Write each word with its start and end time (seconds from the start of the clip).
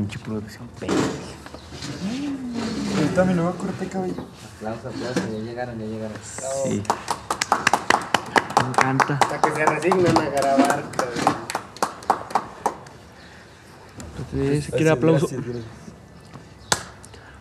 Pinche 0.00 0.18
producción. 0.20 0.66
Ahorita 2.96 3.24
mi 3.26 3.34
nuevo 3.34 3.52
corte 3.52 3.84
de 3.84 3.90
cabello. 3.90 4.24
Aplausos, 4.56 4.86
aplausos, 4.86 5.24
ya 5.30 5.38
llegaron, 5.40 5.78
ya 5.78 5.84
llegaron. 5.84 6.16
Sí. 6.64 6.82
Me 8.62 8.68
encanta. 8.68 9.18
Hasta 9.20 9.40
que 9.42 9.50
se 9.50 9.66
resignan 9.66 10.16
a 10.16 10.28
grabar. 10.30 10.84
cabrón. 14.32 14.62
Si 14.62 14.72
quiere 14.72 14.88
aplauso. 14.88 15.26
gracias, 15.26 15.44
gracias. 15.44 15.66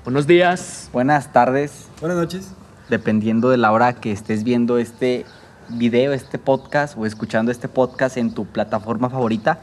Buenos 0.03 0.27
días. 0.27 0.89
Buenas 0.91 1.31
tardes. 1.31 1.87
Buenas 2.01 2.17
noches. 2.17 2.51
Dependiendo 2.89 3.49
de 3.51 3.55
la 3.55 3.71
hora 3.71 3.93
que 3.93 4.11
estés 4.11 4.43
viendo 4.43 4.79
este 4.79 5.25
video, 5.69 6.11
este 6.11 6.37
podcast 6.37 6.97
o 6.97 7.05
escuchando 7.05 7.53
este 7.53 7.69
podcast 7.69 8.17
en 8.17 8.33
tu 8.33 8.45
plataforma 8.45 9.09
favorita. 9.09 9.61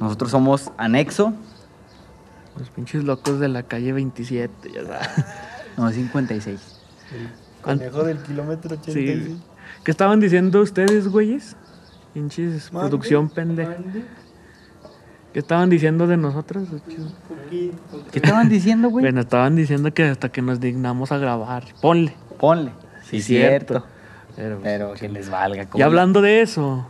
Nosotros 0.00 0.32
somos 0.32 0.70
Anexo, 0.76 1.32
Los 2.58 2.70
pinches 2.70 3.04
locos 3.04 3.38
de 3.40 3.48
la 3.48 3.62
calle 3.64 3.92
27, 3.92 4.72
ya 4.72 4.84
sabes. 4.84 5.08
no 5.76 5.90
56. 5.90 6.80
Conejo 7.62 8.04
del 8.04 8.18
kilómetro 8.18 8.76
86. 8.76 9.24
Sí. 9.26 9.40
¿Qué 9.84 9.90
estaban 9.90 10.20
diciendo 10.20 10.60
ustedes, 10.60 11.08
güeyes? 11.08 11.56
Pinches 12.14 12.72
Mande, 12.72 12.88
producción 12.88 13.28
pendeja. 13.28 13.70
mande. 13.70 14.04
¿Qué 15.32 15.40
estaban 15.40 15.68
diciendo 15.68 16.06
de 16.06 16.16
nosotros? 16.16 16.66
¿Qué 17.50 18.18
estaban 18.18 18.48
diciendo, 18.48 18.88
güey? 18.88 19.04
Bueno, 19.04 19.20
estaban 19.20 19.54
diciendo 19.54 19.92
que 19.92 20.04
hasta 20.04 20.30
que 20.30 20.40
nos 20.40 20.60
dignamos 20.60 21.12
a 21.12 21.18
grabar. 21.18 21.64
Ponle. 21.82 22.14
Ponle. 22.38 22.72
Sí, 23.04 23.20
cierto. 23.20 23.84
Pero, 24.34 24.60
Pero 24.62 24.92
que 24.94 25.08
les 25.08 25.28
valga. 25.28 25.66
y 25.74 25.82
hablando 25.82 26.22
de 26.22 26.40
eso, 26.40 26.86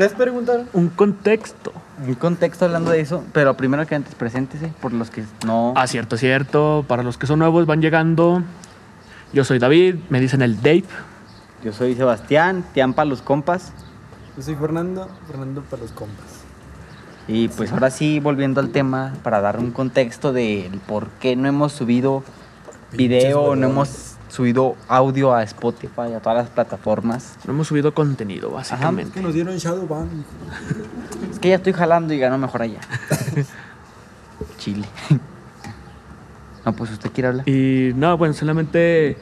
¿Ustedes 0.00 0.16
preguntaron? 0.16 0.66
un 0.72 0.88
contexto. 0.88 1.74
Un 2.02 2.14
contexto 2.14 2.64
hablando 2.64 2.90
de 2.90 3.00
eso, 3.00 3.22
pero 3.34 3.54
primero 3.58 3.86
que 3.86 3.94
antes, 3.94 4.14
preséntese 4.14 4.72
por 4.80 4.94
los 4.94 5.10
que 5.10 5.24
no. 5.44 5.74
Ah, 5.76 5.86
cierto, 5.86 6.16
cierto. 6.16 6.86
Para 6.88 7.02
los 7.02 7.18
que 7.18 7.26
son 7.26 7.40
nuevos, 7.40 7.66
van 7.66 7.82
llegando. 7.82 8.42
Yo 9.34 9.44
soy 9.44 9.58
David, 9.58 9.96
me 10.08 10.18
dicen 10.18 10.40
el 10.40 10.56
Dave. 10.62 10.84
Yo 11.62 11.74
soy 11.74 11.94
Sebastián, 11.96 12.64
Tian 12.72 12.94
para 12.94 13.10
los 13.10 13.20
compas. 13.20 13.74
Yo 14.38 14.42
soy 14.42 14.54
Fernando. 14.54 15.06
Fernando 15.26 15.60
para 15.68 15.82
los 15.82 15.92
compas. 15.92 16.44
Y 17.28 17.48
pues 17.48 17.70
ahora 17.70 17.90
sí, 17.90 18.20
volviendo 18.20 18.62
al 18.62 18.70
tema, 18.70 19.12
para 19.22 19.42
dar 19.42 19.58
un 19.58 19.70
contexto 19.70 20.32
del 20.32 20.80
por 20.86 21.08
qué 21.20 21.36
no 21.36 21.46
hemos 21.46 21.74
subido 21.74 22.24
video, 22.92 23.54
no 23.54 23.66
hemos 23.66 24.14
subido 24.30 24.76
audio 24.88 25.34
a 25.34 25.42
Spotify, 25.42 26.12
a 26.16 26.20
todas 26.20 26.38
las 26.44 26.48
plataformas. 26.50 27.36
No 27.44 27.52
hemos 27.52 27.68
subido 27.68 27.92
contenido, 27.94 28.48
Es 28.48 28.54
básicamente. 28.54 29.12
que 29.14 29.20
nos 29.20 29.34
dieron 29.34 29.56
Shadowban. 29.56 30.24
Es 31.30 31.38
que 31.38 31.48
ya 31.50 31.56
estoy 31.56 31.72
jalando 31.72 32.14
y 32.14 32.18
gano 32.18 32.38
mejor 32.38 32.62
allá. 32.62 32.80
Chile. 34.58 34.86
No, 36.64 36.72
pues 36.74 36.90
usted 36.90 37.10
quiere 37.10 37.28
hablar. 37.28 37.48
Y 37.48 37.92
no, 37.96 38.16
bueno, 38.16 38.34
solamente. 38.34 39.16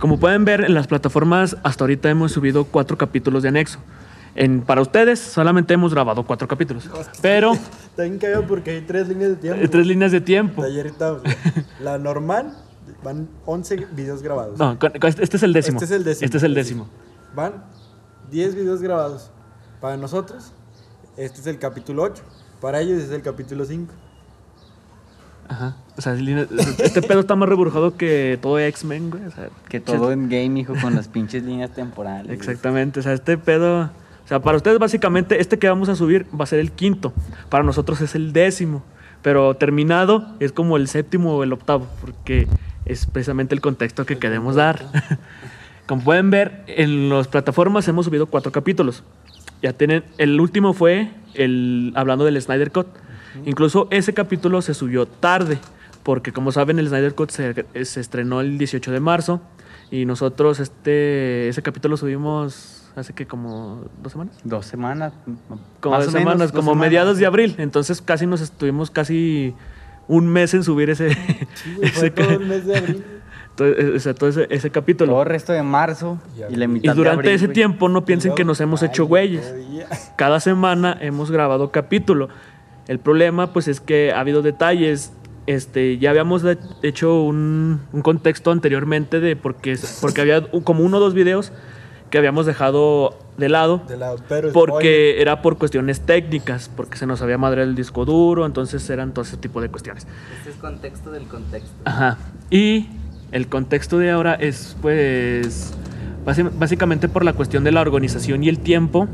Como 0.00 0.18
pueden 0.20 0.44
ver 0.44 0.62
en 0.62 0.74
las 0.74 0.86
plataformas, 0.86 1.56
hasta 1.62 1.84
ahorita 1.84 2.10
hemos 2.10 2.32
subido 2.32 2.64
cuatro 2.64 2.98
capítulos 2.98 3.42
de 3.42 3.48
anexo. 3.48 3.78
En, 4.34 4.60
para 4.60 4.82
ustedes, 4.82 5.18
solamente 5.18 5.72
hemos 5.72 5.94
grabado 5.94 6.24
cuatro 6.26 6.46
capítulos. 6.46 6.90
Pero, 7.22 7.52
Está 7.54 8.02
bien 8.02 8.18
cagado 8.18 8.46
porque 8.46 8.72
hay 8.72 8.80
tres 8.82 9.08
líneas 9.08 9.30
de 9.30 9.36
tiempo. 9.36 9.68
tres 9.70 9.86
líneas 9.86 10.12
de 10.12 10.20
tiempo. 10.20 10.62
Ayer 10.62 10.86
estamos. 10.88 11.22
La 11.80 11.96
normal 11.96 12.54
van 13.02 13.28
11 13.44 13.86
videos 13.92 14.22
grabados. 14.22 14.58
No, 14.58 14.78
con- 14.78 14.92
con- 14.92 15.08
este 15.10 15.36
es 15.36 15.42
el 15.42 15.52
décimo. 15.52 15.76
Este 15.80 15.84
es 15.86 15.90
el 15.92 16.04
décimo. 16.04 16.24
Este 16.24 16.36
es 16.38 16.42
el 16.42 16.54
décimo. 16.54 16.88
Van 17.34 17.64
10 18.30 18.54
videos 18.54 18.80
grabados. 18.82 19.30
Para 19.80 19.96
nosotros, 19.96 20.52
este 21.16 21.40
es 21.40 21.46
el 21.46 21.58
capítulo 21.58 22.02
8. 22.02 22.22
Para 22.60 22.80
ellos 22.80 23.02
es 23.02 23.10
el 23.10 23.22
capítulo 23.22 23.64
5. 23.64 23.92
Ajá. 25.48 25.76
O 25.96 26.00
sea, 26.02 26.14
este 26.14 27.02
pedo 27.02 27.20
está 27.20 27.36
más 27.36 27.48
reburjado 27.48 27.96
que 27.96 28.36
todo 28.42 28.58
X-Men, 28.58 29.10
güey. 29.10 29.24
O 29.26 29.30
sea, 29.30 29.48
Que 29.68 29.78
todo 29.80 30.10
en 30.10 30.28
game, 30.28 30.58
hijo, 30.60 30.74
con 30.82 30.94
las 30.96 31.06
pinches 31.08 31.42
líneas 31.44 31.70
temporales. 31.72 32.32
Exactamente, 32.32 32.98
o 33.00 33.02
sea, 33.02 33.12
este 33.12 33.38
pedo, 33.38 33.82
o 33.82 34.28
sea, 34.28 34.40
para 34.40 34.56
ustedes 34.56 34.78
básicamente 34.80 35.40
este 35.40 35.58
que 35.58 35.68
vamos 35.68 35.88
a 35.88 35.94
subir 35.94 36.26
va 36.38 36.42
a 36.44 36.46
ser 36.46 36.58
el 36.58 36.72
quinto, 36.72 37.12
para 37.48 37.62
nosotros 37.62 38.00
es 38.00 38.16
el 38.16 38.32
décimo, 38.32 38.82
pero 39.22 39.54
terminado 39.54 40.26
es 40.40 40.50
como 40.50 40.76
el 40.76 40.88
séptimo 40.88 41.36
o 41.36 41.44
el 41.44 41.52
octavo, 41.52 41.86
porque 42.00 42.48
es 42.86 43.06
precisamente 43.06 43.54
el 43.54 43.60
contexto 43.60 44.06
que 44.06 44.18
queremos 44.18 44.54
dar. 44.54 44.86
Como 45.86 46.02
pueden 46.02 46.30
ver, 46.30 46.64
en 46.66 47.08
las 47.08 47.28
plataformas 47.28 47.86
hemos 47.88 48.06
subido 48.06 48.26
cuatro 48.26 48.50
capítulos. 48.50 49.04
Ya 49.62 49.72
tienen, 49.72 50.04
el 50.18 50.40
último 50.40 50.72
fue 50.72 51.10
el 51.34 51.92
hablando 51.94 52.24
del 52.24 52.40
Snyder 52.40 52.72
Cut. 52.72 52.88
Incluso 53.44 53.86
ese 53.90 54.14
capítulo 54.14 54.62
se 54.62 54.74
subió 54.74 55.06
tarde, 55.06 55.58
porque 56.02 56.32
como 56.32 56.50
saben 56.52 56.78
el 56.78 56.88
Snyder 56.88 57.14
Cut 57.14 57.30
se, 57.30 57.66
se 57.84 58.00
estrenó 58.00 58.40
el 58.40 58.58
18 58.58 58.90
de 58.90 59.00
marzo 59.00 59.40
y 59.90 60.04
nosotros 60.04 60.58
este 60.58 61.48
ese 61.48 61.62
capítulo 61.62 61.96
subimos 61.96 62.84
hace 62.96 63.12
que 63.12 63.26
como 63.26 63.84
dos 64.02 64.12
semanas. 64.12 64.36
Dos 64.42 64.66
semanas. 64.66 65.12
Como 65.80 65.96
dos 65.96 66.06
menos, 66.06 66.12
semanas, 66.12 66.38
dos 66.38 66.52
como 66.52 66.72
semanas. 66.72 66.80
mediados 66.80 67.18
de 67.18 67.26
abril. 67.26 67.54
Entonces 67.58 68.00
casi 68.02 68.26
nos 68.26 68.40
estuvimos 68.40 68.90
casi 68.90 69.54
un 70.08 70.26
mes 70.28 70.54
en 70.54 70.62
subir 70.62 70.90
ese, 70.90 71.10
Fue 71.76 71.86
ese, 71.86 72.10
todo 72.10 72.30
el 72.30 72.46
mes 72.46 72.66
de 72.66 72.76
abril. 72.78 73.04
todo, 73.56 73.68
o 73.96 73.98
sea, 73.98 74.14
todo 74.14 74.28
ese, 74.30 74.46
ese 74.50 74.70
capítulo. 74.70 75.12
Todo 75.12 75.22
el 75.22 75.28
resto 75.28 75.52
de 75.52 75.62
marzo 75.62 76.18
y 76.50 76.56
la 76.56 76.68
mitad 76.68 76.84
Y 76.84 76.88
de 76.88 76.94
durante 76.94 77.18
abril, 77.20 77.32
ese 77.32 77.46
güey. 77.46 77.54
tiempo 77.54 77.88
no 77.88 78.04
piensen 78.04 78.34
que 78.34 78.44
nos 78.44 78.60
hemos 78.60 78.82
hecho 78.82 79.06
güeyes. 79.06 79.54
Cada 80.16 80.40
semana 80.40 80.96
hemos 81.00 81.30
grabado 81.30 81.70
capítulo. 81.70 82.28
El 82.88 82.98
problema, 83.00 83.52
pues, 83.52 83.66
es 83.68 83.80
que 83.80 84.12
ha 84.12 84.20
habido 84.20 84.42
detalles. 84.42 85.12
Este, 85.46 85.98
ya 85.98 86.10
habíamos 86.10 86.42
de- 86.42 86.58
hecho 86.82 87.22
un, 87.22 87.80
un 87.92 88.02
contexto 88.02 88.50
anteriormente 88.50 89.20
de 89.20 89.36
porque, 89.36 89.76
porque 90.00 90.20
había 90.20 90.42
como 90.64 90.82
uno 90.82 90.96
o 90.96 91.00
dos 91.00 91.14
videos 91.14 91.52
que 92.10 92.18
habíamos 92.18 92.46
dejado 92.46 93.18
de 93.36 93.48
lado 93.48 93.82
De 93.86 93.96
lado, 93.96 94.16
pero 94.28 94.52
porque 94.52 95.20
era 95.20 95.42
por 95.42 95.58
cuestiones 95.58 96.00
técnicas, 96.00 96.70
porque 96.74 96.96
se 96.96 97.06
nos 97.06 97.20
había 97.22 97.38
madreado 97.38 97.68
el 97.68 97.76
disco 97.76 98.04
duro, 98.04 98.46
entonces 98.46 98.88
eran 98.88 99.12
todo 99.12 99.24
ese 99.24 99.36
tipo 99.36 99.60
de 99.60 99.68
cuestiones. 99.68 100.06
Este 100.38 100.50
es 100.50 100.56
contexto 100.56 101.10
del 101.10 101.26
contexto. 101.26 101.74
Ajá. 101.84 102.18
Y 102.50 102.88
el 103.32 103.48
contexto 103.48 103.98
de 103.98 104.10
ahora 104.10 104.34
es, 104.34 104.76
pues, 104.80 105.74
básicamente 106.24 107.08
por 107.08 107.24
la 107.24 107.32
cuestión 107.32 107.64
de 107.64 107.72
la 107.72 107.80
organización 107.80 108.42
y 108.44 108.48
el 108.48 108.58
tiempo, 108.58 109.08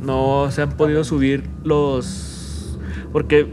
no 0.00 0.50
se 0.50 0.62
han 0.62 0.72
podido 0.72 1.04
subir 1.04 1.48
los... 1.64 2.78
Porque 3.12 3.52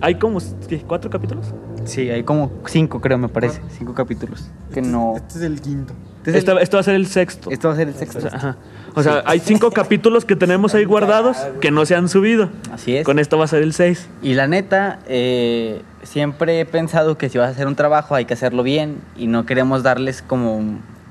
hay 0.00 0.16
como 0.16 0.40
cuatro 0.86 1.10
capítulos. 1.10 1.46
Sí, 1.84 2.10
hay 2.10 2.24
como 2.24 2.50
cinco, 2.66 3.00
creo, 3.00 3.18
me 3.18 3.28
parece. 3.28 3.60
Cinco 3.68 3.94
capítulos. 3.94 4.50
Que 4.72 4.80
este, 4.80 4.90
no. 4.90 5.14
Este 5.16 5.38
es 5.38 5.44
el 5.44 5.60
quinto. 5.60 5.94
Este 6.24 6.38
Esto, 6.38 6.58
esto 6.58 6.76
va 6.76 6.80
a 6.80 6.84
ser 6.84 6.94
el 6.94 7.06
sexto. 7.06 7.50
Esto 7.50 7.68
va 7.68 7.74
a 7.74 7.76
ser 7.76 7.88
el 7.88 7.94
O 7.94 7.98
sexto. 7.98 8.20
sea, 8.20 8.30
ajá. 8.34 8.56
O 8.94 9.02
sea, 9.02 9.22
hay 9.26 9.40
cinco 9.40 9.70
capítulos 9.72 10.24
que 10.24 10.36
tenemos 10.36 10.74
ahí 10.74 10.84
guardados 10.84 11.36
que 11.60 11.70
no 11.70 11.84
se 11.84 11.96
han 11.96 12.08
subido. 12.08 12.48
Así 12.72 12.96
es. 12.96 13.04
Con 13.04 13.18
esto 13.18 13.36
va 13.38 13.44
a 13.44 13.48
ser 13.48 13.62
el 13.62 13.72
seis. 13.74 14.08
Y 14.22 14.34
la 14.34 14.46
neta, 14.46 15.00
eh, 15.06 15.82
siempre 16.02 16.60
he 16.60 16.64
pensado 16.64 17.18
que 17.18 17.28
si 17.28 17.38
vas 17.38 17.48
a 17.48 17.50
hacer 17.50 17.66
un 17.66 17.74
trabajo 17.74 18.14
hay 18.14 18.24
que 18.24 18.34
hacerlo 18.34 18.62
bien 18.62 18.98
y 19.16 19.26
no 19.26 19.44
queremos 19.46 19.82
darles 19.82 20.22
como... 20.22 20.60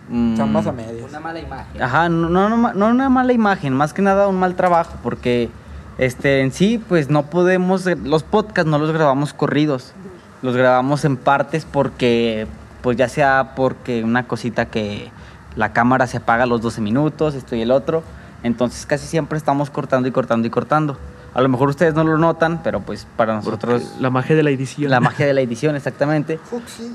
mm, 0.09 0.37
Chambas 0.37 0.65
a 0.67 0.71
medias. 0.71 1.09
Una 1.09 1.19
mala 1.19 1.39
imagen. 1.41 1.81
Ajá, 1.81 2.09
no, 2.09 2.29
no, 2.29 2.49
no, 2.49 2.73
no 2.73 2.87
una 2.87 3.09
mala 3.09 3.33
imagen, 3.33 3.73
más 3.73 3.93
que 3.93 4.01
nada 4.01 4.27
un 4.29 4.37
mal 4.39 4.55
trabajo, 4.55 4.95
porque 5.03 5.49
este, 5.97 6.39
en 6.41 6.51
sí, 6.53 6.81
pues 6.87 7.09
no 7.09 7.23
podemos, 7.27 7.85
los 8.03 8.23
podcasts 8.23 8.69
no 8.71 8.79
los 8.79 8.91
grabamos 8.91 9.33
corridos, 9.33 9.93
los 10.41 10.55
grabamos 10.55 11.03
en 11.05 11.17
partes 11.17 11.65
porque, 11.69 12.47
pues 12.83 12.95
ya 12.97 13.09
sea 13.09 13.53
porque 13.55 14.03
una 14.03 14.27
cosita 14.27 14.65
que 14.67 15.09
la 15.55 15.73
cámara 15.73 16.05
se 16.05 16.17
apaga 16.17 16.43
a 16.43 16.45
los 16.45 16.61
12 16.61 16.81
minutos, 16.81 17.33
esto 17.33 17.55
y 17.55 17.61
el 17.61 17.71
otro, 17.71 18.03
entonces 18.43 18.85
casi 18.85 19.07
siempre 19.07 19.37
estamos 19.37 19.69
cortando 19.71 20.07
y 20.07 20.11
cortando 20.11 20.45
y 20.47 20.51
cortando. 20.51 20.97
A 21.33 21.41
lo 21.41 21.49
mejor 21.49 21.69
ustedes 21.69 21.95
no 21.95 22.03
lo 22.03 22.17
notan, 22.19 22.61
pero 22.61 22.81
pues 22.81 23.07
para 23.17 23.33
nosotros 23.33 23.95
La 23.99 24.11
magia 24.11 24.35
de 24.35 24.43
la 24.43 24.51
edición. 24.51 24.91
la 24.91 24.99
magia 24.99 25.25
de 25.25 25.33
la 25.33 25.41
edición, 25.41 25.75
exactamente. 25.75 26.39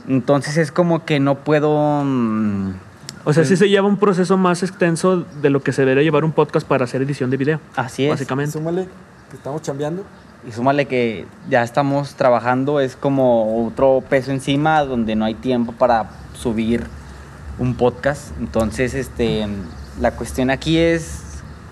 Entonces 0.07 0.57
es 0.59 0.71
como 0.71 1.05
que 1.05 1.19
no 1.19 1.37
puedo... 1.37 2.05
mm, 2.05 2.71
O 3.25 3.33
sea, 3.33 3.45
sí 3.45 3.57
se 3.57 3.69
lleva 3.69 3.89
un 3.89 3.97
proceso 3.97 4.37
más 4.37 4.63
extenso 4.63 5.25
de 5.43 5.51
lo 5.51 5.61
que 5.63 5.73
se 5.73 5.83
debería 5.83 6.05
llevar 6.05 6.25
un 6.25 6.31
podcast 6.33 6.67
para 6.69 6.85
hacer 6.85 7.03
edición 7.03 7.31
de 7.31 7.37
video. 7.37 7.61
Así 7.75 8.05
es. 8.05 8.11
Básicamente. 8.11 8.53
Súmale 8.53 8.89
que 9.31 9.37
estamos 9.37 9.61
chambeando. 9.63 10.05
Y 10.49 10.53
súmale 10.53 10.87
que 10.87 11.27
ya 11.51 11.63
estamos 11.63 12.15
trabajando, 12.15 12.81
es 12.81 12.97
como 12.97 13.67
otro 13.67 14.03
peso 14.09 14.31
encima 14.31 14.83
donde 14.85 15.15
no 15.15 15.27
hay 15.27 15.35
tiempo 15.35 15.73
para 15.73 16.09
subir 16.35 16.87
un 17.59 17.75
podcast. 17.75 18.31
Entonces, 18.41 18.95
este, 18.95 19.47
la 20.01 20.13
cuestión 20.13 20.49
aquí 20.49 20.79
es, 20.79 21.21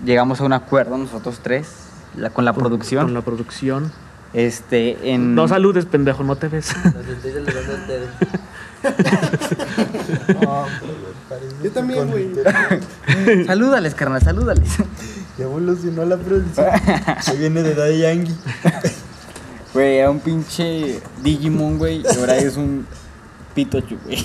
llegamos 0.05 0.41
a 0.41 0.43
un 0.43 0.53
acuerdo 0.53 0.95
nosotros 0.97 1.39
tres 1.41 1.69
la- 2.15 2.29
con 2.29 2.45
la 2.45 2.53
Con- 2.53 2.61
producción. 2.63 3.05
Con 3.05 3.13
la 3.15 3.21
producción. 3.21 3.91
Este, 4.33 5.11
en... 5.13 5.33
No 5.33 5.47
saludes, 5.47 5.85
pendejo, 5.85 6.23
no 6.23 6.35
te 6.35 6.49
ves. 6.49 6.75
A 6.75 6.89
ustedes. 6.89 8.09
Yo 11.63 11.71
también, 11.71 12.11
güey. 12.11 12.29
Salúdales, 13.47 13.95
carnal, 13.95 14.21
salúdales. 14.21 14.69
Ya 15.37 15.45
evolucionó 15.45 16.05
la 16.05 16.17
producción. 16.17 16.67
Se 17.21 17.35
viene 17.35 17.63
de 17.63 17.75
Daddy 17.75 17.99
Yankee. 17.99 18.35
Güey, 19.73 19.97
era 19.97 20.09
un 20.09 20.19
pinche 20.19 20.99
Digimon, 21.21 21.77
güey, 21.77 22.01
y 22.01 22.17
ahora 22.19 22.37
es 22.37 22.57
un 22.57 22.87
Pitochu, 23.53 23.97
güey. 24.03 24.17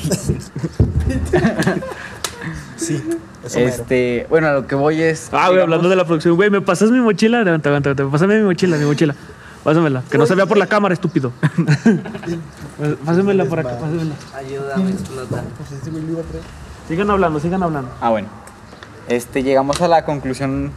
Sí, 2.76 3.02
eso 3.44 3.58
mero. 3.58 3.68
Este, 3.68 4.26
bueno, 4.28 4.48
a 4.48 4.52
lo 4.54 4.66
que 4.66 4.74
voy 4.74 5.00
es. 5.00 5.28
Ah, 5.30 5.48
güey, 5.48 5.52
digamos, 5.52 5.62
hablando 5.62 5.88
de 5.88 5.96
la 5.96 6.04
producción. 6.04 6.34
Güey, 6.36 6.50
¿me 6.50 6.60
pasas 6.60 6.90
mi 6.90 7.00
mochila? 7.00 7.40
Aguanta, 7.40 7.68
aguanta, 7.68 7.90
aguanta. 7.90 8.10
Pásame 8.10 8.38
mi 8.38 8.44
mochila, 8.44 8.76
mi 8.76 8.84
mochila. 8.84 9.14
Pásamela. 9.62 10.02
Que 10.10 10.18
no 10.18 10.26
se 10.26 10.34
vea 10.34 10.46
por 10.46 10.58
la 10.58 10.66
cámara, 10.66 10.92
estúpido. 10.92 11.32
Pásamela 13.04 13.44
por 13.44 13.60
acá, 13.60 13.78
pásamela. 13.78 14.14
Ayúdame 14.34 14.90
a 14.90 14.94
explotar. 14.94 15.44
Pues 15.56 15.80
ese 15.80 15.90
güey 15.90 16.02
lo 16.02 16.12
iba 16.12 16.20
a 16.20 16.24
traer. 16.24 16.44
Sigan 16.88 17.10
hablando, 17.10 17.38
sigan 17.38 17.62
hablando. 17.62 17.90
Ah, 18.00 18.10
bueno. 18.10 18.28
Este, 19.08 19.42
llegamos 19.42 19.80
a 19.80 19.88
la 19.88 20.04
conclusión 20.04 20.72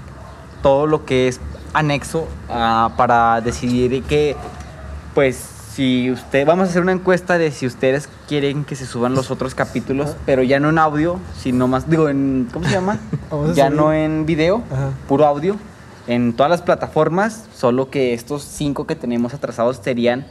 todo 0.66 0.88
lo 0.88 1.06
que 1.06 1.28
es 1.28 1.40
anexo 1.74 2.28
ah, 2.50 2.90
para 2.98 3.40
decidir 3.40 4.02
que, 4.02 4.36
pues, 5.14 5.36
si 5.76 6.10
usted, 6.10 6.44
vamos 6.48 6.68
a 6.68 6.72
hacer 6.72 6.82
una 6.82 6.92
encuesta 6.92 7.38
de 7.38 7.52
si 7.52 7.68
ustedes 7.68 8.10
quieren 8.28 8.66
que 8.66 8.76
se 8.76 8.88
suban 8.88 9.14
los 9.14 9.30
otros 9.30 9.54
capítulos, 9.54 10.16
pero 10.26 10.42
ya 10.42 10.60
no 10.60 10.70
en 10.70 10.80
audio, 10.80 11.20
sino 11.40 11.68
más, 11.68 11.88
digo, 11.88 12.10
en, 12.10 12.48
¿cómo 12.52 12.66
se 12.66 12.72
llama? 12.72 12.98
Ya 13.54 13.68
subir- 13.70 13.76
no 13.76 13.94
en 13.94 14.26
video, 14.26 14.64
Ajá. 14.72 14.90
puro 15.08 15.28
audio, 15.28 15.56
en 16.08 16.34
todas 16.34 16.50
las 16.50 16.64
plataformas, 16.64 17.44
solo 17.56 17.92
que 17.92 18.16
estos 18.16 18.42
cinco 18.44 18.88
que 18.88 18.96
tenemos 18.96 19.36
atrasados 19.36 19.80
serían 19.84 20.26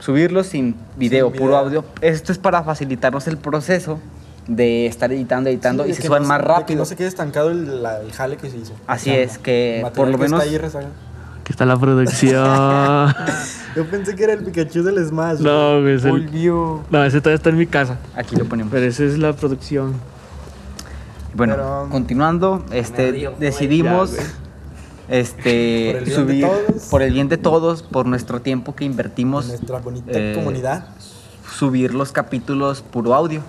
subirlos 0.00 0.48
sin 0.48 0.74
video, 0.96 1.28
Sin 1.30 1.38
puro 1.38 1.52
video. 1.52 1.58
audio. 1.64 1.84
Esto 2.00 2.32
es 2.32 2.38
para 2.38 2.64
facilitarnos 2.64 3.28
el 3.28 3.38
proceso 3.38 4.00
de 4.48 4.86
estar 4.86 5.12
editando, 5.12 5.48
editando 5.50 5.84
Sí, 5.84 5.90
y 5.90 5.94
se 5.94 6.02
que 6.02 6.06
suban 6.08 6.22
no 6.22 6.28
más 6.28 6.38
de 6.38 6.44
Que 6.46 6.52
rápido. 6.52 6.78
no 6.80 6.84
se 6.84 6.96
quede 6.96 7.08
estancado 7.08 7.50
el, 7.50 7.82
la- 7.82 8.00
el 8.00 8.12
jale 8.12 8.36
que 8.36 8.50
se 8.50 8.56
hizo. 8.58 8.72
Así 8.86 9.10
O 9.10 9.12
sea, 9.14 9.22
es, 9.22 9.38
que 9.38 9.80
el 9.82 9.92
por 9.92 10.08
lo 10.08 10.18
menos- 10.18 10.42
Está 10.42 10.78
ahí. 10.78 10.86
Aquí 11.40 11.50
está 11.52 11.64
la 11.66 11.76
producción. 11.76 12.44
Yo 13.76 13.86
pensé 13.90 14.14
que 14.14 14.24
era 14.24 14.32
el 14.34 14.44
Pikachu 14.44 14.82
del 14.84 15.04
Smash. 15.06 15.40
no, 15.40 15.80
güey. 15.80 15.94
es 15.96 16.04
el- 16.04 16.10
Volvió. 16.10 16.84
No, 16.90 17.04
ese 17.04 17.20
todavía 17.20 17.36
está 17.36 17.50
en 17.50 17.56
mi 17.58 17.66
casa. 17.66 17.98
Aquí 18.16 18.36
lo 18.36 18.44
ponemos. 18.44 18.70
Pero 18.72 18.86
esa 18.86 19.04
es 19.04 19.18
la 19.18 19.32
producción. 19.32 19.94
Bueno, 21.34 21.54
Pero- 21.56 21.88
continuando, 21.90 22.64
este, 22.72 23.30
decidimos 23.38 24.14
Ya, 24.16 24.22
este, 25.08 25.92
Por 25.92 25.96
el 25.96 26.04
bien 26.04 26.04
de 26.04 26.14
subir 26.14 26.46
todos. 26.46 26.82
por 26.90 27.02
el 27.02 27.12
bien 27.12 27.28
de 27.28 27.36
todos, 27.38 27.82
por 27.82 28.06
nuestro 28.06 28.40
tiempo 28.42 28.74
que 28.74 28.84
En 28.84 28.90
invertimos, 28.92 29.46
nuestra 29.48 29.78
bonita 29.78 30.10
eh, 30.12 30.32
comunidad. 30.34 30.86
subir 31.58 31.94
los 31.94 32.12
capítulos 32.12 32.82
puro 32.82 33.14
audio. 33.14 33.40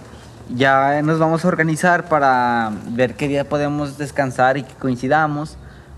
Ya 0.49 1.01
nos 1.01 1.19
vamos 1.19 1.43
a 1.45 1.47
organizar 1.47 2.09
para 2.09 2.71
ver 2.89 3.15
qué 3.15 3.27
día 3.27 3.47
podemos 3.47 3.97
descansar 3.97 4.57
y 4.57 4.63
que 4.63 4.73
coincidamos 4.75 5.57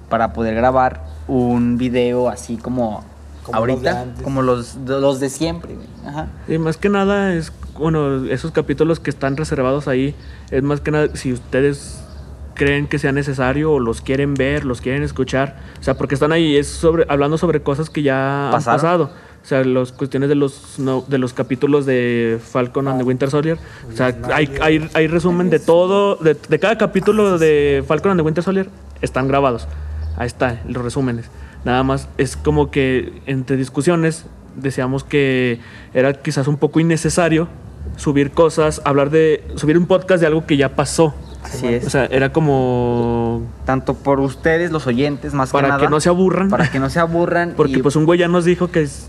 para 0.09 0.33
poder 0.33 0.55
grabar 0.55 1.03
un 1.27 1.77
video 1.77 2.29
así 2.29 2.57
como, 2.57 3.03
Como 3.43 3.65
los 3.65 3.81
de 3.81 3.89
ahorita, 3.89 4.01
antes. 4.03 4.23
como 4.23 4.41
los, 4.43 4.85
de- 4.85 5.01
los 5.01 5.19
de 5.19 5.29
siempre. 5.29 5.75
Ajá. 6.05 6.27
Y 6.47 6.57
más 6.59 6.77
que 6.77 6.89
nada 6.89 7.33
es, 7.33 7.51
bueno, 7.77 8.25
esos 8.25 8.51
capítulos 8.51 8.99
que 8.99 9.09
están 9.09 9.35
reservados 9.35 9.87
ahí, 9.87 10.15
es 10.51 10.61
más 10.63 10.79
que 10.79 10.91
nada 10.91 11.07
si 11.15 11.33
ustedes 11.33 11.99
creen 12.53 12.87
que 12.87 12.99
sea 12.99 13.11
necesario 13.11 13.73
o 13.73 13.79
los 13.79 13.99
quieren 14.01 14.33
ver, 14.35 14.63
los 14.63 14.79
quieren 14.79 15.03
escuchar, 15.03 15.57
o 15.79 15.83
sea, 15.83 15.95
porque 15.97 16.13
están 16.15 16.31
ahí, 16.31 16.55
es 16.55 16.67
sobre, 16.69 17.05
hablando 17.09 17.37
sobre 17.37 17.61
cosas 17.61 17.89
que 17.89 18.01
ya 18.03 18.47
¿Pasaron? 18.51 18.79
han 18.79 18.81
pasado. 18.81 19.09
O 19.45 19.47
sea, 19.47 19.63
las 19.63 19.91
cuestiones 19.91 20.27
de 20.27 20.33
los, 20.33 20.79
no- 20.79 21.05
de 21.07 21.19
los 21.19 21.33
capítulos 21.33 21.85
de 21.85 22.39
Falcon 22.43 22.87
and 22.87 22.97
the 22.97 23.03
Winter 23.05 23.29
Soldier. 23.29 23.59
O 23.87 23.95
sea, 23.95 24.07
hay, 24.33 24.49
hay, 24.59 24.89
hay 24.95 25.05
resumen 25.07 25.51
de 25.51 25.59
todo, 25.59 26.15
de, 26.15 26.33
de 26.49 26.59
cada 26.59 26.79
capítulo 26.79 27.37
de 27.37 27.83
Falcon 27.87 28.09
and 28.11 28.19
the 28.21 28.25
Winter 28.25 28.43
Soldier, 28.43 28.69
están 29.03 29.27
grabados. 29.27 29.67
Ahí 30.17 30.25
está, 30.25 30.61
los 30.67 30.83
resúmenes. 30.83 31.29
Nada 31.63 31.83
más 31.83 32.07
es 32.17 32.35
como 32.37 32.71
que 32.71 33.21
entre 33.27 33.55
discusiones 33.55 34.25
decíamos 34.55 35.03
que 35.03 35.59
era 35.93 36.13
quizás 36.13 36.47
un 36.47 36.57
poco 36.57 36.79
innecesario 36.79 37.47
subir 37.97 38.31
cosas, 38.31 38.81
hablar 38.83 39.11
de, 39.11 39.43
subir 39.57 39.77
un 39.77 39.85
podcast 39.85 40.21
de 40.21 40.27
algo 40.27 40.47
que 40.47 40.57
ya 40.57 40.69
pasó. 40.75 41.13
Así 41.43 41.67
es. 41.67 41.85
O 41.85 41.89
sea, 41.91 42.05
era 42.05 42.33
como 42.33 43.43
Tanto 43.65 43.93
por 43.93 44.19
ustedes, 44.21 44.71
los 44.71 44.87
oyentes, 44.87 45.33
más 45.35 45.49
que 45.49 45.53
para 45.53 45.67
nada. 45.67 45.81
que 45.81 45.87
no 45.89 45.99
se 45.99 46.09
aburran. 46.09 46.49
Para 46.49 46.71
que 46.71 46.79
no 46.79 46.89
se 46.89 46.99
aburran. 46.99 47.53
Porque 47.57 47.73
y 47.73 47.81
pues 47.83 47.95
un 47.95 48.05
güey 48.05 48.17
ya 48.19 48.27
nos 48.27 48.43
dijo 48.45 48.71
que 48.71 48.81
es, 48.81 49.07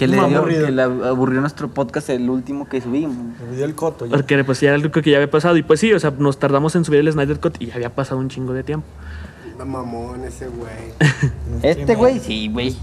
que 0.00 0.08
le, 0.08 0.16
muy 0.20 0.28
dio- 0.30 0.38
aburrido. 0.38 0.66
que 0.66 0.72
le 0.72 0.82
aburrió 0.82 1.40
nuestro 1.40 1.68
podcast, 1.68 2.10
el 2.10 2.28
último 2.28 2.68
que 2.68 2.80
subimos. 2.80 3.16
Me 3.50 3.56
dio 3.56 3.64
el 3.64 3.74
coto. 3.74 4.06
ya. 4.06 4.12
porque 4.16 4.42
pues 4.44 4.60
ya 4.60 4.68
era 4.68 4.76
algo 4.76 4.90
que 4.90 5.10
ya 5.10 5.18
había 5.18 5.30
pasado. 5.30 5.56
Y 5.56 5.62
pues 5.62 5.78
sí, 5.80 5.92
o 5.92 6.00
sea, 6.00 6.12
nos 6.18 6.38
tardamos 6.38 6.74
en 6.76 6.84
subir 6.84 7.00
el 7.00 7.12
Snyder 7.12 7.38
Cut 7.38 7.56
y 7.60 7.66
ya 7.66 7.74
había 7.74 7.94
pasado 7.94 8.18
un 8.20 8.28
chingo 8.28 8.52
de 8.52 8.62
tiempo. 8.62 8.86
La 9.58 9.64
mamón 9.66 10.24
ese 10.24 10.48
güey. 10.48 10.70
Este 11.62 11.94
güey, 11.94 12.18
sí, 12.18 12.48
güey. 12.48 12.74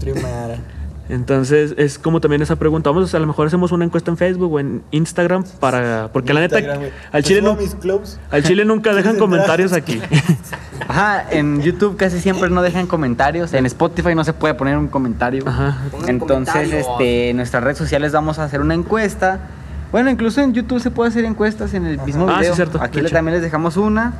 No. 1.08 1.14
Entonces 1.14 1.74
es 1.78 1.98
como 1.98 2.20
también 2.20 2.42
esa 2.42 2.56
pregunta. 2.56 2.90
Vamos, 2.90 3.14
a 3.14 3.18
lo 3.18 3.26
mejor 3.26 3.46
hacemos 3.46 3.72
una 3.72 3.84
encuesta 3.84 4.10
en 4.10 4.16
Facebook 4.16 4.52
o 4.52 4.60
en 4.60 4.82
Instagram 4.90 5.44
para. 5.60 6.10
Porque 6.12 6.32
la 6.34 6.40
neta, 6.40 6.56
al 6.58 7.22
Te 7.22 7.28
chile, 7.28 7.42
clubs. 7.80 8.18
al 8.30 8.42
chile 8.42 8.64
nunca 8.64 8.90
dejan 8.94 9.12
¿Quieres 9.14 9.20
comentarios 9.20 9.72
aquí. 9.72 10.00
Ajá, 10.88 11.24
en 11.30 11.60
YouTube 11.62 11.96
casi 11.96 12.20
siempre 12.20 12.48
no 12.50 12.62
dejan 12.62 12.86
comentarios. 12.86 13.52
En 13.52 13.66
Spotify 13.66 14.14
no 14.14 14.24
se 14.24 14.32
puede 14.32 14.54
poner 14.54 14.76
un 14.78 14.88
comentario. 14.88 15.44
Ajá. 15.46 15.78
Entonces, 16.06 16.72
este, 16.72 17.30
en 17.30 17.36
nuestras 17.36 17.62
redes 17.62 17.78
sociales 17.78 18.12
vamos 18.12 18.38
a 18.38 18.44
hacer 18.44 18.60
una 18.60 18.74
encuesta. 18.74 19.40
Bueno, 19.92 20.10
incluso 20.10 20.42
en 20.42 20.52
YouTube 20.52 20.80
se 20.80 20.90
puede 20.90 21.08
hacer 21.08 21.24
encuestas 21.24 21.72
en 21.74 21.86
el 21.86 21.96
Ajá. 21.96 22.06
mismo 22.06 22.28
Ah, 22.28 22.34
sí, 22.34 22.40
video. 22.40 22.54
cierto. 22.54 22.78
Aquí 22.82 23.00
le- 23.00 23.08
también 23.10 23.34
les 23.34 23.42
dejamos 23.42 23.76
una. 23.78 24.12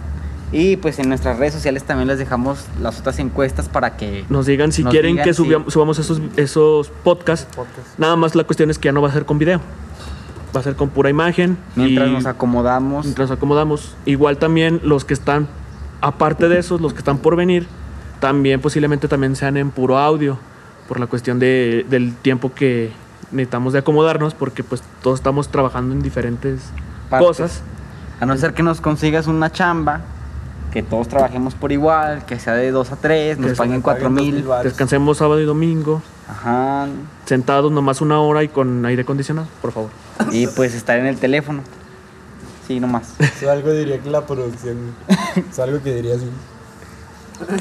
Y 0.51 0.77
pues 0.77 0.99
en 0.99 1.09
nuestras 1.11 1.39
redes 1.39 1.53
sociales 1.55 1.85
también 1.85 2.09
les 2.09 2.19
dejamos 2.19 2.65
las 2.81 3.01
otras 3.01 3.19
encuestas 3.19 3.69
para 3.69 3.97
que 3.97 4.25
Nos 4.31 4.47
digan 4.47 4.73
si 4.73 4.83
Nos 4.83 4.93
quieren 4.93 5.13
digan 5.13 5.25
que 5.25 5.35
si- 5.35 5.43
subiam- 5.43 5.69
subamos 5.71 5.99
esos, 5.99 6.23
esos 6.37 6.89
podcasts. 7.05 7.55
Podcast. 7.55 7.99
Nada 7.99 8.17
más 8.17 8.35
la 8.35 8.45
cuestión 8.45 8.71
es 8.71 8.79
que 8.79 8.87
ya 8.87 8.93
no 8.93 9.03
va 9.03 9.09
a 9.09 9.13
ser 9.13 9.27
con 9.27 9.39
video. 9.39 9.61
Va 10.57 10.61
a 10.61 10.63
ser 10.63 10.75
con 10.77 10.89
pura 10.89 11.11
imagen. 11.11 11.59
mientras 11.77 12.09
y 12.09 12.13
nos 12.13 12.25
acomodamos. 12.27 13.05
mientras 13.05 13.29
nos 13.29 13.37
acomodamos. 13.37 13.95
Igual 14.07 14.39
también 14.39 14.81
los 14.83 15.05
que 15.05 15.13
están, 15.13 15.49
aparte 16.01 16.49
de 16.49 16.59
esos, 16.59 16.81
los 16.81 16.95
que 16.95 17.01
están 17.01 17.19
por 17.19 17.37
venir, 17.37 17.67
también 18.21 18.61
posiblemente 18.63 19.07
también 19.09 19.37
sean 19.37 19.59
en 19.59 19.71
puro 19.71 19.99
audio. 19.99 20.39
Por 20.89 20.99
la 20.99 21.07
cuestión 21.07 21.39
de- 21.39 21.85
del 21.91 22.15
tiempo 22.15 22.55
que 22.55 22.91
necesitamos 23.31 23.75
de 23.75 23.81
acomodarnos. 23.81 24.33
Porque 24.33 24.65
pues 24.65 24.83
todos 25.03 25.19
estamos 25.19 25.49
trabajando 25.51 25.95
en 25.95 26.01
diferentes 26.01 26.63
Partes. 27.11 27.29
cosas. 27.29 27.63
A 28.21 28.25
no 28.25 28.35
ser 28.39 28.55
que 28.55 28.63
nos 28.63 28.81
consigas 28.81 29.27
una 29.27 29.53
chamba, 29.53 30.01
que 30.73 30.83
todos 30.83 31.09
trabajemos 31.09 31.55
por 31.55 31.73
igual, 31.73 32.25
que 32.27 32.39
sea 32.39 32.55
de 32.55 32.71
2 32.71 32.93
a 32.93 32.97
3, 32.97 33.37
Que 33.37 33.43
nos 33.43 33.59
paguen 33.59 33.77
me 33.77 33.83
4 33.83 34.03
paguen 34.09 34.15
mil. 34.15 34.35
2,000 34.35 34.49
varos. 34.49 34.65
Descansemos 34.65 35.19
sábado 35.19 35.41
y 35.41 35.45
domingo. 35.45 36.03
Ajá. 36.29 36.87
Sentados 37.25 37.73
nomás 37.73 38.01
una 38.01 38.21
hora 38.21 38.43
y 38.43 38.49
con 38.49 38.85
aire 38.87 39.03
acondicionado, 39.03 39.49
por 39.63 39.73
favor. 39.73 39.91
Y 40.31 40.47
pues 40.49 40.75
estar 40.75 40.99
en 40.99 41.07
el 41.07 41.19
teléfono. 41.19 41.63
Sí, 42.67 42.81
nomás. 42.81 43.15
Eso 43.19 43.51
algo 43.51 43.73
diría 43.73 43.99
que 43.99 44.11
la 44.11 44.27
producción. 44.27 44.77
güey. 45.07 45.47
Es 45.51 45.59
algo 45.59 45.83
que 45.83 45.95
diría 45.95 46.17
así. 46.17 46.29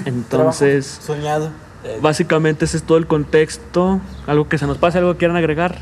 Entonces... 0.05 0.99
Trabajo 1.05 1.21
Soñado. 1.21 1.49
Eh, 1.83 1.99
Básicamente 2.01 2.65
ese 2.65 2.77
es 2.77 2.83
todo 2.83 2.97
el 2.97 3.07
contexto. 3.07 4.01
Algo 4.25 4.49
que 4.49 4.57
se 4.57 4.67
nos 4.67 4.77
pase, 4.77 4.97
algo 4.97 5.13
que 5.13 5.19
quieran 5.19 5.37
agregar. 5.37 5.79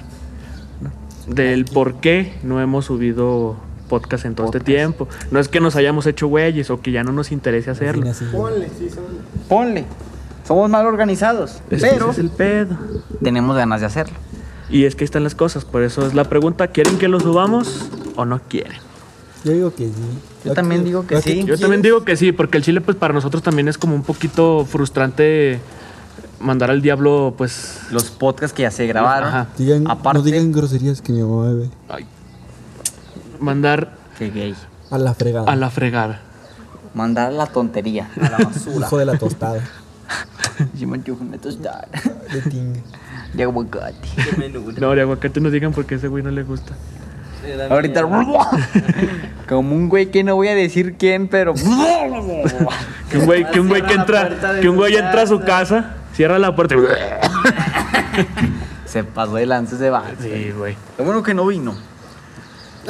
Del 1.28 1.66
por 1.66 1.96
qué 1.96 2.38
no 2.44 2.62
hemos 2.62 2.86
subido 2.86 3.56
podcast 3.86 4.26
en 4.26 4.36
todo 4.36 4.48
este 4.48 4.60
tiempo. 4.60 5.08
No 5.32 5.40
es 5.40 5.48
que 5.48 5.60
nos 5.60 5.76
hayamos 5.76 6.06
hecho 6.08 6.28
güeyes 6.28 6.70
o 6.70 6.82
que 6.82 6.92
ya 6.92 7.04
no 7.04 7.12
nos 7.12 7.32
interese 7.32 7.70
hacerlo. 7.72 8.10
así, 8.10 8.26
así. 8.26 8.36
Ponle, 8.36 8.70
sí, 8.78 8.90
son. 8.90 9.04
Ponle. 9.48 9.86
Somos 10.48 10.70
mal 10.70 10.86
organizados, 10.86 11.62
Es 11.72 11.82
pero 11.82 12.12
ese 12.12 12.12
es 12.12 12.18
el 12.20 12.30
pedo. 12.30 12.78
tenemos 13.24 13.56
ganas 13.58 13.82
de 13.82 13.88
hacerlo. 13.88 14.16
Y 14.70 14.86
es 14.86 14.96
que 14.96 15.04
ahí 15.04 15.06
están 15.06 15.24
las 15.24 15.34
cosas. 15.36 15.66
Por 15.66 15.82
eso 15.84 16.06
es 16.06 16.14
la 16.14 16.26
pregunta: 16.26 16.68
¿quieren 16.68 16.98
que 16.98 17.08
lo 17.08 17.20
subamos 17.20 17.90
o 18.16 18.26
no 18.26 18.40
quieren? 18.48 18.78
Yo 19.44 19.52
digo 19.54 19.74
que 19.76 19.86
sí. 19.88 19.94
Yo 20.44 20.54
también 20.54 20.84
digo 20.84 21.06
que 21.08 21.16
¿A 21.16 21.22
sí. 21.22 21.44
Yo 21.46 21.58
también 21.58 21.82
digo 21.82 22.04
que 22.04 22.16
sí, 22.16 22.32
porque 22.32 22.58
el 22.58 22.64
chile, 22.64 22.82
pues 22.82 22.98
para 22.98 23.14
nosotros 23.14 23.42
también 23.44 23.68
es 23.68 23.78
como 23.78 23.94
un 23.96 24.02
poquito 24.04 24.66
frustrante 24.66 25.60
mandar 26.40 26.70
al 26.72 26.82
diablo, 26.82 27.34
pues. 27.38 27.80
Los 27.92 28.06
podcasts 28.12 28.56
que 28.56 28.64
ya 28.64 28.72
se 28.72 28.86
grabaron. 28.88 29.30
Ajá. 29.30 29.48
Digan, 29.58 29.88
Aparte, 29.90 30.20
no 30.20 30.26
digan 30.26 30.52
groserías 30.52 31.02
que 31.02 31.12
mi 31.12 31.22
mamá 31.22 31.46
bebe. 31.52 31.70
ay, 31.90 32.06
mandar 33.46 33.92
gay. 34.20 34.56
A 34.92 34.98
la 34.98 35.14
fregada. 35.14 35.52
a 35.52 35.56
la 35.56 35.70
fregada. 35.70 36.20
Mandar 36.94 37.32
la 37.34 37.46
tontería, 37.48 38.10
a 38.22 38.30
la 38.30 38.38
basura. 38.38 38.86
Hijo 38.88 38.98
de 38.98 39.06
la 39.06 39.18
tostada. 39.18 39.62
Yo 40.80 40.88
me 40.88 40.98
antojo 40.98 41.24
una 41.24 41.38
tostada 41.38 41.88
De 42.32 42.42
tinga. 42.42 42.80
de 43.34 43.44
aguacate. 43.44 43.96
Qué. 44.16 44.80
No, 44.80 44.92
de 44.96 45.02
aguacate 45.02 45.40
no 45.42 45.50
digan 45.50 45.72
porque 45.74 45.96
a 45.96 45.98
ese 45.98 46.08
güey 46.08 46.24
no 46.24 46.32
le 46.32 46.44
gusta. 46.44 46.74
Ahorita, 47.70 48.02
como 49.48 49.76
un 49.76 49.88
güey 49.90 50.10
que 50.10 50.24
no 50.24 50.36
voy 50.36 50.48
a 50.48 50.56
decir 50.56 50.96
quién, 50.98 51.28
pero. 51.28 51.54
Que 53.12 53.20
un 53.20 53.26
güey, 53.26 53.50
que 53.52 53.60
un 53.60 53.68
güey 53.68 53.84
que 53.84 53.94
entra, 53.94 54.30
que 54.62 54.68
un 54.68 54.76
güey 54.78 54.96
entra 54.96 55.22
a 55.24 55.28
su 55.28 55.40
casa. 55.42 55.96
cierra 56.14 56.40
la 56.40 56.56
puerta. 56.56 56.76
y- 56.76 56.80
Se 58.88 59.04
pasó 59.04 59.36
de 59.36 59.46
lances 59.46 59.78
de 59.80 59.90
vato. 59.90 60.16
Sí, 60.22 60.52
güey. 60.58 60.76
Lo 60.98 61.06
bueno 61.06 61.22
que 61.24 61.34
no 61.34 61.46
vino. 61.46 61.76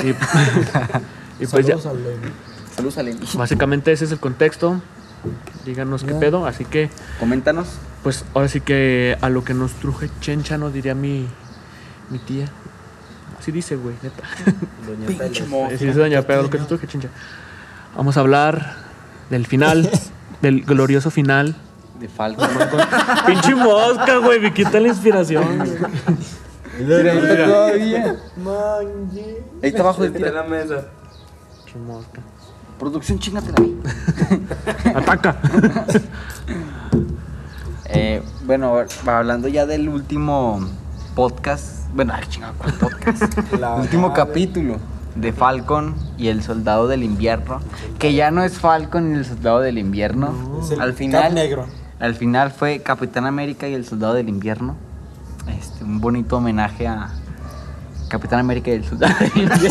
Y, 0.04 0.10
y 1.44 1.48
pues 1.48 1.66
ya, 1.66 1.78
Saludos 1.78 1.86
a 1.88 1.94
Lenny. 1.94 2.32
Saludos 2.76 2.98
a 2.98 3.04
Lenny. 3.04 3.20
básicamente 3.36 3.92
ese 3.92 4.06
es 4.06 4.12
el 4.12 4.20
contexto. 4.20 4.82
Díganos 5.66 6.04
qué 6.04 6.12
Ya. 6.14 6.20
pedo, 6.20 6.46
así 6.46 6.66
que 6.66 6.90
Coméntanos. 7.20 7.68
Pues 8.04 8.24
ahora 8.36 8.48
sí 8.48 8.62
que 8.62 9.18
a 9.22 9.30
lo 9.30 9.44
que 9.44 9.54
nos 9.56 9.72
truje 9.74 10.10
Chencha, 10.22 10.58
no 10.60 10.70
diría 10.70 10.94
mi, 10.94 11.28
mi 12.12 12.20
tía. 12.20 12.48
Así 13.40 13.52
dice, 13.52 13.76
güey, 13.76 13.96
neta. 14.04 14.24
Doña 14.86 15.68
Así 15.68 15.86
dice 15.86 15.98
Doña 16.00 16.22
Pedro, 16.22 16.44
lo 16.44 16.50
que 16.52 16.60
nos 16.60 16.68
truje 16.68 16.86
Chencha. 16.88 17.10
Vamos 17.98 18.18
a 18.18 18.20
hablar 18.20 18.76
del 19.32 19.48
final, 19.48 19.90
del 20.42 20.64
glorioso 20.64 21.10
final. 21.10 21.56
De 22.00 22.08
Falcon. 22.10 22.48
Pinche 23.26 23.56
mosca, 23.56 24.18
güey, 24.18 24.40
me 24.40 24.54
quita 24.54 24.80
la 24.80 24.90
inspiración. 24.90 25.64
Ahí 26.78 27.18
está 27.18 27.46
todavía. 27.46 28.16
Manje. 28.38 29.44
Ahí 29.64 29.70
está 29.70 29.82
abajo 29.82 30.04
de 30.04 30.32
la 30.32 30.44
mesa. 30.44 30.86
Pinche 31.66 31.80
mosca. 31.80 32.22
Producción, 32.80 33.20
chingatela 33.20 33.56
ahí. 33.60 33.82
Ataca. 34.96 35.38
Eh, 37.88 38.22
bueno, 38.46 38.76
hablando 39.06 39.48
ya 39.48 39.66
del 39.66 39.88
último 39.90 40.60
podcast. 41.16 41.88
Bueno, 41.94 42.14
ay, 42.16 42.24
chingada, 42.28 42.54
¿cuál 42.58 42.74
podcast? 42.74 43.38
La 43.60 43.76
último 43.76 44.10
madre. 44.10 44.24
capítulo 44.26 44.78
de 45.16 45.32
Falcon 45.32 45.96
y 46.18 46.28
el 46.28 46.42
Soldado 46.44 46.88
del 46.88 47.04
Invierno. 47.04 47.62
Que 48.00 48.14
ya 48.14 48.32
no 48.32 48.44
es 48.44 48.58
Falcon 48.60 49.12
y 49.12 49.20
el 49.20 49.26
Soldado 49.26 49.60
del 49.60 49.78
Invierno. 49.78 50.60
Es 50.62 50.72
el 50.72 50.82
al 50.82 50.90
Cap 50.90 50.98
final. 50.98 51.36
negro. 51.36 51.68
Al 52.00 52.16
final 52.16 52.52
fue 52.52 52.80
Capitán 52.82 53.26
América 53.28 53.68
y 53.70 53.76
el 53.76 53.86
Soldado 53.86 54.16
del 54.16 54.28
Invierno. 54.30 54.76
Este, 55.48 55.84
un 55.84 56.00
bonito 56.02 56.38
homenaje 56.38 56.88
a 56.88 57.10
Capitán 58.10 58.40
América 58.40 58.72
del 58.72 58.84
Invierno. 58.84 59.66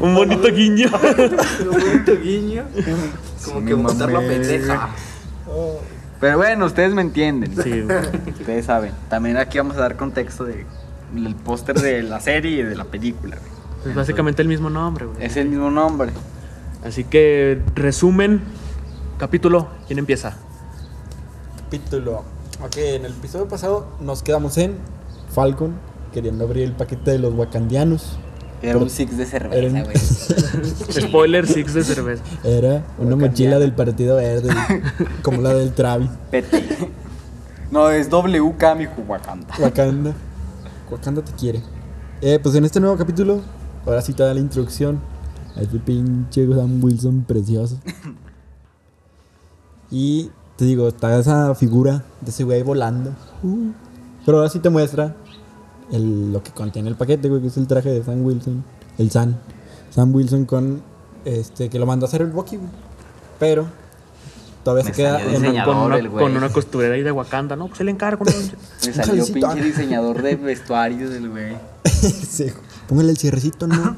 Un 0.00 0.14
bonito 0.14 0.48
guiño. 0.52 0.88
Un 0.92 1.70
bonito 1.70 2.20
guiño. 2.20 2.64
Como 3.44 3.60
Sí, 3.60 3.66
que 3.66 3.74
me 3.76 3.82
botarlo 3.82 4.18
a 4.18 4.20
pendeja. 4.22 4.88
Oh, 5.46 5.80
Pero 6.20 6.36
bueno, 6.36 6.66
ustedes 6.66 6.92
me 6.94 7.02
entienden. 7.02 7.54
Sí. 7.62 7.82
Ustedes 8.40 8.66
saben. 8.66 8.92
También 9.08 9.36
aquí 9.36 9.58
vamos 9.58 9.76
a 9.76 9.80
dar 9.80 9.96
contexto 9.96 10.44
de 10.44 10.66
el 11.16 11.34
póster 11.34 11.80
de 11.80 12.02
la 12.02 12.20
serie 12.20 12.60
y 12.60 12.62
de 12.62 12.76
la 12.76 12.84
película. 12.84 13.36
güey. 13.36 13.90
Es 13.90 13.94
básicamente 13.94 14.42
el 14.42 14.48
mismo 14.48 14.68
nombre, 14.70 15.06
güey. 15.06 15.24
Es 15.24 15.36
el 15.36 15.48
mismo 15.48 15.70
nombre. 15.70 16.10
Así 16.88 17.04
que, 17.04 17.60
resumen, 17.74 18.40
capítulo, 19.18 19.68
¿quién 19.86 19.98
empieza? 19.98 20.36
capítulo. 21.64 22.24
Ok, 22.64 22.78
en 22.78 23.04
el 23.04 23.12
episodio 23.12 23.46
pasado 23.46 23.88
nos 24.00 24.22
quedamos 24.22 24.56
en 24.56 24.76
Falcon 25.30 25.74
queriendo 26.14 26.44
abrir 26.46 26.64
el 26.64 26.72
paquete 26.72 27.10
de 27.10 27.18
los 27.18 27.34
wakandianos. 27.34 28.18
Era 28.62 28.78
un 28.78 28.88
six 28.88 29.18
de 29.18 29.26
cerveza, 29.26 29.76
un- 29.76 29.84
güey. 29.84 29.96
Spoiler 31.08 31.46
six 31.46 31.74
de 31.74 31.84
cerveza. 31.84 32.22
Era 32.42 32.86
una 32.98 33.16
mochila 33.16 33.58
del 33.58 33.72
partido 33.74 34.16
verde, 34.16 34.48
como 35.22 35.42
la 35.42 35.52
del 35.52 35.74
Travis. 35.74 36.08
Pete. 36.30 36.64
No, 37.70 37.90
es 37.90 38.08
WK, 38.08 38.64
mi 38.78 38.86
Wakanda. 39.06 39.54
Wakanda. 39.60 40.14
Wakanda 40.90 41.22
te 41.22 41.32
quiere. 41.32 41.62
Eh, 42.22 42.40
pues 42.42 42.54
en 42.54 42.64
este 42.64 42.80
nuevo 42.80 42.96
capítulo, 42.96 43.42
ahora 43.84 44.00
sí 44.00 44.14
te 44.14 44.22
da 44.22 44.32
la 44.32 44.40
introducción 44.40 44.98
a 45.58 45.62
este 45.62 45.78
pinche 45.78 46.46
Sam 46.48 46.82
Wilson 46.82 47.24
precioso. 47.26 47.78
Y 49.90 50.30
te 50.56 50.64
digo, 50.64 50.88
está 50.88 51.18
esa 51.18 51.54
figura 51.54 52.04
de 52.20 52.30
ese 52.30 52.44
güey 52.44 52.62
volando. 52.62 53.10
Uh. 53.42 53.70
Pero 54.26 54.38
ahora 54.38 54.50
sí 54.50 54.58
te 54.58 54.68
muestra 54.68 55.14
el- 55.90 56.32
lo 56.32 56.42
que 56.42 56.50
contiene 56.52 56.88
el 56.90 56.94
paquete, 56.96 57.28
güey, 57.28 57.40
que 57.40 57.48
es 57.48 57.56
el 57.56 57.66
traje 57.66 57.90
de 57.90 58.04
Sam 58.04 58.22
Wilson. 58.24 58.64
El 58.98 59.10
Sam. 59.10 59.36
Sam 59.90 60.14
Wilson 60.14 60.44
con 60.44 60.82
este 61.24 61.70
que 61.70 61.78
lo 61.78 61.86
mandó 61.86 62.06
a 62.06 62.08
hacer 62.08 62.22
el 62.22 62.28
Bucky, 62.28 62.56
güey. 62.56 62.68
Pero 63.38 63.66
todavía 64.62 64.84
Me 64.84 64.90
se 64.90 64.96
queda 64.96 65.22
en. 65.22 65.64
Con 65.64 65.76
una, 65.78 65.96
el 65.96 66.10
con 66.10 66.36
una 66.36 66.50
costurera 66.50 66.94
ahí 66.94 67.02
de 67.02 67.12
Wakanda, 67.12 67.56
¿no? 67.56 67.68
Pues 67.68 67.78
se 67.78 67.84
le 67.84 67.90
encargo, 67.90 68.24
¿no? 68.26 68.32
Me 68.86 68.92
salió 68.92 69.24
pinche 69.24 69.62
diseñador 69.62 70.20
de 70.20 70.36
vestuario 70.36 71.08
del 71.08 71.30
güey. 71.30 71.56
Sí, 71.84 72.46
Póngale 72.86 73.10
el 73.10 73.16
cierrecito, 73.16 73.66
¿no? 73.66 73.96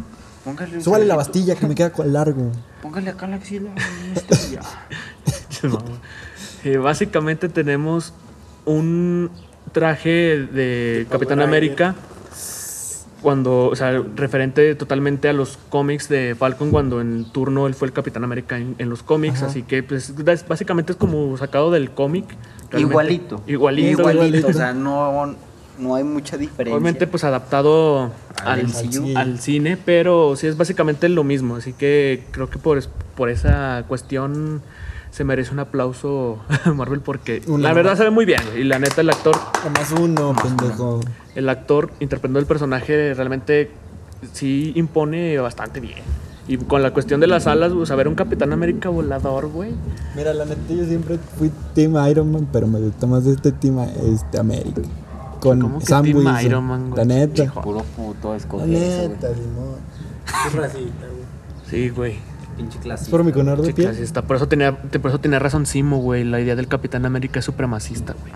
Póngale 0.51 0.77
un 0.77 0.83
Súbale 0.83 1.05
la 1.07 1.17
bastilla 1.17 1.55
que 1.55 1.67
me 1.67 1.75
queda 1.75 1.91
con 1.93 2.13
largo. 2.13 2.51
Póngale 2.83 3.11
acá 3.11 3.27
la 3.27 3.37
axila. 3.37 3.71
este. 4.15 4.59
Eh, 6.63 6.77
básicamente 6.77 7.49
tenemos 7.49 8.13
un 8.67 9.31
traje 9.73 10.47
de 10.53 11.07
Capitán 11.11 11.41
América 11.41 11.95
cuando, 13.23 13.67
o 13.69 13.77
sea, 13.77 14.03
referente 14.17 14.75
totalmente 14.75 15.29
a 15.29 15.33
los 15.35 15.59
cómics 15.69 16.09
de 16.09 16.35
Falcon 16.39 16.71
cuando 16.71 17.01
en 17.01 17.25
turno 17.33 17.67
él 17.67 17.75
fue 17.75 17.89
el 17.89 17.93
Capitán 17.93 18.25
América 18.25 18.59
en, 18.59 18.75
en 18.79 18.89
los 18.91 19.03
cómics, 19.03 19.43
así 19.43 19.63
que 19.63 19.83
pues 19.83 20.11
es- 20.11 20.47
básicamente 20.49 20.93
es 20.93 20.99
como 20.99 21.37
sacado 21.39 21.71
del 21.71 21.91
cómic. 21.93 22.25
realmente. 22.71 22.81
Igualito. 22.93 23.43
Igualito. 23.47 24.11
igualito. 24.11 24.49
O 24.49 24.53
sea, 24.53 24.73
no, 24.75 25.35
no 25.81 25.95
hay 25.95 26.05
mucha 26.05 26.37
diferencia. 26.37 26.77
Obviamente 26.77 27.07
pues 27.07 27.25
adaptado 27.25 28.11
Al 28.45 28.61
al, 28.61 28.67
MCU. 28.69 29.17
al 29.17 29.39
cine, 29.41 29.77
pero 29.83 30.37
sí 30.37 30.47
es 30.47 30.57
básicamente 30.57 31.09
lo 31.09 31.25
mismo, 31.25 31.57
así 31.57 31.73
que 31.73 32.25
creo 32.31 32.49
que 32.51 32.59
por, 32.59 32.79
es- 32.79 32.89
por 33.17 33.29
esa 33.31 33.85
cuestión 33.89 34.63
se 35.11 35.25
merece 35.25 35.53
un 35.53 35.59
aplauso 35.59 36.39
a 36.65 36.71
Marvel 36.75 37.01
porque 37.01 37.43
la 37.49 37.73
verdad 37.73 37.93
más. 37.93 37.99
se 37.99 38.05
ve 38.05 38.11
muy 38.11 38.25
bien 38.27 38.43
y 38.57 38.63
la 38.65 38.79
neta 38.79 39.01
el 39.01 39.11
actor 39.11 39.35
Nomás 39.65 39.91
uno, 39.93 40.37
pendejo. 40.41 41.01
el 41.35 41.49
actor 41.49 41.91
interpretando 41.99 42.39
el 42.39 42.47
personaje 42.47 43.13
realmente 43.15 43.71
sí 44.33 44.73
impone 44.77 45.39
bastante 45.39 45.81
bien. 45.81 45.99
Y 46.49 46.57
con 46.57 46.83
la 46.83 46.93
cuestión 46.93 47.21
de 47.21 47.29
las 47.29 47.47
alas, 47.47 47.71
o 47.73 47.87
sea, 47.87 47.95
ver 47.95 48.09
un 48.09 48.17
Capitán 48.17 48.53
América 48.53 48.89
volador, 48.89 49.49
güey. 49.49 49.71
Mira, 50.17 50.35
la 50.35 50.45
neta, 50.45 50.61
yo 50.75 50.85
siempre 50.85 51.17
fui 51.39 51.51
Team 51.75 51.95
Iron 52.11 52.33
Man, 52.33 52.49
pero 52.53 52.67
me 52.67 52.81
gusta 52.81 53.07
más 53.07 53.25
este 53.27 53.53
Team 53.53 53.79
este 54.13 54.39
América. 54.39 54.81
Con 55.41 55.61
¿Cómo 55.61 55.79
que 55.79 55.87
Sam 55.87 56.05
Team 56.05 56.17
Wilson. 56.19 56.41
Iron 56.45 56.65
Man, 56.65 56.91
güey? 56.91 56.99
La 56.99 57.05
neta. 57.05 57.45
Hijo. 57.45 57.61
Puro 57.63 57.83
puto 57.97 58.31
La 58.31 58.37
escoger 58.37 58.69
eso, 58.71 59.09
neta, 59.09 59.29
güey. 59.29 59.41
Simón. 59.41 59.77
Es 60.47 60.53
racista, 60.55 61.07
güey. 61.07 61.25
Sí, 61.69 61.89
güey. 61.91 62.19
Pinche 62.57 62.79
clásico. 62.79 63.11
por 63.13 63.25
mi 63.25 63.33
color 63.33 63.61
de 63.63 63.69
Sí, 63.69 63.73
piel. 63.73 63.89
clasista. 63.89 64.23
Por 64.23 64.37
eso 64.37 64.47
tenía, 64.49 64.77
por 64.77 65.11
eso 65.11 65.19
tenía 65.19 65.39
razón 65.39 65.65
Simo, 65.67 65.99
güey. 65.99 66.25
La 66.25 66.41
idea 66.41 66.57
del 66.57 66.69
Capitán 66.69 67.07
América 67.07 67.39
es 67.39 67.45
supremacista, 67.47 68.15
güey. 68.21 68.33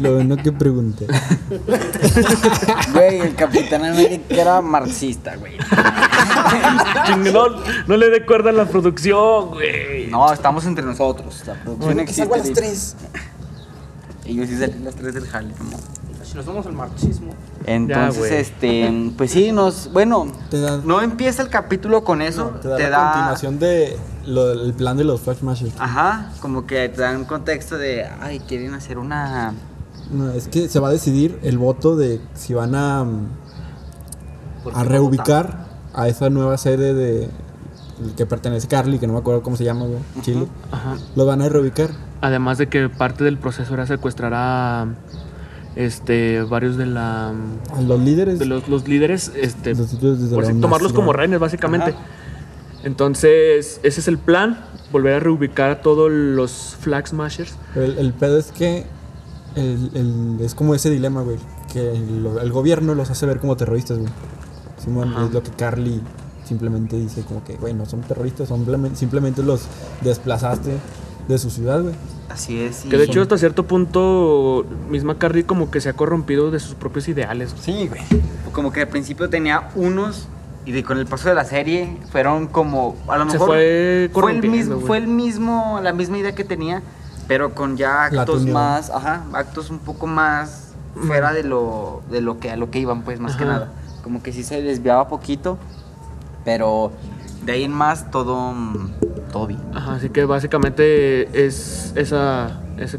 Lo 0.00 0.14
bueno 0.16 0.36
que 0.36 0.50
pregunté. 0.50 1.06
Güey, 2.92 3.20
el 3.20 3.34
Capitán 3.36 3.84
América 3.84 4.24
era 4.34 4.60
marxista, 4.60 5.36
güey. 5.36 5.52
Chingue, 7.06 7.32
no, 7.32 7.44
no 7.86 7.96
le 7.96 8.10
dé 8.10 8.26
cuerda 8.26 8.50
a 8.50 8.52
la 8.52 8.64
producción, 8.66 9.50
güey. 9.50 10.08
No, 10.08 10.32
estamos 10.32 10.64
entre 10.66 10.84
nosotros. 10.84 11.42
La 11.46 11.54
producción 11.54 11.94
Bueno, 11.94 12.04
que 12.06 12.12
salgo 12.12 12.34
a 12.34 12.38
las 12.38 12.48
existe. 12.48 12.96
3. 14.22 14.32
Y 14.32 14.34
yo 14.36 14.46
sí 14.46 14.56
salí 14.58 14.72
a 14.72 14.84
las 14.86 14.94
3 14.96 15.14
del 15.14 15.26
jale, 15.28 15.48
¿no? 15.48 15.76
Si 16.30 16.36
nos 16.36 16.46
vamos 16.46 16.64
al 16.66 16.74
marxismo. 16.74 17.32
Entonces, 17.66 18.30
este, 18.30 19.10
pues 19.18 19.32
sí, 19.32 19.50
nos, 19.50 19.92
bueno, 19.92 20.28
da- 20.52 20.80
no 20.84 21.02
empieza 21.02 21.42
el 21.42 21.48
capítulo 21.48 22.04
con 22.04 22.22
eso, 22.22 22.52
Te 22.62 22.68
da 22.68 22.76
te 22.76 22.82
la 22.84 22.88
da, 22.90 23.12
continuación 23.12 23.58
de 23.58 23.96
lo- 24.26 24.52
el 24.52 24.72
plan 24.74 24.96
de 24.96 25.02
los 25.04 25.20
Flash 25.22 25.40
Mashers. 25.42 25.72
ajá, 25.78 26.30
como 26.40 26.66
que 26.66 26.88
te 26.88 27.00
dan 27.02 27.16
un 27.16 27.24
contexto 27.24 27.76
de, 27.78 28.06
ay, 28.20 28.38
quieren 28.40 28.74
hacer 28.74 28.96
una, 28.98 29.54
No, 30.12 30.30
es 30.30 30.46
que 30.48 30.68
se 30.68 30.78
va 30.78 30.88
a 30.88 30.92
decidir 30.92 31.38
el 31.42 31.58
voto 31.58 31.96
de 31.96 32.20
si 32.34 32.54
van 32.54 32.74
a, 32.76 33.02
mm, 33.04 33.26
¿Por 34.64 34.76
a 34.76 34.84
reubicar 34.84 35.66
a 35.94 36.06
esa 36.08 36.30
nueva 36.30 36.58
sede 36.58 36.94
de 36.94 37.28
que 38.16 38.24
pertenece 38.26 38.68
Carly, 38.68 38.98
que 39.00 39.06
no 39.08 39.12
me 39.14 39.18
acuerdo 39.18 39.42
cómo 39.42 39.56
se 39.56 39.64
llama, 39.64 39.84
güey, 39.86 39.98
Chile. 40.22 40.46
Ajá. 40.70 40.96
Los 41.16 41.26
van 41.26 41.42
a 41.42 41.48
reubicar. 41.48 41.90
Además 42.20 42.58
de 42.58 42.68
que 42.68 42.88
parte 42.88 43.24
del 43.24 43.36
proceso 43.38 43.74
era 43.74 43.86
secuestrar 43.86 44.32
a 44.34 44.86
este 45.76 46.42
varios 46.42 46.76
de 46.76 46.86
la 46.86 47.28
A 47.28 47.80
los 47.86 48.00
líderes. 48.00 48.38
de 48.38 48.44
los, 48.46 48.68
los 48.68 48.86
líderes, 48.88 49.30
este, 49.36 49.74
Los 49.74 49.88
por 49.94 50.44
la 50.44 50.52
si- 50.52 50.60
tomarlos 50.60 50.92
como 50.92 51.12
rehenes, 51.12 51.38
básicamente. 51.40 51.90
Ajá. 51.90 52.00
Entonces, 52.82 53.78
ese 53.82 54.00
es 54.00 54.08
el 54.08 54.18
plan, 54.18 54.58
volver 54.90 55.14
a 55.14 55.20
reubicar 55.20 55.70
a 55.70 55.80
todos 55.82 56.10
los 56.10 56.76
Flag 56.80 57.06
Smashers. 57.08 57.54
El, 57.74 57.98
el 57.98 58.12
pedo 58.12 58.38
es 58.38 58.52
que 58.52 58.86
el- 59.54 59.90
el- 59.94 60.38
es 60.40 60.54
como 60.54 60.74
ese 60.74 60.90
dilema, 60.90 61.22
güey. 61.22 61.36
Que 61.72 61.90
el, 61.92 62.26
el 62.42 62.52
gobierno 62.52 62.94
los 62.94 63.10
hace 63.10 63.26
ver 63.26 63.38
como 63.38 63.56
terroristas, 63.56 63.98
güey. 63.98 64.10
Simón, 64.82 65.08
Ajá. 65.14 65.26
es 65.26 65.32
lo 65.32 65.42
que 65.42 65.50
Carly 65.50 66.00
simplemente 66.44 66.96
dice, 66.96 67.22
como 67.22 67.44
que, 67.44 67.54
güey, 67.56 67.74
no 67.74 67.84
son 67.86 68.00
terroristas, 68.00 68.48
simplemente, 68.48 68.96
simplemente 68.98 69.42
los 69.42 69.62
desplazaste 70.00 70.72
de 71.30 71.38
su 71.38 71.50
ciudad, 71.50 71.82
güey. 71.82 71.94
así 72.28 72.60
es. 72.60 72.84
y- 72.84 72.88
Que 72.88 72.98
de 72.98 73.04
hecho 73.04 73.22
hasta 73.22 73.38
cierto 73.38 73.66
punto 73.66 74.64
misma 74.90 75.18
Carrie 75.18 75.44
como 75.44 75.70
que 75.70 75.80
se 75.80 75.88
ha 75.88 75.92
corrompido 75.94 76.50
de 76.50 76.60
sus 76.60 76.74
propios 76.74 77.08
ideales. 77.08 77.54
Sí, 77.60 77.88
güey. 77.88 78.02
Como 78.52 78.72
que 78.72 78.82
al 78.82 78.88
principio 78.88 79.28
tenía 79.30 79.68
unos 79.74 80.26
y 80.66 80.72
de, 80.72 80.84
con 80.84 80.98
el 80.98 81.06
paso 81.06 81.28
de 81.28 81.34
la 81.34 81.44
serie 81.44 81.96
fueron 82.12 82.46
como 82.46 82.94
a 83.08 83.16
lo 83.16 83.24
Se 83.26 83.32
mejor 83.32 83.48
fue 83.48 84.10
fue 84.12 84.32
el 84.32 84.42
mismo 84.48 84.74
güey. 84.76 84.86
fue 84.86 84.98
el 84.98 85.06
mismo 85.06 85.80
la 85.82 85.92
misma 85.92 86.18
idea 86.18 86.34
que 86.34 86.44
tenía, 86.44 86.82
pero 87.26 87.54
con 87.54 87.76
ya 87.76 88.04
actos 88.04 88.44
más, 88.46 88.90
ajá, 88.90 89.24
actos 89.32 89.70
un 89.70 89.78
poco 89.78 90.06
más 90.06 90.68
fuera 91.06 91.32
de 91.32 91.44
lo 91.44 92.02
de 92.10 92.20
lo 92.20 92.38
que 92.40 92.50
a 92.50 92.56
lo 92.56 92.70
que 92.70 92.78
iban 92.80 93.02
pues 93.02 93.20
más 93.20 93.36
que 93.36 93.44
nada. 93.44 93.72
Como 94.04 94.22
que 94.22 94.32
sí 94.32 94.42
se 94.44 94.60
desviaba 94.62 95.08
poquito, 95.08 95.58
pero 96.44 96.92
De 97.44 97.52
ahí 97.52 97.64
en 97.64 97.72
más, 97.72 98.10
todo, 98.10 98.52
Ajá, 99.74 99.94
así 99.94 100.10
que 100.10 100.24
básicamente 100.24 101.46
es 101.46 101.92
esa, 101.96 102.60
ese, 102.78 102.98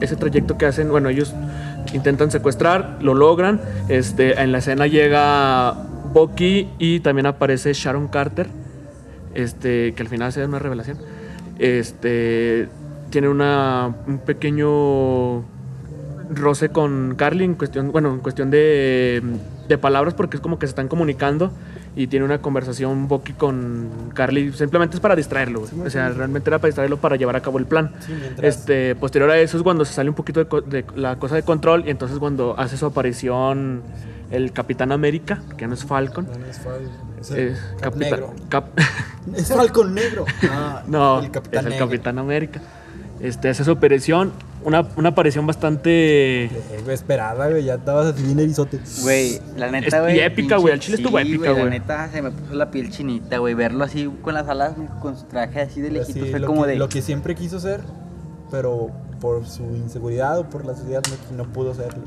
ese 0.00 0.16
trayecto 0.16 0.58
que 0.58 0.66
hacen. 0.66 0.90
Bueno, 0.90 1.08
ellos 1.08 1.34
intentan 1.92 2.30
secuestrar, 2.30 2.98
lo 3.00 3.14
logran. 3.14 3.60
Este, 3.88 4.40
en 4.40 4.52
la 4.52 4.58
escena 4.58 4.86
llega 4.86 5.72
Bucky 6.12 6.68
y 6.78 7.00
también 7.00 7.26
aparece 7.26 7.72
Sharon 7.72 8.08
Carter. 8.08 8.48
Este, 9.34 9.94
que 9.94 10.02
al 10.02 10.08
final 10.08 10.32
se 10.32 10.40
da 10.40 10.46
una 10.46 10.58
revelación. 10.58 10.98
Este, 11.58 12.68
tiene 13.10 13.28
una, 13.28 13.94
un 14.06 14.18
pequeño 14.18 15.44
roce 16.30 16.68
con 16.68 17.14
Carly 17.16 17.44
en 17.44 17.54
cuestión, 17.54 17.90
bueno, 17.90 18.12
en 18.12 18.20
cuestión 18.20 18.50
de, 18.50 19.22
de 19.66 19.78
palabras 19.78 20.14
porque 20.14 20.36
es 20.36 20.40
como 20.40 20.58
que 20.58 20.66
se 20.66 20.70
están 20.70 20.88
comunicando 20.88 21.52
y 21.98 22.06
tiene 22.06 22.24
una 22.24 22.38
conversación 22.38 23.08
Bucky 23.08 23.32
con 23.32 23.88
Carly, 24.14 24.52
simplemente 24.52 24.94
es 24.96 25.00
para 25.00 25.16
distraerlo, 25.16 25.64
o 25.84 25.90
sea, 25.90 26.10
realmente 26.10 26.48
era 26.48 26.58
para 26.58 26.68
distraerlo 26.68 26.96
para 26.98 27.16
llevar 27.16 27.34
a 27.34 27.40
cabo 27.40 27.58
el 27.58 27.66
plan. 27.66 27.90
Sí, 28.06 28.12
Este, 28.40 28.94
posterior 28.94 29.28
a 29.30 29.38
eso 29.38 29.56
es 29.56 29.64
cuando 29.64 29.84
se 29.84 29.92
sale 29.94 30.08
un 30.08 30.14
poquito 30.14 30.44
de, 30.44 30.84
la 30.94 31.16
cosa 31.16 31.34
de 31.34 31.42
control 31.42 31.84
y 31.86 31.90
entonces 31.90 32.18
cuando 32.20 32.54
hace 32.56 32.76
su 32.76 32.86
aparición 32.86 33.82
el 34.30 34.52
Capitán 34.52 34.92
América, 34.92 35.42
que 35.56 35.66
no 35.66 35.74
es 35.74 35.84
Falcon, 35.84 36.28
No, 36.30 36.38
no 36.38 36.46
es 36.46 36.58
Falcon, 36.58 36.88
es 37.20 37.30
eh, 37.32 37.56
Cap 37.80 37.92
Capitán- 37.94 38.10
negro. 38.10 38.34
Cap- 38.48 38.68
Es 39.34 39.48
Falcon 39.48 39.92
negro. 39.94 40.24
Ah, 40.50 40.82
no, 40.86 41.18
el 41.20 41.30
Capitán 41.32 41.66
es 41.66 41.72
el. 41.74 41.78
Capitán 41.78 42.18
América. 42.18 42.60
Este, 43.20 43.48
hace 43.48 43.64
su 43.64 43.72
aparición, 43.72 44.32
una, 44.68 44.86
una 44.96 45.08
aparición 45.10 45.46
bastante... 45.46 46.44
Eh, 46.44 46.50
güey, 46.84 46.94
esperada, 46.94 47.48
güey, 47.48 47.64
ya 47.64 47.74
estabas 47.74 48.14
así 48.14 48.22
bien 48.22 48.38
erizote. 48.38 48.78
Güey, 49.02 49.40
la 49.56 49.70
neta, 49.70 49.96
y 49.98 50.00
güey. 50.00 50.20
épica, 50.20 50.56
pinche- 50.56 50.60
güey, 50.60 50.74
al 50.74 50.80
chile 50.80 50.96
estuvo 50.98 51.18
épica, 51.18 51.50
güey. 51.52 51.64
La 51.64 51.70
neta 51.70 52.08
se 52.10 52.22
me 52.22 52.30
puso 52.30 52.54
la 52.54 52.70
piel 52.70 52.90
chinita, 52.90 53.38
güey. 53.38 53.54
Verlo 53.54 53.84
así 53.84 54.08
con 54.22 54.34
las 54.34 54.48
alas, 54.48 54.74
con 55.00 55.16
su 55.16 55.24
traje 55.24 55.60
así 55.62 55.80
de 55.80 55.90
lejitos. 55.90 56.22
Así, 56.22 56.30
fue 56.30 56.40
como 56.42 56.62
que, 56.62 56.68
de. 56.70 56.76
lo 56.76 56.88
que 56.88 57.02
siempre 57.02 57.34
quiso 57.34 57.58
ser, 57.58 57.80
pero 58.50 58.90
por 59.20 59.46
su 59.46 59.64
inseguridad 59.74 60.38
o 60.38 60.48
por 60.48 60.64
la 60.64 60.74
sociedad 60.74 61.02
no, 61.30 61.44
no 61.44 61.52
pudo 61.52 61.74
serlo. 61.74 62.04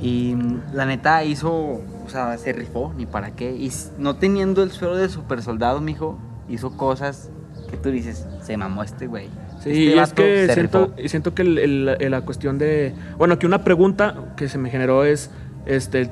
Y 0.00 0.34
mm, 0.34 0.62
la 0.74 0.86
neta 0.86 1.22
hizo. 1.24 1.52
O 1.52 2.08
sea, 2.10 2.38
se 2.38 2.52
rifó, 2.52 2.92
ni 2.96 3.04
para 3.06 3.32
qué. 3.32 3.52
Y 3.52 3.70
no 3.98 4.16
teniendo 4.16 4.62
el 4.62 4.70
suelo 4.72 4.96
de 4.96 5.08
super 5.08 5.42
soldado, 5.42 5.80
mijo, 5.80 6.18
hizo 6.48 6.76
cosas 6.76 7.28
que 7.70 7.76
tú 7.76 7.90
dices, 7.90 8.26
se 8.42 8.56
mamó 8.56 8.82
este 8.82 9.06
güey. 9.06 9.28
Sí, 9.74 9.88
Este 9.88 9.96
y 9.96 9.98
es 9.98 10.12
que 10.12 10.54
siento, 10.54 10.94
y 10.98 11.08
siento 11.08 11.34
que 11.34 11.42
el- 11.42 12.10
la 12.10 12.20
cuestión 12.22 12.58
de... 12.58 12.92
Bueno, 13.16 13.38
que 13.38 13.46
una 13.46 13.64
pregunta 13.64 14.14
que 14.36 14.48
se 14.48 14.58
me 14.58 14.70
generó 14.70 15.04
es, 15.04 15.30
este, 15.66 16.10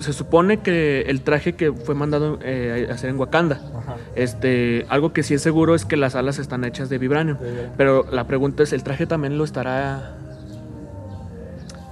se 0.00 0.12
supone 0.12 0.58
que 0.60 1.02
el 1.02 1.22
traje 1.22 1.54
que 1.54 1.72
fue 1.72 1.94
mandado 1.94 2.38
eh, 2.42 2.88
a 2.90 2.94
hacer 2.94 3.10
en 3.10 3.18
Wakanda, 3.18 3.60
Ajá. 3.76 3.96
este, 4.16 4.86
algo 4.88 5.12
que 5.12 5.22
sí 5.22 5.34
es 5.34 5.42
seguro 5.42 5.74
es 5.74 5.84
que 5.84 5.96
las 5.96 6.14
alas 6.14 6.38
están 6.38 6.64
hechas 6.64 6.88
de 6.88 6.98
vibranium. 6.98 7.38
Vibranium. 7.38 7.72
Pero 7.76 8.06
la 8.10 8.26
pregunta 8.26 8.62
es, 8.62 8.72
¿el 8.72 8.82
traje 8.82 9.06
también 9.06 9.38
lo 9.38 9.44
estará...? 9.44 10.16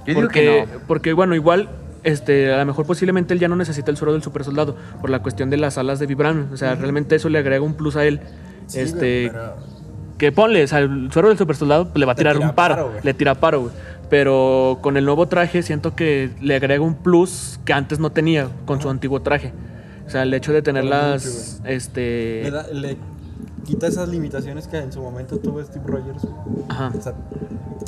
Yo 0.05 0.13
digo 0.13 0.21
porque, 0.21 0.41
que 0.41 0.67
no. 0.73 0.79
porque, 0.87 1.13
bueno, 1.13 1.35
igual... 1.35 1.69
Este, 2.03 2.51
a 2.53 2.57
lo 2.57 2.65
mejor 2.65 2.85
posiblemente 2.85 3.33
él 3.33 3.39
ya 3.39 3.47
no 3.47 3.55
necesita 3.55 3.89
el 3.89 3.95
suero 3.95 4.11
del 4.11 4.21
super 4.21 4.43
soldado 4.43 4.75
por 4.99 5.09
la 5.09 5.21
cuestión 5.21 5.49
de 5.49 5.55
las 5.55 5.77
alas 5.77 5.99
de 5.99 6.05
vibranium. 6.05 6.51
O 6.51 6.57
sea, 6.57 6.75
realmente 6.75 7.15
eso 7.15 7.29
le 7.29 7.37
agrega 7.39 7.61
un 7.63 7.75
plus 7.75 7.95
a 7.95 8.03
él. 8.03 8.19
Sí, 8.67 8.81
este, 8.81 9.29
pero 9.31 9.55
que 10.23 10.31
ponle, 10.31 10.63
o 10.63 10.67
sea, 10.67 10.79
el 10.79 11.09
suero 11.11 11.27
del 11.29 11.37
super 11.37 11.55
soldado 11.55 11.89
le 11.95 12.05
va 12.05 12.13
a 12.13 12.15
tirar 12.15 12.35
tira 12.35 12.47
un 12.47 12.55
paro, 12.55 12.91
le 13.03 13.13
tira 13.13 13.35
paro, 13.35 13.61
güey. 13.61 13.73
Pero 14.09 14.77
con 14.81 14.95
el 14.97 15.05
nuevo 15.05 15.27
traje 15.27 15.63
siento 15.63 15.95
que 15.95 16.29
le 16.41 16.55
agrega 16.55 16.81
un 16.83 16.95
plus 16.95 17.59
que 17.65 17.73
antes 17.73 17.99
no 17.99 18.11
tenía 18.11 18.47
con 18.65 18.79
su 18.81 18.89
antiguo 18.89 19.21
traje. 19.21 19.51
O 20.05 20.09
sea, 20.09 20.23
el 20.23 20.33
hecho 20.33 20.53
de 20.53 20.61
tener 20.61 20.83
las, 20.85 21.61
este, 21.65 22.41
le, 22.43 22.51
da- 22.51 22.67
le 22.71 22.97
quita 23.65 23.87
esas 23.87 24.09
limitaciones 24.09 24.67
que 24.67 24.77
en 24.77 24.91
su 24.91 25.01
momento 25.01 25.37
tuvo 25.39 25.63
Steve 25.63 25.85
Rogers. 25.87 26.27
ajá. 26.69 26.91
O 26.97 27.01
sea, 27.01 27.13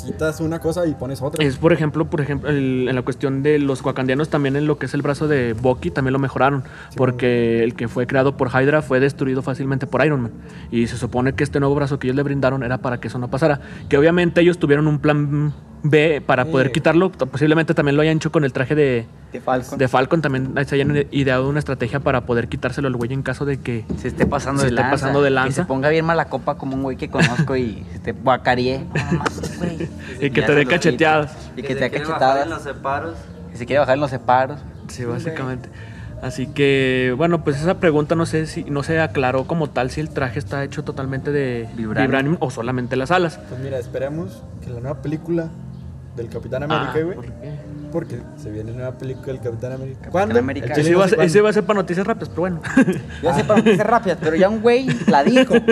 quitas 0.04 0.40
una 0.40 0.58
cosa 0.60 0.86
y 0.86 0.94
pones 0.94 1.20
otra. 1.22 1.44
Es 1.44 1.56
por 1.56 1.72
ejemplo, 1.72 2.08
por 2.08 2.20
ejemplo, 2.20 2.48
el- 2.50 2.86
en 2.88 2.94
la 2.94 3.02
cuestión 3.02 3.42
de 3.42 3.58
los 3.58 3.82
wakandianos 3.84 4.28
también 4.28 4.56
en 4.56 4.66
lo 4.66 4.78
que 4.78 4.86
es 4.86 4.94
el 4.94 5.02
brazo 5.02 5.26
de 5.28 5.52
Bucky 5.54 5.90
también 5.90 6.12
lo 6.12 6.18
mejoraron, 6.18 6.64
porque 6.96 7.62
el 7.64 7.74
que 7.74 7.88
fue 7.88 8.06
creado 8.06 8.36
por 8.36 8.48
Hydra 8.48 8.82
fue 8.82 9.00
destruido 9.00 9.42
fácilmente 9.42 9.86
por 9.86 10.04
Iron 10.04 10.22
Man 10.22 10.32
y 10.70 10.86
se 10.86 10.96
supone 10.96 11.34
que 11.34 11.44
este 11.44 11.60
nuevo 11.60 11.74
brazo 11.74 11.98
que 11.98 12.06
ellos 12.08 12.16
le 12.16 12.22
brindaron 12.22 12.62
era 12.62 12.78
para 12.78 12.98
que 13.00 13.08
eso 13.08 13.18
no 13.18 13.28
pasara, 13.28 13.60
que 13.88 13.98
obviamente 13.98 14.40
ellos 14.40 14.58
tuvieron 14.58 14.86
un 14.86 14.98
plan 14.98 15.52
B 15.82 16.20
para 16.24 16.44
Sí. 16.44 16.50
poder 16.50 16.72
quitarlo, 16.72 17.10
posiblemente 17.12 17.74
también 17.74 17.96
lo 17.96 18.02
hayan 18.02 18.16
hecho 18.16 18.32
con 18.32 18.44
el 18.44 18.52
traje 18.52 18.74
de, 18.74 19.06
De 19.36 19.40
Falcon. 19.42 19.78
de 19.78 19.88
Falcon, 19.88 20.22
también 20.22 20.54
se 20.66 20.74
hayan 20.74 21.06
ideado 21.10 21.48
una 21.48 21.58
estrategia 21.58 22.00
para 22.00 22.22
poder 22.22 22.48
quitárselo 22.48 22.88
al 22.88 22.96
güey 22.96 23.12
en 23.12 23.22
caso 23.22 23.44
de 23.44 23.58
que 23.60 23.84
se 23.98 24.08
esté 24.08 24.26
pasando 24.26 24.60
Se 24.60 24.66
de 24.66 24.70
esté 24.70 24.80
lanza. 24.82 24.90
pasando 24.96 25.22
de 25.22 25.30
Que 25.30 25.32
se 25.52 25.64
ponga 25.64 25.88
bien 25.90 26.04
mala 26.04 26.26
copa 26.28 26.56
como 26.56 26.74
un 26.76 26.82
güey 26.82 26.96
que 26.96 27.08
conozco 27.10 27.56
y 27.56 27.84
se 27.92 27.98
te 27.98 28.12
güey. 29.58 29.88
Y 30.20 30.30
que 30.30 30.42
te 30.42 30.54
dé 30.54 30.64
quita. 30.64 30.74
Y 31.56 31.62
que, 31.62 31.74
te 31.74 31.74
dé 31.74 31.88
bajar 31.88 31.96
en 31.96 32.02
cachetadas. 32.02 32.48
los 32.48 32.62
separos. 32.62 33.14
Que 33.52 33.58
se 33.58 33.66
quiere 33.66 33.80
bajar 33.80 33.94
en 33.94 34.00
los 34.00 34.10
separos. 34.10 34.60
Sí, 34.88 35.04
básicamente. 35.04 35.68
Así 36.22 36.46
que, 36.46 37.12
bueno, 37.18 37.44
pues 37.44 37.60
esa 37.60 37.78
pregunta 37.78 38.14
no 38.14 38.24
sé 38.24 38.46
si 38.46 38.64
no 38.64 38.82
se 38.82 38.98
aclaró 39.00 39.44
como 39.46 39.68
tal 39.68 39.90
si 39.90 40.00
el 40.00 40.08
traje 40.08 40.38
está 40.38 40.64
hecho 40.64 40.82
totalmente 40.82 41.30
de 41.30 41.68
Vibranium. 41.76 42.06
vibranium, 42.10 42.36
o 42.40 42.50
solamente 42.50 42.96
las 42.96 43.10
alas. 43.10 43.38
Pues 43.50 43.60
mira, 43.60 43.78
esperemos 43.78 44.42
que 44.64 44.70
la 44.70 44.80
nueva 44.80 45.02
película 45.02 45.48
del 46.16 46.30
Capitán 46.30 46.62
Ah, 46.62 46.64
América, 46.90 47.04
güey. 47.04 47.16
¿por 47.16 47.24
qué? 47.26 47.54
Porque 47.96 48.18
se 48.36 48.50
viene 48.50 48.72
nueva 48.72 48.92
película 48.92 49.28
del 49.28 49.40
Capitán 49.40 49.72
América. 49.72 50.00
Capitán 50.00 50.12
¿Cuándo? 50.12 50.38
América. 50.38 50.74
Ese 50.74 50.94
va, 50.94 51.06
a 51.06 51.08
ser, 51.08 51.16
cuándo. 51.16 51.30
ese 51.30 51.40
va 51.40 51.48
a 51.48 51.52
ser 51.54 51.64
para 51.64 51.78
noticias 51.78 52.06
rápidas, 52.06 52.28
pero 52.28 52.40
bueno. 52.42 52.60
Ya 53.22 53.34
sé 53.34 53.42
para 53.42 53.60
noticias 53.60 53.86
rápidas, 53.86 54.18
pero 54.20 54.36
ya 54.36 54.50
un 54.50 54.60
güey 54.60 54.86
la 55.06 55.24
dijo. 55.24 55.54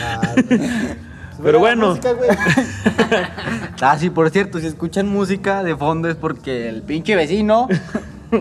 Ah, 0.00 0.34
Pero 1.42 1.58
bueno. 1.58 1.88
música. 1.90 2.14
Ah, 3.82 3.98
sí, 3.98 4.08
por 4.08 4.30
cierto, 4.30 4.58
si 4.58 4.68
escuchan 4.68 5.06
música 5.06 5.62
de 5.62 5.76
fondo 5.76 6.08
es 6.08 6.16
porque 6.16 6.70
el 6.70 6.80
pinche 6.80 7.14
vecino 7.14 7.68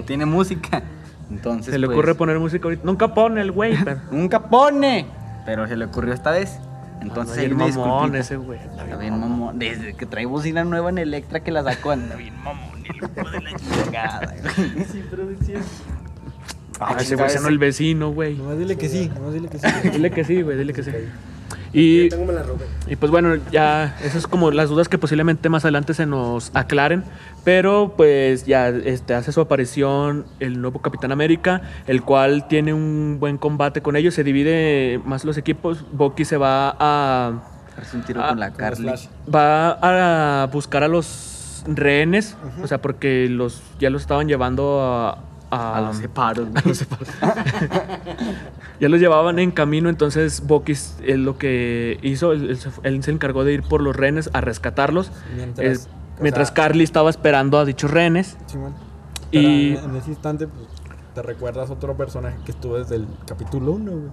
tiene 0.06 0.26
música. 0.26 0.82
Entonces, 1.30 1.74
Se 1.74 1.78
le 1.78 1.88
pues, 1.88 1.97
ocurre 1.97 2.15
poner 2.15 2.39
música 2.39 2.63
ahorita. 2.63 2.84
Nunca 2.86 3.13
pone 3.13 3.41
el 3.41 3.52
güey, 3.52 3.76
pero. 3.84 4.00
Nunca 4.12 4.43
pone. 4.43 5.08
Pero 5.45 5.67
se 5.67 5.76
le 5.76 5.86
ocurrió 5.86 6.13
esta 6.13 6.32
vez. 6.32 6.58
Entonces, 7.01 7.37
Anda 7.37 7.41
ahí 7.65 7.69
bien 7.69 7.79
mamón 7.79 8.15
ese 8.15 8.37
güey. 8.37 8.59
Está 8.59 8.97
bien 8.97 9.19
mamón. 9.19 9.59
Desde 9.59 9.93
que 9.93 10.05
trae 10.05 10.25
bocina 10.25 10.63
nueva 10.63 10.89
en 10.89 10.99
Electra 10.99 11.41
que 11.41 11.51
la 11.51 11.63
sacó, 11.63 11.91
anda 11.91 12.15
bien 12.15 12.35
mamón. 12.43 12.83
El 12.87 12.95
hijo 12.95 13.29
de 13.29 13.41
la 13.41 13.51
chingada. 13.57 14.35
güey. 14.41 14.85
Ah, 16.79 16.97
ese 16.99 17.15
güey 17.15 17.29
siendo 17.29 17.49
el 17.49 17.59
vecino, 17.59 18.11
güey. 18.11 18.35
Nomás 18.35 18.57
dile 18.57 18.75
que 18.75 18.89
sí, 18.89 19.11
nomás 19.13 19.33
dile 19.33 19.49
que 19.49 19.59
sí. 19.59 19.67
Dile 19.91 20.11
que 20.11 20.23
sí, 20.23 20.41
güey, 20.41 20.57
dile 20.57 20.73
que 20.73 20.83
sí. 20.83 20.91
Y, 21.73 22.09
y 22.87 22.95
pues 22.97 23.11
bueno, 23.11 23.35
ya 23.51 23.95
esas 24.01 24.15
es 24.17 24.27
como 24.27 24.51
las 24.51 24.67
dudas 24.69 24.89
que 24.89 24.97
posiblemente 24.97 25.47
más 25.47 25.63
adelante 25.63 25.93
se 25.93 26.05
nos 26.05 26.51
aclaren. 26.53 27.03
Pero 27.43 27.93
pues 27.97 28.45
ya 28.45 28.69
este, 28.69 29.13
hace 29.13 29.32
su 29.32 29.41
aparición 29.41 30.25
el 30.39 30.62
nuevo 30.62 30.80
Capitán 30.80 31.12
América, 31.12 31.62
el 31.88 32.04
cual 32.04 32.47
tiene 32.47 32.73
un 32.73 33.17
buen 33.19 33.38
combate 33.38 33.82
con 33.82 33.95
ellos. 33.95 34.13
Se 34.13 34.23
divide 34.23 34.99
más 35.06 35.25
los 35.25 35.38
equipos. 35.38 35.86
Bucky 35.91 36.25
se 36.25 36.38
va 36.38 36.75
a, 36.80 37.41
Hace 37.80 37.97
un 37.97 38.04
tiro 38.04 38.21
con 38.27 38.39
la 38.39 38.51
Carly. 38.51 38.91
Va 39.34 40.43
a 40.43 40.47
buscar 40.47 40.84
a 40.84 40.88
los 40.88 41.63
rehenes. 41.67 42.36
O 42.63 42.67
sea, 42.67 42.82
porque 42.82 43.27
los 43.30 43.62
ya 43.80 43.89
los 43.89 44.01
estaban 44.01 44.27
llevando 44.27 44.82
a... 44.82 45.25
A, 45.54 45.80
A 45.80 45.82
los 45.82 45.97
separos. 45.97 46.47
a 46.56 46.65
los 46.65 46.77
separos. 46.77 47.10
ya 48.80 48.88
los 48.88 49.01
llevaban 49.01 49.38
en 49.38 49.51
camino, 49.51 49.89
entonces 49.89 50.47
Bucky 50.47 50.71
es 50.71 50.95
lo 51.01 51.38
que 51.38 51.99
hizo, 52.04 52.32
él, 52.32 52.51
él 52.51 52.58
se, 52.58 52.69
él 52.84 53.04
se 53.04 53.12
encargó 53.12 53.43
de 53.43 53.51
ir 53.51 53.63
por 53.63 53.82
los 53.82 53.93
rehenes 53.93 54.30
a 54.32 54.39
rescatarlos. 54.39 55.12
Mientras, 55.36 55.89
o 55.89 56.00
mientras 56.21 56.49
sea, 56.49 56.55
Carly 56.55 56.84
estaba 56.84 57.10
esperando 57.10 57.57
a 57.60 57.65
dichos 57.65 57.91
rehenes. 57.91 58.38
Simón. 58.47 58.73
Y- 59.31 59.39
Y 59.39 59.77
en 59.77 59.95
ese 59.95 60.10
instante, 60.12 60.47
pues, 60.47 60.67
te 61.15 61.21
recuerdas 61.21 61.69
otro 61.69 61.95
personaje 61.95 62.38
que 62.45 62.51
estuvo 62.51 62.77
desde 62.77 62.95
el 62.95 63.07
capítulo 63.25 63.73
1, 63.73 63.91
güey. 63.91 64.03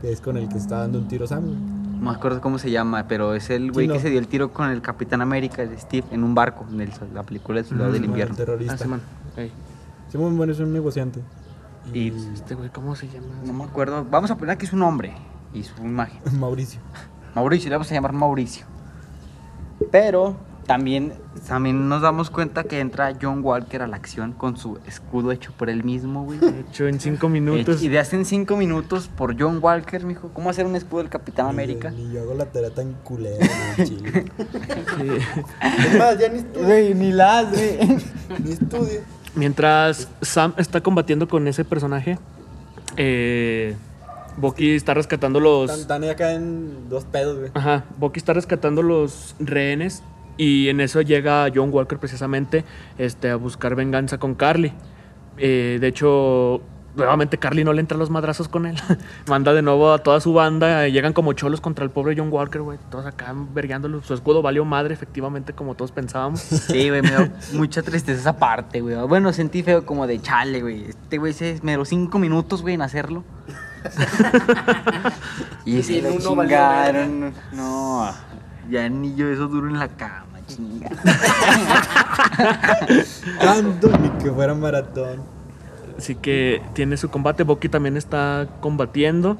Que 0.00 0.12
es 0.12 0.20
con 0.20 0.36
el 0.36 0.48
que 0.48 0.58
está 0.58 0.78
dando 0.80 0.98
un 0.98 1.08
tiro 1.08 1.26
Sam, 1.26 1.44
güey. 1.44 1.56
No 1.56 2.10
me 2.10 2.16
acuerdo 2.16 2.40
cómo 2.42 2.58
se 2.58 2.70
llama, 2.70 3.06
pero 3.08 3.34
es 3.34 3.48
el 3.48 3.72
güey 3.72 3.86
Sí, 3.86 3.88
no. 3.88 3.94
que 3.94 4.00
se 4.00 4.10
dio 4.10 4.18
el 4.18 4.28
tiro 4.28 4.52
con 4.52 4.68
el 4.70 4.82
Capitán 4.82 5.22
América, 5.22 5.62
el 5.62 5.76
Steve, 5.78 6.06
en 6.10 6.22
un 6.24 6.34
barco, 6.34 6.66
en 6.70 6.82
el- 6.82 6.92
la 7.14 7.22
película 7.22 7.56
del 7.56 7.64
Soldado 7.66 7.88
Mm, 7.90 7.92
del 7.94 8.00
Bueno, 8.02 8.12
Invierno. 8.12 8.32
el 8.34 8.36
terrorista. 8.36 8.74
Ah, 8.74 8.78
sí, 8.78 8.88
man. 8.88 10.36
Bueno, 10.36 10.52
es 10.52 10.60
un 10.60 10.72
negociante. 10.72 11.20
Y 11.94 12.08
Este 12.34 12.54
güey, 12.54 12.68
¿cómo 12.70 12.94
se 12.96 13.08
llama? 13.08 13.26
no 13.44 13.52
me 13.52 13.64
acuerdo. 13.64 14.04
Vamos 14.10 14.30
a 14.30 14.36
poner 14.36 14.54
aquí 14.54 14.66
su 14.66 14.76
nombre 14.76 15.14
y 15.54 15.62
su 15.62 15.80
imagen. 15.82 16.18
Mauricio. 16.40 16.80
Mauricio, 17.34 17.70
le 17.70 17.76
vamos 17.76 17.90
a 17.90 17.94
llamar 17.94 18.12
Mauricio. 18.12 18.66
Pero 19.90 20.36
también, 20.66 21.12
también 21.46 21.88
nos 21.88 22.02
damos 22.02 22.28
cuenta 22.30 22.64
que 22.64 22.80
entra 22.80 23.16
John 23.20 23.40
Walker 23.44 23.82
a 23.82 23.86
la 23.86 23.96
acción 23.96 24.32
con 24.32 24.56
su 24.56 24.78
escudo 24.86 25.30
hecho 25.30 25.52
por 25.52 25.70
él 25.70 25.84
mismo, 25.84 26.24
güey. 26.24 26.40
Hecho 26.68 26.88
en 26.88 26.98
cinco 26.98 27.28
minutos. 27.28 27.82
Y 27.82 27.88
de 27.88 27.98
hace 28.00 28.16
en 28.16 28.24
cinco 28.24 28.56
minutos 28.56 29.08
por 29.08 29.40
John 29.40 29.60
Walker, 29.62 30.04
mijo. 30.04 30.30
¿Cómo 30.34 30.50
hacer 30.50 30.66
un 30.66 30.74
escudo 30.74 31.02
del 31.02 31.08
Capitán 31.08 31.46
América? 31.46 31.90
Ni, 31.90 32.04
ni 32.04 32.14
yo 32.14 32.22
hago 32.22 32.34
la 32.34 32.46
tarea 32.46 32.70
tan 32.70 32.94
culera, 33.04 33.46
güey, 33.76 33.88
chile. 33.88 34.24
Sí. 34.96 35.08
Es 35.86 35.98
más, 35.98 36.18
ya 36.18 36.28
ni 36.28 36.38
estudio. 36.38 36.66
Güey, 36.66 36.94
ni 36.94 37.12
las, 37.12 37.50
güey. 37.50 37.78
Ni 38.42 38.52
estudio. 38.52 39.00
Mientras 39.34 40.08
Sam 40.22 40.54
está 40.56 40.80
combatiendo 40.80 41.28
con 41.28 41.46
ese 41.46 41.64
personaje, 41.64 42.18
eh, 42.96 43.76
Bucky 44.36 44.74
está 44.74 44.94
rescatando 44.94 45.38
los... 45.38 45.70
Están 45.70 46.02
están 46.02 46.10
acá 46.10 46.32
en 46.32 46.88
dos 46.88 47.04
pedos, 47.04 47.38
güey. 47.38 47.50
Ajá, 47.54 47.84
Bucky 47.98 48.18
está 48.18 48.32
rescatando 48.32 48.82
los 48.82 49.34
rehenes 49.38 50.02
y 50.36 50.68
en 50.68 50.80
eso 50.80 51.00
llega 51.00 51.48
John 51.54 51.70
Walker 51.72 51.98
precisamente 51.98 52.64
este, 52.98 53.30
a 53.30 53.36
buscar 53.36 53.74
venganza 53.74 54.18
con 54.18 54.34
Carly. 54.34 54.72
Eh, 55.38 55.78
de 55.80 55.86
hecho, 55.88 56.62
nuevamente 56.96 57.38
Carly 57.38 57.62
no 57.64 57.72
le 57.72 57.80
entra 57.80 57.96
a 57.96 57.98
los 57.98 58.10
madrazos 58.10 58.48
con 58.48 58.66
él. 58.66 58.76
Manda 59.28 59.52
de 59.52 59.62
nuevo 59.62 59.92
a 59.92 59.98
toda 59.98 60.20
su 60.20 60.32
banda. 60.32 60.86
eh, 60.86 60.92
llegan 60.92 61.12
como 61.12 61.32
cholos 61.34 61.60
contra 61.60 61.84
el 61.84 61.90
pobre 61.90 62.14
John 62.16 62.32
Walker, 62.32 62.62
güey. 62.62 62.78
Todos 62.90 63.06
acá 63.06 63.34
vergueándolo. 63.54 64.02
Su 64.02 64.14
escudo 64.14 64.42
valió 64.42 64.64
madre, 64.64 64.94
efectivamente, 64.94 65.52
como 65.52 65.74
todos 65.74 65.92
pensábamos. 65.92 66.40
Sí, 66.66 66.88
güey, 66.88 67.02
me 67.02 67.10
dio 67.10 67.28
mucha 67.52 67.82
tristeza 67.82 68.20
esa 68.20 68.36
parte, 68.38 68.80
güey. 68.80 68.96
Bueno, 69.06 69.32
sentí 69.32 69.62
feo 69.62 69.86
como 69.86 70.06
de 70.06 70.20
chale, 70.20 70.60
güey. 70.60 70.84
Este 70.84 71.18
güey 71.18 71.32
se 71.32 71.60
me 71.62 71.72
dio 71.72 71.84
cinco 71.84 72.18
minutos, 72.18 72.62
güey, 72.62 72.74
en 72.74 72.82
hacerlo. 72.82 73.24
y 75.64 75.82
se 75.82 75.94
Y 75.94 76.00
lo 76.02 76.18
chingaron. 76.18 77.32
No, 77.52 78.12
ya 78.70 78.88
ni 78.88 79.14
yo 79.14 79.28
eso 79.28 79.48
duro 79.48 79.68
en 79.68 79.78
la 79.78 79.88
cama, 79.88 80.40
chinga. 80.46 80.88
Tanto 83.40 83.90
ni 83.98 84.08
que 84.22 84.30
fuera 84.30 84.54
maratón. 84.54 85.22
Así 85.98 86.14
que 86.14 86.62
tiene 86.74 86.96
su 86.96 87.08
combate. 87.08 87.42
Bucky 87.42 87.68
también 87.68 87.96
está 87.96 88.48
combatiendo. 88.60 89.38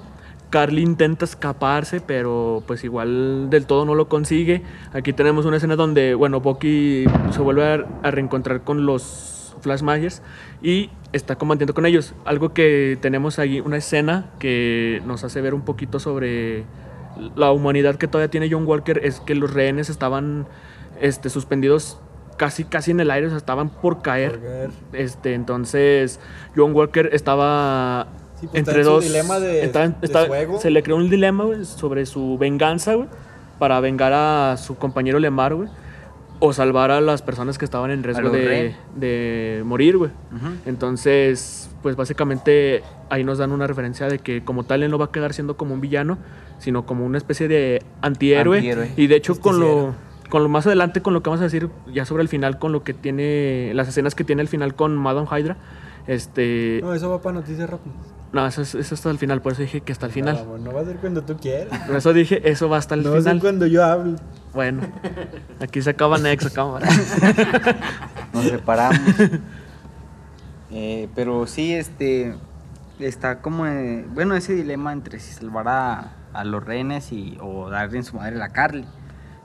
Carly 0.51 0.83
intenta 0.83 1.25
escaparse, 1.25 2.01
pero 2.01 2.63
pues 2.67 2.85
igual 2.85 3.51
del 3.51 3.67
todo 3.67 3.85
no 3.85 3.95
lo 3.95 4.09
consigue. 4.09 4.63
Aquí 4.93 5.13
tenemos 5.13 5.45
una 5.45 5.57
escena 5.57 5.77
donde, 5.77 6.15
bueno, 6.15 6.41
Bucky 6.41 7.05
se 7.31 7.41
vuelve 7.41 7.65
a, 7.65 7.87
a 8.03 8.11
reencontrar 8.11 8.63
con 8.63 8.87
los 8.87 9.55
Flash 9.61 9.83
Magers 9.83 10.23
y 10.63 10.91
está 11.13 11.37
combatiendo 11.37 11.75
con 11.75 11.85
ellos. 11.85 12.15
Algo 12.25 12.55
que 12.55 12.97
tenemos 13.01 13.39
ahí, 13.39 13.61
una 13.61 13.77
escena 13.77 14.27
que 14.39 15.03
nos 15.07 15.25
hace 15.25 15.41
ver 15.41 15.55
un 15.55 15.63
poquito 15.63 15.99
sobre 15.99 16.65
la 17.37 17.51
humanidad 17.53 17.97
que 17.97 18.09
todavía 18.09 18.31
tiene 18.31 18.49
John 18.51 18.67
Walker, 18.67 19.01
es 19.05 19.21
que 19.21 19.35
los 19.35 19.53
rehenes 19.53 19.89
estaban 19.91 20.47
este, 21.01 21.29
suspendidos 21.31 21.99
casi, 22.37 22.65
casi 22.65 22.91
en 22.91 23.01
el 23.01 23.11
aire, 23.11 23.27
o 23.27 23.31
sea, 23.31 23.39
estaban 23.39 23.71
por 23.71 24.03
caer. 24.03 24.71
Este, 24.93 25.35
entonces, 25.35 26.21
John 26.57 26.75
Walker 26.75 27.11
estaba 27.13 28.09
Sí, 28.41 28.47
pues, 28.49 28.59
entre 28.59 28.83
dos. 28.83 29.05
dilema 29.05 29.39
de- 29.41 29.65
estaba- 29.65 29.95
estaba-. 30.03 30.59
Se 30.59 30.71
le 30.71 30.83
creó 30.83 30.97
un 30.97 31.09
dilema 31.09 31.45
güey, 31.45 31.65
sobre 31.65 32.05
su 32.07 32.37
venganza, 32.39 32.95
güey, 32.95 33.09
para 33.59 33.81
vengar 33.81 34.13
a 34.13 34.57
su 34.59 34.77
compañero 34.77 35.19
Lemar, 35.19 35.55
güey, 35.55 35.69
o 36.39 36.53
salvar 36.53 36.91
a 36.91 37.01
las 37.01 37.23
personas 37.23 37.57
que 37.57 37.65
estaban 37.65 37.91
en 37.91 38.03
riesgo 38.03 38.29
de, 38.29 38.75
de 38.95 39.63
morir, 39.65 39.97
güey. 39.97 40.11
Entonces, 40.67 41.71
pues 41.83 41.97
básicamente 41.97 42.83
ahí 43.09 43.25
nos 43.25 43.39
dan 43.39 43.53
una 43.53 43.67
referencia 43.67 44.09
de 44.09 44.19
que 44.19 44.45
como 44.45 44.65
tal 44.65 44.83
él 44.83 44.91
no 44.91 44.99
va 44.99 45.07
a 45.07 45.11
quedar 45.13 45.33
siendo 45.33 45.57
como 45.57 45.73
un 45.73 45.81
villano, 45.81 46.19
sino 46.59 46.87
como 46.87 47.05
una 47.05 47.19
especie 47.19 47.49
de 47.49 47.83
antihéroe. 48.03 48.59
Antihéroe. 48.59 48.93
Y 48.97 49.07
de 49.07 49.17
hecho 49.17 49.41
con 49.41 49.61
lo, 49.61 49.95
con 50.29 50.43
lo 50.43 50.49
más 50.49 50.67
adelante, 50.67 51.03
con 51.03 51.15
lo 51.15 51.23
que 51.23 51.31
vamos 51.31 51.41
a 51.41 51.45
decir 51.45 51.71
ya 51.93 52.05
sobre 52.05 52.23
el 52.23 52.29
final, 52.29 52.59
con 52.59 52.73
lo 52.73 52.83
que 52.83 52.95
tiene, 52.95 53.73
las 53.75 53.89
escenas 53.89 54.15
que 54.15 54.25
tiene 54.25 54.43
el 54.43 54.49
final 54.49 54.75
con 54.75 54.97
Madame 54.97 55.29
Hydra, 55.31 55.57
este... 56.07 56.81
No, 56.83 56.95
eso 56.95 57.11
va 57.11 57.21
para 57.21 57.35
noticias 57.35 57.69
rápidas. 57.69 57.97
No, 58.33 58.47
eso 58.47 58.63
es, 58.63 58.71
eso 58.71 58.81
es 58.81 58.93
hasta 58.93 59.11
el 59.11 59.19
final, 59.19 59.41
por 59.41 59.53
eso 59.53 59.63
dije 59.63 59.81
que 59.81 59.93
hasta 59.93 60.07
el 60.07 60.13
final. 60.13 60.45
No, 60.47 60.59
no 60.59 60.73
va 60.73 60.81
a 60.81 60.85
ser 60.85 60.97
cuando 60.97 61.23
tú 61.23 61.37
quieras. 61.37 61.87
Por 61.87 61.97
eso 61.97 62.13
dije, 62.13 62.49
eso 62.51 62.69
va 62.69 62.77
hasta 62.77 62.95
el 62.95 63.03
No 63.03 63.13
va 63.13 63.19
a 63.19 63.23
ser 63.23 63.31
final. 63.31 63.41
cuando 63.41 63.67
yo 63.67 63.85
hable. 63.85 64.17
Bueno, 64.53 64.83
aquí 65.61 65.81
se 65.81 65.91
acaba 65.91 66.19
Next, 66.19 66.53
cámara. 66.55 66.89
Nos 68.33 68.45
separamos. 68.45 69.01
Eh, 70.73 71.09
pero 71.15 71.47
sí, 71.47 71.73
este. 71.73 72.35
Está 72.99 73.41
como. 73.41 73.67
eh, 73.67 74.05
bueno, 74.13 74.35
ese 74.35 74.53
dilema 74.53 74.93
entre 74.93 75.21
si 75.21 75.33
salvar 75.33 75.69
a, 75.69 76.16
a 76.41 76.45
los 76.45 76.65
rehenes 76.65 77.13
y, 77.13 77.37
o 77.41 77.69
darle 77.71 77.99
en 77.99 78.05
su 78.05 78.17
madre 78.17 78.37
a 78.37 78.39
la 78.39 78.51
Carly. 78.51 78.85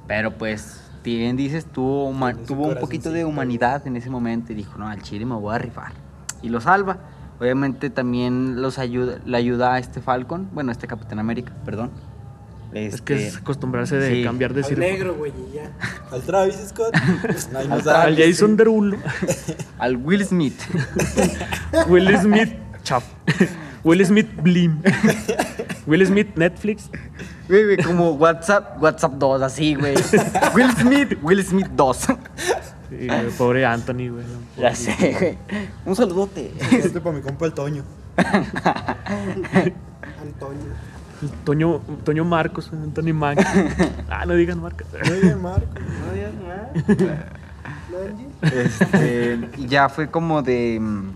Pero 0.08 0.32
pues, 0.38 0.82
bien 1.04 1.38
dices, 1.38 1.65
tuvo, 1.65 2.12
tuvo 2.47 2.67
un 2.67 2.75
poquito 2.75 3.12
de 3.12 3.25
humanidad 3.25 3.86
en 3.88 3.95
ese 3.95 4.10
momento 4.10 4.51
y 4.51 4.56
dijo: 4.56 4.77
No, 4.77 4.88
al 4.88 5.01
chile 5.01 5.25
me 5.25 5.36
voy 5.36 5.56
a 5.56 5.58
rifar. 5.58 5.93
Y 6.41 6.49
lo 6.49 6.60
salva. 6.62 6.97
Obviamente 7.39 7.89
también 7.89 8.62
los 8.62 8.77
ayuda, 8.77 9.17
le 9.25 9.36
ayuda 9.36 9.73
a 9.73 9.80
este 9.80 9.99
Falcon, 9.99 10.49
bueno, 10.54 10.71
este 10.71 10.86
Capitán 10.86 11.17
América, 11.17 11.54
perdón. 11.65 11.89
Es 12.71 13.01
que 13.01 13.15
es 13.15 13.21
Este, 13.30 13.39
acostumbrarse 13.39 13.97
de 13.97 14.13
sí. 14.17 14.23
cambiar 14.23 14.54
de 14.54 14.62
Al 14.62 14.65
circo. 14.65 14.80
negro, 14.82 15.15
güey, 15.15 15.34
ya. 15.54 15.71
Al 16.12 16.21
Travis 16.21 16.56
Scott. 16.69 16.95
No 17.51 17.60
Al. 17.60 17.89
Al 17.89 18.15
Jason 18.15 18.56
Derulo. 18.56 18.95
al 19.80 19.97
Will 19.97 20.23
Smith. 20.23 20.60
Will 21.88 22.15
Smith, 22.19 22.54
chap. 22.84 23.04
Will 23.84 24.06
Smith, 24.06 24.30
Blim. 24.41 24.82
Will 25.88 26.06
Smith, 26.06 26.36
Netflix. 26.36 26.89
Güey, 27.48 27.63
güey, 27.65 27.78
como 27.78 28.12
WhatsApp, 28.12 28.82
WhatsApp 28.82 29.13
2, 29.13 29.41
así, 29.41 29.76
güey. 29.76 29.96
Will 30.56 30.72
Smith, 30.78 31.17
Will 31.22 31.44
Smith 31.44 31.67
2. 31.76 31.98
Sí, 31.98 33.08
güey, 33.08 33.30
pobre 33.38 33.65
Anthony, 33.65 34.10
güey. 34.10 34.26
Ya 34.58 34.76
sé, 34.76 35.15
güey. 35.20 35.38
Un 35.86 35.96
saludote. 35.96 36.54
Este 36.72 37.02
para 37.02 37.15
mi 37.15 37.22
compa 37.22 37.46
el 37.46 37.54
Toño. 37.54 37.84
Antonio. 40.22 40.74
Toño, 41.44 41.82
Toño 42.04 42.26
Marcos, 42.26 42.72
Anthony 42.74 43.13
Mac. 43.13 43.39
Ah, 44.10 44.26
no 44.26 44.34
digan 44.34 44.60
marcas. 44.60 44.88
Muy 45.08 45.20
bien, 45.20 45.41
Marco. 45.41 45.67
No 45.80 46.13
digas 46.13 46.34
nada. 46.36 46.72
¿No? 47.91 48.48
Este, 48.48 49.39
y 49.58 49.67
ya 49.67 49.88
fue 49.89 50.10
como 50.10 50.41
de. 50.41 50.80
mm, 50.80 51.10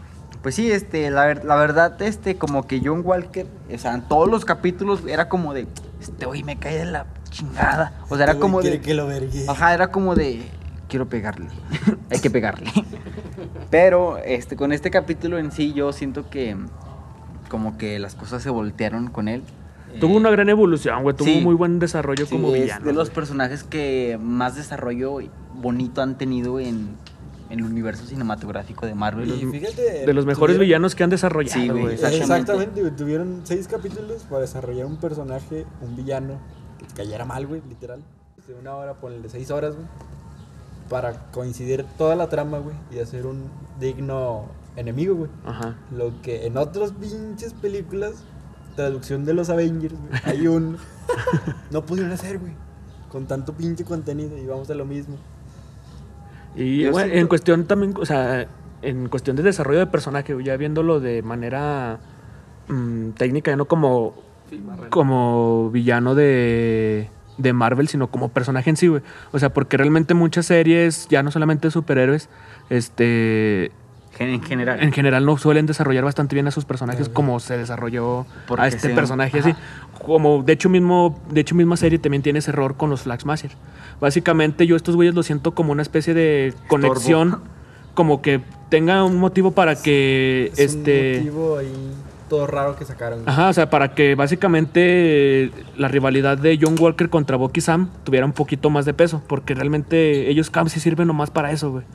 Pues 0.46 0.54
sí, 0.54 0.72
este, 0.72 1.10
la, 1.10 1.34
la 1.34 1.56
verdad, 1.56 2.00
este, 2.04 2.36
como 2.36 2.68
que 2.68 2.80
John 2.86 3.02
Walker, 3.04 3.48
o 3.74 3.78
sea, 3.80 3.96
en 3.96 4.04
todos 4.04 4.30
los 4.30 4.46
capítulos 4.46 5.02
era 5.08 5.28
como 5.28 5.56
de. 5.56 5.66
Este, 6.00 6.28
güey, 6.28 6.44
me 6.44 6.60
cae 6.60 6.78
de 6.78 6.86
la 6.86 7.08
chingada. 7.32 7.94
O 8.10 8.16
sea, 8.16 8.26
era 8.26 8.34
Este 8.34 8.42
como 8.42 8.60
quiere 8.60 8.78
de. 8.78 8.84
que 8.84 8.94
lo 8.94 9.08
vergue. 9.08 9.44
Ajá, 9.48 9.74
era 9.74 9.88
como 9.88 10.14
de. 10.14 10.44
Quiero 10.88 11.10
pegarle. 11.10 11.48
Hay 12.12 12.20
que 12.20 12.30
pegarle. 12.30 12.72
Pero 13.72 14.20
este, 14.20 14.56
con 14.56 14.72
este 14.72 14.92
capítulo 14.92 15.40
en 15.40 15.52
sí, 15.52 15.74
yo 15.74 15.92
siento 15.92 16.30
que. 16.30 16.56
Como 17.50 17.80
que 17.80 17.98
las 17.98 18.14
cosas 18.14 18.44
se 18.44 18.52
voltearon 18.52 19.08
con 19.08 19.28
él. 19.30 19.42
Tuvo 20.00 20.16
una 20.16 20.30
gran 20.30 20.48
evolución, 20.50 21.02
güey. 21.02 21.16
Tuvo 21.16 21.28
sí. 21.28 21.42
muy 21.42 21.56
buen 21.56 21.80
desarrollo 21.80 22.28
Sí, 22.28 22.36
como 22.36 22.54
es 22.54 22.62
villano. 22.62 22.86
de 22.86 22.94
los 22.94 23.10
personajes 23.10 23.64
que 23.64 24.20
más 24.22 24.56
desarrollo 24.56 25.18
bonito 25.56 26.04
han 26.04 26.20
tenido 26.20 26.60
en, 26.60 26.98
en 27.50 27.60
el 27.60 27.66
universo 27.66 28.06
cinematográfico 28.06 28.86
de 28.86 28.96
Marvel. 28.96 29.30
Y 29.30 29.46
fíjate. 29.46 30.06
De 30.06 30.14
los 30.14 30.26
mejores 30.26 30.56
tuvieron- 30.56 30.62
villanos 30.68 30.96
que 30.96 31.04
han 31.04 31.10
desarrollado, 31.10 31.62
Sí, 31.62 31.68
güey. 31.70 31.94
Exactamente, 31.96 32.82
güey. 32.82 32.96
Tuvieron 32.96 33.42
seis 33.44 33.68
capítulos 33.68 34.24
para 34.24 34.42
desarrollar 34.42 34.86
un 34.86 34.98
personaje, 34.98 35.66
un 35.82 35.96
villano, 35.96 36.40
que 36.80 36.86
cayera 36.96 37.26
mal, 37.26 37.46
güey, 37.48 37.62
literal. 37.70 38.02
De 38.48 38.54
una 38.54 38.76
hora, 38.76 38.94
ponle 38.96 39.28
seis 39.30 39.50
horas, 39.52 39.76
güey. 39.76 39.88
Para 40.90 41.32
coincidir 41.32 41.84
toda 41.98 42.16
la 42.16 42.30
trama, 42.30 42.60
güey, 42.60 42.76
y 42.92 43.00
hacer 43.00 43.26
un 43.26 43.50
digno 43.80 44.46
enemigo, 44.76 45.16
güey. 45.16 45.32
Ajá. 45.46 45.76
Lo 45.92 46.22
que 46.22 46.46
en 46.46 46.58
otras 46.58 46.92
pinches 46.92 47.54
películas, 47.54 48.14
traducción 48.76 49.26
de 49.26 49.34
los 49.34 49.50
Avengers, 49.50 49.96
güey, 50.00 50.22
hay 50.26 50.48
un. 50.48 50.78
no 51.72 51.86
pudieron 51.86 52.12
hacer, 52.12 52.38
güey. 52.38 52.54
Con 53.10 53.26
tanto 53.26 53.54
pinche 53.54 53.84
contenido, 53.84 54.38
y 54.38 54.46
vamos 54.46 54.70
a 54.70 54.76
lo 54.76 54.86
mismo. 54.86 55.16
Y 56.56 56.84
bueno, 56.86 57.00
siento- 57.00 57.18
en 57.18 57.28
cuestión 57.28 57.66
también, 57.66 57.94
o 58.00 58.06
sea, 58.06 58.48
en 58.82 59.10
cuestión 59.10 59.36
de 59.36 59.44
desarrollo 59.44 59.80
de 59.80 59.88
personaje, 59.88 60.36
ya 60.44 60.56
viéndolo 60.58 61.00
de 61.00 61.22
manera 61.22 62.00
mm, 62.68 63.10
técnica, 63.12 63.52
ya 63.52 63.58
no 63.58 63.66
como, 63.66 64.14
como 64.90 65.70
villano 65.72 66.16
de, 66.16 67.10
de 67.38 67.54
Marvel, 67.54 67.88
sino 67.88 68.08
como 68.08 68.30
personaje 68.30 68.70
en 68.70 68.78
sí, 68.78 68.88
güey. 68.88 69.02
O 69.32 69.40
sea, 69.40 69.50
porque 69.54 69.78
realmente 69.78 70.14
muchas 70.14 70.46
series, 70.48 71.08
ya 71.10 71.24
no 71.24 71.32
solamente 71.32 71.68
de 71.68 71.72
superhéroes, 71.72 72.30
este, 72.70 73.72
En 74.20 74.42
general. 74.44 74.82
en 74.82 74.92
general 74.94 75.26
no 75.26 75.38
suelen 75.38 75.66
desarrollar 75.66 76.04
bastante 76.04 76.36
bien 76.36 76.48
a 76.48 76.52
sus 76.52 76.66
personajes 76.66 77.10
como 77.10 77.40
se 77.40 77.58
desarrolló 77.58 78.26
Porque 78.48 78.64
a 78.64 78.68
este 78.68 78.90
personaje 78.90 79.40
ajá. 79.40 79.50
así. 79.50 79.58
Como 80.06 80.44
de 80.44 80.54
hecho 80.54 80.70
mismo, 80.70 81.20
de 81.30 81.42
hecho 81.42 81.56
misma 81.56 81.76
serie 81.78 82.00
también 82.00 82.22
tiene 82.24 82.40
ese 82.40 82.52
error 82.52 82.78
con 82.78 82.90
los 82.90 83.02
Flag 83.02 83.22
Smashers. 83.22 83.56
Básicamente 84.00 84.68
yo 84.68 84.76
estos 84.76 84.96
güeyes 84.96 85.16
los 85.16 85.26
siento 85.26 85.54
como 85.54 85.72
una 85.72 85.82
especie 85.82 86.14
de 86.14 86.54
conexión, 86.68 87.42
como 87.94 88.22
que 88.22 88.42
tenga 88.70 89.04
un 89.04 89.18
motivo 89.18 89.52
para 89.52 89.76
que 89.76 90.52
Es 90.54 90.76
este 90.76 91.20
un 91.20 91.26
motivo 91.26 91.58
ahí 91.58 91.92
todo 92.30 92.48
raro 92.48 92.76
que 92.76 92.86
sacaron. 92.86 93.20
güey. 93.24 93.32
Ajá, 93.32 93.50
o 93.50 93.54
sea, 93.54 93.70
para 93.70 93.94
que 93.94 94.16
básicamente 94.16 95.52
la 95.78 95.88
rivalidad 95.88 96.38
de 96.38 96.58
John 96.62 96.76
Walker 96.80 97.10
contra 97.10 97.38
Bucky 97.38 97.62
Sam 97.62 97.90
tuviera 98.04 98.26
un 98.26 98.34
poquito 98.34 98.70
más 98.70 98.86
de 98.86 98.94
peso, 98.94 99.22
porque 99.28 99.54
realmente 99.54 100.30
ellos 100.30 100.50
casi 100.50 100.80
sirven 100.80 101.08
nomás 101.08 101.30
para 101.30 101.52
eso, 101.52 101.72
güey. 101.72 101.86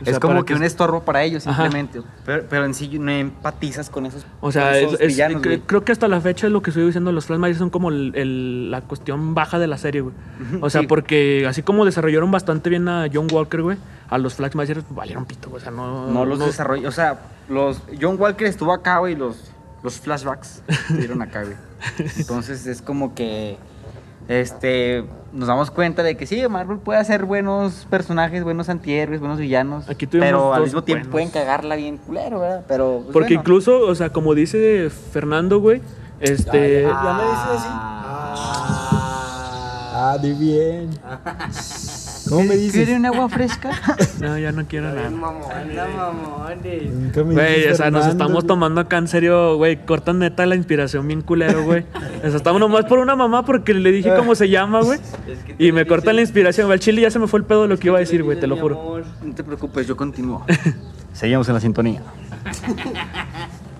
O 0.00 0.04
sea, 0.04 0.12
es 0.14 0.18
como 0.18 0.44
que 0.44 0.54
un 0.54 0.62
estorbo 0.62 1.02
para 1.02 1.22
ellos, 1.22 1.42
simplemente. 1.42 2.00
Pero, 2.24 2.44
pero 2.48 2.64
en 2.64 2.74
sí 2.74 2.98
no 2.98 3.10
empatizas 3.10 3.90
con 3.90 4.06
esos, 4.06 4.24
O 4.40 4.50
sea, 4.50 4.78
es- 4.78 4.86
esos 4.88 5.00
es- 5.00 5.08
villanos, 5.08 5.42
güey. 5.42 5.60
creo 5.60 5.84
que 5.84 5.92
hasta 5.92 6.08
la 6.08 6.20
fecha 6.20 6.46
es 6.46 6.52
lo 6.52 6.62
que 6.62 6.70
estoy 6.70 6.86
diciendo, 6.86 7.12
los 7.12 7.26
Flash 7.26 7.56
son 7.58 7.70
como 7.70 7.90
el- 7.90 8.12
el- 8.14 8.70
la 8.70 8.80
cuestión 8.80 9.34
baja 9.34 9.58
de 9.58 9.66
la 9.66 9.76
serie, 9.78 10.00
güey. 10.00 10.14
O 10.60 10.70
sea, 10.70 10.80
sí. 10.82 10.86
porque 10.86 11.46
así 11.48 11.62
como 11.62 11.84
desarrollaron 11.84 12.30
bastante 12.30 12.70
bien 12.70 12.88
a 12.88 13.06
John 13.12 13.28
Walker, 13.30 13.62
güey, 13.62 13.76
a 14.08 14.18
los 14.18 14.34
Flash 14.34 14.54
valieron 14.90 15.24
pito, 15.26 15.50
güey. 15.50 15.60
O 15.60 15.62
sea, 15.62 15.70
no... 15.72 16.06
No 16.10 16.24
los 16.24 16.38
desarrolló. 16.38 16.88
O 16.88 16.92
sea, 16.92 17.20
los 17.48 17.82
John 18.00 18.16
Walker 18.18 18.46
estuvo 18.46 18.72
acá, 18.72 18.98
güey, 18.98 19.14
los 19.16 19.52
los 19.82 19.98
flashbacks 19.98 20.62
que 20.88 20.94
dieron 20.94 21.22
acá, 21.22 21.42
güey. 21.42 21.56
Entonces 22.18 22.66
es 22.66 22.82
como 22.82 23.14
que 23.14 23.56
este 24.30 25.04
nos 25.32 25.48
damos 25.48 25.70
cuenta 25.70 26.02
de 26.02 26.16
que 26.16 26.26
sí, 26.26 26.46
Marvel 26.48 26.78
puede 26.78 26.98
hacer 27.00 27.24
buenos 27.24 27.86
personajes, 27.90 28.44
buenos 28.44 28.68
antihéroes, 28.68 29.20
buenos 29.20 29.38
villanos. 29.38 29.88
Aquí 29.88 30.06
tuvimos 30.06 30.26
pero 30.28 30.54
al 30.54 30.62
mismo 30.62 30.82
tiempo 30.82 31.10
buenos. 31.10 31.12
pueden 31.12 31.30
cagarla 31.30 31.76
bien 31.76 31.98
culero, 31.98 32.40
¿verdad? 32.40 32.64
Pero 32.68 33.00
pues, 33.02 33.12
Porque 33.12 33.34
bueno. 33.34 33.40
incluso, 33.40 33.80
o 33.80 33.94
sea, 33.94 34.10
como 34.10 34.34
dice 34.34 34.88
Fernando, 34.90 35.60
güey, 35.60 35.82
este... 36.20 36.86
Ah, 36.86 37.02
¿Ya 37.04 37.12
me 37.14 37.22
dices 37.24 37.46
así? 37.56 37.68
Ah, 40.02 40.18
di 40.20 40.32
bien. 40.32 40.90
¿Cómo 42.30 42.44
me 42.44 42.56
dices? 42.56 42.72
¿Quiere 42.72 42.96
un 42.96 43.06
agua 43.06 43.28
fresca? 43.28 43.70
No, 44.20 44.38
ya 44.38 44.52
no 44.52 44.66
quiero 44.66 44.92
nada. 44.92 45.06
Anda, 45.06 45.88
mamones. 45.96 47.14
Güey, 47.14 47.68
o 47.68 47.74
sea, 47.74 47.90
nos 47.90 48.06
estamos 48.06 48.46
tomando 48.46 48.80
acá 48.82 48.98
en 48.98 49.08
serio, 49.08 49.56
güey. 49.56 49.84
Cortan 49.86 50.18
neta 50.18 50.44
la 50.44 50.56
inspiración 50.56 51.06
bien 51.08 51.22
culero, 51.22 51.64
güey. 51.64 51.86
O 52.18 52.28
sea, 52.28 52.36
estamos 52.36 52.60
nomás 52.60 52.84
por 52.84 52.98
una 52.98 53.16
mamá 53.16 53.44
porque 53.44 53.72
le 53.72 53.90
dije 53.90 54.12
cómo 54.14 54.34
se 54.34 54.48
llama, 54.50 54.82
güey. 54.82 55.00
Y 55.58 55.72
me 55.72 55.86
cortan 55.86 56.16
la 56.16 56.22
inspiración. 56.22 56.70
Al 56.70 56.80
chile 56.80 57.00
ya 57.00 57.10
se 57.10 57.18
me 57.18 57.26
fue 57.26 57.40
el 57.40 57.46
pedo 57.46 57.62
de 57.62 57.68
lo 57.68 57.78
que 57.78 57.88
iba 57.88 57.96
a 57.96 58.00
decir, 58.00 58.22
güey, 58.22 58.38
te 58.38 58.46
lo 58.46 58.56
juro. 58.56 59.02
No 59.22 59.34
te 59.34 59.42
preocupes, 59.42 59.86
yo 59.86 59.96
continúo. 59.96 60.44
Seguimos 61.14 61.48
en 61.48 61.54
la 61.54 61.60
sintonía. 61.60 62.02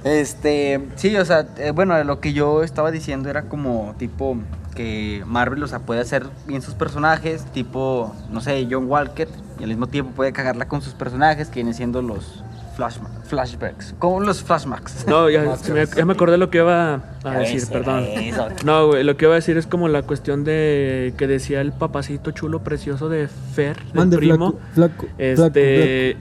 Este, 0.05 0.81
sí, 0.97 1.15
o 1.17 1.25
sea, 1.25 1.47
eh, 1.59 1.73
bueno, 1.73 2.03
lo 2.05 2.21
que 2.21 2.33
yo 2.33 2.63
estaba 2.63 2.91
diciendo 2.91 3.29
era 3.29 3.43
como 3.43 3.95
tipo 3.99 4.37
que 4.81 5.23
Marvel, 5.27 5.63
o 5.63 5.67
sea, 5.67 5.81
puede 5.81 6.01
hacer 6.01 6.27
bien 6.47 6.63
sus 6.63 6.75
personajes, 6.75 7.45
tipo, 7.53 8.15
no 8.31 8.41
sé, 8.41 8.67
John 8.71 8.87
Walker, 8.89 9.29
y 9.59 9.63
al 9.65 9.69
mismo 9.69 9.87
tiempo 9.89 10.13
puede 10.17 10.33
cagarla 10.33 10.69
con 10.69 10.81
sus 10.81 10.95
personajes 10.95 11.49
que 11.49 11.57
vienen 11.57 11.75
siendo 11.75 12.01
los 12.01 12.43
flashma- 12.79 13.11
flashbacks, 13.27 13.95
como 13.99 14.21
los 14.21 14.43
flashbacks. 14.43 15.07
No, 15.07 15.29
ya, 15.29 15.55
se 15.59 15.73
me, 15.75 15.85
ya 15.85 16.05
me 16.07 16.15
acordé 16.15 16.39
lo 16.39 16.49
que 16.49 16.59
iba 16.59 16.95
a 17.25 17.31
decir, 17.39 17.63
perdón. 17.71 18.05
eso. 18.05 18.49
No, 18.65 18.87
güey, 18.87 19.05
lo 19.05 19.17
que 19.19 19.27
iba 19.27 19.35
a 19.35 19.37
decir 19.37 19.59
es 19.59 19.67
como 19.67 19.89
la 19.89 20.03
cuestión 20.03 20.45
de 20.45 21.13
que 21.19 21.27
decía 21.27 21.61
el 21.61 21.73
papacito 21.73 22.31
chulo 22.31 22.61
precioso 22.65 23.09
de 23.11 23.29
Fer, 23.29 23.77
el 23.89 23.95
Mande, 23.95 24.17
primo. 24.17 24.55
flaco, 24.73 25.05
flaco, 25.05 25.07
Este. 25.19 26.17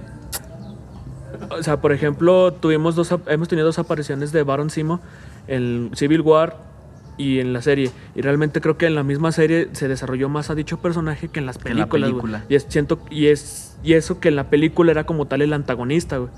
O 1.57 1.63
sea, 1.63 1.77
por 1.77 1.93
ejemplo, 1.93 2.51
tuvimos 2.53 2.95
dos, 2.95 3.13
hemos 3.27 3.47
tenido 3.47 3.65
dos 3.67 3.79
apariciones 3.79 4.31
de 4.33 4.43
Baron 4.43 4.69
Simo 4.69 4.99
en 5.47 5.91
Civil 5.95 6.21
War 6.21 6.67
y 7.19 7.39
en 7.39 7.53
la 7.53 7.61
serie. 7.61 7.91
Y 8.15 8.21
realmente 8.21 8.61
creo 8.61 8.77
que 8.77 8.87
en 8.87 8.95
la 8.95 9.03
misma 9.03 9.31
serie 9.31 9.67
se 9.73 9.87
desarrolló 9.87 10.27
más 10.29 10.49
a 10.49 10.55
dicho 10.55 10.81
personaje 10.81 11.27
que 11.27 11.39
en 11.39 11.45
las 11.45 11.59
Que 11.59 11.69
en 11.69 11.77
la 11.77 11.87
películas. 11.89 12.09
película. 12.09 12.45
Y 12.49 12.55
es, 12.55 12.65
siento, 12.69 12.99
y 13.11 13.27
es, 13.27 13.77
y 13.83 13.93
eso 13.93 14.19
que 14.19 14.29
en 14.29 14.35
la 14.37 14.49
película 14.49 14.89
era 14.91 15.03
como 15.05 15.27
tal 15.27 15.41
el 15.43 15.53
antagonista, 15.53 16.17
güey. 16.17 16.31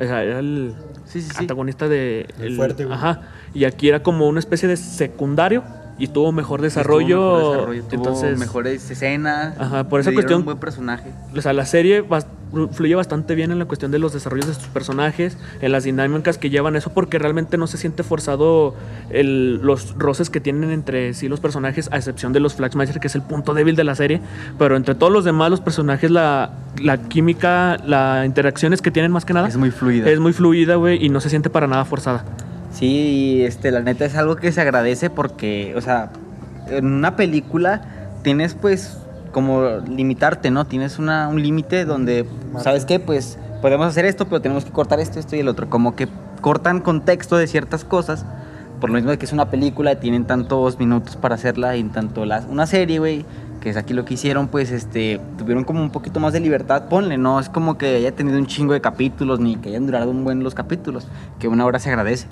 O 0.00 0.02
sea, 0.02 0.24
era 0.24 0.40
el 0.40 0.74
Sí, 1.04 1.20
sí, 1.20 1.28
sí. 1.30 1.36
antagonista 1.38 1.86
de. 1.88 2.26
El 2.40 2.56
fuerte, 2.56 2.84
güey. 2.84 2.96
Ajá. 2.96 3.20
Y 3.54 3.64
aquí 3.64 3.88
era 3.88 4.02
como 4.02 4.26
una 4.26 4.40
especie 4.40 4.68
de 4.68 4.76
secundario 4.76 5.62
y 5.98 6.08
tuvo 6.08 6.32
mejor 6.32 6.60
desarrollo. 6.62 7.16
Tuvo 7.16 7.36
mejor 7.38 7.52
desarrollo, 7.54 7.82
tuvo 7.84 7.94
entonces, 7.96 8.38
mejores 8.38 8.90
escenas. 8.90 9.54
Ajá, 9.58 9.84
por 9.88 10.00
esa 10.00 10.10
le 10.10 10.14
cuestión- 10.16 10.40
un 10.40 10.44
buen 10.46 10.58
personaje. 10.58 11.10
o 11.36 11.40
sea, 11.40 11.52
la 11.52 11.66
serie 11.66 12.02
bas- 12.02 12.26
fluye 12.70 12.94
bastante 12.94 13.34
bien 13.34 13.50
en 13.50 13.58
la 13.58 13.64
cuestión 13.64 13.90
de 13.90 13.98
los 13.98 14.12
desarrollos 14.12 14.46
de 14.46 14.54
sus 14.54 14.68
personajes, 14.68 15.36
en 15.60 15.72
las 15.72 15.82
dinámicas 15.82 16.38
que 16.38 16.50
llevan 16.50 16.76
eso, 16.76 16.90
porque 16.94 17.18
realmente 17.18 17.56
no 17.58 17.66
se 17.66 17.78
siente 17.78 18.04
forzado 18.04 18.76
el- 19.10 19.56
los 19.62 19.96
roces 19.98 20.30
que 20.30 20.38
tienen 20.40 20.70
entre 20.70 21.14
sí 21.14 21.28
los 21.28 21.40
personajes, 21.40 21.88
a 21.90 21.96
excepción 21.96 22.32
de 22.32 22.38
los 22.38 22.54
Flaxmaster, 22.54 23.00
que 23.00 23.08
es 23.08 23.14
el 23.16 23.22
punto 23.22 23.54
débil 23.54 23.74
de 23.74 23.82
la 23.82 23.96
serie. 23.96 24.20
Pero 24.56 24.76
entre 24.76 24.94
todos 24.94 25.12
los 25.12 25.24
demás, 25.24 25.50
los 25.50 25.60
personajes, 25.60 26.12
la, 26.12 26.50
la 26.80 26.98
química, 26.98 27.76
las 27.84 28.24
interacciones 28.24 28.80
que 28.82 28.92
tienen 28.92 29.10
más 29.10 29.24
que 29.24 29.32
nada, 29.34 29.48
Es 29.48 29.56
muy 29.56 29.72
fluida. 29.72 30.08
es 30.08 30.20
muy 30.20 30.32
fluida, 30.32 30.76
güey, 30.76 31.04
y 31.04 31.08
no 31.08 31.20
se 31.20 31.30
siente 31.30 31.50
para 31.50 31.66
nada 31.66 31.84
forzada. 31.84 32.24
Sí, 32.74 33.44
este, 33.44 33.70
la 33.70 33.80
neta 33.80 34.04
es 34.04 34.16
algo 34.16 34.36
que 34.36 34.50
se 34.52 34.60
agradece 34.60 35.08
porque, 35.08 35.74
o 35.76 35.80
sea, 35.80 36.10
en 36.68 36.86
una 36.86 37.16
película 37.16 37.82
tienes 38.22 38.54
pues 38.54 38.98
como 39.32 39.78
limitarte, 39.88 40.50
¿no? 40.50 40.64
Tienes 40.66 40.98
una, 40.98 41.28
un 41.28 41.40
límite 41.40 41.84
donde, 41.84 42.26
¿sabes 42.60 42.84
qué? 42.84 42.98
Pues 42.98 43.38
podemos 43.62 43.86
hacer 43.86 44.04
esto, 44.06 44.26
pero 44.26 44.40
tenemos 44.40 44.64
que 44.64 44.72
cortar 44.72 45.00
esto, 45.00 45.20
esto 45.20 45.36
y 45.36 45.40
el 45.40 45.48
otro. 45.48 45.70
Como 45.70 45.94
que 45.94 46.08
cortan 46.40 46.80
contexto 46.80 47.36
de 47.36 47.46
ciertas 47.46 47.84
cosas, 47.84 48.26
por 48.80 48.90
lo 48.90 48.96
mismo 48.96 49.10
de 49.10 49.18
que 49.18 49.24
es 49.24 49.32
una 49.32 49.50
película, 49.50 50.00
tienen 50.00 50.24
tantos 50.24 50.78
minutos 50.78 51.16
para 51.16 51.36
hacerla 51.36 51.76
y 51.76 51.80
en 51.80 51.90
tanto 51.90 52.24
la, 52.24 52.44
una 52.48 52.66
serie, 52.66 52.98
güey, 52.98 53.24
que 53.64 53.70
es 53.70 53.78
aquí 53.78 53.94
lo 53.94 54.04
que 54.04 54.12
hicieron, 54.12 54.48
pues 54.48 54.70
este, 54.70 55.18
tuvieron 55.38 55.64
como 55.64 55.80
un 55.80 55.88
poquito 55.88 56.20
más 56.20 56.34
de 56.34 56.40
libertad, 56.40 56.84
ponle, 56.90 57.16
no 57.16 57.40
es 57.40 57.48
como 57.48 57.78
que 57.78 57.96
haya 57.96 58.12
tenido 58.12 58.36
un 58.36 58.46
chingo 58.46 58.74
de 58.74 58.82
capítulos 58.82 59.40
ni 59.40 59.56
que 59.56 59.70
hayan 59.70 59.86
durado 59.86 60.10
un 60.10 60.22
buen 60.22 60.44
los 60.44 60.54
capítulos, 60.54 61.08
que 61.38 61.48
una 61.48 61.64
hora 61.64 61.78
se 61.78 61.88
agradece. 61.88 62.26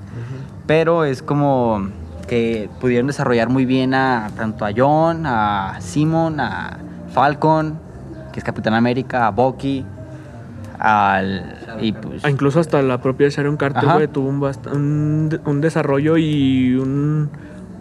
Pero 0.66 1.06
es 1.06 1.22
como 1.22 1.88
que 2.28 2.68
pudieron 2.82 3.06
desarrollar 3.06 3.48
muy 3.48 3.64
bien 3.64 3.94
a 3.94 4.30
tanto 4.36 4.66
a 4.66 4.72
John, 4.76 5.24
a 5.24 5.78
Simon, 5.80 6.38
a 6.38 6.76
Falcon, 7.14 7.78
que 8.30 8.38
es 8.38 8.44
Capitán 8.44 8.74
América, 8.74 9.26
a 9.26 9.30
Bucky, 9.30 9.86
al 10.78 11.56
y 11.80 11.92
pues 11.92 12.26
Incluso 12.28 12.60
hasta 12.60 12.82
la 12.82 13.00
propia 13.00 13.30
Sharon 13.30 13.56
Carter, 13.56 13.88
güey, 13.88 14.06
tuvo 14.06 14.28
un, 14.28 14.42
un, 14.70 15.40
un 15.46 15.60
desarrollo 15.62 16.18
y 16.18 16.74
un 16.74 17.30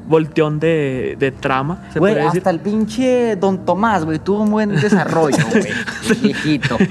volteón 0.08 0.60
de, 0.60 1.16
de 1.20 1.32
trama, 1.32 1.88
se 1.94 2.00
Güey, 2.00 2.14
puede 2.14 2.26
decir. 2.26 2.40
hasta 2.40 2.50
el 2.50 2.60
pinche 2.60 3.36
Don 3.38 3.66
Tomás, 3.66 4.04
güey, 4.06 4.20
tuvo 4.20 4.44
un 4.44 4.52
buen 4.52 4.70
desarrollo, 4.76 5.38
güey. 5.52 5.68
viejito. 6.22 6.78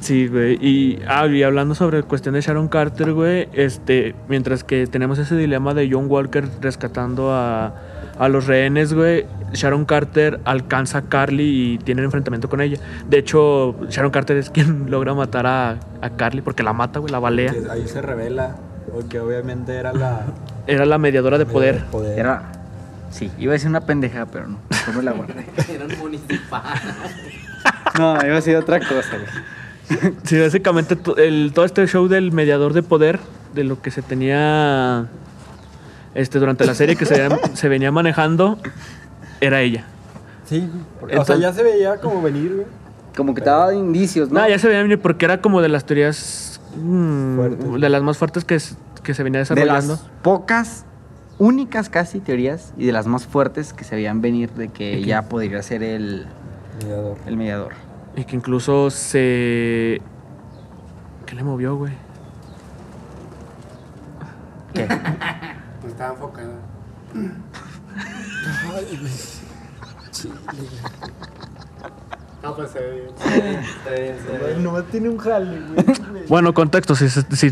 Sí, 0.00 0.28
güey. 0.28 0.54
Y, 0.60 1.00
ah, 1.08 1.26
y 1.26 1.42
hablando 1.42 1.74
sobre 1.74 2.02
cuestión 2.02 2.34
de 2.34 2.40
Sharon 2.40 2.68
Carter, 2.68 3.12
güey, 3.12 3.48
este, 3.52 4.14
mientras 4.28 4.64
que 4.64 4.86
tenemos 4.86 5.18
ese 5.18 5.36
dilema 5.36 5.74
de 5.74 5.88
John 5.90 6.06
Walker 6.08 6.44
rescatando 6.60 7.32
a, 7.32 7.74
a 8.18 8.28
los 8.28 8.46
rehenes, 8.46 8.92
güey, 8.94 9.26
Sharon 9.52 9.84
Carter 9.84 10.40
alcanza 10.44 10.98
a 10.98 11.02
Carly 11.02 11.74
y 11.74 11.78
tiene 11.78 12.00
un 12.02 12.06
enfrentamiento 12.06 12.48
con 12.48 12.60
ella. 12.60 12.78
De 13.08 13.18
hecho, 13.18 13.76
Sharon 13.88 14.10
Carter 14.10 14.36
es 14.36 14.50
quien 14.50 14.86
logra 14.90 15.14
matar 15.14 15.46
a, 15.46 15.78
a 16.00 16.10
Carly 16.10 16.40
porque 16.40 16.62
la 16.62 16.72
mata, 16.72 16.98
güey, 17.00 17.12
la 17.12 17.18
balea. 17.18 17.52
Ahí 17.70 17.86
se 17.86 18.00
revela, 18.02 18.56
porque 18.92 19.20
obviamente 19.20 19.74
era 19.74 19.92
la... 19.92 20.22
Era 20.66 20.86
la 20.86 20.96
mediadora 20.96 21.36
de 21.36 21.44
poder. 21.44 21.84
poder. 21.86 22.18
Era. 22.18 22.42
Sí, 23.10 23.30
iba 23.38 23.52
a 23.52 23.54
decir 23.54 23.68
una 23.68 23.82
pendeja, 23.82 24.24
pero 24.26 24.48
no. 24.48 24.58
No 24.86 24.92
me 24.94 25.02
la 25.02 25.12
guardé. 25.12 25.44
Era 25.72 25.84
un 25.84 25.98
municipal. 25.98 26.62
No, 27.98 28.14
iba 28.14 28.32
a 28.32 28.36
decir 28.36 28.56
otra 28.56 28.80
cosa, 28.80 29.10
güey. 29.12 30.12
Sí, 30.24 30.38
básicamente 30.40 30.98
el, 31.18 31.52
todo 31.54 31.64
este 31.64 31.86
show 31.86 32.08
del 32.08 32.32
mediador 32.32 32.72
de 32.72 32.82
poder, 32.82 33.20
de 33.54 33.62
lo 33.64 33.80
que 33.80 33.90
se 33.90 34.02
tenía 34.02 35.06
este, 36.14 36.38
durante 36.40 36.66
la 36.66 36.74
serie 36.74 36.96
que 36.96 37.06
se, 37.06 37.28
se 37.54 37.68
venía 37.68 37.92
manejando, 37.92 38.58
era 39.40 39.60
ella. 39.60 39.84
Sí, 40.44 40.68
o 41.00 41.06
sea, 41.06 41.08
Entonces- 41.18 41.40
ya 41.40 41.52
se 41.52 41.62
veía 41.62 41.96
como 41.98 42.20
venir, 42.20 42.52
güey. 42.54 42.66
Como 43.16 43.32
que 43.34 43.40
te 43.42 43.48
daba 43.48 43.72
indicios, 43.72 44.28
¿no? 44.28 44.40
No, 44.40 44.48
ya 44.48 44.58
se 44.58 44.66
veía 44.66 44.82
venir 44.82 45.00
porque 45.00 45.24
era 45.24 45.40
como 45.40 45.62
de 45.62 45.68
las 45.68 45.84
teorías 45.86 46.43
mm, 46.76 47.36
Fuertes. 47.36 47.80
de 47.80 47.88
las 47.88 48.02
más 48.02 48.18
fuertes 48.18 48.44
que, 48.44 48.58
que 49.02 49.14
se 49.14 49.22
venía 49.22 49.38
de 49.38 49.42
desarrollando. 49.42 49.92
las 49.94 50.02
pocas, 50.22 50.84
únicas 51.38 51.88
casi 51.88 52.20
teorías 52.20 52.72
y 52.76 52.86
de 52.86 52.92
las 52.92 53.06
más 53.06 53.26
fuertes 53.26 53.72
que 53.72 53.84
se 53.84 53.94
veían 53.96 54.20
venir 54.20 54.50
de 54.52 54.68
que 54.68 54.94
ella 54.94 55.28
podría 55.28 55.62
ser 55.62 55.82
el, 55.82 56.26
Mediador. 56.80 57.16
el 57.26 57.36
mediador. 57.36 57.72
Y 58.16 58.24
que 58.24 58.36
incluso 58.36 58.90
se. 58.90 60.00
¿Qué 61.26 61.34
le 61.34 61.42
movió, 61.42 61.76
güey? 61.76 61.92
¿Qué? 64.72 64.86
No 64.86 65.88
estaba 65.88 66.12
enfocado. 66.14 66.52
No, 72.44 72.54
pues 72.54 72.70
se 72.70 72.78
ve 72.78 72.90
bien. 72.92 73.10
Se 73.16 73.90
ve 74.38 74.46
bien. 74.52 74.62
Nomás 74.62 74.84
tiene 74.90 75.08
un 75.08 75.18
jale, 75.18 75.60
güey. 75.60 75.84
Bueno, 76.28 76.54
contexto, 76.54 76.94
si, 76.94 77.04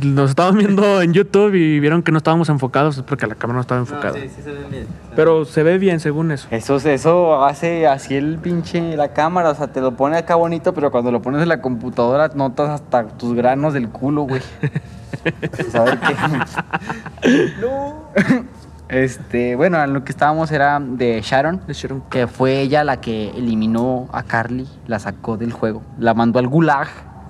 nos 0.03 0.31
estaban 0.31 0.57
viendo 0.57 1.03
en 1.03 1.13
YouTube 1.13 1.55
y 1.55 1.79
vieron 1.79 2.03
que 2.03 2.11
no 2.11 2.17
estábamos 2.19 2.49
enfocados, 2.49 2.97
es 2.97 3.03
porque 3.03 3.27
la 3.27 3.35
cámara 3.35 3.57
no 3.57 3.61
estaba 3.61 3.81
No, 3.81 3.87
enfocada. 3.87 4.15
sí, 4.15 4.31
sí 4.35 4.41
se 4.43 4.51
ve 4.51 4.65
bien. 4.71 4.87
Pero 5.15 5.45
se 5.45 5.63
ve 5.63 5.77
bien 5.77 6.01
según 6.01 6.33
eso. 6.33 6.49
Eso, 6.51 6.77
eso 6.77 7.45
hace 7.45 7.87
así 7.87 8.15
el 8.15 8.39
pinche 8.39 8.97
la 8.97 9.13
cámara, 9.13 9.51
o 9.51 9.55
sea, 9.55 9.69
te 9.69 9.83
lo 9.83 9.95
pone 9.95 10.17
acá 10.17 10.37
bonito, 10.37 10.73
pero 10.73 10.91
cuando 10.91 11.13
lo 11.13 11.21
pones 11.21 11.43
en 11.43 11.49
la 11.49 11.61
computadora 11.61 12.31
notas 12.35 12.71
hasta 12.71 13.09
tus 13.09 13.35
granos 13.35 13.75
del 13.75 13.91
culo, 13.91 14.23
güey. 14.23 14.41
Saber 15.71 15.99
qué. 16.01 17.51
No. 17.61 18.09
Este, 18.93 19.57
bueno, 19.57 19.83
en 19.83 19.95
lo 19.95 20.05
que 20.05 20.13
estábamos 20.13 20.53
era 20.53 20.79
de 20.79 21.23
Sharon, 21.23 21.63
De 21.67 21.73
Sharon 21.73 22.03
que 22.11 22.27
fue 22.27 22.61
ella 22.61 22.85
la 22.85 23.01
que 23.01 23.31
eliminó 23.31 24.11
a 24.13 24.23
Carly, 24.23 24.69
la 24.87 24.99
sacó 24.99 25.39
del 25.39 25.51
juego, 25.51 25.83
la 25.99 26.13
mandó 26.13 26.39
al 26.39 26.47
gulag 26.47 26.89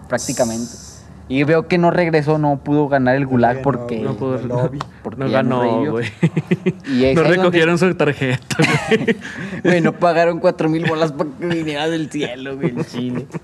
prácticamente. 0.08 0.72
Y 1.32 1.44
veo 1.44 1.66
que 1.66 1.78
no 1.78 1.90
regresó, 1.90 2.36
no 2.38 2.58
pudo 2.62 2.88
ganar 2.88 3.16
el 3.16 3.26
gulag 3.26 3.56
No, 3.56 3.62
porque 3.62 4.00
No 4.00 4.14
pudo. 4.16 4.38
el 4.38 4.48
lobby. 4.48 4.78
Porque 5.02 5.20
no 5.20 5.26
no 5.26 5.32
ganó, 5.32 5.90
güey. 5.90 6.06
No 7.14 7.22
donde- 7.22 7.36
recogieron 7.36 7.78
su 7.78 7.94
tarjeta, 7.94 8.56
güey. 8.88 9.16
Güey, 9.64 9.80
no 9.80 9.92
pagaron 9.94 10.40
cuatro 10.40 10.68
mil 10.68 10.84
bolas 10.84 11.12
para 11.12 11.30
que 11.38 11.46
viniera 11.46 11.88
del 11.88 12.10
cielo, 12.10 12.56
güey, 12.56 12.74
el 12.76 12.86
chile. 12.86 13.26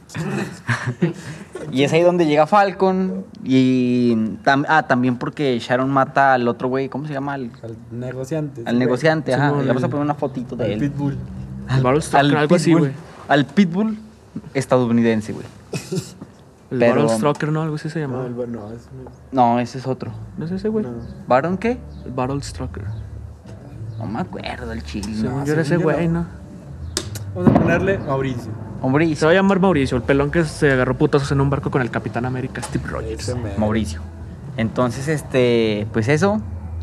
Y 1.72 1.83
es 1.83 1.92
ahí 1.92 2.03
donde 2.03 2.27
llega 2.27 2.46
Falcon. 2.46 3.24
Y 3.44 4.14
tam- 4.44 4.64
ah, 4.68 4.85
también 4.87 5.16
porque 5.16 5.59
Sharon 5.59 5.90
mata 5.90 6.35
al 6.35 6.46
otro 6.48 6.68
güey, 6.68 6.88
¿cómo 6.88 7.07
se 7.07 7.12
llama? 7.12 7.35
Al, 7.35 7.51
Al 7.62 7.77
negociante. 7.90 8.62
al 8.64 8.79
negociante, 8.79 9.35
ajá. 9.35 9.53
Y 9.62 9.66
vamos 9.66 9.83
a 9.83 9.88
poner 9.88 10.05
una 10.05 10.14
fotito 10.14 10.57
de 10.57 10.64
Al 10.64 10.70
él. 10.72 10.79
Pitbull. 10.81 11.16
El 11.74 11.83
Battlestalker, 11.83 12.38
algo 12.38 12.55
así, 12.55 12.70
Pitbull- 12.70 12.79
güey. 12.79 12.92
Al 13.29 13.44
Pitbull 13.46 13.98
estadounidense, 14.55 15.33
güey. 15.33 15.46
El 16.71 16.79
Pero- 16.81 17.03
Battlestalker, 17.03 17.51
¿no? 17.53 17.63
Algo 17.63 17.77
así 17.77 17.89
se 17.89 18.01
No, 18.01 18.07
llamaba. 18.07 18.27
el 18.27 18.35
bueno, 18.35 18.71
es 18.73 18.89
No, 19.33 19.59
ese 19.59 19.79
es 19.79 19.87
otro. 19.87 20.11
¿No 20.37 20.45
es 20.45 20.51
ese, 20.51 20.69
güey? 20.69 20.85
No. 20.85 20.93
¿Baron 21.27 21.57
qué? 21.57 21.79
El 22.05 22.13
Battlestalker. 22.13 22.85
No 23.99 24.07
me 24.07 24.21
acuerdo 24.21 24.73
el 24.73 24.83
chile. 24.83 25.15
Según 25.15 25.41
no. 25.41 25.45
yo 25.47 25.53
era 25.55 25.63
ese 25.63 25.77
güey, 25.77 26.07
no. 26.09 26.21
¿no? 26.21 26.27
Vamos 27.35 27.51
a 27.57 27.61
ponerle 27.61 27.99
Mauricio. 27.99 28.53
Hombre, 28.81 29.15
Se 29.17 29.25
va 29.27 29.33
a 29.33 29.35
llamar 29.35 29.59
Mauricio, 29.61 29.97
el 29.97 30.03
pelón 30.05 30.31
que 30.31 30.45
se 30.45 30.71
agarró 30.71 30.97
putazos 30.97 31.33
en 31.33 31.41
un 31.41 31.51
barco 31.51 31.71
con 31.71 31.83
el 31.83 31.91
Capitán 31.91 32.25
América, 32.27 32.63
Steve 32.63 32.85
Rogers. 32.87 33.35
Mauricio. 33.59 34.01
Entonces, 34.57 35.09
este, 35.09 35.87
pues 35.93 36.07
eso. 36.09 36.41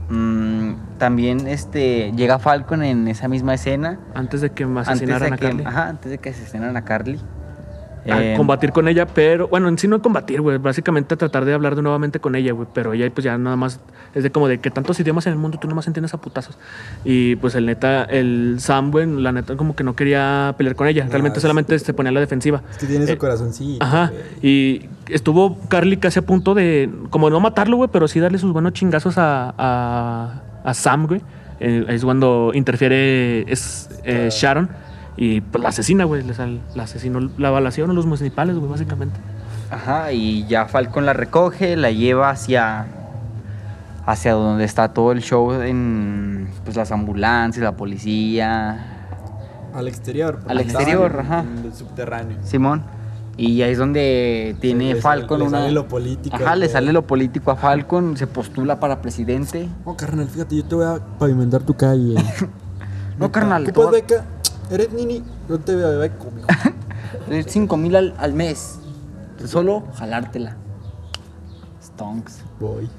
mm, 0.10 0.74
también 0.98 1.48
este 1.48 2.12
llega 2.16 2.38
Falcon 2.40 2.84
en 2.84 3.08
esa 3.08 3.28
misma 3.28 3.54
escena. 3.54 3.98
Antes 4.14 4.42
de 4.42 4.52
que 4.52 4.64
Antes 4.66 4.88
asesinaran 4.90 5.30
de 5.30 5.36
a 5.36 5.38
que, 5.38 5.46
Carly. 5.48 5.64
ajá, 5.66 5.88
antes 5.90 6.12
de 6.12 6.18
que 6.18 6.30
asesinaran 6.30 6.76
a 6.78 6.84
Carly. 6.86 7.20
A 8.10 8.22
Eh, 8.24 8.34
combatir 8.38 8.72
con 8.72 8.88
ella, 8.88 9.06
pero 9.08 9.48
bueno, 9.48 9.68
en 9.68 9.78
sí 9.78 9.88
no 9.88 10.02
combatir, 10.02 10.42
güey, 10.42 10.58
básicamente 10.60 11.16
a 11.16 11.18
tratar 11.18 11.44
de 11.46 11.54
hablar 11.54 11.76
de 11.76 11.82
nuevamente 11.82 12.20
con 12.20 12.36
ella, 12.36 12.54
güey, 12.54 12.68
pero 12.74 12.94
ella 12.94 13.10
pues 13.14 13.26
ya 13.26 13.38
nada 13.38 13.56
más 13.56 13.80
es 14.14 14.24
de 14.24 14.32
como 14.32 14.48
de 14.48 14.60
que 14.60 14.70
tantos 14.72 15.00
idiomas 15.00 15.26
en 15.28 15.34
el 15.34 15.40
mundo 15.40 15.58
tú 15.60 15.68
nada 15.68 15.76
más 15.76 15.88
entiendes 15.88 16.14
a 16.14 16.18
putazos. 16.18 16.58
Y 17.04 17.36
pues 17.38 17.56
el 17.56 17.66
neta, 17.66 18.04
el 18.04 18.58
Sam, 18.60 18.92
güey, 18.92 19.08
la 19.08 19.32
neta 19.32 19.56
como 19.58 19.76
que 19.76 19.84
no 19.84 19.96
quería 19.96 20.54
pelear 20.58 20.76
con 20.76 20.88
ella, 20.88 21.04
No, 21.06 21.12
realmente 21.12 21.40
solamente 21.40 21.78
se 21.80 21.94
ponía 21.94 22.12
a 22.12 22.14
la 22.14 22.20
defensiva. 22.20 22.62
Es 22.72 22.78
que 22.78 22.86
tiene 22.86 23.06
Eh, 23.06 23.08
su 23.08 23.18
corazoncito. 23.18 23.84
Ajá, 23.84 24.12
y 24.42 24.86
estuvo 25.08 25.58
Carly 25.68 25.98
casi 25.98 26.20
a 26.20 26.22
punto 26.22 26.54
de, 26.54 26.90
como 27.10 27.30
no 27.30 27.40
matarlo, 27.40 27.78
güey, 27.78 27.90
pero 27.92 28.08
sí 28.08 28.20
darle 28.20 28.38
sus 28.38 28.54
buenos 28.54 28.74
chingazos 28.74 29.18
a, 29.18 29.54
a, 29.58 30.42
a 30.64 30.74
Sam, 30.74 31.08
güey. 31.08 31.22
Eh, 31.60 31.86
es 31.88 32.04
cuando 32.04 32.52
interfiere 32.54 33.52
es, 33.52 33.90
eh, 34.04 34.28
Sharon 34.30 34.70
y 35.18 35.42
pues 35.42 35.62
la 35.64 35.70
asesina, 35.70 36.04
güey. 36.04 36.24
La 36.76 36.84
asesinó 36.84 37.20
la 37.38 37.50
balación 37.50 37.90
a 37.90 37.94
los 37.94 38.06
municipales, 38.06 38.56
güey, 38.58 38.70
básicamente. 38.70 39.18
Ajá, 39.72 40.12
y 40.12 40.46
ya 40.48 40.66
Falcon 40.68 41.06
la 41.06 41.14
recoge, 41.14 41.76
la 41.76 41.92
lleva 41.92 42.30
hacia 42.30 42.88
hacia 44.06 44.34
donde 44.34 44.66
está 44.66 44.94
todo 44.94 45.12
el 45.12 45.22
show 45.22 45.52
en 45.54 46.48
pues 46.64 46.76
las 46.78 46.92
ambulancias, 46.92 47.64
la 47.64 47.76
policía, 47.76 48.92
Al 49.74 49.88
exterior. 49.88 50.40
Al 50.48 50.60
exterior, 50.60 51.12
en- 51.16 51.20
ajá. 51.26 51.40
En 51.42 51.66
el 51.66 51.74
subterráneo. 51.74 52.38
Simón. 52.44 52.84
Y 53.38 53.62
ahí 53.64 53.72
es 53.72 53.78
donde 53.78 54.56
tiene 54.62 54.94
le 54.94 55.02
Falcon 55.02 55.40
sale- 55.40 55.44
le 55.44 55.48
una 55.50 55.58
sale 55.60 55.72
lo 55.74 55.88
político 55.90 56.36
Ajá, 56.38 56.56
le 56.56 56.70
sale 56.70 56.94
lo 56.94 57.02
político 57.06 57.52
a 57.52 57.56
Falcon, 57.58 58.16
se 58.16 58.28
postula 58.28 58.80
para 58.80 59.02
presidente. 59.02 59.68
Oh, 59.84 59.98
carnal, 59.98 60.28
fíjate, 60.30 60.56
yo 60.56 60.64
te 60.64 60.76
voy 60.76 60.86
a 60.86 61.00
pavimentar 61.20 61.64
tu 61.64 61.74
calle. 61.74 62.16
No, 63.18 63.32
carnal, 63.32 63.64
¿Ocupas 63.64 63.86
voy 63.92 64.02
beca? 64.02 64.26
¿Eres 64.72 64.92
nini? 64.94 65.24
No 65.48 65.60
te 65.60 65.76
veo 65.76 65.90
de 65.92 65.98
beca, 65.98 66.26
mijo. 66.36 66.48
a- 66.50 67.44
5 67.50 67.78
mil 67.78 67.96
al, 67.96 68.14
al 68.18 68.34
mes. 68.34 68.80
Solo 69.46 69.84
jalártela. 69.96 70.56
Stonks. 71.84 72.44
Voy. 72.60 72.90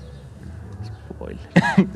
Spoiler. 1.11 1.49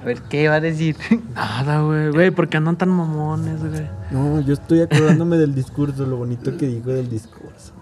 A 0.00 0.04
ver, 0.04 0.22
¿qué 0.22 0.48
va 0.48 0.56
a 0.56 0.60
decir? 0.60 0.96
Nada, 1.34 1.80
güey, 1.80 2.10
güey, 2.12 2.30
¿por 2.30 2.48
qué 2.48 2.56
andan 2.56 2.76
tan 2.76 2.88
mamones, 2.88 3.58
güey? 3.58 3.88
No, 4.12 4.40
yo 4.40 4.52
estoy 4.54 4.80
acordándome 4.82 5.38
del 5.38 5.56
discurso, 5.56 6.06
lo 6.06 6.18
bonito 6.18 6.56
que 6.56 6.66
dijo 6.68 6.90
del 6.90 7.08
discurso. 7.08 7.72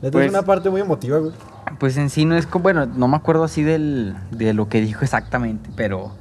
Neta, 0.00 0.12
Pues- 0.12 0.24
es 0.26 0.30
una 0.30 0.42
parte 0.42 0.70
muy 0.70 0.80
emotiva, 0.80 1.18
güey. 1.18 1.32
Pues 1.78 1.98
en 1.98 2.08
sí 2.08 2.24
no 2.24 2.36
es 2.36 2.46
como, 2.46 2.62
bueno, 2.62 2.86
no 2.86 3.06
me 3.06 3.16
acuerdo 3.16 3.44
así 3.44 3.62
del, 3.62 4.16
de 4.30 4.54
lo 4.54 4.70
que 4.70 4.80
dijo 4.80 5.02
exactamente, 5.04 5.68
pero 5.76 6.12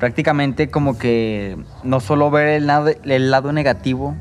prácticamente 0.00 0.68
como 0.70 0.98
que 0.98 1.56
no 1.84 2.00
solo 2.00 2.30
ver 2.32 2.48
el 2.48 2.66
lado, 2.66 2.88
el 3.04 3.30
lado 3.30 3.52
negativo 3.52 4.16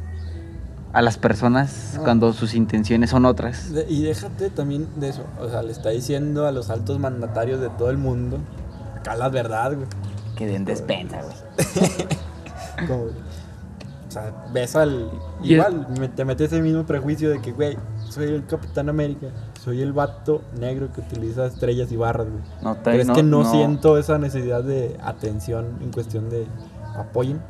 a 0.94 1.02
las 1.02 1.18
personas 1.18 1.96
Ah. 1.98 2.02
cuando 2.04 2.34
sus 2.34 2.54
intenciones 2.54 3.10
son 3.10 3.26
otras. 3.26 3.72
De- 3.74 3.86
y 3.90 4.04
déjate 4.04 4.50
también 4.52 4.88
de 4.98 5.10
eso. 5.10 5.24
O 5.40 5.50
sea, 5.50 5.64
le 5.64 5.72
está 5.72 5.90
diciendo 5.90 6.46
a 6.46 6.52
los 6.52 6.70
altos 6.70 7.00
mandatarios 7.00 7.60
de 7.62 7.70
todo 7.70 7.90
el 7.90 7.98
mundo. 7.98 8.38
Acá 8.98 9.16
la 9.16 9.30
verdad, 9.30 9.74
güey. 9.74 9.88
Que 10.36 10.46
den 10.46 10.66
despensa, 10.66 11.22
güey. 11.22 11.36
Como, 12.88 13.04
o 13.04 13.12
sea, 14.12 14.32
ves 14.54 14.76
al. 14.76 15.10
Igual, 15.44 15.88
me- 16.00 16.08
te 16.10 16.26
metes 16.26 16.52
ese 16.52 16.62
mismo 16.62 16.86
prejuicio 16.86 17.30
de 17.30 17.40
que, 17.40 17.52
güey, 17.52 17.78
soy 18.10 18.26
el 18.26 18.46
Capitán 18.46 18.90
América. 18.90 19.28
Soy 19.64 19.82
el 19.82 19.92
vato 19.94 20.42
negro 20.60 20.90
que 20.94 21.02
utiliza 21.02 21.46
estrellas 21.46 21.92
y 21.92 21.98
barras, 21.98 22.28
güey. 22.30 22.42
No 22.62 22.76
te- 22.76 22.92
Pero 22.92 23.02
es 23.02 23.08
no- 23.08 23.14
que 23.14 23.24
no, 23.24 23.44
no- 23.44 23.52
siento 23.52 23.98
esa 23.98 24.18
necesidad 24.18 24.64
de 24.64 24.98
atención 25.04 25.66
en 25.82 25.92
cuestión 25.92 26.30
de 26.30 26.48
apoyen, 26.96 27.42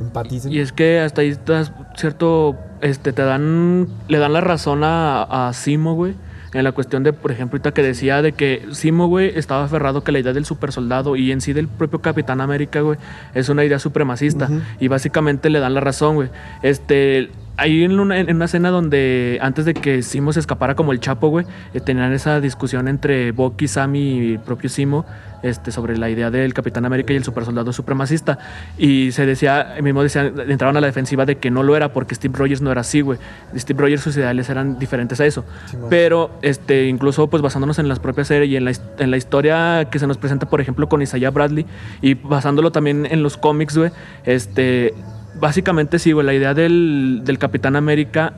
empaticen. 0.00 0.52
Y 0.52 0.58
es 0.58 0.72
que 0.72 1.00
hasta 1.00 1.22
ahí 1.22 1.28
estás, 1.28 1.72
cierto, 1.96 2.56
este, 2.80 3.12
te 3.12 3.22
dan, 3.22 3.88
le 4.08 4.18
dan 4.18 4.32
la 4.32 4.40
razón 4.40 4.84
a, 4.84 5.48
a 5.48 5.52
Simo, 5.52 5.94
güey, 5.94 6.14
en 6.52 6.64
la 6.64 6.72
cuestión 6.72 7.02
de, 7.02 7.12
por 7.12 7.30
ejemplo, 7.30 7.56
ahorita 7.56 7.72
que 7.72 7.82
decía 7.82 8.20
de 8.22 8.32
que 8.32 8.66
Simo, 8.72 9.06
güey, 9.06 9.32
estaba 9.36 9.64
aferrado 9.64 10.04
que 10.04 10.12
la 10.12 10.18
idea 10.18 10.32
del 10.32 10.44
supersoldado 10.44 11.16
y 11.16 11.32
en 11.32 11.40
sí 11.40 11.52
del 11.52 11.68
propio 11.68 12.00
Capitán 12.00 12.40
América, 12.40 12.80
güey, 12.80 12.98
es 13.34 13.48
una 13.48 13.64
idea 13.64 13.78
supremacista. 13.78 14.48
Y 14.78 14.88
básicamente 14.88 15.48
le 15.50 15.60
dan 15.60 15.74
la 15.74 15.80
razón, 15.80 16.16
güey. 16.16 16.28
Este, 16.62 17.30
ahí 17.56 17.84
en 17.84 17.98
una, 17.98 18.18
en 18.18 18.34
una 18.34 18.44
escena 18.44 18.70
donde 18.70 19.38
antes 19.40 19.64
de 19.64 19.74
que 19.74 20.02
Simo 20.02 20.32
se 20.32 20.40
escapara 20.40 20.74
como 20.74 20.92
el 20.92 21.00
Chapo, 21.00 21.28
güey, 21.28 21.46
eh, 21.74 21.80
tenían 21.80 22.12
esa 22.12 22.40
discusión 22.40 22.88
entre 22.88 23.32
Bucky, 23.32 23.68
Sam 23.68 23.96
y 23.96 24.32
el 24.32 24.40
propio 24.40 24.68
Simo 24.68 25.06
este, 25.42 25.72
sobre 25.72 25.96
la 25.98 26.10
idea 26.10 26.30
del 26.30 26.54
Capitán 26.54 26.84
América 26.84 27.12
y 27.12 27.16
el 27.16 27.24
supersoldado 27.24 27.72
supremacista. 27.72 28.38
Y 28.78 29.12
se 29.12 29.26
decía, 29.26 29.74
mismo 29.82 30.02
decía, 30.02 30.32
entraban 30.48 30.76
a 30.76 30.80
la 30.80 30.86
defensiva 30.86 31.26
de 31.26 31.38
que 31.38 31.50
no 31.50 31.62
lo 31.62 31.76
era 31.76 31.92
porque 31.92 32.14
Steve 32.14 32.34
Rogers 32.36 32.62
no 32.62 32.70
era 32.70 32.82
así, 32.82 33.00
güey. 33.00 33.18
Steve 33.56 33.80
Rogers 33.80 34.02
sus 34.02 34.16
ideales 34.16 34.48
eran 34.48 34.78
diferentes 34.78 35.20
a 35.20 35.26
eso. 35.26 35.44
Pero 35.90 36.30
este, 36.42 36.86
incluso 36.86 37.28
pues 37.28 37.42
basándonos 37.42 37.78
en 37.78 37.88
las 37.88 37.98
propias 37.98 38.28
series 38.28 38.50
y 38.50 38.56
en 38.56 38.64
la, 38.64 38.72
en 38.98 39.10
la 39.10 39.16
historia 39.16 39.88
que 39.90 39.98
se 39.98 40.06
nos 40.06 40.18
presenta, 40.18 40.48
por 40.48 40.60
ejemplo, 40.60 40.88
con 40.88 41.02
Isaiah 41.02 41.30
Bradley 41.30 41.66
y 42.00 42.14
basándolo 42.14 42.72
también 42.72 43.06
en 43.06 43.22
los 43.22 43.36
cómics, 43.36 43.76
güey, 43.76 43.90
este, 44.24 44.94
básicamente 45.34 45.98
sí, 45.98 46.12
güey, 46.12 46.26
la 46.26 46.34
idea 46.34 46.54
del, 46.54 47.22
del 47.24 47.38
Capitán 47.38 47.76
América 47.76 48.34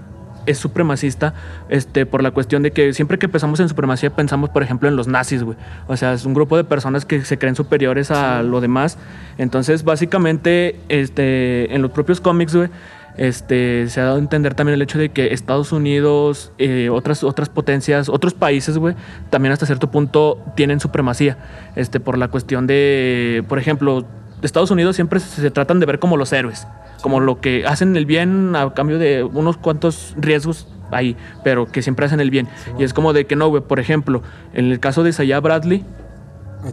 es 0.47 0.59
supremacista 0.59 1.35
este, 1.69 2.07
por 2.07 2.23
la 2.23 2.31
cuestión 2.31 2.63
de 2.63 2.71
que 2.71 2.93
siempre 2.93 3.19
que 3.19 3.29
pensamos 3.29 3.61
en 3.61 3.69
supremacía 3.69 4.11
pensamos, 4.11 4.51
por 4.51 4.63
ejemplo, 4.63 4.89
en 4.89 4.97
los 4.97 5.09
nazis, 5.09 5.43
güey. 5.43 5.57
O 5.87 5.97
sea, 5.97 6.13
es 6.13 6.25
un 6.25 6.35
grupo 6.35 6.57
de 6.57 6.65
personas 6.65 7.05
que 7.05 7.25
se 7.25 7.39
creen 7.39 7.57
superiores 7.57 8.11
a 8.11 8.43
lo 8.43 8.61
demás. 8.61 8.99
Entonces, 9.39 9.85
básicamente, 9.85 10.81
este, 10.89 11.75
en 11.75 11.83
los 11.83 11.91
propios 11.91 12.21
cómics, 12.21 12.55
güey, 12.55 12.71
este, 13.17 13.89
se 13.89 14.01
ha 14.01 14.05
dado 14.05 14.17
a 14.17 14.19
entender 14.19 14.55
también 14.55 14.75
el 14.75 14.83
hecho 14.83 14.99
de 14.99 15.11
que 15.11 15.33
Estados 15.33 15.73
Unidos, 15.73 16.53
eh, 16.59 16.89
otras, 16.91 17.23
otras 17.23 17.49
potencias, 17.49 18.09
otros 18.09 18.35
países, 18.35 18.77
güey, 18.77 18.97
también 19.31 19.53
hasta 19.53 19.67
cierto 19.67 19.91
punto 19.91 20.43
tienen 20.57 20.81
supremacía. 20.81 21.39
Este, 21.77 22.01
por 22.01 22.19
la 22.19 22.29
cuestión 22.29 22.67
de, 22.67 23.45
por 23.49 23.59
ejemplo, 23.59 24.05
Estados 24.43 24.71
Unidos 24.71 24.97
siempre 24.97 25.21
se, 25.21 25.41
se 25.41 25.51
tratan 25.51 25.81
de 25.81 25.87
ver 25.87 25.99
como 25.99 26.17
los 26.17 26.33
héroes, 26.33 26.67
como 27.03 27.21
lo 27.21 27.41
que 27.41 27.67
hacen 27.67 27.97
el 27.97 28.07
bien 28.07 28.57
a 28.57 28.73
cambio 28.75 28.99
de 28.99 29.25
unos 29.25 29.57
cuantos 29.57 30.15
riesgos 30.17 30.69
ahí, 30.91 31.17
pero 31.43 31.67
que 31.67 31.83
siempre 31.83 32.07
hacen 32.07 32.21
el 32.21 32.31
bien. 32.31 32.49
y 32.79 32.85
es 32.85 32.95
como 32.95 33.13
de 33.13 33.27
que 33.27 33.37
no, 33.37 33.49
güey, 33.49 33.63
por 33.63 33.81
ejemplo, 33.81 34.23
en 34.53 34.71
el 34.71 34.81
caso 34.81 35.03
de 35.03 35.11
Isaiah 35.11 35.41
Bradley, 35.41 35.85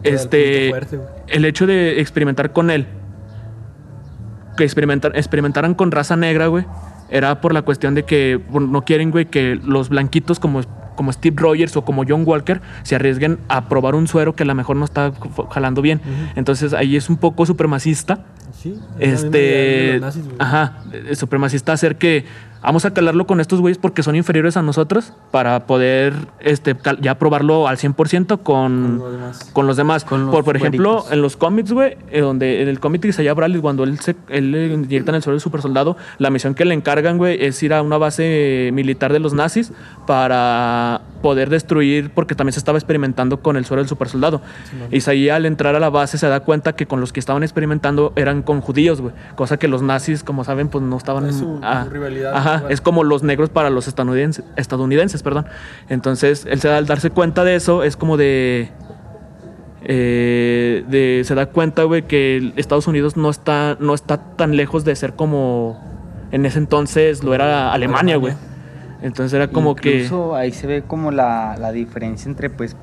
el 0.02 0.14
este, 0.14 0.70
fuerte, 0.70 1.00
el 1.28 1.44
hecho 1.44 1.66
de 1.66 2.00
experimentar 2.00 2.52
con 2.52 2.70
él, 2.70 2.86
que 4.56 4.64
experimentar, 4.64 5.12
experimentaran 5.16 5.74
con 5.74 5.90
raza 5.90 6.16
negra, 6.16 6.46
güey, 6.46 6.64
era 7.10 7.40
por 7.40 7.52
la 7.52 7.62
cuestión 7.62 7.94
de 7.94 8.04
que 8.04 8.40
bueno, 8.50 8.68
no 8.68 8.82
quieren, 8.84 9.10
güey, 9.10 9.26
que 9.26 9.56
los 9.62 9.90
blanquitos 9.90 10.40
como, 10.40 10.62
como 10.96 11.12
Steve 11.12 11.36
Rogers 11.38 11.76
o 11.76 11.84
como 11.84 12.04
John 12.08 12.22
Walker 12.26 12.62
se 12.84 12.94
arriesguen 12.94 13.38
a 13.48 13.68
probar 13.68 13.94
un 13.94 14.08
suero 14.08 14.34
que 14.34 14.44
a 14.44 14.46
lo 14.46 14.54
mejor 14.54 14.76
no 14.76 14.84
está 14.86 15.12
jalando 15.50 15.82
bien. 15.82 16.00
Entonces 16.36 16.72
ahí 16.72 16.96
es 16.96 17.10
un 17.10 17.18
poco 17.18 17.44
supremacista 17.44 18.24
Sí, 18.62 18.78
este 19.00 19.98
nazis, 20.00 20.22
ajá 20.38 20.84
supremacista 21.14 21.72
hacer 21.72 21.96
que 21.96 22.24
vamos 22.62 22.84
a 22.84 22.92
calarlo 22.94 23.26
con 23.26 23.40
estos 23.40 23.60
güeyes 23.60 23.78
porque 23.78 24.02
son 24.02 24.14
inferiores 24.16 24.56
a 24.56 24.62
nosotros 24.62 25.12
para 25.30 25.66
poder 25.66 26.14
este 26.40 26.76
ya 27.00 27.16
probarlo 27.18 27.66
al 27.68 27.76
100% 27.78 28.42
con 28.42 28.98
Con 28.98 29.12
demás. 29.12 29.50
con 29.52 29.66
los 29.66 29.76
demás 29.76 30.04
Con 30.04 30.26
los 30.26 30.34
por, 30.34 30.44
por 30.44 30.56
ejemplo 30.56 31.04
en 31.10 31.22
los 31.22 31.36
cómics 31.36 31.72
güey 31.72 31.96
eh, 32.10 32.20
donde 32.20 32.62
en 32.62 32.68
el 32.68 32.78
cómic 32.80 33.02
de 33.02 33.08
Isaiah 33.08 33.34
Bradley 33.34 33.60
cuando 33.60 33.84
él 33.84 33.98
se 34.00 34.14
él 34.28 34.52
le 34.52 34.66
inyectan 34.68 35.14
el 35.14 35.22
suelo 35.22 35.34
del 35.34 35.40
supersoldado 35.40 35.96
la 36.18 36.30
misión 36.30 36.54
que 36.54 36.64
le 36.64 36.74
encargan 36.74 37.18
güey 37.18 37.44
es 37.44 37.62
ir 37.62 37.74
a 37.74 37.82
una 37.82 37.98
base 37.98 38.70
militar 38.72 39.12
de 39.12 39.18
los 39.18 39.34
nazis 39.34 39.72
para 40.06 41.00
poder 41.22 41.50
destruir 41.50 42.10
porque 42.14 42.34
también 42.34 42.52
se 42.52 42.58
estaba 42.58 42.78
experimentando 42.78 43.40
con 43.42 43.56
el 43.56 43.64
suelo 43.64 43.82
del 43.82 43.88
supersoldado 43.88 44.40
Isaías 44.90 45.36
al 45.36 45.46
entrar 45.46 45.74
a 45.74 45.80
la 45.80 45.88
base 45.90 46.18
se 46.18 46.28
da 46.28 46.40
cuenta 46.40 46.74
que 46.74 46.86
con 46.86 47.00
los 47.00 47.12
que 47.12 47.20
estaban 47.20 47.42
experimentando 47.42 48.12
eran 48.16 48.42
con 48.42 48.60
judíos, 48.60 49.00
güey. 49.00 49.14
Cosa 49.34 49.56
que 49.56 49.68
los 49.68 49.80
nazis, 49.82 50.22
como 50.24 50.44
saben, 50.44 50.68
pues 50.68 50.84
no 50.84 50.96
estaban... 50.96 51.26
Es 51.26 51.36
su- 51.36 51.58
ah, 51.62 51.84
su 51.84 51.90
rivalidad 51.90 52.34
Ajá, 52.34 52.51
Ajá, 52.54 52.66
es 52.68 52.80
como 52.80 53.04
los 53.04 53.22
negros 53.22 53.50
para 53.50 53.70
los 53.70 53.88
estadounidenses, 53.88 54.44
estadounidenses, 54.56 55.22
perdón. 55.22 55.46
Entonces, 55.88 56.46
él 56.48 56.60
se 56.60 56.68
da, 56.68 56.76
al 56.76 56.86
darse 56.86 57.10
cuenta 57.10 57.44
de 57.44 57.56
eso, 57.56 57.82
es 57.82 57.96
como 57.96 58.16
de, 58.16 58.70
eh, 59.84 60.84
de 60.88 61.22
se 61.24 61.34
da 61.34 61.46
cuenta, 61.46 61.84
güey, 61.84 62.02
que 62.02 62.52
Estados 62.56 62.86
Unidos 62.86 63.16
no 63.16 63.30
está, 63.30 63.76
no 63.80 63.94
está 63.94 64.18
tan 64.36 64.56
lejos 64.56 64.84
de 64.84 64.94
ser 64.96 65.14
como 65.14 65.80
en 66.30 66.46
ese 66.46 66.58
entonces 66.58 67.22
lo 67.22 67.34
era 67.34 67.72
Alemania, 67.72 68.16
güey. 68.16 68.34
Entonces 69.02 69.34
era 69.34 69.48
como 69.48 69.70
Incluso 69.72 70.36
ahí 70.36 70.52
se 70.52 70.66
ve 70.66 70.82
como 70.82 71.10
la, 71.10 71.56
la 71.58 71.72
diferencia 71.72 72.28
entre, 72.28 72.50
pues, 72.50 72.76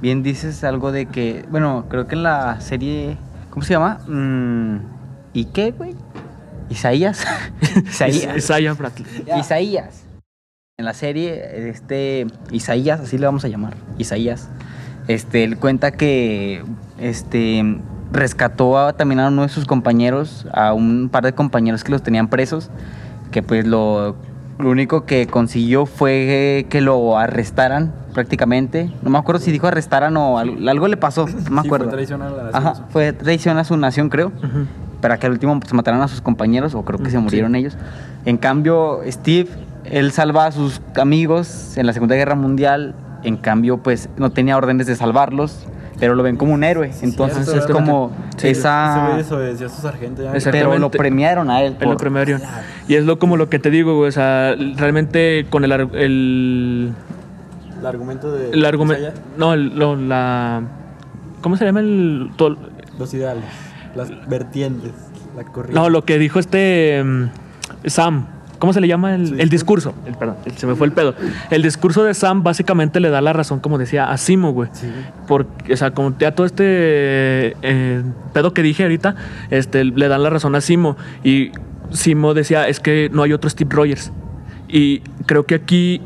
bien 0.00 0.22
dices 0.22 0.62
algo 0.64 0.92
de 0.92 1.06
que, 1.06 1.44
bueno, 1.50 1.86
creo 1.88 2.06
que 2.06 2.14
en 2.14 2.22
la 2.22 2.60
serie, 2.60 3.16
¿cómo 3.50 3.62
se 3.62 3.74
llama? 3.74 3.98
Mm, 4.06 4.76
¿Y 5.34 5.46
qué, 5.46 5.72
güey? 5.72 5.94
Isaías. 6.70 7.24
Isaías. 7.86 8.36
Isaiah 8.36 8.72
Bradley. 8.74 9.06
Isaías. 9.38 10.04
En 10.78 10.84
la 10.84 10.94
serie, 10.94 11.68
este, 11.70 12.26
Isaías, 12.52 13.00
así 13.00 13.18
le 13.18 13.26
vamos 13.26 13.44
a 13.44 13.48
llamar, 13.48 13.74
Isaías, 13.98 14.48
este, 15.08 15.42
él 15.42 15.58
cuenta 15.58 15.90
que, 15.90 16.62
este, 17.00 17.80
rescató 18.12 18.78
a- 18.78 18.92
también 18.92 19.18
a 19.18 19.26
uno 19.28 19.42
de 19.42 19.48
sus 19.48 19.64
compañeros, 19.64 20.46
a 20.52 20.72
un 20.74 21.08
par 21.10 21.24
de 21.24 21.32
compañeros 21.32 21.82
que 21.82 21.90
los 21.90 22.02
tenían 22.04 22.28
presos, 22.28 22.70
que 23.32 23.42
pues 23.42 23.66
lo, 23.66 24.14
lo 24.60 24.70
único 24.70 25.04
que 25.04 25.26
consiguió 25.26 25.84
fue 25.84 26.66
que 26.70 26.80
lo 26.80 27.18
arrestaran 27.18 27.92
prácticamente. 28.14 28.92
No 29.02 29.10
me 29.10 29.18
acuerdo 29.18 29.40
si 29.40 29.50
dijo 29.50 29.66
arrestaran 29.66 30.16
o 30.16 30.38
algo, 30.38 30.70
algo 30.70 30.86
le 30.86 30.96
pasó, 30.96 31.26
no 31.26 31.32
me 31.32 31.40
Sí, 31.40 31.48
fue 31.50 31.60
acuerdo. 31.60 31.88
traición 31.88 32.22
a 32.22 32.30
la 32.30 32.42
nación, 32.44 32.54
Ajá, 32.66 32.86
fue 32.90 33.12
traición 33.12 33.58
a 33.58 33.64
su 33.64 33.76
nación, 33.76 34.08
creo. 34.10 34.30
Para 35.00 35.18
que 35.18 35.26
al 35.26 35.32
último 35.32 35.58
pues, 35.60 35.72
mataran 35.74 36.00
a 36.02 36.08
sus 36.08 36.20
compañeros 36.20 36.74
o 36.74 36.82
creo 36.84 36.98
que 36.98 37.10
se 37.10 37.18
Mm, 37.18 37.22
murieron 37.22 37.54
ellos. 37.54 37.76
En 38.24 38.36
cambio, 38.36 39.00
Steve, 39.08 39.48
él 39.84 40.12
salva 40.12 40.46
a 40.46 40.52
sus 40.52 40.80
amigos 41.00 41.76
en 41.76 41.86
la 41.86 41.92
Segunda 41.92 42.14
Guerra 42.16 42.34
Mundial, 42.34 42.94
en 43.24 43.36
cambio, 43.36 43.78
pues 43.78 44.08
no 44.16 44.30
tenía 44.30 44.56
órdenes 44.56 44.86
de 44.86 44.94
salvarlos, 44.96 45.66
pero 45.98 46.14
lo 46.14 46.22
ven 46.22 46.36
como 46.36 46.52
un 46.54 46.62
héroe. 46.62 46.92
Entonces 47.02 47.44
cierto, 47.44 47.60
es 47.60 47.66
¿verdad? 47.66 47.74
como 47.74 48.12
Sí, 48.36 48.48
Ese 48.48 48.60
esa... 48.60 49.04
güey 49.06 49.18
desobedeció 49.18 49.66
a 49.66 49.70
su 49.70 49.82
sargento 49.82 50.22
ya. 50.22 50.32
Pero 50.52 50.78
lo 50.78 50.90
premiaron 50.92 51.50
a 51.50 51.62
él. 51.62 51.74
En 51.80 51.88
lo 51.88 51.96
por- 51.96 51.96
premiaron. 51.96 52.40
Y 52.86 52.94
es 52.94 53.04
lo 53.04 53.18
como 53.18 53.36
lo 53.36 53.48
que 53.48 53.58
te 53.58 53.70
digo, 53.70 53.96
güey. 53.96 54.08
O 54.08 54.12
sea, 54.12 54.54
realmente 54.76 55.46
con 55.50 55.64
el, 55.64 55.72
el, 55.72 56.92
El 57.80 57.86
argumento 57.86 58.30
de. 58.32 58.50
el 58.50 58.64
argumento. 58.64 59.08
No, 59.36 59.54
el- 59.54 59.76
lo- 59.76 59.96
la. 59.96 60.62
¿Cómo 61.40 61.56
se 61.56 61.64
llama 61.64 61.80
el. 61.80 62.30
todo- 62.36 62.56
Los 62.98 63.12
ideales. 63.14 63.44
Las 63.98 64.28
vertientes. 64.28 64.92
La 65.36 65.44
corriente. 65.44 65.78
no, 65.78 65.90
lo 65.90 66.04
que 66.04 66.18
dijo 66.18 66.38
este. 66.38 67.02
mm, 67.04 67.24
Sam. 67.86 68.26
¿Cómo 68.58 68.72
se 68.72 68.80
le 68.80 68.88
llama? 68.88 69.14
El, 69.14 69.28
¿Su 69.28 69.34
el 69.36 69.48
discurso. 69.50 69.94
El- 70.04 70.16
perdón, 70.16 70.36
se 70.56 70.66
me 70.66 70.74
fue 70.74 70.88
el 70.88 70.92
pedo. 70.92 71.14
El 71.48 71.62
discurso 71.62 72.02
de 72.02 72.12
Sam 72.12 72.42
básicamente 72.42 72.98
le 72.98 73.08
da 73.08 73.20
la 73.20 73.32
razón, 73.32 73.60
como 73.60 73.78
decía, 73.78 74.10
a 74.10 74.16
Simo, 74.18 74.50
güey. 74.52 74.68
Sí. 74.72 74.88
Porque, 75.28 75.74
o 75.74 75.76
sea, 75.76 75.92
como 75.92 76.18
ya 76.18 76.34
todo 76.34 76.44
este 76.44 76.64
eh, 77.62 78.02
pedo 78.32 78.52
que 78.54 78.62
dije 78.62 78.82
ahorita, 78.82 79.14
este, 79.50 79.84
le 79.84 80.08
dan 80.08 80.24
la 80.24 80.30
razón 80.30 80.56
a 80.56 80.60
Simo. 80.60 80.96
Y 81.22 81.52
Simo 81.92 82.34
decía, 82.34 82.66
es 82.66 82.80
que 82.80 83.08
no 83.12 83.22
hay 83.22 83.32
otro 83.32 83.48
Steve 83.48 83.70
Rogers. 83.72 84.10
Y 84.66 85.02
creo 85.26 85.46
que 85.46 85.54
aquí 85.54 86.00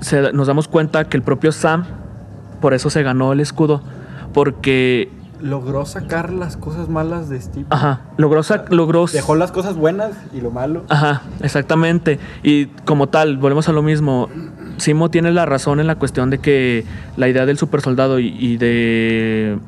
se- 0.00 0.32
nos 0.32 0.48
damos 0.48 0.66
cuenta 0.66 1.04
que 1.08 1.16
el 1.16 1.22
propio 1.22 1.52
Sam, 1.52 1.84
por 2.60 2.74
eso 2.74 2.90
se 2.90 3.04
ganó 3.04 3.32
el 3.32 3.38
escudo. 3.38 3.80
Porque, 4.34 5.08
Logró 5.40 5.84
sacar 5.84 6.32
las 6.32 6.56
cosas 6.56 6.88
malas 6.88 7.28
de 7.28 7.40
Steve. 7.40 7.66
ajá, 7.70 8.00
logró, 8.16 8.42
sa- 8.42 8.64
logró 8.70 9.06
Dejó 9.06 9.34
las 9.34 9.52
cosas 9.52 9.76
buenas 9.76 10.12
y 10.32 10.40
lo 10.40 10.50
malo. 10.50 10.84
Ajá, 10.88 11.22
exactamente. 11.42 12.18
Y 12.42 12.66
como 12.84 13.08
tal, 13.08 13.36
volvemos 13.36 13.68
a 13.68 13.72
lo 13.72 13.82
mismo. 13.82 14.28
Simo 14.78 15.10
tiene 15.10 15.32
la 15.32 15.44
razón 15.46 15.80
en 15.80 15.86
la 15.86 15.96
cuestión 15.96 16.30
de 16.30 16.38
que 16.38 16.84
la 17.16 17.28
idea 17.28 17.44
del 17.46 17.58
super 17.58 17.80
soldado 17.80 18.18
y, 18.18 18.28
y 18.38 18.56
de 18.56 19.58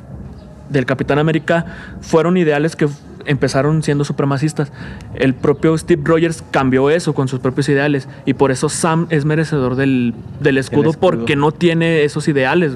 del 0.70 0.84
Capitán 0.84 1.18
América 1.18 1.64
fueron 2.02 2.36
ideales 2.36 2.76
que 2.76 2.88
empezaron 3.24 3.82
siendo 3.82 4.04
supremacistas. 4.04 4.70
El 5.14 5.34
propio 5.34 5.76
Steve 5.78 6.02
Rogers 6.04 6.42
cambió 6.50 6.90
eso 6.90 7.14
con 7.14 7.26
sus 7.28 7.40
propios 7.40 7.68
ideales 7.70 8.08
y 8.26 8.34
por 8.34 8.50
eso 8.50 8.68
Sam 8.68 9.06
es 9.10 9.24
merecedor 9.24 9.76
del, 9.76 10.14
del 10.40 10.58
escudo, 10.58 10.90
escudo. 10.90 11.10
porque 11.10 11.36
no 11.36 11.52
tiene 11.52 12.04
esos 12.04 12.28
ideales. 12.28 12.72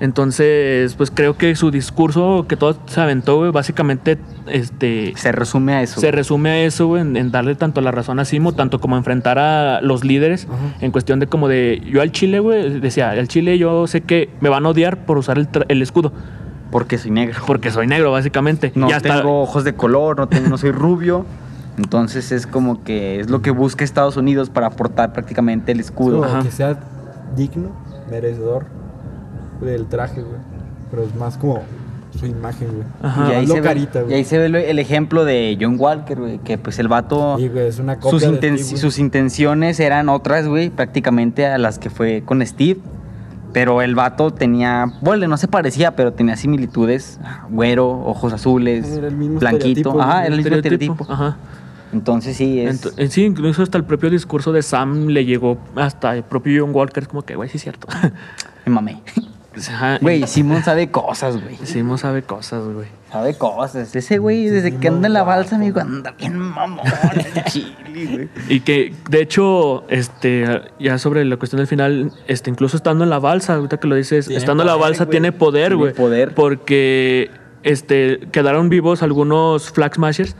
Entonces, 0.00 0.94
pues 0.94 1.10
creo 1.10 1.36
que 1.36 1.54
su 1.56 1.70
discurso 1.70 2.46
que 2.48 2.56
todo 2.56 2.76
se 2.86 3.00
aventó, 3.00 3.36
güey, 3.38 3.50
básicamente 3.50 4.18
este, 4.46 5.12
Se 5.16 5.32
resume 5.32 5.74
a 5.74 5.82
eso. 5.82 6.00
se 6.00 6.10
resume 6.10 6.50
a 6.50 6.58
eso, 6.64 6.86
güey, 6.86 7.02
en, 7.02 7.16
en 7.16 7.30
darle 7.30 7.54
tanto 7.54 7.80
la 7.80 7.90
razón 7.90 8.18
a 8.18 8.24
Simo, 8.24 8.52
tanto 8.52 8.80
como 8.80 8.96
enfrentar 8.96 9.38
a 9.38 9.80
los 9.82 10.04
líderes, 10.04 10.46
en 10.80 10.90
cuestión 10.92 11.18
de 11.20 11.26
como 11.26 11.48
de, 11.48 11.82
yo 11.90 12.00
al 12.00 12.12
Chile, 12.12 12.38
güey, 12.40 12.80
decía, 12.80 13.10
al 13.10 13.28
Chile 13.28 13.58
yo 13.58 13.86
sé 13.86 14.00
que 14.02 14.30
me 14.40 14.48
van 14.48 14.66
a 14.66 14.70
odiar 14.70 15.04
por 15.04 15.18
usar 15.18 15.38
el, 15.38 15.48
el 15.68 15.82
escudo, 15.82 16.12
Porque 16.70 16.98
soy 16.98 17.10
negro. 17.10 17.40
porque 17.46 17.70
soy 17.70 17.86
negro, 17.86 18.12
básicamente. 18.12 18.72
No 18.74 18.88
Y 18.88 18.92
hasta- 18.92 19.16
tengo 19.16 19.42
ojos 19.42 19.64
de 19.64 19.74
color, 19.74 20.16
no, 20.18 20.28
tengo, 20.28 20.48
no 20.48 20.58
soy 20.58 20.70
rubio. 20.70 21.26
Entonces 21.76 22.32
es 22.32 22.46
como 22.46 22.82
que 22.82 23.20
es 23.20 23.30
lo 23.30 23.40
que 23.40 23.50
busca 23.52 23.84
Estados 23.84 24.16
Unidos 24.16 24.50
para 24.50 24.66
aportar 24.66 25.12
prácticamente 25.12 25.70
el 25.72 25.80
escudo. 25.80 26.24
Ajá. 26.24 26.42
que 26.42 26.50
sea 26.50 26.78
digno, 27.36 27.70
merecedor 28.10 28.66
del 29.60 29.86
traje, 29.86 30.22
güey. 30.22 30.40
Pero 30.90 31.02
es 31.04 31.14
más 31.16 31.36
como 31.36 31.62
su 32.18 32.26
imagen, 32.26 32.68
güey. 32.68 32.86
Ajá. 33.02 33.28
Y 33.30 33.34
ahí, 33.36 33.46
se 33.46 33.60
ve, 33.60 33.74
güey. 33.74 34.10
y 34.10 34.14
ahí 34.14 34.24
se 34.24 34.38
ve 34.38 34.70
el 34.70 34.78
ejemplo 34.78 35.24
de 35.24 35.56
John 35.60 35.76
Walker, 35.78 36.18
güey, 36.18 36.38
que 36.38 36.56
pues 36.58 36.78
el 36.78 36.88
vato, 36.88 37.36
Sí, 37.38 37.48
güey, 37.48 37.66
es 37.68 37.78
una 37.78 37.96
copia 37.96 38.10
sus, 38.10 38.22
de 38.22 38.28
inten- 38.28 38.56
Steve, 38.56 38.62
güey. 38.70 38.76
sus 38.78 38.98
intenciones 38.98 39.78
eran 39.80 40.08
otras, 40.08 40.48
güey, 40.48 40.70
prácticamente 40.70 41.46
a 41.46 41.58
las 41.58 41.78
que 41.78 41.90
fue 41.90 42.22
con 42.24 42.44
Steve. 42.46 42.80
Pero 43.52 43.80
el 43.80 43.94
vato 43.94 44.30
tenía, 44.30 44.92
bueno, 45.00 45.26
no 45.26 45.36
se 45.38 45.48
parecía, 45.48 45.96
pero 45.96 46.12
tenía 46.12 46.36
similitudes. 46.36 47.18
Güero, 47.50 47.88
ojos 47.88 48.32
azules, 48.34 48.86
Era 48.92 49.08
el 49.08 49.16
mismo 49.16 49.40
blanquito. 49.40 50.00
Ajá, 50.00 50.26
era 50.26 50.34
el 50.34 50.42
mismo 50.42 50.56
estereotipo. 50.56 51.06
Ajá. 51.08 51.36
Entonces 51.92 52.36
sí, 52.36 52.60
es... 52.60 52.92
Sí, 53.08 53.24
incluso 53.24 53.62
hasta 53.62 53.78
el 53.78 53.84
propio 53.84 54.10
discurso 54.10 54.52
de 54.52 54.60
Sam 54.62 55.06
le 55.06 55.24
llegó 55.24 55.56
hasta 55.76 56.14
el 56.14 56.22
propio 56.24 56.62
John 56.66 56.74
Walker, 56.74 57.02
es 57.02 57.08
como 57.08 57.22
que, 57.22 57.36
güey, 57.36 57.48
sí 57.48 57.56
es 57.56 57.62
cierto. 57.62 57.88
me 58.66 58.72
mamé. 58.72 59.02
Ajá, 59.68 59.98
Güey, 60.00 60.26
Simon 60.26 60.62
sabe 60.62 60.90
cosas, 60.90 61.42
güey. 61.42 61.56
Simo 61.64 61.98
sabe 61.98 62.22
cosas, 62.22 62.64
güey. 62.64 62.86
Sabe 63.10 63.34
cosas. 63.34 63.94
Ese 63.96 64.18
güey, 64.18 64.46
desde 64.46 64.76
que 64.76 64.88
anda 64.88 65.06
en 65.06 65.14
la 65.14 65.22
balsa, 65.22 65.56
amigo, 65.56 65.80
anda 65.80 66.12
bien 66.12 66.36
mamón 66.38 66.80
el 67.34 67.44
chile, 67.44 68.06
güey. 68.12 68.28
Y 68.48 68.60
que, 68.60 68.94
de 69.08 69.22
hecho, 69.22 69.84
este, 69.88 70.60
ya 70.78 70.98
sobre 70.98 71.24
la 71.24 71.36
cuestión 71.38 71.58
del 71.58 71.66
final, 71.66 72.12
este, 72.26 72.50
incluso 72.50 72.76
estando 72.76 73.04
en 73.04 73.10
la 73.10 73.18
balsa, 73.18 73.54
ahorita 73.54 73.78
que 73.78 73.88
lo 73.88 73.94
dices, 73.96 74.26
Tiene 74.26 74.38
estando 74.38 74.62
en 74.62 74.66
la 74.68 74.76
balsa 74.76 75.04
güey. 75.04 75.12
tiene 75.12 75.32
poder, 75.32 75.68
Tiene 75.68 75.76
güey. 75.76 75.94
poder. 75.94 76.34
Porque, 76.34 77.30
este, 77.62 78.20
quedaron 78.30 78.68
vivos 78.68 79.02
algunos 79.02 79.70
flag 79.70 79.94
smashers 79.94 80.36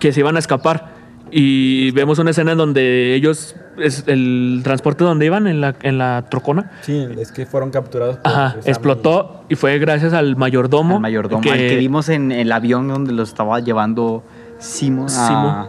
que 0.00 0.12
se 0.12 0.20
iban 0.20 0.36
a 0.36 0.40
escapar. 0.40 0.95
Y 1.30 1.90
vemos 1.90 2.18
una 2.18 2.30
escena 2.30 2.52
en 2.52 2.58
donde 2.58 3.14
ellos, 3.14 3.56
es 3.78 4.04
el 4.06 4.60
transporte 4.62 5.02
donde 5.04 5.26
iban, 5.26 5.46
en 5.48 5.60
la, 5.60 5.74
en 5.82 5.98
la 5.98 6.24
trocona, 6.30 6.70
Sí, 6.82 7.06
es 7.18 7.32
que 7.32 7.46
fueron 7.46 7.70
capturados. 7.70 8.16
por 8.18 8.32
ajá, 8.32 8.56
explotó 8.64 9.44
y 9.48 9.56
fue 9.56 9.78
gracias 9.78 10.12
al 10.12 10.36
mayordomo. 10.36 10.94
Al 10.96 11.00
mayordomo, 11.02 11.50
al 11.50 11.58
que 11.58 11.76
vimos 11.76 12.08
en 12.08 12.30
el 12.32 12.52
avión 12.52 12.86
donde 12.88 13.12
lo 13.12 13.22
estaba 13.24 13.58
llevando 13.60 14.22
Simon. 14.58 15.06
a- 15.06 15.08
Simo. 15.08 15.68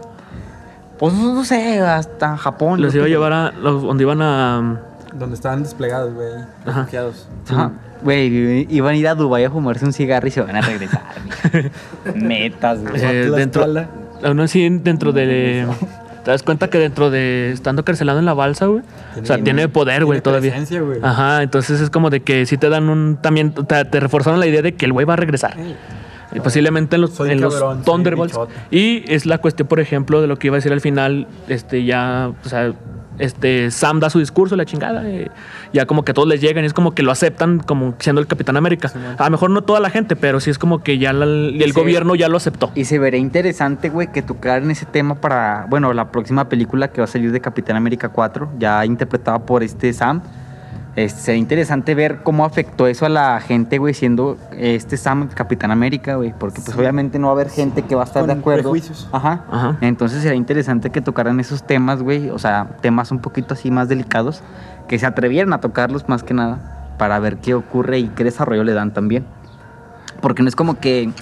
Pues 0.98 1.14
no 1.14 1.44
sé, 1.44 1.80
hasta 1.80 2.36
Japón. 2.36 2.80
Los 2.80 2.94
iba 2.94 3.04
a 3.04 3.06
que- 3.06 3.10
llevar 3.10 3.32
a, 3.32 3.50
los- 3.52 3.82
donde 3.82 4.02
iban 4.04 4.22
a... 4.22 4.80
Donde 5.14 5.34
estaban 5.34 5.62
desplegados, 5.62 6.12
güey. 6.14 6.28
Ajá. 6.66 6.80
Refugiados. 6.80 7.28
Ajá. 7.48 7.72
Güey, 8.02 8.66
iban 8.72 8.92
a 8.94 8.96
ir 8.96 9.08
a 9.08 9.14
Dubái 9.16 9.44
a 9.44 9.50
fumarse 9.50 9.84
un 9.84 9.92
cigarro 9.92 10.28
y 10.28 10.30
se 10.30 10.40
van 10.40 10.54
a 10.56 10.60
regresar. 10.60 11.02
güey. 11.52 11.70
Metas, 12.14 12.80
güey. 12.82 13.00
Eh, 13.04 13.30
dentro. 13.30 13.66
Aún 14.24 14.40
así, 14.40 14.68
dentro 14.68 15.12
de. 15.12 15.66
¿Te 16.24 16.32
das 16.32 16.42
cuenta 16.42 16.68
que 16.68 16.78
dentro 16.78 17.10
de 17.10 17.52
estando 17.52 17.84
carcelado 17.84 18.18
en 18.18 18.26
la 18.26 18.34
balsa, 18.34 18.66
güey? 18.66 18.82
O 19.20 19.24
sea, 19.24 19.38
Tiene- 19.42 19.68
poder, 19.68 20.04
güey, 20.04 20.20
todavía. 20.20 20.54
güey. 20.68 20.98
Ajá, 21.02 21.42
entonces 21.42 21.80
es 21.80 21.88
como 21.88 22.10
de 22.10 22.20
que 22.20 22.44
sí 22.44 22.58
te 22.58 22.68
dan 22.68 22.88
un. 22.90 23.16
También 23.22 23.52
te, 23.52 23.84
te 23.84 24.00
reforzaron 24.00 24.38
la 24.38 24.46
idea 24.46 24.60
de 24.60 24.74
que 24.74 24.84
el 24.84 24.92
güey 24.92 25.06
va 25.06 25.14
a 25.14 25.16
regresar. 25.16 25.56
Y 26.34 26.40
posiblemente 26.40 26.96
en 26.96 27.02
los, 27.02 27.18
en 27.20 27.40
los 27.40 27.54
cabrón, 27.54 27.82
Thunderbolts. 27.84 28.38
Y 28.70 29.04
es 29.10 29.24
la 29.24 29.38
cuestión, 29.38 29.66
por 29.68 29.80
ejemplo, 29.80 30.20
de 30.20 30.26
lo 30.26 30.36
que 30.36 30.48
iba 30.48 30.56
a 30.56 30.58
decir 30.58 30.72
al 30.72 30.82
final. 30.82 31.26
Este, 31.48 31.84
ya. 31.84 32.30
O 32.44 32.48
sea, 32.48 32.72
este, 33.18 33.70
Sam 33.70 34.00
da 34.00 34.10
su 34.10 34.18
discurso, 34.18 34.56
la 34.56 34.64
chingada. 34.64 35.02
ya 35.72 35.86
como 35.86 36.04
que 36.04 36.14
todos 36.14 36.26
les 36.28 36.40
llegan 36.40 36.64
y 36.64 36.66
es 36.66 36.72
como 36.72 36.92
que 36.94 37.02
lo 37.02 37.10
aceptan 37.12 37.58
como 37.58 37.94
siendo 37.98 38.20
el 38.20 38.26
Capitán 38.26 38.56
América. 38.56 38.90
A 39.18 39.24
lo 39.24 39.30
mejor 39.30 39.50
no 39.50 39.62
toda 39.62 39.80
la 39.80 39.90
gente, 39.90 40.16
pero 40.16 40.40
sí 40.40 40.50
es 40.50 40.58
como 40.58 40.82
que 40.82 40.98
ya 40.98 41.12
la- 41.12 41.24
el 41.24 41.72
gobierno 41.72 42.14
ya 42.14 42.28
lo 42.28 42.36
aceptó. 42.36 42.70
Y 42.74 42.84
se 42.84 42.98
verá 42.98 43.16
interesante, 43.16 43.88
güey, 43.90 44.10
que 44.12 44.22
tocaran 44.22 44.70
ese 44.70 44.86
tema 44.86 45.16
para, 45.16 45.66
bueno, 45.68 45.92
la 45.92 46.10
próxima 46.10 46.48
película 46.48 46.88
que 46.88 47.00
va 47.00 47.04
a 47.04 47.08
salir 47.08 47.32
de 47.32 47.40
Capitán 47.40 47.76
América 47.76 48.08
4, 48.08 48.50
ya 48.58 48.84
interpretada 48.84 49.38
por 49.40 49.62
este 49.62 49.92
Sam. 49.92 50.22
Este, 50.98 51.20
sería 51.20 51.38
interesante 51.38 51.94
ver 51.94 52.24
cómo 52.24 52.44
afectó 52.44 52.88
eso 52.88 53.06
a 53.06 53.08
la 53.08 53.40
gente, 53.40 53.78
güey, 53.78 53.94
siendo 53.94 54.36
este 54.50 54.96
Sam 54.96 55.28
Capitán 55.32 55.70
América, 55.70 56.16
güey. 56.16 56.34
Porque 56.36 56.60
pues 56.60 56.76
obviamente 56.76 57.20
no 57.20 57.28
va 57.28 57.34
a 57.34 57.36
haber 57.36 57.50
gente 57.50 57.82
que 57.82 57.94
va 57.94 58.02
a 58.02 58.04
estar 58.04 58.26
de 58.26 58.32
acuerdo. 58.32 58.62
prejuicios. 58.62 59.08
Ajá. 59.12 59.44
Ajá. 59.48 59.76
Entonces 59.80 60.22
sería 60.22 60.36
interesante 60.36 60.90
que 60.90 61.00
tocaran 61.00 61.38
esos 61.38 61.64
temas, 61.64 62.02
güey. 62.02 62.30
O 62.30 62.38
sea, 62.40 62.78
temas 62.80 63.12
un 63.12 63.20
poquito 63.20 63.54
así 63.54 63.70
más 63.70 63.88
delicados. 63.88 64.42
Que 64.88 64.98
se 64.98 65.06
atrevieran 65.06 65.52
a 65.52 65.60
tocarlos 65.60 66.08
más 66.08 66.24
que 66.24 66.34
nada. 66.34 66.96
Para 66.98 67.20
ver 67.20 67.36
qué 67.36 67.54
ocurre 67.54 68.00
y 68.00 68.08
qué 68.08 68.24
desarrollo 68.24 68.64
le 68.64 68.72
dan 68.72 68.92
también. 68.92 69.24
Porque 70.20 70.42
no 70.42 70.48
es 70.48 70.56
como 70.56 70.80
que, 70.80 71.12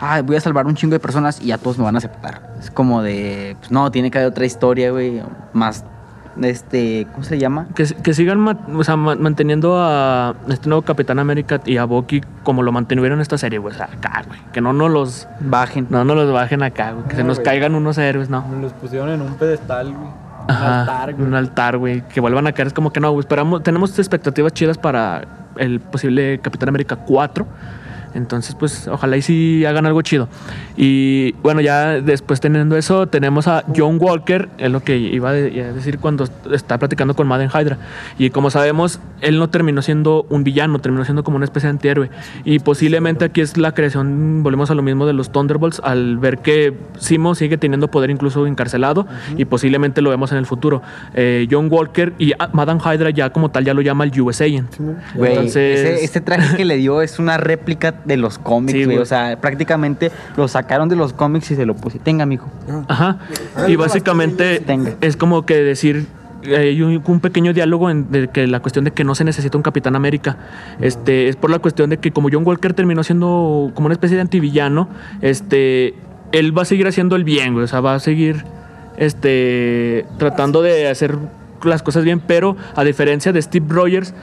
ay, 0.00 0.22
voy 0.22 0.34
a 0.34 0.40
salvar 0.40 0.66
un 0.66 0.74
chingo 0.74 0.94
de 0.94 0.98
personas 0.98 1.40
y 1.40 1.52
a 1.52 1.58
todos 1.58 1.78
me 1.78 1.84
van 1.84 1.94
a 1.94 1.98
aceptar. 1.98 2.56
Es 2.58 2.72
como 2.72 3.00
de, 3.00 3.54
pues 3.60 3.70
no, 3.70 3.92
tiene 3.92 4.10
que 4.10 4.18
haber 4.18 4.32
otra 4.32 4.44
historia, 4.44 4.90
güey. 4.90 5.22
Más, 5.52 5.84
este, 6.42 7.06
¿cómo 7.12 7.24
se 7.24 7.38
llama? 7.38 7.66
Que, 7.74 7.84
que 8.02 8.14
sigan 8.14 8.38
ma- 8.40 8.58
o 8.74 8.84
sea, 8.84 8.96
ma- 8.96 9.14
manteniendo 9.16 9.76
a 9.78 10.34
este 10.48 10.68
nuevo 10.68 10.82
Capitán 10.82 11.18
América 11.18 11.60
y 11.66 11.76
a 11.76 11.84
Bucky 11.84 12.22
como 12.42 12.62
lo 12.62 12.72
mantuvieron 12.72 13.18
en 13.18 13.22
esta 13.22 13.38
serie, 13.38 13.58
güey. 13.58 13.74
O 13.74 13.76
sea, 13.76 13.86
acá, 13.86 14.22
güey. 14.26 14.38
Que 14.52 14.60
no 14.60 14.72
nos 14.72 14.90
los, 14.90 15.28
Bajen. 15.40 15.86
no 15.90 16.04
nos 16.04 16.16
los 16.16 16.32
bajen 16.32 16.62
acá, 16.62 16.92
güey. 16.92 17.04
Que 17.08 17.16
se 17.16 17.22
No, 17.22 17.28
nos 17.28 17.40
caigan 17.40 17.74
unos 17.74 17.98
héroes, 17.98 18.28
no. 18.30 18.46
Me 18.48 18.62
los 18.62 18.72
pusieron 18.72 19.10
en 19.10 19.20
un 19.22 19.34
pedestal, 19.34 19.92
güey. 19.92 20.08
Un 20.42 20.50
Ajá, 20.56 20.80
altar, 20.80 21.14
güey. 21.14 21.26
un 21.28 21.34
altar, 21.34 21.76
güey. 21.78 22.00
Que 22.08 22.20
vuelvan 22.20 22.46
a 22.46 22.52
caer. 22.52 22.68
Es 22.68 22.72
como 22.74 22.92
que 22.92 23.00
no, 23.00 23.10
güey. 23.12 23.20
Esperamos, 23.20 23.62
tenemos 23.62 23.96
expectativas 23.98 24.52
chidas 24.52 24.78
para 24.78 25.22
el 25.56 25.78
posible 25.80 26.40
Capitán 26.40 26.68
América 26.70 26.96
4. 26.96 27.46
Entonces, 28.14 28.54
pues, 28.58 28.88
ojalá 28.88 29.16
y 29.16 29.22
sí 29.22 29.64
hagan 29.64 29.86
algo 29.86 30.02
chido. 30.02 30.28
Y 30.76 31.32
bueno, 31.42 31.60
ya 31.60 32.00
después 32.00 32.40
teniendo 32.40 32.76
eso, 32.76 33.06
tenemos 33.06 33.46
a 33.48 33.64
John 33.76 33.98
Walker, 34.00 34.48
es 34.58 34.70
lo 34.70 34.80
que 34.80 34.96
iba 34.96 35.30
a 35.30 35.32
de- 35.32 35.62
a 35.62 35.72
decir 35.72 35.98
cuando 35.98 36.24
está 36.52 36.78
platicando 36.78 37.14
con 37.14 37.26
Madden 37.28 37.48
Hydra. 37.50 37.78
Y 38.18 38.30
como 38.30 38.50
sabemos, 38.50 39.00
él 39.20 39.38
no 39.38 39.48
terminó 39.50 39.82
siendo 39.82 40.26
un 40.30 40.44
villano, 40.44 40.78
terminó 40.78 41.04
siendo 41.04 41.24
como 41.24 41.36
una 41.36 41.44
especie 41.44 41.66
de 41.68 41.70
antihéroe. 41.72 42.10
Y 42.44 42.58
posiblemente 42.60 43.24
aquí 43.24 43.40
es 43.40 43.56
la 43.56 43.72
creación, 43.72 44.42
volvemos 44.42 44.70
a 44.70 44.74
lo 44.74 44.82
mismo 44.82 45.06
de 45.06 45.12
los 45.12 45.30
Thunderbolts, 45.32 45.80
al 45.84 46.18
ver 46.18 46.38
que 46.38 46.74
Simo 46.98 47.34
sigue 47.34 47.58
teniendo 47.58 47.88
poder 47.88 48.10
incluso 48.10 48.46
encarcelado 48.46 49.06
y 49.36 49.44
posiblemente 49.44 50.02
lo 50.02 50.10
vemos 50.10 50.32
en 50.32 50.38
el 50.38 50.46
futuro. 50.46 50.82
Eh, 51.14 51.46
John 51.50 51.68
Walker 51.70 52.12
y 52.18 52.32
Madame 52.52 52.80
Hydra 52.84 53.10
ya 53.10 53.30
como 53.30 53.50
tal 53.50 53.64
ya 53.64 53.74
lo 53.74 53.82
llama 53.82 54.04
el 54.04 54.20
US 54.20 54.40
Agent. 54.40 54.74
Entonces- 55.30 55.80
ese, 55.80 56.04
ese 56.04 56.20
traje 56.20 56.56
que 56.56 56.64
le 56.64 56.76
dio 56.76 57.02
es 57.02 57.18
una 57.18 57.36
réplica 57.36 57.99
de 58.04 58.16
los 58.16 58.38
cómics, 58.38 58.72
Sí, 58.72 58.84
güey. 58.84 58.98
O 58.98 59.04
sea, 59.04 59.40
prácticamente 59.40 60.10
lo 60.36 60.48
sacaron 60.48 60.88
de 60.88 60.96
los 60.96 61.12
cómics 61.12 61.50
y 61.50 61.56
se 61.56 61.66
lo 61.66 61.74
puse. 61.74 61.98
Tenga, 61.98 62.26
mijo. 62.26 62.48
Ajá. 62.88 63.18
Y 63.68 63.76
básicamente 63.76 64.60
Tenga. 64.60 64.94
es 65.00 65.16
como 65.16 65.46
que 65.46 65.56
decir 65.62 66.06
hay 66.44 66.80
un, 66.82 67.02
un 67.04 67.20
pequeño 67.20 67.52
diálogo 67.52 67.90
en 67.90 68.10
de 68.10 68.28
que 68.28 68.46
la 68.46 68.60
cuestión 68.60 68.84
de 68.84 68.92
que 68.92 69.04
no 69.04 69.14
se 69.14 69.24
necesita 69.24 69.56
un 69.56 69.62
Capitán 69.62 69.94
América 69.96 70.38
este 70.80 71.28
es 71.28 71.36
por 71.36 71.50
la 71.50 71.58
cuestión 71.58 71.90
de 71.90 71.98
que 71.98 72.12
como 72.12 72.28
John 72.32 72.46
Walker 72.46 72.72
terminó 72.72 73.04
siendo 73.04 73.70
como 73.74 73.86
una 73.86 73.92
especie 73.92 74.16
de 74.16 74.22
antivillano 74.22 74.88
este 75.20 75.94
él 76.32 76.56
va 76.56 76.62
a 76.62 76.64
seguir 76.64 76.86
haciendo 76.86 77.16
el 77.16 77.24
bien 77.24 77.52
güey, 77.52 77.64
o 77.64 77.68
sea 77.68 77.80
va 77.80 77.94
a 77.94 78.00
seguir 78.00 78.44
este 78.96 80.06
tratando 80.18 80.62
de 80.62 80.88
hacer 80.88 81.18
las 81.62 81.82
cosas 81.82 82.04
bien 82.04 82.20
pero 82.20 82.56
a 82.74 82.84
diferencia 82.84 83.32
de 83.32 83.42
Steve 83.42 83.66
Rogers 83.68 84.14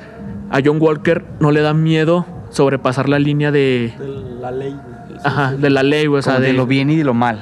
a 0.49 0.59
John 0.63 0.77
Walker 0.79 1.23
no 1.39 1.51
le 1.51 1.61
da 1.61 1.73
miedo 1.73 2.25
sobrepasar 2.49 3.09
la 3.09 3.19
línea 3.19 3.51
de 3.51 3.93
De 3.99 4.07
la 4.41 4.51
ley, 4.51 4.71
güey. 4.71 5.19
ajá, 5.23 5.53
de 5.53 5.69
la 5.69 5.83
ley 5.83 6.05
güey, 6.07 6.19
o 6.19 6.21
sea 6.21 6.33
Como 6.33 6.41
de 6.45 6.51
de 6.51 6.57
lo 6.57 6.65
bien 6.65 6.89
y 6.89 6.97
de 6.97 7.03
lo 7.03 7.13
mal. 7.13 7.39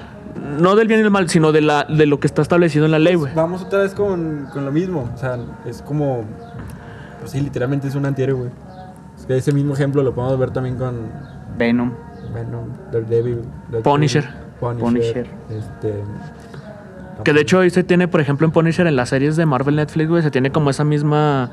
no 0.60 0.76
del 0.76 0.88
bien 0.88 1.00
y 1.00 1.04
del 1.04 1.12
mal, 1.12 1.30
sino 1.30 1.52
de, 1.52 1.62
la, 1.62 1.84
de 1.86 2.06
lo 2.06 2.20
que 2.20 2.28
está 2.28 2.42
establecido 2.42 2.86
en 2.86 2.92
la 2.92 3.00
ley, 3.00 3.16
güey. 3.16 3.34
Vamos 3.34 3.62
otra 3.64 3.80
vez 3.80 3.94
con, 3.94 4.48
con 4.54 4.66
lo 4.66 4.72
mismo. 4.72 5.10
O 5.14 5.18
sea, 5.18 5.38
es 5.66 5.82
como. 5.82 6.24
Pues 7.20 7.32
sí, 7.32 7.42
literalmente 7.42 7.88
es 7.88 7.96
un 7.96 8.06
antihéroe, 8.06 8.36
güey. 8.38 8.50
Es 9.18 9.26
que 9.26 9.38
ese 9.38 9.52
mismo 9.54 9.74
ejemplo 9.74 10.04
lo 10.04 10.14
podemos 10.14 10.38
ver 10.38 10.52
también 10.52 10.76
con 10.78 10.96
Venom. 11.58 11.92
Venom, 12.34 12.68
Daredevil, 12.92 13.40
Punisher. 13.84 14.26
Punisher. 14.60 14.84
Punisher. 14.84 15.28
Este. 15.50 15.94
Que 17.24 17.32
de 17.32 17.42
hecho 17.42 17.60
ahí 17.62 17.70
se 17.70 17.84
tiene, 17.84 18.08
por 18.10 18.20
ejemplo, 18.20 18.46
en 18.46 18.52
Punisher, 18.52 18.86
en 18.88 18.96
las 18.98 19.10
series 19.10 19.38
de 19.38 19.46
Marvel 19.46 19.78
Netflix, 19.78 20.10
güey, 20.10 20.22
se 20.22 20.32
tiene 20.32 20.52
como 20.52 20.70
esa 20.70 20.84
misma, 20.84 21.50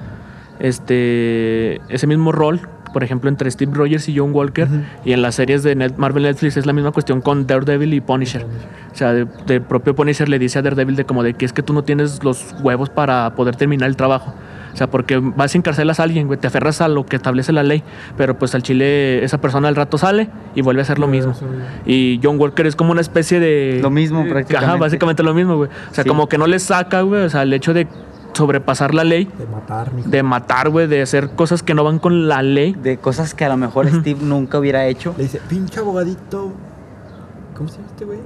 este, 0.59 1.81
ese 1.89 2.07
mismo 2.09 2.33
rol, 2.33 2.61
por 2.93 3.03
ejemplo, 3.05 3.28
entre 3.28 3.51
Steve 3.51 3.72
Rogers 3.74 4.09
y 4.09 4.16
John 4.18 4.32
Walker, 4.32 4.68
y 5.05 5.12
en 5.12 5.22
las 5.22 5.34
series 5.36 5.62
de 5.62 5.74
Net- 5.76 5.97
Marvel 5.97 6.22
Netflix 6.24 6.57
es 6.57 6.66
la 6.66 6.72
misma 6.72 6.93
cuestión 6.93 7.20
con 7.20 7.47
Daredevil 7.47 7.95
y 7.95 8.01
Punisher. 8.01 8.45
O 8.93 8.95
sea, 8.95 9.12
de, 9.12 9.26
de 9.47 9.61
propio 9.61 9.95
Punisher 9.95 10.28
le 10.28 10.38
dice 10.38 10.59
a 10.59 10.62
Daredevil 10.62 10.97
de 10.97 11.05
como 11.05 11.22
de 11.22 11.34
que 11.34 11.45
es 11.45 11.53
que 11.53 11.62
tú 11.62 11.72
no 11.72 11.82
tienes 11.84 12.22
los 12.24 12.55
huevos 12.62 12.90
para 12.90 13.34
poder 13.34 13.57
terminar 13.57 13.88
el 13.88 13.97
trabajo. 13.97 14.34
O 14.72 14.76
sea, 14.76 14.86
porque 14.86 15.18
vas 15.18 15.55
y 15.55 15.59
encarcelas 15.59 16.01
a 16.01 16.05
alguien, 16.05 16.26
güey, 16.28 16.40
te 16.40 16.47
aferras 16.47 16.80
a 16.80 16.88
lo 16.88 17.05
que 17.05 17.16
establece 17.16 17.53
la 17.53 17.62
ley, 17.62 17.82
pero 18.16 18.38
pues 18.38 18.55
al 18.55 18.62
chile 18.62 19.22
esa 19.22 19.38
persona 19.38 19.68
al 19.68 19.76
rato 19.76 19.99
sale 19.99 20.30
y 20.55 20.62
vuelve 20.62 20.80
a 20.80 20.84
hacer 20.84 20.99
lo 20.99 21.09
mismo. 21.09 21.34
Y 21.84 22.18
John 22.22 22.40
Walker 22.40 22.66
es 22.66 22.74
como 22.74 22.90
una 22.93 23.03
especie 23.03 23.38
de... 23.38 23.80
Lo 23.82 23.90
mismo, 23.90 24.24
prácticamente. 24.26 24.70
Ajá, 24.72 24.76
básicamente 24.80 25.22
lo 25.22 25.34
mismo, 25.34 25.57
güey. 25.57 25.68
O 25.90 25.95
sea, 25.95 26.05
Sí. 26.05 26.09
como 26.09 26.26
que 26.26 26.38
no 26.38 26.47
le 26.47 26.59
saca, 26.59 27.03
güey, 27.03 27.22
o 27.24 27.28
sea, 27.28 27.43
el 27.43 27.53
hecho 27.53 27.74
de 27.74 27.86
sobrepasar 28.33 28.95
la 28.95 29.05
ley, 29.05 29.28
De 29.39 29.47
matar, 29.47 29.93
mijo. 29.93 30.09
de 30.09 30.22
matar, 30.22 30.68
güey, 30.70 30.87
de 30.87 31.03
hacer 31.03 31.30
cosas 31.30 31.62
que 31.62 31.74
no 31.74 31.85
van 31.85 31.99
con 31.99 32.28
la 32.28 32.43
ley. 32.43 32.72
De 32.74 32.99
cosas 32.99 33.35
que 33.35 33.45
a 33.45 33.49
lo 33.49 33.57
mejor 33.57 33.89
Steve 33.89 34.20
nunca 34.22 34.59
hubiera 34.59 34.87
hecho. 34.87 35.14
Le 35.16 35.24
dice, 35.24 35.41
pinche 35.49 35.80
abogadito. 35.80 36.53
¿Cómo 37.57 37.68
se 37.68 37.76
llama 37.76 37.89
este 37.91 38.05
güey? 38.05 38.18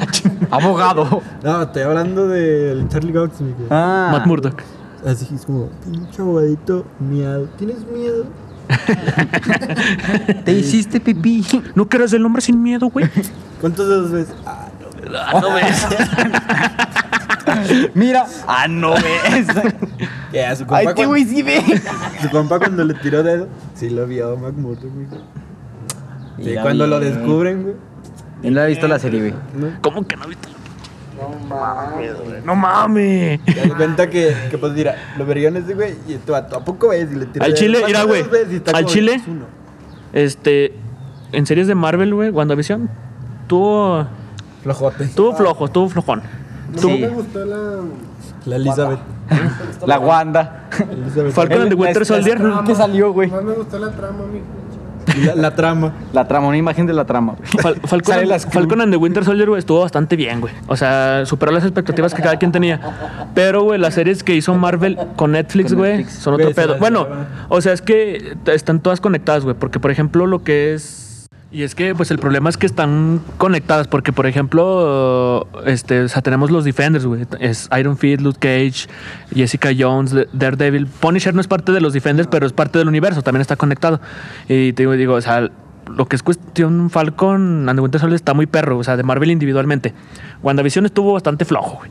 Abogado. 0.50 1.22
No, 1.42 1.62
estoy 1.62 1.82
hablando 1.82 2.28
del 2.28 2.88
Charlie 2.88 3.12
Cox, 3.12 3.40
mijo. 3.40 3.58
Ah. 3.70 4.08
Matt 4.12 4.26
Murdock. 4.26 4.62
Así 5.06 5.34
es 5.34 5.46
como, 5.46 5.68
pinche 5.84 6.20
abogadito, 6.22 6.84
miado. 7.00 7.46
¿Tienes 7.58 7.86
miedo? 7.86 8.26
Te 10.44 10.52
hiciste 10.52 11.00
pipí. 11.00 11.44
¿No 11.74 11.88
quieres 11.88 12.12
el 12.12 12.22
nombre 12.22 12.40
sin 12.42 12.62
miedo, 12.62 12.88
güey? 12.88 13.08
¿Cuántos 13.60 13.88
dedos 13.88 14.10
ves? 14.12 14.28
Ah, 14.46 14.68
no. 14.80 15.40
no 15.40 15.54
ves. 15.54 15.86
Mira. 17.94 18.26
Ah, 18.46 18.66
no 18.68 18.92
ves. 18.94 19.46
¿Qué? 20.32 20.44
A 20.44 20.56
su 20.56 20.62
Ay, 20.64 20.66
compa, 20.66 20.80
qué 20.80 20.94
cuando, 20.94 21.08
güey 21.08 21.24
sí 21.24 21.42
ve. 21.42 21.62
su 22.22 22.30
compa 22.30 22.58
cuando 22.58 22.84
le 22.84 22.94
tiró 22.94 23.22
dedo, 23.22 23.48
sí 23.74 23.90
lo 23.90 24.06
vio 24.06 24.36
mijo. 24.36 25.16
Sí, 26.36 26.42
Mira 26.44 26.62
cuando 26.62 26.86
lo 26.86 27.00
descubren, 27.00 27.62
güey. 27.62 27.74
Él 28.42 28.54
no 28.54 28.60
ha 28.60 28.66
visto 28.66 28.88
la 28.88 28.98
serie, 28.98 29.20
güey. 29.20 29.34
¿no? 29.54 29.80
¿Cómo 29.82 30.06
que 30.06 30.16
no 30.16 30.26
viste? 30.26 30.48
No 32.44 32.56
mames. 32.56 33.40
Te 33.44 33.54
das 33.54 33.74
cuenta 33.74 34.10
que, 34.10 34.34
que 34.50 34.58
pues 34.58 34.72
mira, 34.72 34.96
lo 35.16 35.24
verían 35.26 35.56
ese 35.56 35.74
güey 35.74 35.94
y 36.08 36.14
tú 36.16 36.34
a, 36.34 36.38
¿a 36.38 36.64
poco 36.64 36.88
ves 36.88 37.08
y 37.12 37.14
le 37.16 37.26
tiras 37.26 37.46
Al 37.48 37.54
chile, 37.54 37.78
¿Cuántos 37.80 37.88
mira, 37.88 38.04
güey? 38.04 38.54
Y 38.56 38.74
al 38.74 38.86
chile. 38.86 39.14
"Es 39.14 39.28
uno". 39.28 39.44
Este, 40.12 40.74
en 41.32 41.46
series 41.46 41.66
de 41.66 41.74
Marvel, 41.74 42.12
güey, 42.14 42.30
WandaVision, 42.30 42.90
tuvo, 43.46 44.06
Flojote. 44.62 45.06
tuvo 45.08 45.34
flojo, 45.34 45.68
tuvo 45.68 45.88
flojón. 45.88 46.22
No 46.74 46.80
Sí. 46.80 46.98
me 47.00 47.08
gustó 47.08 47.44
la. 47.44 47.76
La 48.46 48.56
Elizabeth. 48.56 48.98
La 49.86 49.98
Wanda. 49.98 50.68
Elizabeth. 50.90 51.32
Falcon 51.32 51.60
and 51.62 51.68
the 51.70 51.74
Winter 51.76 52.04
Soldier. 52.06 52.38
que 52.66 52.74
salió, 52.74 53.12
güey. 53.12 53.30
Más 53.30 53.42
me 53.44 53.52
gustó 53.52 53.78
la 53.78 53.90
trama, 53.90 54.24
mijo. 54.32 54.44
La, 55.26 55.34
la 55.34 55.54
trama. 55.54 55.92
La 56.12 56.28
trama, 56.28 56.46
una 56.48 56.56
imagen 56.56 56.86
de 56.86 56.92
la 56.92 57.04
trama. 57.04 57.34
Fal- 57.60 57.80
Falcon, 57.86 58.14
and. 58.18 58.40
Falcon 58.52 58.80
and 58.80 58.92
the 58.92 58.96
Winter 58.96 59.24
Soldier, 59.24 59.48
güey, 59.48 59.58
estuvo 59.58 59.80
bastante 59.80 60.14
bien, 60.16 60.40
güey. 60.40 60.54
O 60.68 60.76
sea, 60.76 61.26
superó 61.26 61.50
las 61.52 61.64
expectativas 61.64 62.14
que 62.14 62.22
cada 62.22 62.36
quien 62.36 62.52
tenía. 62.52 62.80
Pero, 63.34 63.62
güey, 63.64 63.80
las 63.80 63.94
series 63.94 64.22
que 64.22 64.34
hizo 64.34 64.54
Marvel 64.54 64.96
con 65.16 65.32
Netflix, 65.32 65.74
güey, 65.74 66.04
son 66.04 66.34
otro 66.34 66.52
pedo. 66.52 66.78
Bueno, 66.78 67.06
o 67.48 67.60
sea, 67.60 67.72
es 67.72 67.82
que 67.82 68.36
están 68.46 68.78
todas 68.80 69.00
conectadas, 69.00 69.42
güey. 69.44 69.56
Porque, 69.56 69.80
por 69.80 69.90
ejemplo, 69.90 70.26
lo 70.26 70.44
que 70.44 70.72
es. 70.74 71.11
Y 71.52 71.64
es 71.64 71.74
que, 71.74 71.94
pues, 71.94 72.10
el 72.10 72.18
problema 72.18 72.48
es 72.48 72.56
que 72.56 72.64
están 72.64 73.20
conectadas. 73.36 73.86
Porque, 73.86 74.10
por 74.12 74.26
ejemplo, 74.26 75.46
este, 75.66 76.00
o 76.02 76.08
sea, 76.08 76.22
tenemos 76.22 76.50
los 76.50 76.64
Defenders, 76.64 77.04
güey. 77.04 77.26
Es 77.40 77.68
Iron 77.78 77.98
Fist, 77.98 78.22
Luke 78.22 78.38
Cage, 78.40 78.88
Jessica 79.34 79.70
Jones, 79.78 80.16
Daredevil. 80.32 80.86
Punisher 80.86 81.34
no 81.34 81.42
es 81.42 81.48
parte 81.48 81.72
de 81.72 81.82
los 81.82 81.92
Defenders, 81.92 82.28
pero 82.30 82.46
es 82.46 82.54
parte 82.54 82.78
del 82.78 82.88
universo. 82.88 83.22
También 83.22 83.42
está 83.42 83.56
conectado. 83.56 84.00
Y 84.48 84.72
te 84.72 84.84
digo, 84.84 84.92
digo, 84.92 85.14
o 85.14 85.20
sea, 85.20 85.50
lo 85.94 86.06
que 86.06 86.16
es 86.16 86.22
cuestión 86.22 86.88
Falcon 86.88 87.68
and 87.68 87.78
the 87.78 87.82
Winter 87.82 88.00
Soldier 88.00 88.16
está 88.16 88.32
muy 88.34 88.46
perro, 88.46 88.78
o 88.78 88.84
sea, 88.84 88.96
de 88.96 89.02
Marvel 89.02 89.30
individualmente. 89.30 89.92
WandaVision 90.42 90.86
estuvo 90.86 91.12
bastante 91.12 91.44
flojo, 91.44 91.78
güey. 91.78 91.90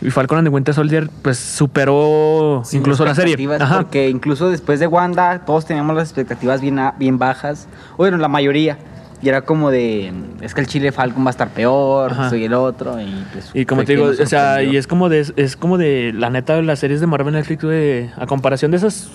Y 0.00 0.10
Falcon 0.10 0.38
and 0.38 0.48
the 0.48 0.54
Winter 0.54 0.74
Soldier, 0.74 1.10
pues, 1.22 1.38
superó 1.38 2.62
incluso 2.72 3.04
la 3.04 3.14
serie. 3.14 3.36
Ajá. 3.60 3.82
Porque 3.82 4.08
incluso 4.08 4.48
después 4.50 4.80
de 4.80 4.86
Wanda, 4.86 5.44
todos 5.44 5.66
teníamos 5.66 5.94
las 5.94 6.08
expectativas 6.08 6.60
bien, 6.60 6.80
bien 6.98 7.18
bajas. 7.18 7.68
Bueno, 7.96 8.16
la 8.16 8.28
mayoría. 8.28 8.78
Y 9.22 9.28
era 9.28 9.42
como 9.42 9.70
de, 9.70 10.12
es 10.40 10.52
que 10.52 10.60
el 10.60 10.66
Chile 10.66 10.90
Falcon 10.90 11.24
va 11.24 11.28
a 11.28 11.30
estar 11.30 11.48
peor, 11.50 12.10
Ajá. 12.10 12.28
soy 12.28 12.44
el 12.44 12.54
otro. 12.54 13.00
Y, 13.00 13.24
pues, 13.32 13.50
Y 13.54 13.66
como 13.66 13.84
te 13.84 13.94
digo, 13.94 14.06
o 14.06 14.26
sea, 14.26 14.64
y 14.64 14.76
es 14.76 14.88
como 14.88 15.08
de, 15.08 15.24
es 15.36 15.56
como 15.56 15.78
de, 15.78 16.12
la 16.12 16.28
neta, 16.28 16.60
las 16.60 16.80
series 16.80 17.00
de 17.00 17.06
Marvel 17.06 17.34
Netflix, 17.34 17.62
güey, 17.62 18.10
a 18.16 18.26
comparación 18.26 18.72
de 18.72 18.78
esas 18.78 19.10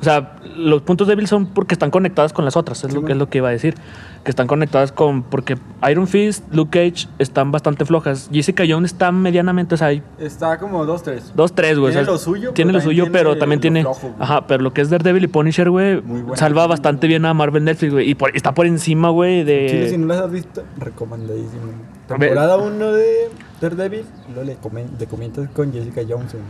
O 0.00 0.04
sea, 0.04 0.36
los 0.56 0.82
puntos 0.82 1.06
débiles 1.06 1.30
son 1.30 1.46
porque 1.46 1.74
están 1.74 1.92
conectadas 1.92 2.32
con 2.32 2.44
las 2.44 2.56
otras, 2.56 2.82
es, 2.82 2.92
lo, 2.92 3.04
que, 3.04 3.12
es 3.12 3.18
lo 3.18 3.28
que 3.28 3.38
iba 3.38 3.48
a 3.48 3.52
decir. 3.52 3.76
Que 4.24 4.30
están 4.30 4.46
conectadas 4.46 4.92
con. 4.92 5.22
Porque 5.22 5.56
Iron 5.90 6.06
Fist, 6.06 6.44
Luke 6.52 6.70
Cage 6.78 7.08
están 7.18 7.50
bastante 7.52 7.86
flojas. 7.86 8.28
Jessica 8.30 8.64
Jones 8.68 8.92
está 8.92 9.10
medianamente. 9.12 9.74
O 9.74 9.78
sea, 9.78 9.86
hay 9.88 10.02
Está 10.18 10.58
como 10.58 10.84
2-3. 10.84 11.32
dos, 11.34 11.54
tres, 11.54 11.78
güey. 11.78 11.92
Tiene 11.94 12.02
o 12.02 12.04
sea, 12.04 12.12
lo 12.12 12.18
suyo, 12.18 12.52
Tiene 12.52 12.72
lo 12.74 12.80
suyo, 12.82 13.06
pero 13.10 13.38
también 13.38 13.58
lo 13.58 13.62
tiene. 13.62 13.80
flojo, 13.82 14.14
ajá, 14.18 14.46
pero 14.46 14.62
lo 14.62 14.74
que 14.74 14.82
es 14.82 14.90
Daredevil 14.90 15.24
y 15.24 15.28
Punisher, 15.28 15.70
güey, 15.70 16.02
salva 16.34 16.66
bastante 16.66 17.06
bien 17.06 17.24
a 17.24 17.32
Marvel 17.32 17.64
Netflix, 17.64 17.92
güey. 17.94 18.10
Y 18.10 18.14
por- 18.14 18.36
está 18.36 18.52
por 18.52 18.66
encima, 18.66 19.08
güey, 19.08 19.42
de. 19.42 19.66
Chile, 19.70 19.88
si 19.88 19.96
no 19.96 20.06
las 20.06 20.18
has 20.20 20.30
visto, 20.30 20.62
recomendadísimo. 20.78 21.72
Temporada 22.06 22.56
1 22.58 22.92
de 22.92 23.30
Daredevil, 23.60 24.04
luego 24.34 24.42
le 24.44 24.58
comen- 24.58 24.96
te 24.98 25.06
comentas 25.06 25.48
con 25.50 25.72
Jessica 25.72 26.02
Jones. 26.06 26.32
güey. 26.34 26.44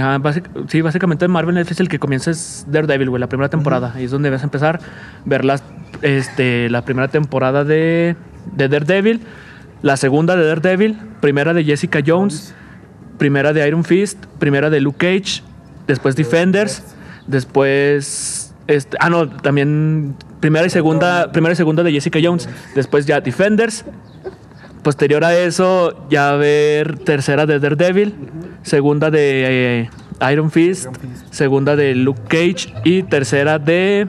Ajá, 0.00 0.18
sí, 0.68 0.80
básicamente 0.80 1.28
Marvel 1.28 1.54
Netflix 1.54 1.78
el 1.78 1.88
que 1.90 1.98
comienza 1.98 2.30
es 2.30 2.64
Daredevil, 2.68 3.10
güey, 3.10 3.20
la 3.20 3.28
primera 3.28 3.50
temporada. 3.50 3.92
Ahí 3.94 4.04
es 4.04 4.10
donde 4.10 4.30
vas 4.30 4.40
a 4.40 4.44
empezar 4.44 4.76
a 4.76 4.80
ver 5.26 5.44
las, 5.44 5.62
este, 6.04 6.68
la 6.68 6.84
primera 6.84 7.08
temporada 7.08 7.64
de, 7.64 8.14
de 8.54 8.68
Daredevil, 8.68 9.22
la 9.80 9.96
segunda 9.96 10.36
de 10.36 10.46
Daredevil, 10.46 10.98
primera 11.20 11.54
de 11.54 11.64
Jessica 11.64 12.00
Jones, 12.06 12.54
primera 13.18 13.54
de 13.54 13.66
Iron 13.66 13.84
Fist, 13.84 14.26
primera 14.38 14.68
de 14.68 14.80
Luke 14.80 14.98
Cage, 14.98 15.42
después 15.86 16.14
Defenders, 16.14 16.84
después... 17.26 18.54
Este, 18.66 18.96
ah, 19.00 19.10
no, 19.10 19.28
también 19.28 20.14
primera 20.40 20.66
y 20.66 20.70
segunda, 20.70 21.32
primera 21.32 21.52
y 21.54 21.56
segunda 21.56 21.82
de 21.82 21.92
Jessica 21.92 22.18
Jones, 22.22 22.48
después 22.74 23.06
ya 23.06 23.20
Defenders, 23.20 23.84
Posterior 24.82 25.24
a 25.24 25.34
eso, 25.34 26.06
ya 26.10 26.32
ver 26.32 26.98
tercera 26.98 27.46
de 27.46 27.58
Daredevil, 27.58 28.14
segunda 28.62 29.10
de 29.10 29.80
eh, 29.80 29.90
Iron 30.30 30.50
Fist, 30.50 30.88
segunda 31.30 31.74
de 31.74 31.94
Luke 31.94 32.20
Cage 32.28 32.74
y 32.84 33.02
tercera 33.02 33.58
de, 33.58 34.06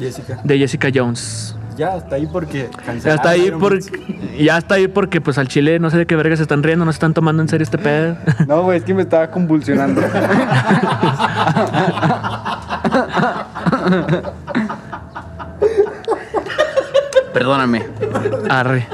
Jessica. 0.00 0.40
de 0.42 0.58
Jessica 0.58 0.88
Jones. 0.94 1.54
Ya, 1.76 1.94
hasta 1.94 2.16
ahí 2.16 2.26
porque 2.30 2.68
Ya 3.02 3.14
está 3.14 3.30
ahí 3.30 3.46
Iron 3.46 3.60
por, 3.60 3.74
Fist. 3.76 3.94
ya 4.38 4.58
está 4.58 4.74
ahí 4.74 4.86
porque 4.88 5.20
pues 5.22 5.38
al 5.38 5.48
chile 5.48 5.78
no 5.78 5.88
sé 5.88 5.96
de 5.96 6.06
qué 6.06 6.14
verga 6.16 6.36
se 6.36 6.42
están 6.42 6.62
riendo, 6.62 6.84
no 6.84 6.92
se 6.92 6.96
están 6.96 7.14
tomando 7.14 7.40
en 7.42 7.48
serio 7.48 7.62
este 7.64 7.78
pedo. 7.78 8.16
No, 8.46 8.62
güey, 8.64 8.78
es 8.78 8.84
que 8.84 8.92
me 8.92 9.02
estaba 9.02 9.30
convulsionando. 9.30 10.02
Perdóname. 17.32 17.86
Arre. 18.48 18.86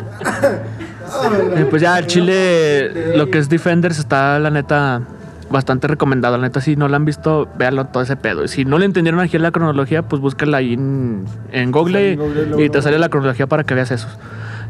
Eh, 1.56 1.66
pues 1.70 1.80
ya 1.82 1.94
al 1.94 2.06
chile 2.06 3.16
lo 3.16 3.30
que 3.30 3.38
es 3.38 3.48
Defenders 3.48 3.98
está 3.98 4.38
la 4.38 4.50
neta 4.50 5.00
bastante 5.50 5.86
recomendado. 5.86 6.36
La 6.36 6.42
neta, 6.44 6.60
si 6.60 6.76
no 6.76 6.88
la 6.88 6.96
han 6.96 7.04
visto, 7.04 7.48
véanlo 7.58 7.86
todo 7.86 8.02
ese 8.02 8.16
pedo. 8.16 8.44
Y 8.44 8.48
Si 8.48 8.64
no 8.64 8.78
le 8.78 8.84
entendieron 8.86 9.20
aquí 9.20 9.38
la 9.38 9.50
cronología, 9.50 10.02
pues 10.02 10.20
búscala 10.20 10.58
ahí 10.58 10.74
en, 10.74 11.24
en 11.52 11.70
Google, 11.72 12.12
en 12.12 12.18
Google, 12.18 12.46
luego, 12.46 12.62
y 12.62 12.70
te 12.70 12.82
sale 12.82 12.98
la 12.98 13.08
cronología 13.08 13.46
para 13.46 13.64
que 13.64 13.74
veas 13.74 13.90
esos. 13.90 14.18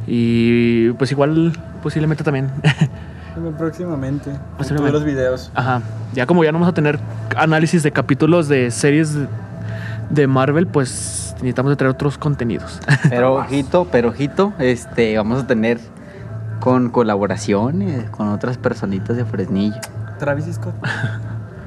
Y 0.07 0.91
pues 0.93 1.11
igual, 1.13 1.53
posiblemente 1.83 2.23
también. 2.25 2.51
Próximamente. 3.59 4.31
Todos 4.59 4.93
los 4.93 5.05
videos. 5.05 5.51
Ajá. 5.55 5.83
Ya 6.15 6.25
como 6.27 6.43
ya 6.43 6.53
no 6.53 6.59
vamos 6.59 6.71
a 6.71 6.75
tener 6.75 6.99
análisis 7.37 7.83
de 7.83 7.93
capítulos 7.93 8.49
de 8.49 8.71
series 8.71 9.15
de- 9.15 9.27
de 10.09 10.27
Marvel, 10.27 10.67
pues 10.69 11.35
necesitamos 11.35 11.71
de 11.71 11.77
traer 11.77 11.91
otros 11.93 12.17
contenidos. 12.17 12.81
Pero 13.11 13.35
ojito, 13.35 13.87
pero 13.91 14.09
ojito, 14.11 14.53
este, 14.59 15.17
vamos 15.19 15.43
a 15.43 15.47
tener 15.47 15.81
con 16.61 16.89
colaboraciones 16.91 18.09
con 18.11 18.29
otras 18.29 18.57
personitas 18.57 19.17
de 19.17 19.25
Fresnillo. 19.25 19.77
Travis 20.19 20.47
Scott. 20.55 20.75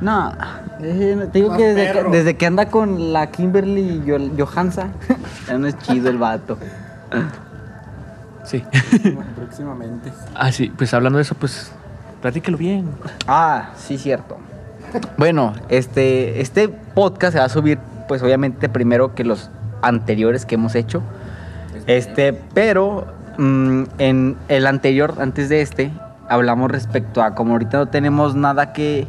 No, 0.01 0.31
eh, 0.79 1.27
te 1.29 1.39
digo 1.39 1.49
Más 1.49 1.57
que 1.57 1.73
desde, 1.73 1.91
que 1.91 2.03
desde 2.09 2.37
que 2.37 2.45
anda 2.45 2.67
con 2.69 3.11
la 3.11 3.27
Kimberly 3.31 4.01
Yo- 4.05 4.17
Johansa, 4.45 4.87
ya 5.49 5.57
no 5.57 5.67
es 5.67 5.77
chido 5.79 6.09
el 6.09 6.17
vato. 6.17 6.57
sí. 8.45 8.63
Próximamente. 9.35 10.13
Ah, 10.35 10.53
sí. 10.53 10.71
Pues 10.77 10.93
hablando 10.93 11.17
de 11.17 11.23
eso, 11.23 11.35
pues 11.35 11.73
platíquelo 12.21 12.57
bien. 12.57 12.89
Ah, 13.27 13.71
sí, 13.75 13.97
cierto. 13.97 14.37
Bueno, 15.17 15.53
este, 15.67 16.39
este 16.39 16.69
podcast 16.69 17.33
se 17.33 17.39
va 17.39 17.45
a 17.45 17.49
subir, 17.49 17.77
pues 18.07 18.23
obviamente 18.23 18.69
primero 18.69 19.13
que 19.15 19.25
los 19.25 19.49
anteriores 19.81 20.45
que 20.45 20.55
hemos 20.55 20.75
hecho. 20.75 21.03
Este, 21.87 22.31
pero 22.53 23.05
mm, 23.37 23.83
en 23.97 24.37
el 24.47 24.65
anterior, 24.65 25.15
antes 25.19 25.49
de 25.49 25.61
este, 25.61 25.91
hablamos 26.29 26.71
respecto 26.71 27.21
a 27.21 27.35
como 27.35 27.53
ahorita 27.53 27.77
no 27.79 27.87
tenemos 27.87 28.35
nada 28.35 28.71
que. 28.73 29.07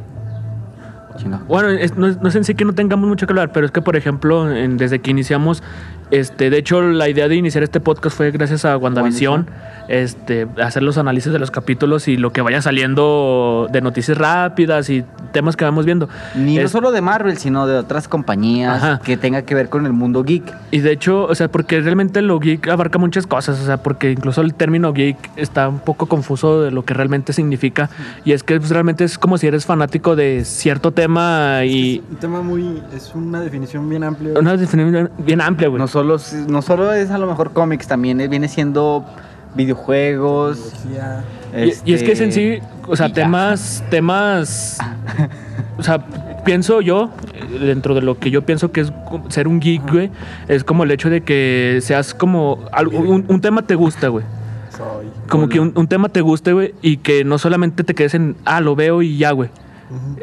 Bueno, 1.48 1.68
es- 1.68 1.96
no, 1.96 2.08
no 2.08 2.28
es 2.30 2.46
sí 2.46 2.54
que 2.54 2.64
no 2.64 2.72
tengamos 2.72 3.08
mucho 3.08 3.26
que 3.26 3.32
hablar, 3.32 3.52
pero 3.52 3.66
es 3.66 3.72
que, 3.72 3.82
por 3.82 3.96
ejemplo, 3.96 4.46
desde 4.46 5.00
que 5.00 5.10
iniciamos, 5.10 5.62
este, 6.10 6.50
de 6.50 6.58
hecho, 6.58 6.82
la 6.82 7.08
idea 7.08 7.28
de 7.28 7.36
iniciar 7.36 7.62
este 7.62 7.80
podcast 7.80 8.16
fue 8.16 8.30
gracias 8.30 8.64
a 8.64 8.76
WandaVision, 8.76 9.46
este, 9.88 10.46
hacer 10.62 10.82
los 10.82 10.98
análisis 10.98 11.32
de 11.32 11.38
los 11.38 11.50
capítulos 11.50 12.08
y 12.08 12.16
lo 12.16 12.32
que 12.32 12.42
vaya 12.42 12.62
saliendo 12.62 13.68
de 13.70 13.80
noticias 13.80 14.18
rápidas 14.18 14.90
y 14.90 15.04
temas 15.32 15.56
que 15.56 15.64
vamos 15.64 15.84
viendo. 15.84 16.08
Ni 16.34 16.56
no 16.56 16.68
solo 16.68 16.92
de 16.92 17.00
Marvel, 17.00 17.36
sino 17.38 17.66
de 17.66 17.76
otras 17.76 18.08
compañías 18.08 18.82
Ajá. 18.82 19.00
que 19.04 19.16
tenga 19.16 19.42
que 19.42 19.54
ver 19.54 19.68
con 19.68 19.86
el 19.86 19.92
mundo 19.92 20.24
geek. 20.24 20.42
Y 20.70 20.80
de 20.80 20.92
hecho, 20.92 21.24
o 21.24 21.34
sea, 21.34 21.48
porque 21.48 21.80
realmente 21.80 22.22
lo 22.22 22.38
geek 22.38 22.68
abarca 22.68 22.98
muchas 22.98 23.26
cosas, 23.26 23.60
o 23.60 23.64
sea, 23.64 23.82
porque 23.82 24.10
incluso 24.10 24.40
el 24.40 24.54
término 24.54 24.92
geek 24.92 25.16
está 25.36 25.68
un 25.68 25.78
poco 25.78 26.06
confuso 26.06 26.62
de 26.62 26.70
lo 26.70 26.84
que 26.84 26.94
realmente 26.94 27.32
significa. 27.32 27.90
Y 28.24 28.32
es 28.32 28.42
que 28.42 28.58
pues, 28.58 28.70
realmente 28.70 29.04
es 29.04 29.18
como 29.18 29.38
si 29.38 29.46
eres 29.46 29.66
fanático 29.66 30.16
de 30.16 30.44
cierto 30.44 30.92
tema 30.92 31.64
y 31.64 31.96
Es 31.98 32.10
un 32.10 32.16
tema 32.16 32.42
muy. 32.42 32.82
Es 32.94 33.12
una 33.14 33.40
definición 33.40 33.88
bien 33.88 34.04
amplia. 34.04 34.38
una 34.38 34.56
definición 34.56 35.10
bien 35.18 35.40
amplia, 35.40 35.68
güey. 35.68 35.80
No 35.80 35.88
solo, 35.88 35.99
no 36.04 36.62
solo 36.62 36.92
es 36.92 37.10
a 37.10 37.18
lo 37.18 37.26
mejor 37.26 37.52
cómics, 37.52 37.86
también 37.86 38.18
viene 38.30 38.48
siendo 38.48 39.04
videojuegos. 39.54 40.72
Y, 41.84 41.90
y 41.90 41.94
es 41.94 42.02
que 42.02 42.12
es 42.12 42.20
en 42.20 42.32
sí, 42.32 42.42
este, 42.54 42.66
o 42.86 42.96
sea, 42.96 43.08
ya. 43.08 43.14
temas, 43.14 43.82
temas, 43.90 44.78
o 45.78 45.82
sea, 45.82 46.04
pienso 46.44 46.80
yo, 46.80 47.10
dentro 47.60 47.94
de 47.94 48.02
lo 48.02 48.18
que 48.18 48.30
yo 48.30 48.42
pienso 48.46 48.70
que 48.72 48.82
es 48.82 48.92
ser 49.28 49.48
un 49.48 49.60
geek, 49.60 49.90
güey, 49.90 50.10
es 50.48 50.62
como 50.64 50.84
el 50.84 50.90
hecho 50.92 51.10
de 51.10 51.22
que 51.22 51.80
seas 51.82 52.14
como, 52.14 52.60
algo- 52.72 52.98
un, 53.00 53.24
un 53.28 53.40
tema 53.40 53.62
te 53.62 53.74
gusta, 53.74 54.08
güey. 54.08 54.24
Soy. 54.76 55.06
Como 55.28 55.48
que 55.48 55.58
un, 55.60 55.72
un 55.74 55.88
tema 55.88 56.08
te 56.08 56.20
guste, 56.20 56.52
güey, 56.52 56.74
y 56.82 56.98
que 56.98 57.24
no 57.24 57.38
solamente 57.38 57.82
te 57.84 57.94
quedes 57.94 58.14
en, 58.14 58.36
ah, 58.44 58.60
lo 58.60 58.76
veo 58.76 59.02
y 59.02 59.18
ya, 59.18 59.32
güey. 59.32 59.50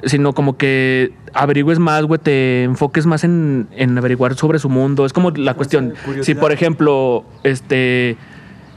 Sino 0.05 0.33
como 0.33 0.55
que 0.57 1.11
averigües 1.33 1.79
más, 1.79 2.03
güey, 2.03 2.19
te 2.19 2.63
enfoques 2.63 3.05
más 3.05 3.23
en, 3.23 3.67
en 3.75 3.97
averiguar 3.97 4.35
sobre 4.35 4.59
su 4.59 4.69
mundo. 4.69 5.05
Es 5.05 5.13
como 5.13 5.31
la 5.31 5.53
cuestión. 5.55 5.93
Si, 6.21 6.35
por 6.35 6.51
ejemplo, 6.51 7.25
este. 7.43 8.17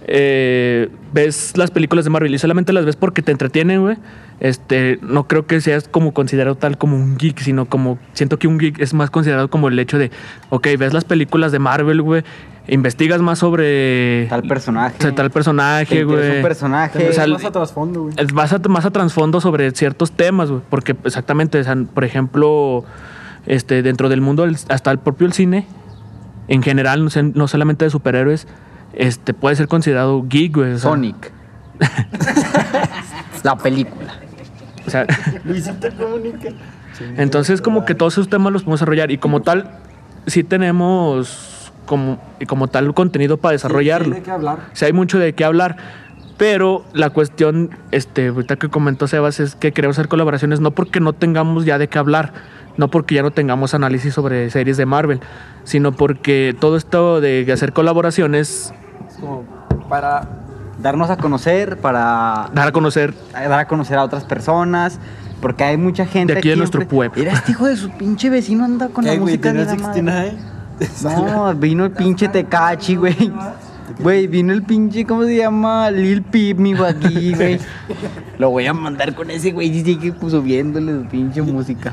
eh, 0.06 0.88
ves 1.12 1.56
las 1.56 1.70
películas 1.70 2.04
de 2.04 2.10
Marvel 2.10 2.34
y 2.34 2.38
solamente 2.38 2.72
las 2.72 2.84
ves 2.84 2.96
porque 2.96 3.22
te 3.22 3.32
entretienen, 3.32 3.82
güey. 3.82 3.96
Este, 4.40 4.98
no 5.02 5.28
creo 5.28 5.46
que 5.46 5.60
seas 5.60 5.86
como 5.86 6.12
considerado 6.14 6.56
tal 6.56 6.78
como 6.78 6.96
un 6.96 7.18
geek, 7.18 7.38
sino 7.40 7.66
como 7.66 7.98
siento 8.14 8.38
que 8.38 8.48
un 8.48 8.58
geek 8.58 8.80
es 8.80 8.94
más 8.94 9.10
considerado 9.10 9.50
como 9.50 9.68
el 9.68 9.78
hecho 9.78 9.98
de, 9.98 10.10
ok, 10.48 10.66
ves 10.78 10.94
las 10.94 11.04
películas 11.04 11.52
de 11.52 11.58
Marvel, 11.58 12.00
güey, 12.00 12.24
investigas 12.68 13.20
más 13.20 13.38
sobre 13.38 14.26
Tal 14.28 14.42
personaje. 14.42 14.96
o 14.98 15.02
sea, 15.02 15.14
tal 15.14 15.30
personaje, 15.30 16.04
güey. 16.04 16.36
un 16.36 16.42
personaje. 16.42 17.08
O 17.08 17.12
sea, 17.12 17.26
más 17.26 17.44
a 17.44 17.50
trasfondo, 17.50 18.02
güey. 18.04 18.14
Es- 18.16 18.32
Vas 18.32 18.52
a, 18.52 18.58
más 18.68 18.84
a 18.86 18.90
trasfondo 18.90 19.40
sobre 19.40 19.70
ciertos 19.72 20.12
temas, 20.12 20.50
güey. 20.50 20.62
Porque 20.70 20.94
exactamente, 21.04 21.58
o 21.60 21.64
sea, 21.64 21.74
por 21.92 22.04
ejemplo, 22.04 22.84
este, 23.46 23.82
dentro 23.82 24.08
del 24.08 24.20
mundo, 24.20 24.46
hasta 24.68 24.90
el 24.90 24.98
propio 24.98 25.26
el 25.26 25.32
cine, 25.32 25.66
en 26.48 26.62
general, 26.62 27.02
no, 27.04 27.10
sé- 27.10 27.22
no 27.22 27.48
solamente 27.48 27.84
de 27.84 27.90
superhéroes, 27.90 28.46
este, 28.92 29.34
puede 29.34 29.56
ser 29.56 29.66
considerado 29.68 30.24
geek, 30.28 30.54
güey. 30.56 30.72
o 30.72 30.78
sea, 30.78 30.90
Sonic. 30.90 31.32
la 33.42 33.56
película. 33.56 34.14
O 34.86 34.90
sea, 34.90 35.06
Luisito 35.44 35.88
comunica. 35.96 36.48
entonces 37.16 37.60
como 37.62 37.84
que 37.84 37.94
todos 37.94 38.14
esos 38.14 38.28
temas 38.28 38.52
los 38.52 38.62
podemos 38.62 38.80
desarrollar 38.80 39.10
y 39.10 39.18
como 39.18 39.40
tal, 39.42 39.70
sí 40.26 40.42
tenemos 40.44 41.59
como, 41.90 42.18
y 42.38 42.46
como 42.46 42.68
tal 42.68 42.94
contenido 42.94 43.36
para 43.36 43.50
desarrollarlo. 43.50 44.12
Tiene 44.12 44.22
que 44.22 44.30
hablar. 44.30 44.58
O 44.72 44.76
sea, 44.76 44.86
hay 44.86 44.92
mucho 44.92 45.18
de 45.18 45.34
qué 45.34 45.44
hablar. 45.44 45.76
Pero 46.38 46.84
la 46.92 47.10
cuestión, 47.10 47.70
este, 47.90 48.28
ahorita 48.28 48.56
que 48.56 48.68
comentó 48.68 49.08
Sebas, 49.08 49.40
es 49.40 49.56
que 49.56 49.72
queremos 49.72 49.98
hacer 49.98 50.08
colaboraciones 50.08 50.60
no 50.60 50.70
porque 50.70 51.00
no 51.00 51.12
tengamos 51.12 51.64
ya 51.64 51.78
de 51.78 51.88
qué 51.88 51.98
hablar, 51.98 52.32
no 52.76 52.88
porque 52.88 53.16
ya 53.16 53.22
no 53.22 53.32
tengamos 53.32 53.74
análisis 53.74 54.14
sobre 54.14 54.48
series 54.50 54.76
de 54.76 54.86
Marvel, 54.86 55.20
sino 55.64 55.90
porque 55.90 56.56
todo 56.58 56.76
esto 56.76 57.20
de 57.20 57.44
hacer 57.52 57.72
colaboraciones, 57.72 58.72
Es 59.08 59.16
como 59.16 59.42
para. 59.88 60.28
Darnos 60.78 61.10
a 61.10 61.18
conocer 61.18 61.76
para 61.76 62.48
dar 62.54 62.68
a 62.68 62.72
conocer 62.72 63.12
dar 63.34 63.52
a 63.52 63.68
conocer 63.68 63.98
a 63.98 64.04
otras 64.04 64.24
personas. 64.24 64.98
Porque 65.42 65.64
hay 65.64 65.76
mucha 65.76 66.06
gente 66.06 66.34
De 66.34 66.38
aquí 66.38 66.48
de 66.50 66.56
nuestro 66.56 66.86
pueblo. 66.86 67.18
Mira, 67.18 67.32
este 67.32 67.52
hijo 67.52 67.66
de 67.66 67.76
su 67.76 67.90
pinche 67.90 68.30
vecino 68.30 68.64
anda 68.64 68.88
con 68.88 69.04
la 69.04 69.12
¿Qué, 69.12 69.20
música 69.20 69.52
de 69.52 69.66
¿Tenía 69.66 69.82
la 69.82 69.88
madre. 70.04 70.32
69? 70.80 71.30
No, 71.32 71.54
vino 71.54 71.84
el 71.84 71.92
pinche 71.92 72.28
Tecachi, 72.28 72.96
güey. 72.96 73.32
Güey, 73.98 74.26
vino 74.26 74.52
el 74.52 74.62
pinche, 74.62 75.04
¿cómo 75.04 75.24
se 75.24 75.36
llama? 75.36 75.90
Lil 75.90 76.22
Peep, 76.22 76.58
mi 76.58 76.74
güey, 76.74 76.90
aquí, 76.90 77.34
güey. 77.36 77.58
Lo 78.38 78.50
voy 78.50 78.66
a 78.66 78.72
mandar 78.72 79.14
con 79.14 79.30
ese 79.30 79.52
güey 79.52 79.68
y 79.68 79.84
sigue 79.84 80.12
pues, 80.12 80.32
subiéndole 80.32 81.02
su 81.02 81.08
pinche 81.08 81.42
música. 81.42 81.92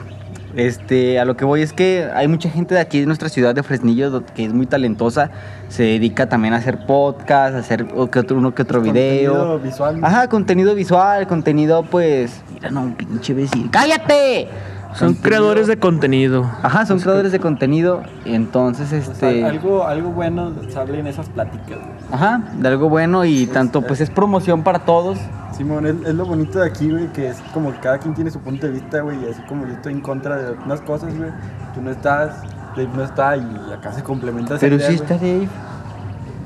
Este, 0.56 1.20
a 1.20 1.26
lo 1.26 1.38
que 1.38 1.46
voy 1.46 1.62
es 1.62 1.72
que 1.72 2.10
hay 2.16 2.28
mucha 2.28 2.50
gente 2.50 2.74
de 2.74 2.82
aquí 2.82 3.00
de 3.00 3.06
nuestra 3.06 3.30
ciudad 3.30 3.54
de 3.54 3.62
Fresnillo 3.62 4.26
que 4.26 4.46
es 4.46 4.54
muy 4.54 4.66
talentosa, 4.66 5.30
se 5.70 5.84
dedica 5.84 6.30
también 6.30 6.56
a 6.56 6.58
hacer 6.58 6.86
podcast, 6.88 7.56
a 7.56 7.60
hacer 7.60 7.86
o 7.96 8.10
que 8.10 8.18
otro, 8.18 8.38
uno 8.38 8.56
que 8.56 8.64
otro 8.64 8.82
video. 8.82 9.34
Contenido 9.34 9.60
visual. 9.60 10.00
Ajá, 10.04 10.28
contenido 10.30 10.74
visual, 10.74 11.28
contenido 11.28 11.84
pues, 11.84 12.42
mira, 12.52 12.72
no, 12.72 12.82
un 12.82 12.96
pinche 12.96 13.36
vecino. 13.36 13.70
¡Cállate! 13.70 14.48
Son 14.98 15.10
Contenido- 15.10 15.22
creadores 15.24 15.68
de 15.68 15.78
contenido. 15.78 16.50
Ajá, 16.64 16.86
son 16.86 17.00
creadores 17.00 17.32
de 17.32 17.40
contenido, 17.40 18.02
y 18.26 18.34
entonces 18.34 18.88
O 19.08 19.14
sea, 19.14 19.30
este 19.30 19.46
algo, 19.46 19.86
algo 19.86 20.10
bueno 20.10 20.54
sale 20.70 21.00
en 21.00 21.06
esas 21.08 21.30
pláticas. 21.30 21.78
güey. 21.78 21.82
Ajá, 22.12 22.42
de 22.58 22.68
algo 22.68 22.90
bueno 22.90 23.24
y 23.26 23.46
tanto 23.48 23.82
pues 23.84 24.02
es 24.02 24.10
promoción 24.10 24.64
para 24.64 24.80
todos. 24.80 25.20
Simón, 25.56 25.86
es, 25.86 25.96
es 26.06 26.16
lo 26.16 26.26
bonito 26.26 26.60
de 26.60 26.68
aquí, 26.68 26.90
güey, 26.90 27.08
que 27.14 27.30
es 27.30 27.38
como 27.54 27.72
que 27.74 27.80
cada 27.80 28.00
quien 28.00 28.14
tiene 28.16 28.32
su 28.32 28.40
punto 28.40 28.66
de 28.68 28.74
vista, 28.74 29.02
güey, 29.02 29.18
y 29.24 29.30
así 29.30 29.42
como 29.48 29.66
yo 29.68 29.74
estoy 29.74 29.94
en 29.94 30.02
contra 30.02 30.36
de 30.38 30.48
algunas 30.48 30.82
cosas, 30.82 31.16
güey, 31.16 31.30
tú 31.76 31.82
no 31.82 31.92
estás, 31.92 32.42
Dave 32.76 32.90
no 32.96 33.04
está, 33.04 33.38
y 33.38 33.46
acá 33.74 33.92
se 33.92 34.02
complementa 34.04 34.58
Pero 34.60 34.76
idea, 34.78 34.88
sí 34.88 34.96
está 34.96 35.16
Dave. 35.16 35.48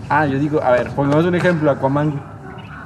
Ah, 0.09 0.25
yo 0.25 0.39
digo, 0.39 0.61
a 0.61 0.71
ver, 0.71 0.89
pongamos 0.91 1.25
un 1.25 1.35
ejemplo, 1.35 1.71
Aquaman, 1.71 2.11
güey. 2.11 2.23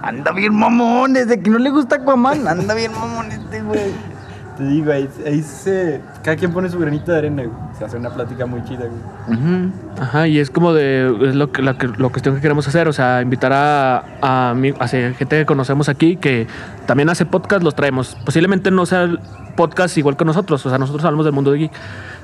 Anda 0.04 0.32
bien 0.32 0.54
mamón, 0.54 1.14
desde 1.14 1.40
que 1.40 1.50
no 1.50 1.58
le 1.58 1.72
gusta 1.72 1.96
Aquaman, 1.96 2.48
anda 2.48 2.74
bien 2.76 2.92
mamón 2.92 3.32
este 3.32 3.62
güey. 3.64 4.15
Te 4.58 4.64
digo, 4.64 4.92
ahí, 4.92 5.10
ahí 5.26 5.42
se... 5.42 6.00
Cada 6.24 6.38
quien 6.38 6.54
pone 6.54 6.70
su 6.70 6.80
granito 6.80 7.12
de 7.12 7.18
arena, 7.18 7.44
güey. 7.44 7.56
Se 7.78 7.84
hace 7.84 7.98
una 7.98 8.10
plática 8.10 8.46
muy 8.46 8.64
chida, 8.64 8.86
güey. 8.86 9.70
Ajá, 10.00 10.28
y 10.28 10.40
es 10.40 10.50
como 10.50 10.74
de 10.74 11.14
es 11.28 11.36
lo 11.36 11.52
que 11.52 11.62
la, 11.62 11.78
que- 11.78 11.88
la 11.88 12.10
cuestión 12.10 12.36
que 12.36 12.42
queremos 12.42 12.66
hacer, 12.68 12.88
o 12.88 12.94
sea, 12.94 13.22
invitar 13.22 13.52
a, 13.54 14.06
a, 14.22 14.56
gente 14.88 15.38
que 15.40 15.46
conocemos 15.46 15.90
aquí 15.90 16.16
que 16.16 16.48
también 16.86 17.10
hace 17.10 17.26
podcast, 17.26 17.64
los 17.64 17.76
traemos. 17.76 18.16
Posiblemente 18.26 18.72
no 18.72 18.86
sea 18.86 19.04
el 19.04 19.20
podcast 19.58 19.98
igual 19.98 20.16
que 20.16 20.24
nosotros, 20.26 20.66
o 20.66 20.70
sea, 20.70 20.78
nosotros 20.78 21.04
hablamos 21.04 21.26
del 21.26 21.34
mundo 21.34 21.52
de 21.52 21.58
geek. 21.60 21.72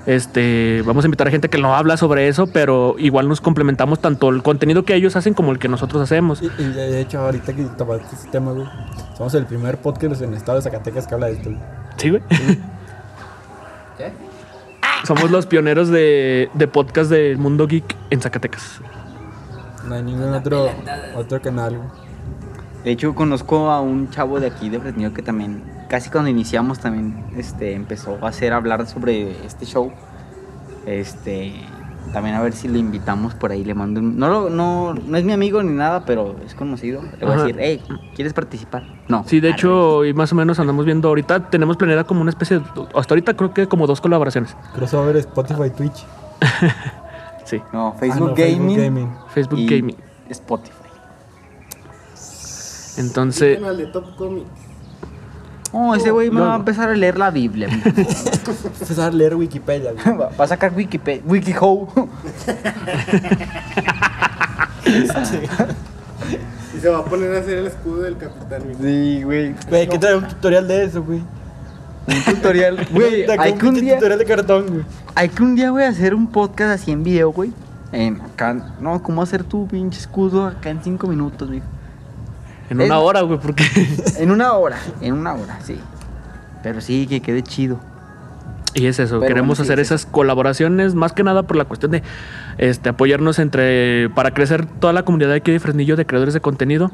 Este, 0.05 0.81
vamos 0.85 1.03
a 1.05 1.07
invitar 1.07 1.27
a 1.27 1.31
gente 1.31 1.49
que 1.49 1.59
no 1.59 1.75
habla 1.75 1.95
sobre 1.95 2.27
eso, 2.27 2.47
pero 2.47 2.95
igual 2.97 3.27
nos 3.27 3.39
complementamos 3.39 3.99
tanto 3.99 4.29
el 4.29 4.41
contenido 4.41 4.83
que 4.83 4.95
ellos 4.95 5.15
hacen 5.15 5.33
como 5.33 5.51
el 5.51 5.59
que 5.59 5.67
nosotros 5.67 6.01
hacemos. 6.01 6.41
Y, 6.41 6.45
y 6.57 6.63
de 6.69 7.01
hecho, 7.01 7.19
ahorita 7.19 7.53
que 7.53 7.63
tomaste 7.77 8.15
ese 8.15 8.27
tema, 8.29 8.51
güey, 8.51 8.65
somos 9.15 9.33
el 9.35 9.45
primer 9.45 9.77
podcast 9.77 10.21
en 10.21 10.29
el 10.31 10.37
estado 10.37 10.57
de 10.57 10.63
Zacatecas 10.63 11.05
que 11.07 11.13
habla 11.13 11.27
de 11.27 11.33
esto, 11.33 11.49
güey. 11.49 11.61
Sí, 12.01 12.09
güey. 12.09 12.23
¿Qué? 13.95 14.11
Somos 15.05 15.29
los 15.29 15.45
pioneros 15.45 15.89
de, 15.89 16.49
de 16.55 16.67
podcast 16.67 17.11
del 17.11 17.37
mundo 17.37 17.67
geek 17.67 17.95
en 18.09 18.19
Zacatecas. 18.19 18.81
No 19.87 19.93
hay 19.93 20.01
ningún 20.01 20.33
otro, 20.33 20.71
otro 21.15 21.39
canal, 21.39 21.77
güey. 21.77 21.89
De 22.83 22.89
hecho, 22.89 23.13
conozco 23.13 23.69
a 23.69 23.81
un 23.81 24.09
chavo 24.09 24.39
de 24.39 24.47
aquí 24.47 24.69
de 24.69 24.79
Fresnillo 24.79 25.13
que 25.13 25.21
también, 25.21 25.63
casi 25.89 26.09
cuando 26.09 26.31
iniciamos, 26.31 26.79
también 26.79 27.23
este, 27.37 27.73
empezó 27.73 28.17
a 28.25 28.29
hacer 28.29 28.53
hablar 28.53 28.87
sobre 28.87 29.45
este 29.45 29.67
show. 29.67 29.91
Este, 30.87 31.53
también 32.13 32.35
a 32.35 32.41
ver 32.41 32.53
si 32.53 32.67
le 32.67 32.77
invitamos 32.79 33.33
por 33.35 33.51
ahí, 33.51 33.63
le 33.63 33.73
mando 33.73 33.99
un... 34.01 34.17
No, 34.17 34.27
lo- 34.27 34.49
no, 34.49 34.93
no 34.93 35.17
es 35.17 35.23
mi 35.23 35.31
amigo 35.33 35.63
ni 35.63 35.71
nada, 35.71 36.03
pero 36.05 36.35
es 36.45 36.53
conocido. 36.55 37.01
Le 37.19 37.25
voy 37.25 37.33
Ajá. 37.35 37.43
a 37.43 37.45
decir, 37.45 37.57
hey, 37.59 37.81
¿quieres 38.15 38.33
participar? 38.33 38.83
No. 39.07 39.23
Sí, 39.27 39.39
de 39.39 39.47
Arre. 39.49 39.57
hecho, 39.57 40.03
y 40.05 40.13
más 40.13 40.31
o 40.31 40.35
menos 40.35 40.59
andamos 40.59 40.85
viendo 40.85 41.07
ahorita, 41.07 41.49
tenemos 41.49 41.77
planeada 41.77 42.03
como 42.03 42.21
una 42.21 42.29
especie 42.31 42.59
de... 42.59 42.65
Hasta 42.95 43.13
ahorita 43.13 43.35
creo 43.35 43.53
que 43.53 43.67
como 43.67 43.87
dos 43.87 44.01
colaboraciones. 44.01 44.55
Crossover, 44.73 45.15
Spotify, 45.17 45.69
Twitch. 45.75 46.05
Sí, 47.45 47.61
No, 47.73 47.87
Ah, 47.95 47.99
Facebook, 47.99 48.29
no, 48.29 48.35
Gaming, 48.35 49.09
Facebook 49.33 49.59
y 49.59 49.67
Gaming. 49.67 49.97
Spotify. 50.29 50.75
Entonces, 52.97 53.57
canal 53.57 53.77
de 53.77 53.87
Top 53.87 54.15
Comic. 54.15 54.45
Oh, 55.73 55.95
ese 55.95 56.11
güey 56.11 56.29
me 56.29 56.39
no. 56.39 56.47
va 56.47 56.53
a 56.53 56.57
empezar 56.57 56.89
a 56.89 56.93
leer 56.93 57.17
la 57.17 57.31
Biblia. 57.31 57.69
Empezar 58.81 59.09
a 59.09 59.11
leer 59.11 59.35
Wikipedia, 59.35 59.93
güey. 59.93 60.17
va 60.17 60.43
a 60.43 60.47
sacar 60.47 60.73
Wikipedia, 60.75 61.21
WikiHow. 61.25 61.87
Y 66.75 66.79
se 66.79 66.89
va 66.89 66.99
a 66.99 67.05
poner 67.05 67.35
a 67.35 67.39
hacer 67.39 67.57
el 67.59 67.67
escudo 67.67 68.01
del 68.01 68.17
capitán. 68.17 68.61
güey. 68.63 68.75
Sí, 68.81 69.23
güey. 69.23 69.55
Güey, 69.69 69.81
hay 69.81 69.87
que 69.87 69.97
traer 69.99 70.17
un 70.17 70.27
tutorial 70.27 70.67
de 70.67 70.83
eso, 70.85 71.03
güey. 71.03 71.21
Un 72.07 72.33
tutorial. 72.33 72.87
Güey, 72.91 73.25
Saca 73.27 73.43
hay 73.43 73.51
un 73.53 73.57
que 73.59 73.65
un 73.65 73.73
pinche 73.73 73.85
día... 73.85 73.95
tutorial 73.95 74.19
de 74.19 74.25
cartón, 74.25 74.67
güey. 74.67 74.83
Hay 75.15 75.29
que 75.29 75.43
un 75.43 75.55
día, 75.55 75.69
güey, 75.69 75.85
hacer 75.85 76.15
un 76.15 76.27
podcast 76.27 76.81
así 76.81 76.91
en 76.91 77.03
video, 77.03 77.31
güey. 77.31 77.51
En 77.91 78.19
acá, 78.21 78.53
no, 78.79 79.01
cómo 79.03 79.21
hacer 79.21 79.43
tu 79.43 79.67
pinche 79.67 79.99
escudo 79.99 80.45
acá 80.47 80.69
en 80.69 80.81
cinco 80.83 81.07
minutos, 81.07 81.47
güey. 81.47 81.61
En 82.71 82.81
una 82.81 82.99
hora, 82.99 83.21
güey, 83.21 83.39
porque... 83.39 83.63
En 84.17 84.31
una 84.31 84.53
hora, 84.53 84.77
en 85.01 85.13
una 85.13 85.33
hora, 85.33 85.59
sí. 85.63 85.79
Pero 86.63 86.81
sí, 86.81 87.07
que 87.07 87.21
quede 87.21 87.43
chido. 87.43 87.79
Y 88.73 88.85
es 88.85 88.99
eso, 88.99 89.19
Pero 89.19 89.27
queremos 89.27 89.57
bueno, 89.57 89.65
sí, 89.65 89.71
hacer 89.73 89.85
sí. 89.85 89.93
esas 89.93 90.05
colaboraciones, 90.05 90.95
más 90.95 91.11
que 91.11 91.23
nada 91.23 91.43
por 91.43 91.57
la 91.57 91.65
cuestión 91.65 91.91
de 91.91 92.03
este, 92.57 92.89
apoyarnos 92.89 93.39
entre, 93.39 94.09
para 94.15 94.31
crecer 94.33 94.65
toda 94.65 94.93
la 94.93 95.03
comunidad 95.03 95.33
aquí 95.33 95.51
de 95.51 95.59
Fresnillo 95.59 95.97
de 95.97 96.05
creadores 96.05 96.33
de 96.33 96.39
contenido, 96.39 96.91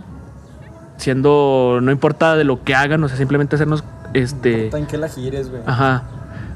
siendo, 0.98 1.80
no 1.82 1.92
importa 1.92 2.36
de 2.36 2.44
lo 2.44 2.64
que 2.64 2.74
hagan, 2.74 3.04
o 3.04 3.08
sea, 3.08 3.18
simplemente 3.18 3.56
hacernos, 3.56 3.84
este, 4.14 4.54
Importa 4.54 4.78
en 4.80 4.86
qué 4.88 4.98
la 4.98 5.10
gires, 5.10 5.50
güey. 5.52 5.62
ajá, 5.68 6.04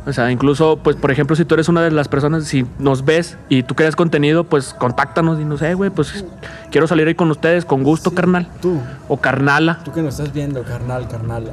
o 0.05 0.13
sea, 0.13 0.31
incluso, 0.31 0.77
pues, 0.77 0.95
por 0.95 1.11
ejemplo, 1.11 1.35
si 1.35 1.45
tú 1.45 1.53
eres 1.55 1.69
una 1.69 1.81
de 1.81 1.91
las 1.91 2.07
personas, 2.07 2.45
si 2.45 2.65
nos 2.79 3.05
ves 3.05 3.37
y 3.49 3.63
tú 3.63 3.75
creas 3.75 3.95
contenido, 3.95 4.43
pues, 4.43 4.73
contáctanos 4.73 5.39
y 5.39 5.45
no 5.45 5.57
sé, 5.57 5.73
güey, 5.75 5.89
pues, 5.91 6.25
quiero 6.71 6.87
salir 6.87 7.07
ahí 7.07 7.15
con 7.15 7.29
ustedes, 7.31 7.65
con 7.65 7.83
gusto, 7.83 8.09
Sí, 8.09 8.15
carnal, 8.15 8.47
Tú, 8.61 8.79
o 9.07 9.17
carnala. 9.17 9.79
tú 9.83 9.91
que 9.91 10.01
nos 10.01 10.17
estás 10.19 10.33
viendo, 10.33 10.63
carnal, 10.63 11.07
carnala. 11.07 11.51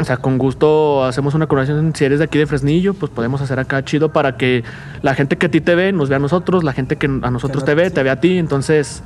O 0.00 0.04
sea, 0.04 0.16
con 0.18 0.38
gusto 0.38 1.02
hacemos 1.04 1.34
una 1.34 1.48
colaboración. 1.48 1.92
Si 1.96 2.04
eres 2.04 2.20
de 2.20 2.26
aquí 2.26 2.38
de 2.38 2.46
Fresnillo, 2.46 2.94
pues 2.94 3.10
podemos 3.10 3.40
hacer 3.40 3.58
acá 3.58 3.84
chido 3.84 4.12
para 4.12 4.36
que 4.36 4.62
la 5.02 5.14
gente 5.16 5.36
que 5.36 5.46
a 5.46 5.50
ti 5.50 5.60
te 5.60 5.74
ve 5.74 5.90
nos 5.92 6.08
vea 6.08 6.18
a 6.18 6.20
nosotros, 6.20 6.62
la 6.62 6.72
gente 6.72 6.94
que 6.94 7.06
a 7.06 7.30
nosotros 7.32 7.62
no- 7.62 7.66
te 7.66 7.74
ve, 7.74 7.88
sí. 7.88 7.94
te 7.96 8.02
ve 8.04 8.10
a 8.10 8.20
ti. 8.20 8.38
Entonces, 8.38 9.02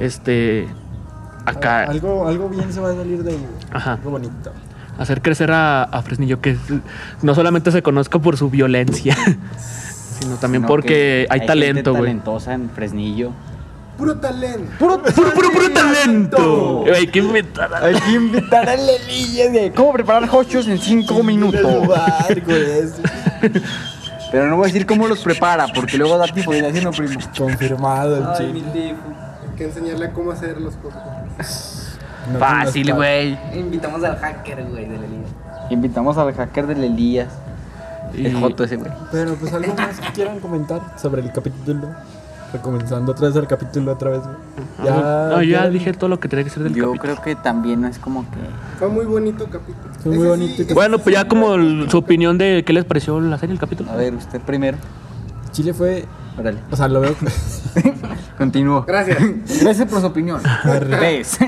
Es 0.00 0.14
este, 0.16 0.66
acá, 1.44 1.84
Algo, 1.84 2.26
algo 2.26 2.48
bien 2.48 2.72
se 2.72 2.80
va 2.80 2.90
a 2.90 2.94
salir 2.96 3.22
de 3.22 3.30
ahí. 3.30 3.46
Ajá. 3.72 3.92
Algo 3.92 4.10
bonito. 4.10 4.50
Hacer 4.98 5.22
crecer 5.22 5.50
a, 5.52 5.82
a 5.84 6.02
Fresnillo, 6.02 6.40
que 6.40 6.56
no 7.22 7.34
solamente 7.34 7.70
se 7.72 7.82
conozca 7.82 8.18
por 8.18 8.36
su 8.36 8.50
violencia, 8.50 9.16
sino 10.20 10.36
también 10.36 10.62
Sino 10.62 10.68
porque 10.68 10.88
que 10.88 11.26
hay, 11.30 11.40
gente 11.40 11.46
talento, 11.46 11.90
güey. 11.92 12.02
talentosa 12.04 12.54
en 12.54 12.70
Fresnillo. 12.70 13.32
Puro 13.96 14.18
talento. 14.18 14.72
¡Puro, 14.78 15.02
¡Puro, 15.02 15.32
puro, 15.32 15.50
puro 15.52 15.70
talento! 15.70 16.84
Hay 16.94 17.06
que 17.06 17.20
inventar. 17.20 17.74
Hay 17.82 17.94
que 17.94 18.12
invitar 18.12 18.68
a 18.68 18.76
Lelilla 18.76 19.48
de 19.48 19.72
cómo 19.72 19.94
preparar 19.94 20.28
hochos 20.30 20.68
en 20.68 20.78
cinco 20.78 21.22
minutos. 21.22 21.62
Pero 24.30 24.48
no 24.48 24.56
voy 24.56 24.64
a 24.64 24.66
decir 24.66 24.84
cómo 24.86 25.06
los 25.08 25.20
prepara, 25.20 25.66
porque 25.68 25.96
luego 25.96 26.18
da 26.18 26.26
tipo 26.26 26.52
de 26.52 26.66
haciendo 26.66 26.90
primo. 26.90 27.18
Confirmado 27.38 28.16
el 28.18 28.24
Ay, 28.38 28.52
mi 28.52 28.60
Difu. 28.60 28.96
Hay 29.48 29.56
que 29.56 29.64
enseñarle 29.64 30.06
a 30.06 30.12
cómo 30.12 30.32
hacer 30.32 30.60
los 30.60 30.74
cosas. 30.76 31.02
No 32.32 32.38
Fácil, 32.38 32.92
güey. 32.94 33.38
Invitamos 33.54 34.02
al 34.04 34.16
hacker, 34.16 34.64
güey, 34.64 34.84
de 34.86 34.96
la 34.98 35.06
liga. 35.06 35.26
Invitamos 35.70 36.16
al 36.18 36.32
hacker 36.34 36.66
del 36.66 36.84
Elías. 36.84 37.28
Y- 38.14 38.26
El 38.26 38.34
joto 38.40 38.64
ese, 38.64 38.76
güey. 38.76 38.90
Pero 39.12 39.34
pues 39.34 39.52
algo 39.52 39.74
más 39.74 40.00
que 40.00 40.12
quieran 40.12 40.40
comentar 40.40 40.80
sobre 40.96 41.22
el 41.22 41.32
capítulo. 41.32 41.88
Recomenzando 42.52 43.12
otra 43.12 43.26
vez 43.26 43.36
el 43.36 43.46
capítulo 43.48 43.92
otra 43.92 44.10
vez, 44.10 44.20
güey. 44.22 44.36
Ah, 44.88 45.28
no, 45.32 45.42
ya 45.42 45.68
dije 45.68 45.92
todo 45.92 46.08
lo 46.08 46.20
que 46.20 46.28
tenía 46.28 46.44
que 46.44 46.50
ser 46.50 46.62
del 46.62 46.74
Yo 46.74 46.92
capítulo. 46.92 47.14
creo 47.16 47.22
que 47.24 47.42
también 47.42 47.80
no 47.82 47.88
es 47.88 47.98
como 47.98 48.22
que. 48.22 48.38
Fue 48.78 48.88
muy 48.88 49.04
bonito 49.04 49.44
capítulo. 49.50 49.92
Fue 50.00 50.12
muy 50.12 50.20
Ese 50.20 50.28
bonito 50.28 50.62
sí, 50.68 50.74
Bueno, 50.74 50.98
pues 50.98 51.14
ya 51.14 51.26
como 51.26 51.54
el- 51.56 51.90
su 51.90 51.98
opinión 51.98 52.38
de 52.38 52.62
qué 52.64 52.72
les 52.72 52.84
pareció 52.84 53.20
la 53.20 53.36
serie, 53.38 53.52
el 53.52 53.58
capítulo. 53.60 53.90
A 53.90 53.96
ver, 53.96 54.14
usted 54.14 54.40
primero. 54.40 54.78
Chile 55.52 55.74
fue. 55.74 56.04
O 56.70 56.76
sea, 56.76 56.88
lo 56.88 57.00
veo. 57.00 57.14
Continúo. 58.38 58.84
Gracias. 58.86 59.18
Gracias 59.62 59.88
por 59.88 60.00
su 60.00 60.06
opinión. 60.06 60.40
Ves. 61.00 61.38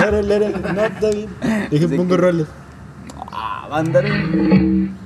Lere, 0.00 0.22
lere, 0.22 0.50
no, 0.50 0.80
está 0.84 1.10
bien. 1.10 1.28
Dije, 1.70 1.88
Sí, 1.88 1.96
pongo 1.96 2.16
que- 2.16 2.20
roles. 2.20 2.46
Ah, 3.32 3.66
mandaron. 3.70 4.98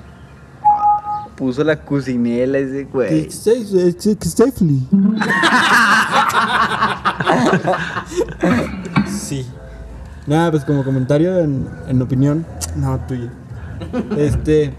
Puso 1.37 1.63
la 1.65 1.77
cocinela 1.81 2.59
ese 2.59 2.85
güey. 2.85 3.29
Safely. 3.31 4.89
Sí. 9.09 9.47
Nada, 10.27 10.51
pues 10.53 10.65
como 10.65 10.85
comentario 10.85 11.39
en, 11.39 11.69
en 11.89 12.01
opinión, 12.03 12.47
no 12.77 12.99
tuyo. 13.07 13.29
Este, 14.17 14.73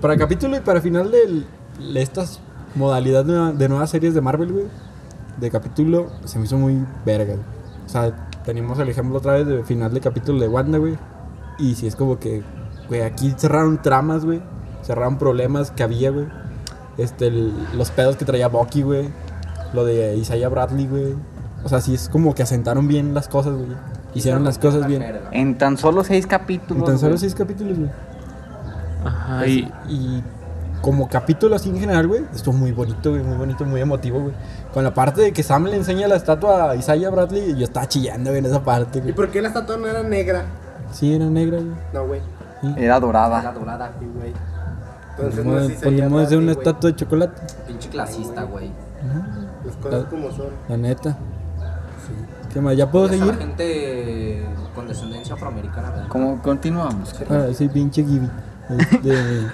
para 0.00 0.16
capítulo 0.16 0.56
y 0.56 0.60
para 0.60 0.80
final 0.80 1.10
de 1.10 1.44
estas 2.00 2.40
modalidades 2.74 3.26
nueva- 3.26 3.52
de 3.52 3.68
nuevas 3.68 3.90
series 3.90 4.14
de 4.14 4.20
Marvel, 4.20 4.52
güey, 4.52 4.64
de 5.38 5.50
capítulo 5.50 6.08
se 6.24 6.38
me 6.38 6.44
hizo 6.46 6.56
muy 6.56 6.84
verga. 7.06 7.34
güey. 7.34 7.46
O 7.86 7.88
sea, 7.88 8.12
tenemos 8.44 8.78
el 8.78 8.88
ejemplo 8.88 9.18
otra 9.18 9.34
vez 9.34 9.46
de 9.46 9.62
final 9.64 9.92
de 9.92 10.00
capítulo 10.00 10.40
de 10.40 10.48
Wanda, 10.48 10.78
güey. 10.78 10.96
Y 11.58 11.74
si 11.74 11.86
es 11.86 11.96
como 11.96 12.18
que, 12.18 12.42
güey, 12.88 13.02
aquí 13.02 13.34
cerraron 13.36 13.80
tramas, 13.82 14.24
güey. 14.24 14.42
Cerraron 14.82 15.18
problemas 15.18 15.70
que 15.70 15.82
había, 15.82 16.10
güey. 16.10 16.26
Este, 16.98 17.28
el- 17.28 17.52
los 17.76 17.90
pedos 17.90 18.16
que 18.16 18.24
traía 18.24 18.48
Bucky, 18.48 18.82
güey. 18.82 19.08
Lo 19.72 19.84
de 19.84 20.16
Isaiah 20.16 20.48
Bradley, 20.48 20.86
güey. 20.86 21.14
O 21.64 21.68
sea, 21.68 21.80
sí 21.80 21.94
es 21.94 22.08
como 22.08 22.34
que 22.34 22.42
asentaron 22.42 22.88
bien 22.88 23.14
las 23.14 23.28
cosas, 23.28 23.54
güey. 23.54 23.68
Hicieron 24.14 24.44
las 24.44 24.58
cosas 24.58 24.86
bien. 24.86 25.02
En 25.30 25.56
tan 25.56 25.78
solo 25.78 26.04
seis 26.04 26.26
capítulos. 26.26 26.80
En 26.82 26.84
tan 26.86 26.98
solo 26.98 27.10
güey. 27.12 27.18
seis 27.20 27.34
capítulos, 27.34 27.78
güey. 27.78 27.90
Ajá, 29.04 29.46
y, 29.46 29.70
Y 29.88 30.22
como 30.82 31.08
capítulo 31.08 31.56
así 31.56 31.70
en 31.70 31.78
general, 31.78 32.06
güey, 32.08 32.24
estuvo 32.34 32.54
muy 32.54 32.72
bonito, 32.72 33.10
güey, 33.10 33.22
muy 33.22 33.36
bonito, 33.38 33.64
muy 33.64 33.80
emotivo, 33.80 34.20
güey. 34.20 34.34
Con 34.74 34.84
la 34.84 34.92
parte 34.92 35.22
de 35.22 35.32
que 35.32 35.42
Sam 35.42 35.64
le 35.64 35.76
enseña 35.76 36.06
la 36.08 36.16
estatua 36.16 36.72
a 36.72 36.76
Isaiah 36.76 37.08
Bradley, 37.08 37.56
yo 37.56 37.64
estaba 37.64 37.86
chillando, 37.88 38.30
güey, 38.30 38.40
en 38.40 38.46
esa 38.46 38.62
parte, 38.62 38.98
¿Y 38.98 39.02
güey. 39.02 39.14
por 39.14 39.30
qué 39.30 39.40
la 39.40 39.48
estatua 39.48 39.76
no 39.78 39.86
era 39.86 40.02
negra? 40.02 40.44
Sí, 40.92 41.14
era 41.14 41.24
negra, 41.26 41.58
güey. 41.58 41.72
No, 41.94 42.06
güey. 42.06 42.20
Era 42.76 42.94
La 42.94 43.00
dorada. 43.00 43.52
dorada. 43.52 43.92
Sí, 43.98 44.06
güey. 44.14 44.32
Entonces 45.16 45.44
no 45.44 45.60
sé 45.60 45.76
si 45.76 45.84
podemos 45.84 46.22
hacer 46.24 46.38
una 46.38 46.52
estatua 46.52 46.90
de 46.90 46.96
chocolate, 46.96 47.40
Pinche 47.66 47.88
clasista, 47.88 48.42
güey. 48.42 48.70
Las 49.64 49.76
cosas 49.76 50.04
como 50.06 50.30
son. 50.30 50.46
la 50.68 50.76
neta. 50.76 51.16
¿Qué 52.52 52.60
más? 52.60 52.76
¿Ya 52.76 52.90
puedo 52.90 53.06
Hasta 53.06 53.16
seguir? 53.16 53.32
la 53.34 53.40
gente 53.40 54.44
con 54.74 54.86
descendencia 54.88 55.34
afroamericana, 55.34 55.90
¿verdad? 55.90 56.08
¿Cómo 56.08 56.40
continuamos? 56.42 57.14
Ah, 57.30 57.46
soy 57.56 57.68
pinche 57.68 58.04
Gibby. 58.04 58.28
Este, 58.78 59.46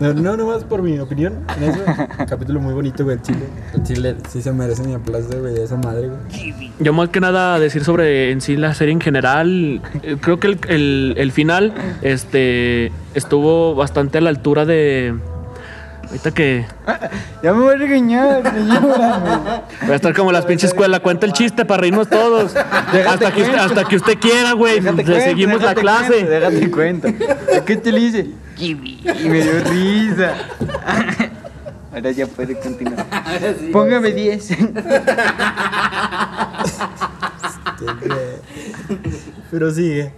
no, 0.00 0.12
no, 0.12 0.36
nomás 0.36 0.64
por 0.64 0.82
mi 0.82 0.98
opinión. 0.98 1.34
En 1.56 1.62
eso, 1.70 1.80
capítulo 2.28 2.60
muy 2.60 2.74
bonito, 2.74 3.04
güey, 3.04 3.16
el 3.16 3.22
Chile. 3.22 3.46
El 3.74 3.82
Chile 3.84 4.16
sí 4.28 4.42
se 4.42 4.52
merece 4.52 4.82
mi 4.82 4.92
aplauso, 4.94 5.38
güey, 5.40 5.56
esa 5.60 5.76
madre, 5.76 6.08
güey. 6.08 6.64
Yo 6.80 6.92
más 6.92 7.10
que 7.10 7.20
nada 7.20 7.58
decir 7.60 7.84
sobre 7.84 8.32
en 8.32 8.40
sí 8.40 8.56
la 8.56 8.74
serie 8.74 8.92
en 8.92 9.00
general, 9.00 9.80
eh, 10.02 10.16
creo 10.20 10.40
que 10.40 10.48
el, 10.48 10.58
el- 10.68 11.14
el 11.16 11.30
final 11.32 11.72
este, 12.02 12.90
estuvo 13.14 13.74
bastante 13.76 14.18
a 14.18 14.20
la 14.20 14.30
altura 14.30 14.64
de... 14.64 15.14
Ahorita 16.14 16.30
que 16.30 16.64
Ya 17.42 17.52
me 17.52 17.60
voy 17.60 17.74
a 17.74 17.76
regañar, 17.76 18.42
voy 19.82 19.90
a 19.90 19.96
estar 19.96 20.14
como 20.14 20.30
las 20.30 20.46
pinches 20.46 20.70
escuelas, 20.70 21.00
cuenta 21.00 21.26
el 21.26 21.32
chiste 21.32 21.64
para 21.64 21.80
reírnos 21.80 22.08
todos. 22.08 22.54
Hasta 22.54 23.32
que, 23.32 23.42
usted, 23.42 23.58
hasta 23.58 23.84
que 23.84 23.96
usted 23.96 24.18
quiera, 24.20 24.52
güey. 24.52 24.78
Déjate 24.78 25.02
Le 25.02 25.20
seguimos 25.22 25.60
la 25.60 25.74
clase. 25.74 26.24
cuento, 26.24 26.30
déjate 26.30 26.70
cuenta. 26.70 27.64
¿Qué 27.66 27.76
te 27.76 27.90
le 27.90 28.00
hice? 28.00 28.30
Y 28.58 28.76
me 28.76 29.42
dio 29.42 29.60
risa. 29.64 30.34
Ahora 31.92 32.12
ya 32.12 32.28
puede 32.28 32.60
continuar. 32.60 33.04
Póngame 33.72 34.12
10. 34.12 34.50
Este, 34.50 34.66
güey. 37.84 38.18
Pero 39.50 39.70
sigue. 39.72 40.12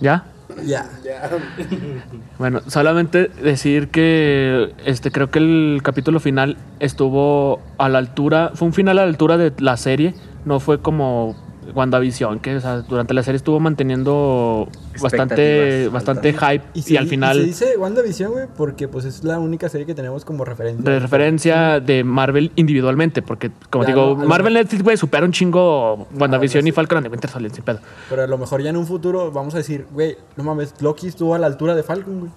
¿Ya? 0.00 0.24
Ya. 0.64 0.88
Bueno, 2.38 2.60
solamente 2.66 3.28
decir 3.28 3.88
que 3.88 4.74
este 4.84 5.12
creo 5.12 5.30
que 5.30 5.38
el 5.38 5.80
capítulo 5.82 6.18
final 6.18 6.56
estuvo 6.80 7.60
a 7.78 7.88
la 7.88 7.98
altura, 7.98 8.50
fue 8.54 8.66
un 8.66 8.74
final 8.74 8.98
a 8.98 9.02
la 9.02 9.08
altura 9.08 9.36
de 9.36 9.52
la 9.58 9.76
serie, 9.76 10.14
no 10.44 10.58
fue 10.58 10.80
como 10.80 11.36
WandaVision, 11.74 12.40
que 12.40 12.56
o 12.56 12.60
sea, 12.60 12.78
durante 12.82 13.14
la 13.14 13.22
serie 13.22 13.36
estuvo 13.36 13.60
manteniendo 13.60 14.68
bastante 15.00 15.88
bastante 15.88 16.32
hype 16.32 16.64
y, 16.74 16.96
al 16.96 17.06
final 17.06 17.36
se 17.38 17.44
dice 17.44 17.76
WandaVision, 17.78 18.32
güey, 18.32 18.46
porque 18.56 18.88
pues 18.88 19.04
es 19.04 19.24
la 19.24 19.38
única 19.38 19.68
serie 19.68 19.86
que 19.86 19.94
tenemos 19.94 20.24
como 20.24 20.44
referencia. 20.44 20.90
de 20.90 20.98
referencia 20.98 21.80
de 21.80 22.04
Marvel 22.04 22.52
individualmente, 22.56 23.22
porque 23.22 23.50
como 23.70 23.84
Claro, 23.84 24.14
digo, 24.14 24.16
Marvel 24.26 24.52
mejor- 24.54 24.64
Netflix, 24.64 24.82
güey, 24.82 24.96
supera 24.96 25.24
un 25.24 25.32
chingo 25.32 26.06
WandaVision 26.18 26.62
sí. 26.64 26.68
y 26.68 26.72
Falcon 26.72 26.98
and 26.98 27.06
the 27.06 27.10
Winter 27.10 27.30
Soldier, 27.30 27.52
sin 27.52 27.64
pedo. 27.64 27.78
Pero 28.08 28.22
a 28.22 28.26
lo 28.26 28.38
mejor 28.38 28.62
ya 28.62 28.70
en 28.70 28.76
un 28.76 28.86
futuro 28.86 29.30
vamos 29.30 29.54
a 29.54 29.58
decir, 29.58 29.86
güey, 29.92 30.16
no 30.36 30.44
mames, 30.44 30.74
Loki 30.80 31.08
estuvo 31.08 31.34
a 31.34 31.38
la 31.38 31.46
altura 31.46 31.74
de 31.74 31.82
Falcon, 31.82 32.20
güey. 32.20 32.32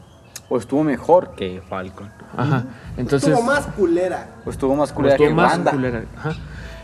O 0.47 0.57
estuvo 0.59 0.83
mejor 0.83 1.31
que 1.35 1.61
Falcon. 1.67 2.07
Ajá. 2.37 2.65
Entonces 2.97 3.29
Estuvo 3.29 3.43
más 3.45 3.65
culera. 3.65 4.35
O 4.45 4.51
estuvo 4.51 4.75
más 4.75 4.89
Pues 4.91 4.95
culera 4.95 5.15
estuvo 5.15 5.27
que 5.29 5.33
más 5.33 5.51
Wanda. 5.53 5.71
culera. 5.71 6.03
Ajá. 6.15 6.35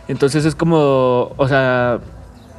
Entonces 0.08 0.44
es 0.44 0.56
como, 0.56 1.30
o 1.36 1.46
sea, 1.48 2.00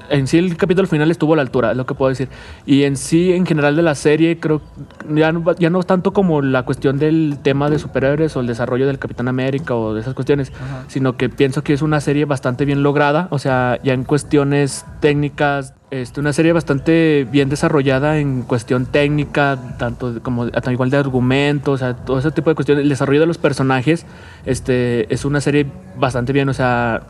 en 0.10 0.28
sí 0.28 0.38
el 0.38 0.58
capítulo 0.58 0.88
final 0.88 1.10
estuvo 1.12 1.34
a 1.34 1.36
la 1.36 1.42
altura, 1.42 1.72
es 1.72 1.78
lo 1.78 1.86
que 1.86 1.94
puedo 1.94 2.10
decir. 2.10 2.30
Y 2.66 2.84
en 2.84 2.98
sí, 2.98 3.34
en 3.34 3.46
general 3.46 3.76
de 3.76 3.82
la 3.82 3.96
serie, 3.96 4.40
creo 4.40 4.62
ya 5.10 5.32
no, 5.32 5.56
ya 5.56 5.70
no 5.70 5.84
tanto 5.84 6.14
como 6.14 6.42
la 6.42 6.64
cuestión 6.64 6.98
del 6.98 7.38
tema 7.42 7.70
de 7.70 7.80
superhéroes 7.80 8.36
o 8.36 8.40
el 8.40 8.48
desarrollo 8.48 8.88
del 8.88 9.00
Capitán 9.00 9.28
América 9.28 9.76
o 9.76 9.94
de 9.94 10.02
esas 10.02 10.14
cuestiones, 10.14 10.52
sino 10.88 11.18
que 11.18 11.30
pienso 11.30 11.64
que 11.64 11.74
es 11.74 11.82
una 11.82 12.02
serie 12.02 12.26
bastante 12.26 12.66
bien 12.66 12.84
lograda, 12.84 13.28
o 13.32 13.40
sea, 13.40 13.80
ya 13.84 13.94
en 13.94 14.04
cuestiones 14.04 14.86
técnicas, 15.00 15.74
este, 15.92 16.20
una 16.20 16.34
serie 16.34 16.54
bastante 16.54 17.28
bien 17.32 17.50
desarrollada 17.50 18.18
en 18.18 18.42
cuestión 18.42 18.88
técnica, 18.88 19.60
tanto 19.78 20.22
como 20.24 20.48
igual 20.48 20.90
de 20.90 20.98
argumentos, 20.98 21.76
o 21.76 21.78
sea, 21.78 21.96
todo 21.96 22.20
ese 22.20 22.32
tipo 22.32 22.50
de 22.50 22.56
cuestiones, 22.56 22.84
el 22.84 22.90
desarrollo 22.90 23.20
de 23.20 23.28
los 23.28 23.38
personajes, 23.38 24.06
este, 24.46 25.14
es 25.14 25.26
una 25.26 25.40
serie 25.40 25.68
bastante 25.98 26.34
bien, 26.34 26.50
o 26.50 26.54
sea, 26.54 27.04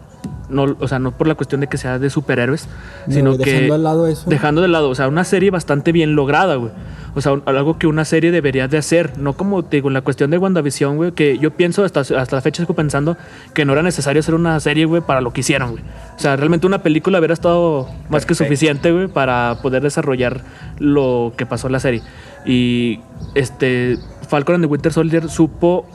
no, 0.49 0.75
o 0.79 0.87
sea, 0.87 0.99
no 0.99 1.11
por 1.11 1.27
la 1.27 1.35
cuestión 1.35 1.61
de 1.61 1.67
que 1.67 1.77
sea 1.77 1.99
de 1.99 2.09
superhéroes, 2.09 2.67
No, 3.07 3.13
sino 3.13 3.31
güey, 3.33 3.43
que 3.43 3.51
dejando 3.53 3.73
al 3.75 3.83
lado 3.83 4.07
eso. 4.07 4.29
dejando 4.29 4.61
de 4.61 4.67
lado, 4.67 4.89
o 4.89 4.95
sea, 4.95 5.07
una 5.07 5.23
serie 5.23 5.51
bastante 5.51 5.91
bien 5.91 6.15
lograda, 6.15 6.55
güey. 6.55 6.71
O 7.15 7.21
sea, 7.21 7.33
un- 7.33 7.43
algo 7.45 7.77
que 7.77 7.85
una 7.85 8.05
serie 8.05 8.31
debería 8.31 8.67
de 8.67 8.77
hacer, 8.77 9.17
no 9.19 9.33
como 9.33 9.63
te 9.63 9.77
digo, 9.77 9.87
en 9.87 9.93
la 9.93 10.01
cuestión 10.01 10.31
de 10.31 10.37
WandaVision, 10.39 10.95
güey, 10.97 11.11
que 11.11 11.37
yo 11.37 11.51
pienso 11.51 11.83
hasta, 11.83 11.99
hasta 12.01 12.35
la 12.35 12.41
fecha 12.41 12.63
sigo 12.63 12.73
pensando 12.73 13.17
que 13.53 13.65
no 13.65 13.73
era 13.73 13.83
necesario 13.83 14.19
hacer 14.19 14.33
una 14.33 14.59
serie, 14.59 14.85
güey, 14.85 15.01
para 15.03 15.21
lo 15.21 15.31
que 15.31 15.41
hicieron, 15.41 15.71
güey. 15.73 15.83
O 16.15 16.19
sea, 16.19 16.35
realmente 16.35 16.65
una 16.65 16.81
película 16.81 17.19
hubiera 17.19 17.33
estado 17.35 17.87
más 18.09 18.25
que 18.25 18.33
suficiente, 18.33 18.91
güey, 18.91 19.07
para 19.07 19.59
poder 19.61 19.83
desarrollar 19.83 20.41
lo 20.79 21.33
que 21.37 21.45
pasó 21.45 21.67
en 21.67 21.73
la 21.73 21.79
serie. 21.79 22.01
Y 22.47 22.99
este 23.35 23.97
Falcon 24.27 24.55
and 24.55 24.63
the 24.63 24.67
Winter 24.71 24.91
Soldier 24.91 25.29
supo 25.29 25.85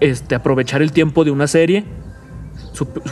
este, 0.00 0.34
aprovechar 0.34 0.82
el 0.82 0.92
tiempo 0.92 1.24
de 1.24 1.30
una 1.30 1.46
serie. 1.46 1.84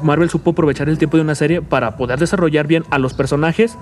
Marvel 0.03 0.31
supo 0.31 0.51
aprovechar 0.51 0.89
el 0.89 0.99
tiempo 0.99 1.17
de 1.17 1.23
una 1.23 1.35
serie 1.35 1.63
para 1.63 1.97
poder 1.97 2.19
desarrollar 2.19 2.67
bien 2.67 2.85
a 2.91 2.99
los 2.99 3.15
personajes, 3.15 3.77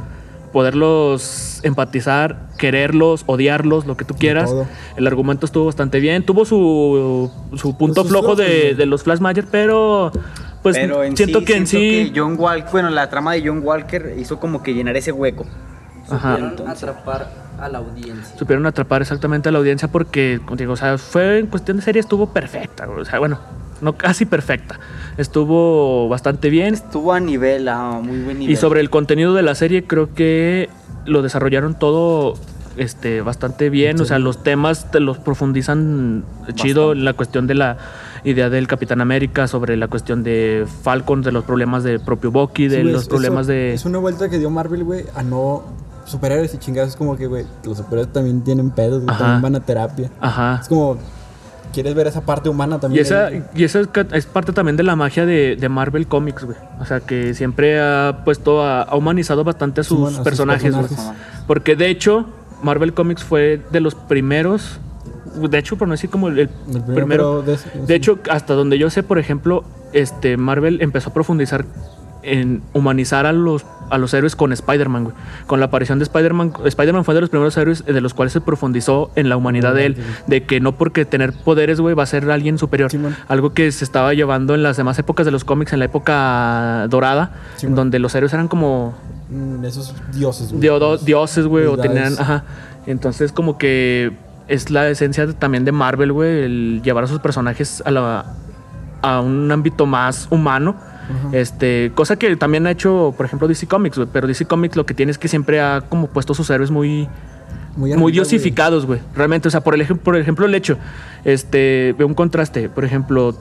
poderlos 0.53 1.61
empatizar, 1.63 2.49
quererlos, 2.59 3.25
odiarlos, 3.27 3.87
lo 3.87 3.97
que 3.97 4.05
tú 4.05 4.15
quieras. 4.15 4.55
El 4.97 5.07
argumento 5.07 5.47
estuvo 5.47 5.67
bastante 5.67 6.01
bien. 6.01 6.25
Tuvo 6.25 6.45
su, 6.45 7.31
su 7.57 7.77
punto 7.77 8.05
flojo 8.05 8.35
de, 8.35 8.45
güey. 8.47 8.75
de 8.75 8.87
los 8.87 9.03
Flash 9.03 9.21
Mayer, 9.21 9.47
pero 9.51 10.11
pues 10.63 10.77
Pero 10.77 11.05
en 11.05 11.17
siento 11.17 11.41
sí, 11.41 11.45
que 11.45 11.57
en 11.57 11.67
sí... 11.67 12.13
que 12.13 12.21
John 12.21 12.37
Walker, 12.39 12.71
bueno, 12.73 12.91
la 12.91 13.09
trama 13.09 13.35
de 13.35 13.47
John 13.47 13.61
Walker 13.63 14.15
hizo 14.19 14.41
como 14.41 14.63
que 14.63 14.75
llenar 14.75 14.97
ese 14.97 15.13
hueco. 15.13 15.47
Ajá. 16.11 16.37
Supieron 16.37 16.69
atrapar 16.69 17.49
a 17.61 17.69
la 17.69 17.79
audiencia. 17.79 18.39
supieron 18.39 18.67
atrapar 18.67 19.03
exactamente 19.03 19.49
a 19.49 19.53
la 19.53 19.59
audiencia 19.59 19.89
porque, 19.89 20.41
digo, 20.57 20.73
o 20.73 20.77
sea, 20.77 20.97
fue 20.97 21.39
en 21.39 21.47
cuestión 21.47 21.77
de 21.79 21.83
serie 21.83 22.01
estuvo 22.01 22.33
perfecta, 22.33 22.89
o 22.89 23.05
sea, 23.05 23.19
bueno, 23.19 23.39
no 23.81 23.97
casi 23.97 24.25
perfecta, 24.25 24.79
estuvo 25.19 26.09
bastante 26.09 26.49
bien 26.49 26.75
Estuvo 26.75 27.13
a 27.13 27.21
nivel, 27.21 27.69
a 27.69 28.01
muy 28.03 28.21
buen 28.23 28.39
nivel. 28.39 28.53
y 28.53 28.57
sobre 28.57 28.81
el 28.81 28.89
contenido 28.91 29.35
de 29.35 29.43
la 29.43 29.55
serie 29.55 29.85
creo 29.85 30.15
que 30.15 30.71
lo 31.05 31.23
desarrollaron 31.23 31.79
todo 31.79 32.35
este 32.77 33.23
bastante 33.23 33.71
bien, 33.71 34.01
o 34.01 34.05
sea, 34.05 34.21
los 34.21 34.43
temas 34.45 34.91
te 34.93 35.01
los 35.01 35.19
profundizan 35.19 36.25
chido 36.55 36.93
en 36.93 37.05
la 37.05 37.13
cuestión 37.13 37.49
de 37.49 37.57
la 37.57 37.77
idea 38.23 38.51
del 38.51 38.69
Capitán 38.69 39.01
América, 39.01 39.49
sobre 39.49 39.77
la 39.77 39.89
cuestión 39.89 40.23
de 40.23 40.65
Falcon, 40.83 41.23
de 41.23 41.33
los 41.33 41.43
problemas 41.45 41.83
de 41.83 41.99
propio 41.99 42.31
Bucky, 42.31 42.69
de 42.69 42.77
Sí, 42.79 42.83
los 42.85 43.03
es- 43.03 43.09
problemas 43.09 43.47
eso- 43.47 43.53
de 43.53 43.75
Es 43.75 43.85
una 43.85 43.99
vuelta 43.99 44.29
que 44.29 44.39
dio 44.39 44.49
Marvel, 44.51 44.85
güey, 44.85 45.05
a 45.17 45.23
no 45.25 45.65
superhéroes 46.05 46.55
y 46.55 46.59
chingados. 46.59 46.91
Es 46.91 46.97
como 46.97 47.17
que, 47.17 47.27
güey, 47.27 47.45
los 47.65 47.79
superhéroes 47.79 48.13
también 48.13 48.43
tienen 48.43 48.71
pedos, 48.71 49.03
güey, 49.05 49.17
también 49.19 49.43
van 49.43 49.57
a 49.57 49.61
terapia. 49.61 50.11
Ajá. 50.21 50.59
Es 50.63 50.69
como, 50.69 50.99
¿quieres 51.73 51.95
ver 51.95 52.07
esa 52.07 52.21
parte 52.23 52.49
humana 52.49 52.77
Y 52.77 52.81
también? 52.81 53.05
esa, 53.05 53.27
ahí? 53.27 53.43
y 53.55 53.65
esa 53.65 53.81
es, 53.81 54.27
parte 54.27 54.53
también 54.53 54.77
de 54.77 54.83
la 54.83 54.97
magia 54.97 55.25
de, 55.27 55.57
de 55.57 55.69
Marvel 55.69 56.07
Comics, 56.07 56.45
güey. 56.45 56.57
O 56.81 56.85
sea, 56.87 57.01
que 57.01 57.35
siempre 57.35 57.81
ha 57.81 58.23
puesto, 58.25 58.63
a, 58.63 58.83
ha 58.83 58.97
humanizado 58.97 59.45
bastante 59.45 59.81
a 59.81 59.85
sus, 59.85 60.13
sus 60.13 60.21
personajes, 60.21 60.75
güey. 60.75 60.87
personajes. 60.89 61.23
Porque 61.47 61.77
de 61.77 61.89
hecho, 61.89 62.27
Marvel 62.63 62.93
Comics 62.95 63.23
fue 63.25 63.61
de 63.71 63.81
los 63.81 63.95
primeros, 63.95 64.81
de 65.37 65.59
hecho, 65.59 65.77
por 65.77 65.89
no 65.89 65.93
decir 65.95 66.11
como 66.11 66.29
el, 66.29 66.49
primero, 66.95 67.43
de- 67.43 67.53
De 67.53 67.59
sí. 67.59 67.69
hecho, 67.89 68.19
hasta 68.31 68.55
donde 68.55 68.79
yo 68.79 68.91
sé, 68.91 69.03
por 69.03 69.19
ejemplo, 69.19 69.65
este 69.93 70.37
Marvel 70.37 70.81
empezó 70.83 71.11
a 71.11 71.15
profundizar 71.15 71.65
en 72.23 72.63
humanizar 72.75 73.27
a 73.27 73.33
los, 73.33 73.65
a 73.91 73.97
los 73.99 74.13
héroes 74.15 74.35
con 74.37 74.53
Spider-Man, 74.53 75.05
güey. 75.05 75.17
Con 75.47 75.61
la 75.61 75.67
aparición 75.67 75.99
de 75.99 76.03
Spider-Man, 76.05 76.53
Spider-Man 76.65 77.05
fue 77.05 77.15
de 77.15 77.21
los 77.21 77.31
primeros 77.31 77.57
héroes 77.57 77.85
de 77.85 78.01
los 78.01 78.13
cuales 78.15 78.33
se 78.33 78.41
profundizó 78.41 79.11
en 79.15 79.29
la 79.29 79.37
humanidad 79.37 79.75
de 79.75 79.87
él. 79.87 79.97
De 80.27 80.45
que 80.45 80.61
no 80.61 80.73
porque 80.73 81.05
tener 81.05 81.33
poderes, 81.33 81.81
güey, 81.81 81.95
va 81.95 82.03
a 82.03 82.07
ser 82.07 82.31
alguien 82.31 82.59
superior. 82.59 82.91
Algo 83.29 83.53
que 83.55 83.71
se 83.73 83.85
estaba 83.85 84.13
llevando 84.15 84.55
en 84.55 84.63
las 84.63 84.77
demás 84.77 84.99
épocas 84.99 85.25
de 85.27 85.33
los 85.33 85.45
cómics, 85.45 85.73
en 85.73 85.79
la 85.79 85.85
época 85.87 86.87
dorada, 86.91 87.33
donde 87.63 87.99
los 87.99 88.15
héroes 88.15 88.33
eran 88.33 88.49
como 88.49 88.95
Mm, 89.31 89.63
esos 89.67 89.95
dioses, 90.15 90.49
güey. 90.49 90.61
dio- 90.63 90.97
dioses, 90.97 91.47
güey, 91.47 91.67
o 91.67 91.77
tenían, 91.77 92.15
ajá. 92.19 92.45
Entonces 92.87 93.31
como 93.31 93.59
que 93.59 94.11
es 94.49 94.71
la 94.71 94.89
esencia 94.89 95.31
también 95.35 95.67
de 95.67 95.73
Marvel, 95.73 96.13
güey, 96.15 96.45
el 96.45 96.81
llevar 96.83 97.05
a 97.05 97.07
sus 97.07 97.21
personajes 97.21 97.83
a 97.85 97.91
la 97.91 98.25
a 99.03 99.21
un 99.21 99.53
ámbito 99.53 99.85
más 99.87 100.27
humano. 100.31 100.77
Este, 101.33 101.91
cosa 101.95 102.17
que 102.17 102.35
también 102.37 102.67
ha 102.67 102.71
hecho, 102.71 103.15
por 103.17 103.27
ejemplo, 103.27 103.49
DC 103.49 103.67
Comics, 103.67 103.97
güey, 103.97 104.09
pero 104.13 104.27
DC 104.27 104.47
Comics 104.47 104.77
lo 104.77 104.85
que 104.87 104.95
tiene 104.95 105.11
es 105.13 105.19
que 105.19 105.29
siempre 105.29 105.61
ha 105.61 105.83
como 105.89 106.07
puesto 106.09 106.35
sus 106.35 106.49
héroes 106.51 106.71
muy 106.71 107.09
Muy, 107.77 107.95
muy 107.95 108.13
diosificados, 108.13 108.87
güey. 108.87 109.01
Realmente, 109.15 109.49
o 109.49 109.51
sea, 109.51 109.61
por 109.63 109.75
el, 109.75 109.87
por 109.99 110.17
ejemplo, 110.17 110.47
el 110.47 110.55
hecho, 110.55 110.77
este, 111.25 111.95
veo 111.97 112.07
un 112.07 112.15
contraste. 112.15 112.69
Por 112.69 112.85
ejemplo, 112.85 113.35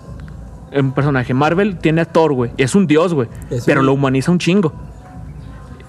un 0.74 0.91
personaje 0.93 1.34
Marvel 1.34 1.78
tiene 1.80 2.01
a 2.01 2.05
Thor, 2.05 2.34
güey, 2.34 2.51
y 2.57 2.63
es 2.63 2.76
un 2.76 2.88
dios, 2.88 3.13
güey, 3.13 3.28
pero 3.65 3.80
un- 3.82 3.86
lo 3.88 3.93
humaniza 3.93 4.32
un 4.32 4.39
chingo. 4.39 4.74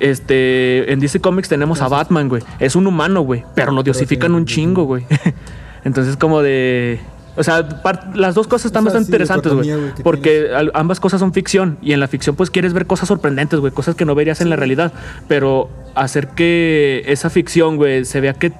este, 0.00 0.92
en 0.92 1.00
DC 1.00 1.20
Comics 1.20 1.48
tenemos 1.48 1.82
a 1.82 1.88
Batman, 1.88 2.28
güey. 2.28 2.42
Es 2.60 2.76
un 2.76 2.86
humano, 2.86 3.22
güey, 3.22 3.44
pero 3.54 3.72
lo 3.72 3.82
diosifican 3.82 4.34
un 4.34 4.44
chingo, 4.46 4.84
güey. 4.84 5.04
Entonces, 5.84 6.16
como 6.16 6.40
de. 6.42 7.00
O 7.38 7.42
sea, 7.44 7.66
las 8.14 8.34
dos 8.34 8.46
cosas 8.48 8.66
están 8.66 8.86
O 8.86 8.90
sea, 8.90 8.98
bastante 9.00 9.06
sí, 9.06 9.12
interesantes, 9.12 9.52
güey. 9.52 10.02
Porque 10.02 10.50
al- 10.54 10.72
ambas 10.74 10.98
cosas 11.00 11.20
son 11.20 11.32
ficción. 11.32 11.78
Y 11.80 11.92
en 11.92 12.00
la 12.00 12.08
ficción, 12.08 12.34
pues 12.36 12.50
quieres 12.50 12.72
ver 12.72 12.86
cosas 12.86 13.08
sorprendentes, 13.08 13.60
güey. 13.60 13.72
Cosas 13.72 13.94
que 13.94 14.04
no 14.04 14.14
verías 14.14 14.40
en 14.40 14.50
la 14.50 14.56
realidad. 14.56 14.92
Pero 15.28 15.68
hacer 15.94 16.28
que 16.28 17.02
esa 17.06 17.30
ficción, 17.30 17.76
güey, 17.76 18.04
se 18.04 18.20
vea 18.20 18.34
que 18.34 18.52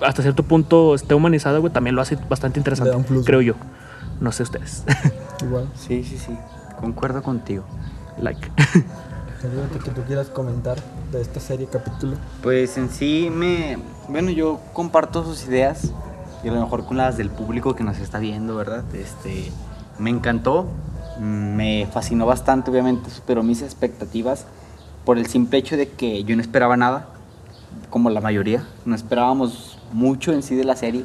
hasta 0.00 0.22
cierto 0.22 0.42
punto 0.42 0.94
esté 0.94 1.14
humanizada, 1.14 1.58
güey, 1.58 1.72
también 1.72 1.94
lo 1.96 2.02
hace 2.02 2.16
bastante 2.28 2.58
interesante. 2.60 2.88
Le 2.88 2.92
da 2.92 2.96
un 2.98 3.04
plus, 3.04 3.24
creo 3.24 3.40
yo. 3.40 3.54
No 4.20 4.32
sé 4.32 4.42
ustedes. 4.44 4.82
Igual. 5.42 5.68
Sí, 5.76 6.02
sí, 6.04 6.16
sí. 6.18 6.32
Concuerdo 6.80 7.22
contigo. 7.22 7.64
like. 8.20 8.50
Algo 9.44 9.84
que 9.84 9.90
tú 9.90 10.02
quieras 10.02 10.28
comentar 10.28 10.76
de 11.12 11.20
esta 11.20 11.38
serie 11.40 11.68
capítulo. 11.70 12.16
Pues 12.42 12.78
en 12.78 12.88
sí 12.90 13.30
me... 13.32 13.78
Bueno, 14.08 14.30
yo 14.30 14.60
comparto 14.72 15.22
sus 15.24 15.46
ideas 15.46 15.92
y 16.46 16.48
a 16.48 16.52
lo 16.52 16.60
mejor 16.60 16.84
con 16.84 16.96
las 16.96 17.16
del 17.16 17.28
público 17.28 17.74
que 17.74 17.82
nos 17.82 17.98
está 17.98 18.20
viendo, 18.20 18.54
¿verdad? 18.54 18.84
Este, 18.94 19.50
me 19.98 20.10
encantó, 20.10 20.68
me 21.20 21.88
fascinó 21.92 22.24
bastante, 22.24 22.70
obviamente, 22.70 23.10
superó 23.10 23.42
mis 23.42 23.62
expectativas 23.62 24.46
por 25.04 25.18
el 25.18 25.26
simple 25.26 25.58
hecho 25.58 25.76
de 25.76 25.88
que 25.88 26.22
yo 26.22 26.36
no 26.36 26.42
esperaba 26.42 26.76
nada, 26.76 27.08
como 27.90 28.10
la 28.10 28.20
mayoría, 28.20 28.64
no 28.84 28.94
esperábamos 28.94 29.76
mucho 29.92 30.32
en 30.32 30.44
sí 30.44 30.54
de 30.54 30.62
la 30.62 30.76
serie, 30.76 31.04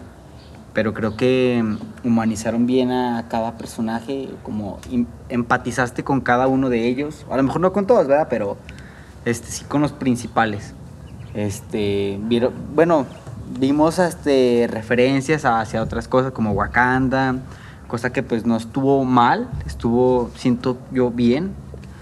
pero 0.73 0.93
creo 0.93 1.17
que 1.17 1.65
humanizaron 2.03 2.67
bien 2.67 2.91
a 2.91 3.27
cada 3.27 3.57
personaje, 3.57 4.29
como 4.43 4.77
em- 4.91 5.07
empatizaste 5.29 6.03
con 6.03 6.21
cada 6.21 6.45
uno 6.45 6.69
de 6.69 6.87
ellos, 6.87 7.25
a 7.31 7.37
lo 7.37 7.41
mejor 7.41 7.61
no 7.61 7.73
con 7.73 7.87
todos, 7.87 8.05
¿verdad? 8.05 8.27
Pero 8.29 8.57
este, 9.25 9.47
sí 9.47 9.65
con 9.65 9.81
los 9.81 9.91
principales. 9.91 10.75
Este, 11.33 12.19
vieron, 12.21 12.53
bueno, 12.75 13.07
vimos 13.59 13.99
este, 13.99 14.67
referencias 14.71 15.45
hacia 15.45 15.81
otras 15.81 16.07
cosas 16.07 16.31
como 16.31 16.51
Wakanda, 16.51 17.35
cosa 17.87 18.11
que 18.11 18.23
pues 18.23 18.45
no 18.45 18.55
estuvo 18.57 19.03
mal, 19.05 19.49
estuvo, 19.65 20.29
siento 20.35 20.77
yo, 20.91 21.11
bien. 21.11 21.51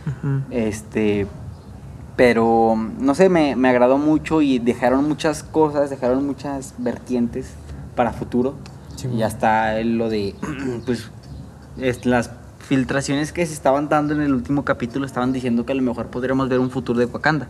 Ujú. 0.08 0.42
Este, 0.52 1.28
pero 2.16 2.76
no 3.00 3.16
sé, 3.16 3.30
me, 3.30 3.56
me 3.56 3.70
agradó 3.70 3.98
mucho 3.98 4.42
y 4.42 4.60
dejaron 4.60 5.08
muchas 5.08 5.44
cosas, 5.44 5.90
dejaron 5.90 6.26
muchas 6.26 6.74
vertientes 6.78 7.54
para 7.96 8.12
futuro. 8.12 8.56
Sí, 8.96 9.08
y 9.08 9.22
hasta 9.24 9.80
lo 9.84 10.10
de, 10.10 10.36
pues, 10.86 11.10
es- 11.78 12.06
las 12.06 12.32
filtraciones 12.60 13.32
que 13.32 13.46
se 13.46 13.54
estaban 13.54 13.90
dando 13.90 14.14
en 14.14 14.22
el 14.22 14.34
último 14.34 14.64
capítulo 14.64 15.06
estaban 15.06 15.32
diciendo 15.34 15.66
que 15.66 15.72
a 15.72 15.76
lo 15.76 15.82
mejor 15.82 16.08
podríamos 16.08 16.50
ver 16.50 16.60
un 16.60 16.70
futuro 16.70 17.00
de 17.00 17.06
Wakanda. 17.06 17.48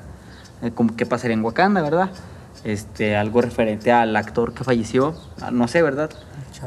Eh, 0.62 0.72
como 0.72 0.96
qué 0.96 1.06
pasaría 1.06 1.34
en 1.36 1.44
Wakanda, 1.44 1.82
¿verdad? 1.82 2.10
Este, 2.64 3.16
algo 3.16 3.42
referente 3.42 3.92
al 3.92 4.16
actor 4.16 4.54
que 4.54 4.64
falleció, 4.64 5.14
ah, 5.42 5.50
no 5.52 5.68
sé, 5.68 5.82
¿verdad? 5.82 6.10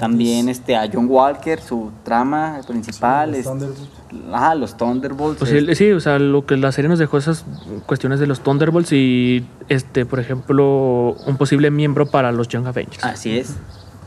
También 0.00 0.48
este, 0.48 0.74
a 0.74 0.88
John 0.90 1.06
Walker, 1.08 1.60
su 1.60 1.90
trama 2.02 2.60
principal. 2.66 3.30
los 3.30 3.38
es- 3.40 3.44
Thunderbolts. 3.44 3.88
Ajá, 4.32 4.54
los 4.54 4.76
Thunderbolts. 4.78 5.38
Pues 5.38 5.50
sí, 5.50 5.58
este, 5.58 5.74
sí, 5.74 5.92
o 5.92 6.00
sea, 6.00 6.18
lo 6.18 6.46
que 6.46 6.56
la 6.56 6.72
serie 6.72 6.88
nos 6.88 6.98
dejó 6.98 7.18
esas 7.18 7.44
cuestiones 7.86 8.18
de 8.20 8.26
los 8.26 8.40
Thunderbolts 8.40 8.90
y, 8.92 9.46
este, 9.68 10.06
por 10.06 10.18
ejemplo, 10.18 11.14
un 11.26 11.36
posible 11.36 11.70
miembro 11.70 12.06
para 12.06 12.32
los 12.32 12.48
Young 12.48 12.66
Avengers. 12.66 13.04
Así 13.04 13.36
es. 13.38 13.56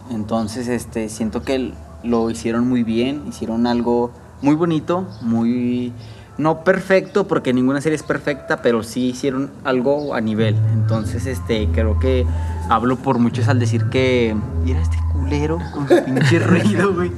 Entonces, 0.09 0.67
este, 0.67 1.09
siento 1.09 1.43
que 1.43 1.73
lo 2.03 2.29
hicieron 2.31 2.67
muy 2.67 2.83
bien, 2.83 3.23
hicieron 3.27 3.67
algo 3.67 4.11
muy 4.41 4.55
bonito, 4.55 5.07
muy 5.21 5.93
no 6.37 6.63
perfecto, 6.63 7.27
porque 7.27 7.53
ninguna 7.53 7.79
serie 7.81 7.95
es 7.95 8.03
perfecta, 8.03 8.61
pero 8.61 8.83
sí 8.83 9.07
hicieron 9.07 9.51
algo 9.63 10.15
a 10.15 10.21
nivel. 10.21 10.55
Entonces, 10.73 11.25
este, 11.27 11.69
creo 11.71 11.97
que 11.99 12.25
hablo 12.69 12.97
por 12.97 13.19
muchos 13.19 13.47
al 13.47 13.59
decir 13.59 13.85
que 13.85 14.35
mira 14.63 14.81
este 14.81 14.97
culero 15.13 15.59
con 15.73 15.87
su 15.87 16.03
pinche 16.03 16.39
ruido, 16.39 16.93
güey. 16.93 17.11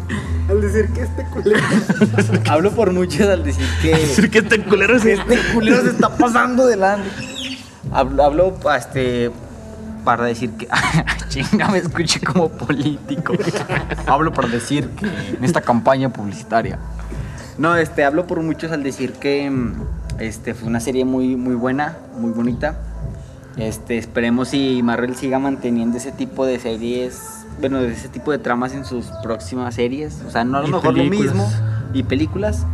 Al 0.50 0.62
decir 0.62 0.90
que 0.94 1.02
este 1.02 1.26
culero. 1.26 1.62
Hablo 2.50 2.72
por 2.72 2.94
muchos 2.94 3.28
al 3.28 3.44
decir 3.44 3.68
que 3.82 3.90
decir 3.90 4.30
que 4.30 4.38
este 4.38 4.64
culero 4.64 4.96
es 4.96 5.04
este 5.04 5.38
culero 5.54 5.82
se 5.82 5.90
está 5.90 6.16
pasando 6.16 6.66
delante. 6.66 7.10
Hablo, 7.92 8.24
hablo 8.24 8.56
este, 8.78 9.32
para 10.06 10.26
decir 10.26 10.52
que. 10.52 10.68
Chinga, 11.28 11.68
me 11.68 11.80
escuché 11.80 12.22
como 12.22 12.50
político. 12.50 13.34
hablo 14.06 14.32
para 14.32 14.48
decir 14.48 14.90
que 14.92 15.06
en 15.06 15.44
esta 15.44 15.60
campaña 15.60 16.10
publicitaria. 16.14 16.80
No, 17.58 17.76
este, 17.76 18.04
hablo 18.04 18.28
por 18.28 18.42
muchos 18.42 18.72
al 18.72 18.84
decir 18.84 19.14
que 19.14 19.50
mm, 19.50 19.74
este, 20.20 20.54
fue 20.54 20.68
una 20.68 20.80
serie 20.80 21.06
muy, 21.06 21.36
muy 21.36 21.56
buena, 21.56 21.98
muy 22.18 22.32
bonita. 22.32 22.78
Este, 23.58 23.98
esperemos 23.98 24.50
si 24.50 24.82
Marvel 24.84 25.16
siga 25.16 25.40
manteniendo 25.40 25.98
ese 25.98 26.12
tipo 26.12 26.46
de 26.46 26.60
series, 26.60 27.20
bueno, 27.60 27.80
ese 27.80 28.10
tipo 28.10 28.32
de 28.32 28.38
tramas 28.38 28.74
en 28.74 28.86
sus 28.86 29.06
próximas 29.24 29.74
series. 29.76 30.22
O 30.28 30.32
sea, 30.32 30.44
no 30.44 30.58
a 30.58 30.62
lo 30.62 30.68
Y 30.68 30.72
mejor 30.72 30.94
películas. 30.94 31.36
lo 31.36 31.42
mismo 31.44 31.67
y 31.94 32.04
películas, 32.04 32.66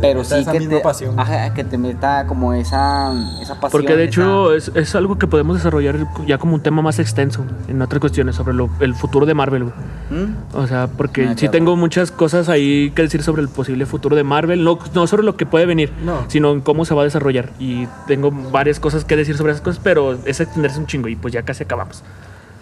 Pero 0.00 0.24
sí 0.24 0.34
esa 0.34 0.52
que 0.52 0.60
misma 0.60 0.76
te, 0.76 0.80
pasión. 0.82 1.18
ajá, 1.18 1.52
que 1.54 1.64
te 1.64 1.76
meta 1.78 2.26
como 2.26 2.52
esa, 2.54 3.12
esa 3.42 3.54
pasión. 3.54 3.70
Porque 3.72 3.96
de 3.96 4.04
hecho 4.04 4.54
esa- 4.54 4.70
es, 4.72 4.88
es 4.88 4.94
algo 4.94 5.18
que 5.18 5.26
podemos 5.26 5.56
desarrollar 5.56 6.06
ya 6.26 6.38
como 6.38 6.54
un 6.54 6.62
tema 6.62 6.80
más 6.82 6.98
extenso 6.98 7.44
en 7.68 7.80
otras 7.82 8.00
cuestiones 8.00 8.36
sobre 8.36 8.54
lo- 8.54 8.70
el 8.80 8.94
futuro 8.94 9.26
de 9.26 9.34
Marvel. 9.34 9.64
¿Mm? 9.64 10.54
O 10.56 10.66
sea, 10.66 10.86
porque 10.88 11.24
Ah, 11.24 11.30
sí 11.30 11.40
claro. 11.40 11.52
tengo 11.52 11.76
muchas 11.76 12.10
cosas 12.10 12.48
ahí 12.48 12.90
que 12.94 13.02
decir 13.02 13.22
sobre 13.22 13.42
el 13.42 13.48
posible 13.48 13.86
futuro 13.86 14.16
de 14.16 14.24
Marvel. 14.24 14.64
No, 14.64 14.78
no 14.94 15.06
sobre 15.06 15.22
lo 15.22 15.36
que 15.36 15.46
puede 15.46 15.66
venir, 15.66 15.92
No. 16.04 16.24
sino 16.28 16.52
en 16.52 16.60
cómo 16.60 16.84
se 16.84 16.94
va 16.94 17.02
a 17.02 17.04
desarrollar. 17.04 17.50
Y 17.58 17.86
tengo 18.06 18.30
varias 18.30 18.80
cosas 18.80 19.04
que 19.04 19.16
decir 19.16 19.36
sobre 19.36 19.52
esas 19.52 19.62
cosas, 19.62 19.80
pero 19.82 20.14
es 20.24 20.40
extenderse 20.40 20.78
un 20.78 20.86
chingo 20.86 21.08
y 21.08 21.16
pues 21.16 21.32
ya 21.34 21.42
casi 21.42 21.64
acabamos. 21.64 22.02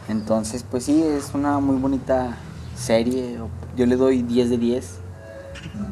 Entonces, 0.08 0.64
pues 0.68 0.84
sí, 0.84 1.02
es 1.02 1.30
una 1.34 1.58
muy 1.58 1.76
bonita 1.76 2.36
serie. 2.74 3.38
Yo 3.76 3.86
le 3.86 3.96
doy 3.96 4.22
10 4.22 4.50
de 4.50 4.56
10. 4.58 4.98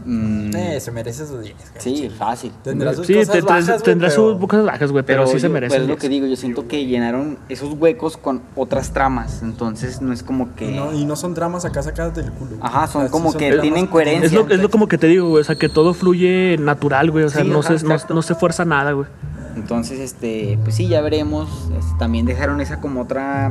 Mm, 0.04 0.54
Eh, 0.54 0.80
se 0.80 0.90
merece 0.92 1.26
sus 1.26 1.42
10. 1.42 1.54
sí, 1.78 2.08
fácil. 2.16 2.52
Tendrá 2.62 2.94
sus 2.94 3.06
Sí, 3.06 3.14
cosas 3.14 3.42
bajas, 3.44 3.66
güey, 3.66 3.82
tendrá 3.82 4.08
pero- 4.08 4.38
sus 4.38 4.46
cosas 4.48 4.64
bajas, 4.64 4.92
güey, 4.92 5.04
pero, 5.04 5.26
sí 5.26 5.40
se 5.40 5.48
merece. 5.48 5.72
pero 5.74 5.82
es 5.84 5.88
lo 5.90 5.96
que 5.96 6.08
digo, 6.08 6.26
yo 6.26 6.36
siento 6.36 6.68
que 6.68 6.86
llenaron 6.86 7.38
esos 7.48 7.72
huecos 7.74 8.16
con 8.16 8.42
otras 8.54 8.92
tramas. 8.92 9.42
Entonces 9.42 10.00
no 10.00 10.12
es 10.12 10.22
como 10.22 10.54
que. 10.54 10.70
Y 10.70 10.74
no, 10.76 10.92
y 10.92 11.04
no 11.04 11.16
son 11.16 11.34
dramas 11.34 11.64
acá 11.64 11.82
sacadas 11.82 12.14
del 12.14 12.30
culo. 12.32 12.56
Ajá, 12.60 12.86
son 12.86 13.02
O 13.02 13.04
sea, 13.04 13.06
sí 13.08 13.12
como 13.12 13.32
que 13.36 13.58
tienen 13.58 13.86
coherencia. 13.88 14.26
Es 14.26 14.32
lo, 14.32 14.48
es 14.48 14.60
lo 14.60 14.70
como 14.70 14.86
que 14.86 14.98
te 14.98 15.08
digo, 15.08 15.28
güey. 15.28 15.40
O 15.40 15.44
sea, 15.44 15.56
que 15.56 15.68
todo 15.68 15.92
fluye 15.94 16.56
natural, 16.58 17.10
güey. 17.10 17.24
O 17.24 17.28
sea, 17.30 17.42
Sí, 17.42 17.48
no, 17.48 17.60
ajá, 17.60 17.76
se, 17.78 18.14
no 18.14 18.22
se 18.22 18.34
fuerza 18.36 18.64
nada, 18.64 18.92
güey. 18.92 19.08
Entonces, 19.56 19.98
este, 20.00 20.58
pues 20.62 20.76
sí, 20.76 20.86
ya 20.86 21.00
veremos. 21.00 21.48
Este, 21.76 21.92
también 21.98 22.26
dejaron 22.26 22.60
esa 22.60 22.80
como 22.80 23.00
otra 23.02 23.50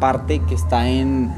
parte 0.00 0.40
que 0.48 0.54
está 0.54 0.88
en 0.88 1.32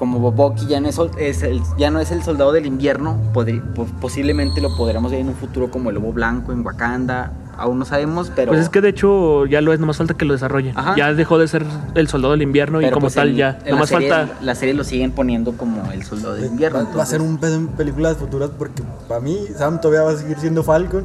como 0.00 0.18
Boboki 0.18 0.64
ya 0.66 0.80
no 0.80 0.88
es, 0.88 0.98
es 1.18 1.42
el, 1.42 1.60
ya 1.76 1.90
no 1.90 2.00
es 2.00 2.10
el 2.10 2.22
soldado 2.22 2.52
del 2.52 2.64
invierno, 2.64 3.18
podri- 3.34 3.60
posiblemente 4.00 4.62
lo 4.62 4.74
podremos 4.74 5.10
ver 5.12 5.20
en 5.20 5.28
un 5.28 5.34
futuro 5.34 5.70
como 5.70 5.90
el 5.90 5.96
lobo 5.96 6.10
blanco 6.10 6.52
en 6.52 6.64
Wakanda, 6.64 7.32
aún 7.58 7.78
no 7.78 7.84
sabemos, 7.84 8.32
pero 8.34 8.52
Pues 8.52 8.62
es 8.62 8.68
que 8.70 8.80
de 8.80 8.88
hecho 8.88 9.44
ya 9.44 9.60
lo 9.60 9.74
es, 9.74 9.78
nomás 9.78 9.98
falta 9.98 10.14
que 10.14 10.24
lo 10.24 10.32
desarrollen. 10.32 10.72
Ajá. 10.74 10.94
Ya 10.96 11.12
dejó 11.12 11.36
de 11.36 11.46
ser 11.48 11.66
el 11.94 12.08
soldado 12.08 12.32
del 12.32 12.40
invierno 12.40 12.80
y 12.80 12.86
como 12.88 13.02
pues, 13.02 13.14
tal 13.16 13.28
en- 13.28 13.36
ya. 13.36 13.58
en 13.58 13.64
la 13.66 13.70
Nomás 13.72 13.90
serie, 13.90 14.08
falta. 14.08 14.34
la 14.40 14.54
serie 14.54 14.72
lo 14.72 14.84
siguen 14.84 15.12
poniendo 15.12 15.52
como 15.52 15.92
el 15.92 16.02
soldado 16.02 16.34
del 16.36 16.46
invierno. 16.46 16.78
Va, 16.90 16.96
va 16.96 17.02
a 17.02 17.06
ser 17.06 17.20
un 17.20 17.36
pedo 17.36 17.56
en 17.56 17.68
películas 17.68 18.16
futuras 18.16 18.48
porque 18.58 18.82
para 19.06 19.20
mí 19.20 19.36
Sam 19.54 19.82
todavía 19.82 20.04
va 20.04 20.12
a 20.12 20.16
seguir 20.16 20.38
siendo 20.38 20.62
Falcon 20.62 21.04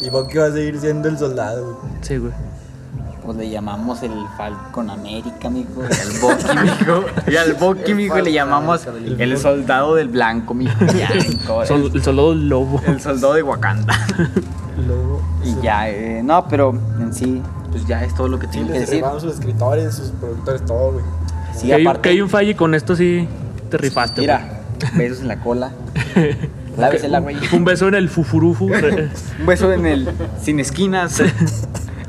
y 0.00 0.08
Bucky 0.08 0.38
va 0.38 0.46
a 0.46 0.52
seguir 0.52 0.78
siendo 0.80 1.10
el 1.10 1.18
soldado. 1.18 1.78
Sí, 2.00 2.16
güey. 2.16 2.32
Pues 3.24 3.36
le 3.36 3.48
llamamos 3.50 4.02
el 4.02 4.12
Falcon 4.36 4.90
América, 4.90 5.48
mijo. 5.48 5.82
Y 5.90 5.94
al 6.00 6.20
Bucky, 6.20 6.56
mijo. 6.58 7.04
Y 7.30 7.36
al 7.36 7.54
Bucky, 7.54 7.94
mijo, 7.94 8.18
le 8.20 8.32
llamamos 8.32 8.86
el 9.18 9.38
soldado 9.38 9.94
del 9.94 10.08
blanco, 10.08 10.54
mijo. 10.54 10.74
Ya, 10.98 11.08
Sol- 11.66 11.90
el 11.94 12.02
soldado 12.02 12.30
del 12.30 12.48
lobo. 12.48 12.80
el 12.86 13.00
soldado 13.00 13.34
de 13.34 13.42
Wakanda. 13.42 13.94
Y 14.78 14.86
luego 14.86 15.22
Y 15.44 15.54
ya, 15.62 15.88
eh, 15.88 16.22
no, 16.24 16.48
pero 16.48 16.76
en 16.98 17.12
sí, 17.14 17.40
pues 17.70 17.86
ya 17.86 18.02
es 18.04 18.14
todo 18.14 18.26
lo 18.28 18.38
que 18.40 18.46
sí, 18.46 18.54
tengo 18.54 18.72
que 18.72 18.80
decir. 18.80 19.04
sus 19.20 19.34
escritores, 19.34 19.94
sus 19.94 20.08
productores, 20.10 20.64
todo, 20.66 20.92
güey. 20.92 21.04
Sí, 21.54 21.66
que, 21.68 21.74
hay, 21.74 21.82
aparte, 21.82 22.00
que 22.02 22.08
hay 22.08 22.20
un 22.22 22.28
fallo 22.30 22.50
y 22.50 22.54
con 22.54 22.74
esto 22.74 22.96
sí 22.96 23.28
te 23.70 23.76
rifaste. 23.78 24.24
güey. 24.26 24.36
mira, 24.38 24.60
besos 24.96 25.20
en 25.20 25.28
la 25.28 25.38
cola. 25.40 25.70
Lávesela, 26.78 27.20
güey. 27.20 27.36
Un 27.52 27.64
beso 27.64 27.86
en 27.88 27.94
el 27.94 28.08
fufurufu. 28.08 28.64
Un 28.64 29.46
beso 29.46 29.70
en 29.72 29.84
el 29.86 30.08
sin 30.42 30.58
esquinas, 30.58 31.22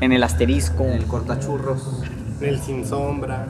en 0.04 0.12
el 0.12 0.22
asterisco. 0.22 0.84
El 0.84 1.04
cortachurros. 1.06 2.02
El 2.40 2.60
sin 2.60 2.86
sombra. 2.86 3.46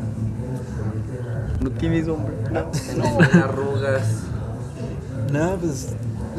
No 1.61 1.71
tienes 1.71 2.09
hombre. 2.09 2.35
No. 2.53 2.67
Se 2.73 2.97
nos 2.97 3.17
ven 3.17 3.43
arrugas. 3.43 4.03
Nada, 5.33 5.57
pues 5.57 5.89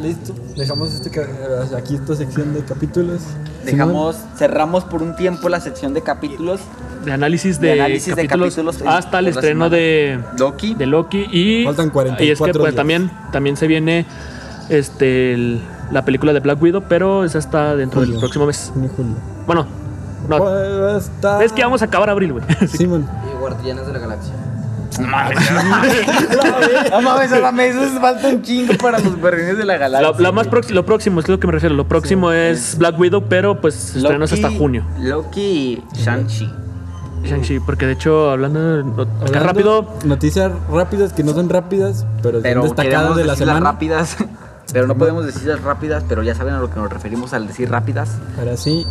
listo. 0.02 0.34
Dejamos 0.56 0.94
este, 0.94 1.10
ca- 1.10 1.28
aquí 1.78 1.96
esta 1.96 2.16
sección 2.16 2.54
de 2.54 2.64
capítulos. 2.64 3.22
Dejamos, 3.66 4.18
cerramos 4.38 4.84
por 4.84 5.02
un 5.02 5.16
tiempo 5.16 5.50
la 5.50 5.60
sección 5.60 5.94
de 5.94 6.02
capítulos. 6.02 6.60
de 7.04 7.12
análisis 7.12 7.60
de, 7.60 7.68
De 7.70 7.74
análisis 7.82 8.16
de 8.16 8.28
capítulos, 8.28 8.80
en- 8.82 8.88
hasta 8.88 9.20
el 9.20 9.28
estreno 9.28 9.70
de, 9.70 10.20
Loki. 10.38 10.76
de 10.76 10.86
Loki 10.86 11.26
y 11.32 11.66
Faltan 11.66 11.90
44 11.90 12.26
y 12.26 12.30
es 12.32 12.40
que 12.40 12.52
pues 12.60 12.64
días. 12.72 12.76
también 12.76 13.12
también 13.32 13.58
se 13.58 13.68
viene 13.68 14.06
este 14.70 15.34
el- 15.34 15.62
la 15.92 16.04
película 16.04 16.34
de 16.34 16.40
Black 16.40 16.60
Widow 16.62 16.84
pero 16.90 17.24
esa 17.24 17.38
está 17.40 17.76
dentro 17.76 18.02
del 18.02 18.18
próximo 18.18 18.48
mes 18.48 18.72
julio. 18.96 19.14
bueno 19.46 19.68
No, 20.28 21.40
es 21.42 21.52
que 21.54 21.64
vamos 21.64 21.82
a 21.82 21.86
acabar 21.86 22.10
abril, 22.10 22.34
güey. 22.34 22.44
Simón. 22.68 23.08
Y 23.34 23.40
Guardianes 23.40 23.86
de 23.88 23.94
la 23.94 24.00
Galaxia. 24.00 24.34
No 25.00 25.08
mames, 25.08 25.38
no 26.92 27.02
mames, 27.02 27.32
no 27.32 27.42
mames, 27.42 27.76
eso 27.76 27.84
es 27.84 28.00
falta 28.00 28.30
un 28.30 28.42
chingo 28.42 28.74
para 28.82 28.98
los 29.00 29.20
guardianes 29.20 29.58
de 29.58 29.66
la 29.66 29.76
galaxia. 29.78 30.12
La, 30.12 30.20
la 30.20 30.32
más 30.32 30.46
lo 30.70 30.86
próximo, 30.86 31.20
es 31.20 31.28
lo 31.28 31.38
que 31.38 31.48
me 31.48 31.52
refiero. 31.54 31.76
Lo 31.76 31.86
próximo 31.86 32.32
es 32.32 32.78
Black 32.78 32.98
Widow, 32.98 33.24
pero 33.28 33.60
pues 33.60 33.94
estrenos 33.96 34.32
hasta 34.32 34.50
junio. 34.52 34.86
Loki 35.00 35.84
y 35.94 35.98
Shang-Chi. 35.98 36.50
Shang-Chi, 37.26 37.60
porque 37.60 37.88
de 37.88 37.94
hecho, 37.94 38.30
hablando, 38.30 38.60
acá 39.02 39.10
Hablando- 39.26 39.40
rápido, 39.48 39.90
Noticias 40.06 40.52
rápidas 40.72 41.12
que 41.12 41.24
no 41.24 41.34
son 41.34 41.50
rápidas, 41.50 42.06
pero, 42.22 42.42
Pero 42.42 42.62
son 42.66 42.76
destacadas 42.76 43.18
de 43.18 43.26
la 43.26 43.36
semana. 43.36 43.60
rápidas. 43.72 44.16
Pero 44.74 44.88
no 44.88 44.96
podemos 44.96 45.26
decirlas 45.26 45.62
rápidas, 45.62 46.04
pero 46.10 46.24
ya 46.24 46.34
saben 46.34 46.56
a 46.56 46.60
lo 46.60 46.72
que 46.72 46.80
nos 46.80 46.92
referimos 46.92 47.34
al 47.34 47.46
decir 47.48 47.70
rápidas. 47.70 48.18
Ahora 48.38 48.58
sí, 48.58 48.86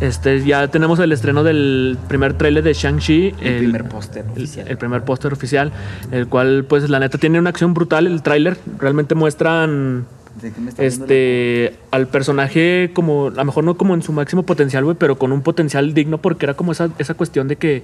este, 0.00 0.42
ya 0.44 0.68
tenemos 0.68 0.98
el 0.98 1.12
estreno 1.12 1.42
del 1.44 1.98
primer 2.08 2.34
tráiler 2.34 2.64
de 2.64 2.72
Shang-Chi. 2.72 3.34
El, 3.40 3.58
primer 3.58 3.84
póster 3.84 4.24
oficial. 4.30 4.68
El, 4.68 4.78
primer 4.78 5.04
póster 5.04 5.32
oficial, 5.32 5.72
el 6.10 6.26
cual, 6.26 6.64
pues, 6.68 6.88
la 6.88 6.98
neta 6.98 7.18
tiene 7.18 7.38
una 7.38 7.50
acción 7.50 7.74
brutal. 7.74 8.06
El 8.06 8.22
tráiler 8.22 8.56
realmente 8.78 9.14
muestran 9.14 10.06
¿De 10.40 10.52
qué 10.52 10.60
me 10.60 10.70
está 10.70 10.82
viendo 10.82 11.04
este 11.04 11.74
al 11.90 12.06
personaje 12.06 12.90
como, 12.94 13.26
a 13.28 13.30
lo 13.30 13.44
mejor 13.44 13.64
no 13.64 13.76
como 13.76 13.94
en 13.94 14.02
su 14.02 14.12
máximo 14.12 14.44
potencial, 14.44 14.84
güey, 14.84 14.96
pero 14.98 15.18
con 15.18 15.32
un 15.32 15.42
potencial 15.42 15.92
digno, 15.92 16.18
porque 16.18 16.46
era 16.46 16.54
como 16.54 16.72
esa, 16.72 16.88
esa 16.98 17.14
cuestión 17.14 17.48
de 17.48 17.56
que, 17.56 17.82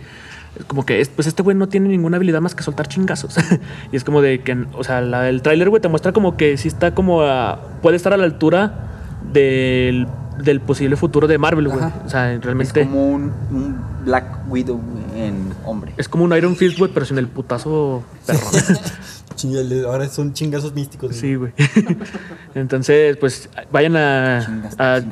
como 0.69 0.87
que, 0.87 1.01
es- 1.01 1.09
pues 1.09 1.27
este 1.29 1.43
güey 1.43 1.57
no 1.57 1.69
tiene 1.69 1.89
ninguna 1.89 2.17
habilidad 2.17 2.41
más 2.41 2.55
que 2.55 2.63
soltar 2.63 2.89
chingazos. 2.89 3.37
y 3.93 3.97
es 3.97 4.05
como 4.05 4.23
de 4.23 4.41
que, 4.41 4.57
o 4.73 4.85
sea, 4.85 5.01
la- 5.03 5.29
el 5.29 5.43
tráiler, 5.43 5.69
güey, 5.69 5.83
te 5.83 5.89
muestra 5.89 6.13
como 6.13 6.37
que 6.37 6.57
sí 6.57 6.69
está 6.69 6.95
como, 6.95 7.23
a- 7.23 7.61
puede 7.83 7.97
estar 7.97 8.13
a 8.15 8.17
la 8.17 8.25
altura 8.25 8.89
del, 9.33 10.07
del 10.43 10.61
posible 10.61 10.97
futuro 10.97 11.27
de 11.27 11.39
Marvel, 11.39 11.69
güey. 11.69 11.81
O 12.05 12.09
sea, 12.09 12.33
Es 12.33 12.43
realmente... 12.43 12.83
como 12.85 13.07
un, 13.07 13.33
un 13.51 13.81
Black 14.05 14.49
Widow 14.49 14.81
en 15.15 15.53
hombre. 15.65 15.93
Es 15.97 16.09
como 16.09 16.25
un 16.25 16.35
Iron 16.37 16.57
Fist, 16.57 16.79
güey, 16.79 16.91
pero 16.93 17.05
sin 17.07 17.19
el 17.19 17.27
putazo 17.29 18.03
perro. 18.27 18.41
chingale, 19.35 19.85
ahora 19.85 20.09
son 20.09 20.33
chingazos 20.33 20.73
místicos. 20.75 21.11
güey. 21.11 21.21
sí, 21.21 21.35
güey. 21.35 21.53
Entonces, 22.55 23.17
pues 23.19 23.49
vayan 23.71 23.97
a, 23.97 24.47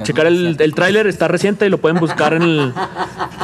checar 0.02 0.26
el, 0.26 0.56
el 0.58 0.74
tráiler, 0.74 1.06
está 1.06 1.28
reciente 1.28 1.66
y 1.66 1.68
lo 1.68 1.78
pueden 1.78 1.98
buscar 1.98 2.32
en, 2.34 2.42
el- 2.42 2.72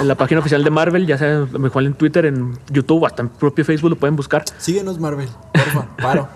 en 0.01 0.09
la 0.09 0.15
página 0.15 0.41
oficial 0.41 0.65
de 0.65 0.71
Marvel, 0.71 1.07
ya 1.07 1.19
sea 1.19 1.47
mejor 1.59 1.83
en 1.85 1.95
Twitter, 1.95 2.25
en 2.27 2.57
YouTube, 2.71 3.05
hasta 3.07 3.23
en 3.23 3.29
propio 3.29 3.65
Facebook 3.65 3.91
lo 3.91 3.97
pueden 3.97 4.17
buscar. 4.17 4.45
Síguenos, 4.59 4.99
Marvel. 4.99 5.29
Porfa, 5.53 5.87
paro. 5.97 6.29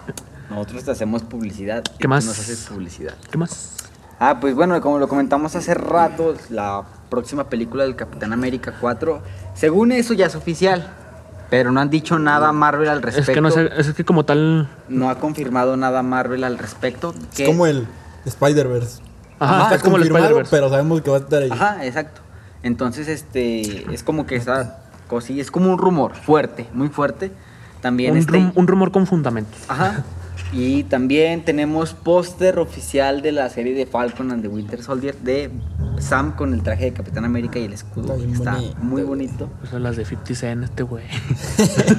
Nosotros 0.50 0.84
te 0.84 0.90
hacemos 0.90 1.22
publicidad. 1.22 1.82
y 1.94 1.98
¿Qué 1.98 2.06
más? 2.08 2.26
Nos 2.26 2.38
haces 2.38 2.66
publicidad. 2.70 3.14
¿Qué 3.30 3.38
más? 3.38 3.76
Ah, 4.18 4.38
pues 4.40 4.54
bueno, 4.54 4.80
como 4.80 4.98
lo 4.98 5.08
comentamos 5.08 5.54
hace 5.56 5.74
rato, 5.74 6.34
la 6.50 6.82
próxima 7.10 7.44
película 7.44 7.84
del 7.84 7.96
Capitán 7.96 8.32
América 8.32 8.74
4, 8.80 9.20
según 9.54 9.92
eso 9.92 10.14
ya 10.14 10.26
es 10.26 10.34
oficial, 10.34 10.88
pero 11.50 11.70
no 11.72 11.80
han 11.80 11.90
dicho 11.90 12.18
nada 12.18 12.52
Marvel 12.52 12.88
al 12.88 13.02
respecto. 13.02 13.30
Es 13.32 13.34
que 13.34 13.40
no 13.40 13.50
sé, 13.50 13.70
es 13.76 13.92
que 13.92 14.04
como 14.04 14.24
tal... 14.24 14.68
No 14.88 15.10
ha 15.10 15.18
confirmado 15.18 15.76
nada 15.76 16.02
Marvel 16.02 16.44
al 16.44 16.58
respecto. 16.58 17.14
Es 17.36 17.46
como 17.46 17.66
el 17.66 17.86
Spider-Verse. 18.24 19.02
Ajá, 19.38 19.58
No 19.58 19.64
está 19.64 19.78
como 19.80 19.96
el 19.96 20.04
Spider-Verse. 20.04 20.50
Pero 20.50 20.68
sabemos 20.70 21.02
que 21.02 21.10
va 21.10 21.16
a 21.16 21.20
estar 21.20 21.42
ahí. 21.42 21.50
Ajá, 21.50 21.84
exacto. 21.84 22.20
Entonces, 22.62 23.08
este, 23.08 23.92
es 23.92 24.02
como 24.02 24.26
que 24.26 24.36
esa 24.36 24.78
cosilla, 25.08 25.42
es 25.42 25.50
como 25.50 25.70
un 25.70 25.78
rumor 25.78 26.14
fuerte, 26.14 26.66
muy 26.72 26.88
fuerte. 26.88 27.30
También 27.82 28.12
Un, 28.12 28.18
este, 28.18 28.32
rum- 28.32 28.52
un 28.54 28.66
rumor 28.66 28.90
con 28.90 29.06
fundamentos. 29.06 29.60
Ajá. 29.68 30.02
Y 30.54 30.84
también 30.84 31.44
tenemos 31.44 31.94
póster 31.94 32.60
oficial 32.60 33.22
de 33.22 33.32
la 33.32 33.50
serie 33.50 33.74
de 33.74 33.86
Falcon 33.86 34.30
and 34.30 34.42
the 34.42 34.48
Winter 34.48 34.80
Soldier 34.84 35.16
de 35.16 35.50
Sam 35.98 36.36
con 36.36 36.54
el 36.54 36.62
traje 36.62 36.84
de 36.84 36.92
Capitán 36.92 37.24
América 37.24 37.58
y 37.58 37.64
el 37.64 37.72
escudo. 37.72 38.14
Está 38.14 38.16
bien 38.16 38.32
Está 38.34 38.54
bonito, 38.54 38.76
muy 38.80 39.02
bonito. 39.02 39.50
Pues 39.58 39.70
son 39.70 39.82
las 39.82 39.96
de 39.96 40.04
50 40.04 40.34
Cent, 40.36 40.62
este 40.62 40.84
güey. 40.84 41.04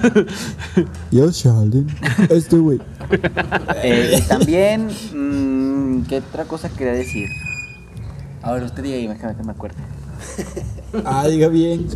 Yo, 1.12 1.30
Sheldon. 1.30 1.88
Este 2.30 2.58
güey. 2.58 2.80
Eh, 3.84 4.18
y 4.18 4.22
también, 4.28 4.88
mm, 4.88 6.06
¿qué 6.08 6.18
otra 6.18 6.46
cosa 6.46 6.70
quería 6.70 6.94
decir? 6.94 7.30
A 8.42 8.54
ver, 8.54 8.64
usted 8.64 8.82
diga 8.82 8.98
y 8.98 9.08
me, 9.08 9.16
que 9.18 9.44
me 9.44 9.52
acuerde. 9.52 9.78
Ah, 11.04 11.28
diga 11.28 11.48
bien. 11.48 11.88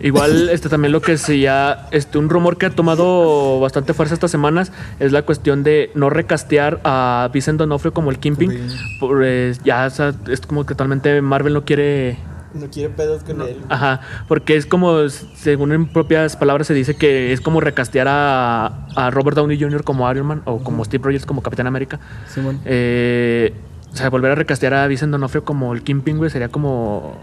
Igual, 0.00 0.48
este 0.50 0.68
también 0.68 0.92
lo 0.92 1.02
que 1.02 1.18
sí 1.18 1.40
ya, 1.40 1.88
este, 1.90 2.18
un 2.18 2.28
rumor 2.28 2.56
que 2.56 2.66
ha 2.66 2.70
tomado 2.70 3.58
bastante 3.60 3.94
fuerza 3.94 4.14
estas 4.14 4.30
semanas 4.30 4.72
es 5.00 5.12
la 5.12 5.22
cuestión 5.22 5.64
de 5.64 5.90
no 5.94 6.08
recastear 6.08 6.80
a 6.84 7.28
Vincent 7.32 7.58
D'Onofrio 7.58 7.92
como 7.92 8.10
el 8.10 8.18
Kingpin. 8.18 8.50
Sí. 8.50 8.76
Pues 9.00 9.60
ya 9.64 9.86
o 9.86 9.90
sea, 9.90 10.14
es 10.28 10.40
como 10.40 10.64
que 10.64 10.74
totalmente 10.74 11.20
Marvel 11.20 11.52
no 11.54 11.64
quiere. 11.64 12.16
No 12.54 12.70
quiere 12.70 12.90
pedos 12.90 13.24
con 13.24 13.42
él. 13.42 13.58
Ajá, 13.68 14.00
porque 14.26 14.56
es 14.56 14.64
como, 14.64 15.08
según 15.08 15.72
en 15.72 15.86
propias 15.86 16.36
palabras 16.36 16.66
se 16.66 16.74
dice 16.74 16.94
que 16.94 17.32
es 17.32 17.40
como 17.40 17.60
recastear 17.60 18.06
a, 18.08 18.86
a 18.94 19.10
Robert 19.10 19.36
Downey 19.36 19.60
Jr. 19.60 19.84
como 19.84 20.10
Iron 20.10 20.26
Man 20.26 20.42
o 20.46 20.62
como 20.62 20.84
Steve 20.84 21.04
Rogers 21.04 21.26
como 21.26 21.42
Capitán 21.42 21.66
América. 21.66 22.00
Simón. 22.32 22.60
Eh, 22.64 23.52
o 23.92 23.96
sea, 23.96 24.10
volver 24.10 24.30
a 24.30 24.34
recastear 24.34 24.74
a 24.74 24.86
Vincent 24.86 25.10
D'Onofrio 25.10 25.44
como 25.44 25.74
el 25.74 25.82
Kingpin, 25.82 26.18
güey, 26.18 26.30
sería 26.30 26.48
como 26.48 27.16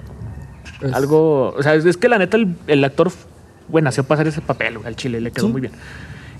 Es- 0.86 0.94
algo, 0.94 1.50
o 1.50 1.64
sea, 1.64 1.76
es, 1.76 1.86
es 1.86 1.98
que 1.98 2.08
la 2.10 2.18
neta 2.18 2.38
el, 2.38 2.56
el 2.68 2.84
actor, 2.84 3.12
güey, 3.70 3.84
nació 3.84 4.04
para 4.04 4.22
hacer 4.22 4.28
ese 4.34 4.42
papel, 4.42 4.78
güey, 4.78 4.88
al 4.88 4.96
chile, 4.96 5.20
le 5.22 5.32
quedó 5.32 5.48
Sí. 5.48 5.52
muy 5.52 5.62
bien. 5.62 5.74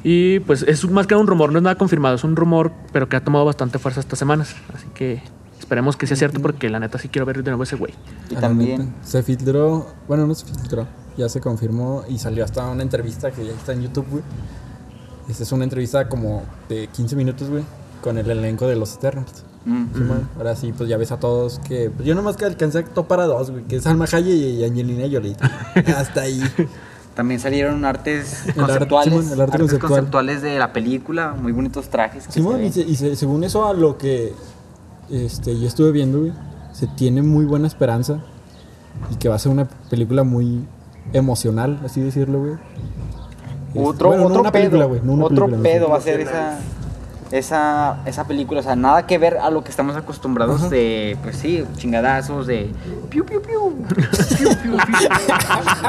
Y 0.04 0.40
pues 0.42 0.62
es 0.64 0.88
más 0.90 1.08
que 1.08 1.16
un 1.16 1.26
rumor, 1.28 1.52
no 1.52 1.58
es 1.60 1.64
nada 1.64 1.76
confirmado, 1.76 2.16
es 2.16 2.24
un 2.24 2.36
rumor, 2.36 2.72
pero 2.94 3.10
que 3.10 3.16
ha 3.16 3.24
tomado 3.24 3.44
bastante 3.46 3.80
fuerza 3.80 4.00
estas 4.00 4.20
semanas. 4.20 4.56
Así 4.74 4.86
que 4.94 5.22
esperemos 5.60 5.98
que 5.98 6.06
sea 6.06 6.16
cierto 6.16 6.40
porque 6.42 6.70
la 6.70 6.80
neta 6.80 7.00
sí 7.00 7.10
quiero 7.10 7.26
ver 7.26 7.38
de 7.44 7.50
nuevo 7.50 7.64
ese 7.64 7.76
güey. 7.76 7.94
Y 8.30 8.34
A 8.34 8.36
la 8.36 8.42
también, 8.42 8.94
Se 9.02 9.24
filtró, 9.24 9.88
bueno, 10.08 10.28
no 10.28 10.36
se 10.36 10.46
filtró, 10.46 10.86
ya 11.18 11.28
se 11.28 11.40
confirmó 11.42 12.04
y 12.08 12.20
salió 12.20 12.44
hasta 12.44 12.68
una 12.68 12.84
entrevista 12.84 13.32
que 13.32 13.46
ya 13.46 13.54
está 13.54 13.74
en 13.74 13.82
YouTube, 13.82 14.06
güey. 14.12 14.24
Esta 15.28 15.42
es 15.42 15.52
una 15.52 15.64
entrevista 15.64 16.08
como 16.08 16.44
de 16.70 16.86
15 16.88 17.16
minutos, 17.16 17.50
güey, 17.50 17.64
con 18.04 18.20
el 18.20 18.30
elenco 18.30 18.68
de 18.68 18.76
los 18.76 18.94
Eternals. 18.98 19.44
Mm, 19.66 19.86
Simón, 19.94 20.30
Ahora 20.38 20.56
sí, 20.56 20.74
pues 20.76 20.90
ya 20.90 20.98
ves 20.98 21.12
a 21.12 21.20
todos 21.20 21.60
que. 21.60 21.90
pues, 21.90 22.08
yo 22.08 22.16
nomás 22.16 22.38
que 22.38 22.46
alcancé 22.46 22.80
a 22.80 22.86
topar 22.86 23.20
a 23.20 23.26
dos, 23.26 23.52
güey, 23.52 23.64
que 23.66 23.78
es 23.78 23.84
Salma 23.84 24.06
Hayek 24.12 24.28
y 24.36 24.64
Angelina 24.64 25.04
Jolie. 25.12 25.36
Hasta 25.98 26.22
ahí. 26.22 26.42
también 27.16 27.40
salieron 27.40 27.84
artes 27.86 28.44
El 28.44 28.50
arte- 28.50 28.62
conceptuales, 28.62 29.14
Simón, 29.14 29.26
el 29.26 29.32
arte 29.42 29.44
artes 29.44 29.60
conceptual. 29.62 29.90
conceptuales 29.92 30.42
de 30.42 30.60
la 30.60 30.74
película, 30.74 31.34
muy 31.34 31.52
bonitos 31.52 31.90
trajes. 31.90 32.28
que 32.28 32.34
Simón, 32.34 32.54
se 32.54 32.60
y, 32.60 32.64
ven. 32.64 32.74
se- 32.74 32.82
y 32.82 32.96
se- 32.96 33.16
según 33.16 33.44
eso, 33.44 33.66
a 33.68 33.74
lo 33.74 33.98
que 33.98 34.34
este, 35.10 35.60
yo 35.60 35.68
estuve 35.68 35.92
viendo, 35.92 36.20
güey, 36.20 36.34
se 36.74 36.88
tiene 36.88 37.22
muy 37.22 37.46
buena 37.46 37.68
esperanza 37.68 38.20
y 39.12 39.16
que 39.16 39.30
va 39.30 39.36
a 39.36 39.40
ser 39.40 39.52
una 39.52 39.66
película 39.90 40.24
muy 40.24 40.66
emocional, 41.14 41.80
así 41.86 42.02
decirlo, 42.02 42.40
güey. 42.40 42.54
Otro, 43.78 44.08
bueno, 44.10 44.24
no 44.24 44.28
otro 44.30 44.42
una 44.42 44.52
pedo, 44.52 44.62
película, 44.64 44.86
güey, 44.86 45.02
no 45.04 45.14
una 45.14 45.26
otro 45.26 45.46
película, 45.48 45.64
pedo 45.70 45.86
no 45.88 45.92
va 45.92 45.98
a 45.98 46.02
ser 46.02 46.20
esa, 46.22 46.60
esa, 47.38 47.98
esa 48.06 48.26
película. 48.28 48.60
O 48.60 48.64
sea, 48.64 48.76
nada 48.76 49.06
que 49.08 49.18
ver 49.18 49.38
a 49.38 49.50
lo 49.50 49.64
que 49.64 49.70
estamos 49.70 49.96
acostumbrados 49.96 50.70
de, 50.70 51.18
pues 51.24 51.36
sí, 51.38 51.64
chingadazos, 51.78 52.48
de 52.48 52.72
piu, 53.10 53.26
piu, 53.26 53.42
piu, 53.42 53.86
piu, 53.88 54.06
piu, 54.38 54.50
piu. 54.62 54.78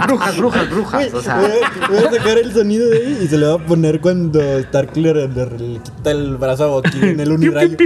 brujas, 0.07 0.37
brujas, 0.37 0.71
brujas. 0.71 1.15
O 1.15 1.21
sea, 1.23 1.37
Voy 1.39 1.51
a, 1.51 1.89
voy 1.89 1.99
a 1.99 2.11
sacar 2.11 2.39
el 2.39 2.53
sonido 2.53 2.89
de 2.89 2.97
ahí 2.99 3.19
y 3.23 3.27
se 3.29 3.37
le 3.39 3.47
va 3.47 3.55
a 3.55 3.59
poner 3.67 4.01
cuando 4.01 4.41
Stark 4.41 4.97
le, 4.97 5.13
le- 5.15 5.29
le 5.29 5.81
quita 5.81 6.11
el 6.11 6.37
brazo 6.37 6.65
a 6.65 6.67
Bucky 6.69 6.99
en 7.03 7.21
el 7.21 7.33
unirayo. 7.33 7.77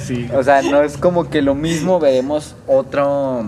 sí. 0.00 0.28
o 0.34 0.42
sea, 0.42 0.62
no 0.62 0.82
es 0.82 0.96
como 0.96 1.28
que 1.30 1.42
lo 1.42 1.54
mismo, 1.54 1.98
veremos 2.00 2.54
otro, 2.66 3.44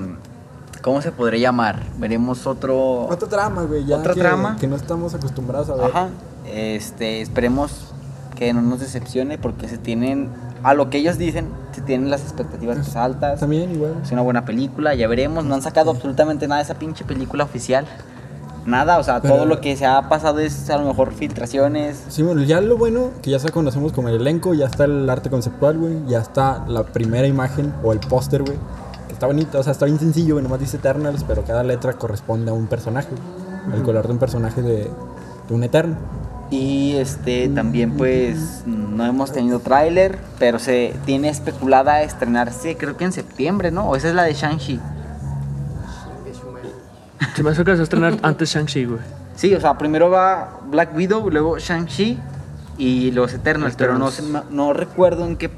¿cómo 0.82 1.02
se 1.02 1.12
podría 1.12 1.40
llamar? 1.48 1.82
Veremos 1.98 2.46
otro... 2.46 3.06
Otra 3.06 3.28
trama, 3.28 3.62
güey, 3.62 3.84
ya 3.84 3.96
Otra 3.96 4.14
que, 4.14 4.20
trama. 4.20 4.56
que 4.58 4.66
no 4.66 4.76
estamos 4.76 5.14
acostumbrados 5.14 5.70
a 5.70 5.74
ver. 5.74 5.84
Ajá. 5.86 6.08
Este, 6.52 7.20
esperemos 7.20 7.92
que 8.36 8.52
no 8.52 8.62
nos 8.62 8.80
decepcione 8.80 9.36
porque 9.38 9.68
se 9.68 9.78
tienen, 9.78 10.30
a 10.62 10.74
lo 10.74 10.90
que 10.90 10.98
ellos 10.98 11.18
dicen, 11.18 11.48
se 11.72 11.80
tienen 11.82 12.10
las 12.10 12.22
expectativas 12.22 12.78
más 12.78 12.96
altas. 12.96 13.40
También 13.40 13.72
igual. 13.72 13.96
Es 14.02 14.12
una 14.12 14.22
buena 14.22 14.44
película, 14.44 14.94
ya 14.94 15.08
veremos. 15.08 15.44
No 15.44 15.54
han 15.54 15.62
sacado 15.62 15.90
absolutamente 15.90 16.46
nada 16.46 16.58
de 16.60 16.64
esa 16.64 16.74
pinche 16.78 17.04
película 17.04 17.44
oficial. 17.44 17.86
Nada, 18.66 18.98
o 18.98 19.02
sea, 19.02 19.20
Pero- 19.22 19.34
todo 19.36 19.46
lo 19.46 19.60
que 19.60 19.76
se 19.76 19.86
ha 19.86 20.08
pasado 20.10 20.40
es 20.40 20.68
a 20.68 20.76
lo 20.78 20.86
mejor 20.86 21.12
filtraciones. 21.12 22.04
Sí, 22.08 22.22
bueno, 22.22 22.42
ya 22.42 22.60
lo 22.60 22.76
bueno 22.76 23.10
que 23.22 23.30
ya 23.30 23.38
se 23.38 23.48
conocemos 23.50 23.92
como 23.92 24.08
el 24.08 24.16
elenco, 24.16 24.52
ya 24.52 24.66
está 24.66 24.84
el 24.84 25.08
arte 25.08 25.30
conceptual, 25.30 25.78
güey, 25.78 26.04
ya 26.06 26.18
está 26.20 26.64
la 26.68 26.84
primera 26.84 27.26
imagen 27.26 27.72
o 27.82 27.92
el 27.92 27.98
póster, 28.00 28.42
güey, 28.42 28.58
está 29.10 29.26
bonito, 29.26 29.58
o 29.58 29.62
sea, 29.62 29.72
está 29.72 29.86
bien 29.86 29.98
sencillo, 29.98 30.34
güey, 30.34 30.42
nomás 30.42 30.60
dice 30.60 30.76
Eternals, 30.76 31.24
pero 31.26 31.44
cada 31.44 31.62
letra 31.62 31.94
corresponde 31.94 32.50
a 32.50 32.54
un 32.54 32.66
personaje, 32.66 33.08
el 33.74 33.82
color 33.82 34.06
de 34.06 34.12
un 34.12 34.18
personaje 34.18 34.60
de, 34.60 34.90
de 35.48 35.54
un 35.54 35.64
Eterno. 35.64 35.96
Y 36.50 36.96
este 36.96 37.48
también 37.48 37.92
pues 37.96 38.62
no 38.66 39.04
hemos 39.04 39.32
tenido 39.32 39.60
tráiler, 39.60 40.18
pero 40.38 40.58
se 40.58 40.94
tiene 41.04 41.28
especulada 41.28 42.02
estrenarse 42.02 42.76
creo 42.76 42.96
que 42.96 43.04
en 43.04 43.12
septiembre, 43.12 43.70
¿no? 43.70 43.88
O 43.88 43.96
esa 43.96 44.08
es 44.08 44.14
la 44.14 44.22
de 44.22 44.32
Shang-Chi. 44.32 44.80
Se 47.36 47.42
me 47.42 47.50
hace 47.50 47.64
que 47.64 47.70
se 47.72 47.76
va 47.76 47.80
a 47.80 47.82
estrenar 47.82 48.16
antes 48.22 48.50
Shang-Chi, 48.54 48.84
güey. 48.86 49.00
Sí, 49.36 49.54
o 49.54 49.60
sea, 49.60 49.76
primero 49.78 50.10
va 50.10 50.60
Black 50.70 50.94
Widow, 50.96 51.30
luego 51.30 51.58
Shang-Chi 51.58 52.18
y 52.78 53.10
los 53.12 53.34
Eternals, 53.34 53.74
pero 53.76 53.98
no, 53.98 54.10
no, 54.50 54.72
recuerdo 54.72 55.26
en 55.26 55.36
qué 55.36 55.50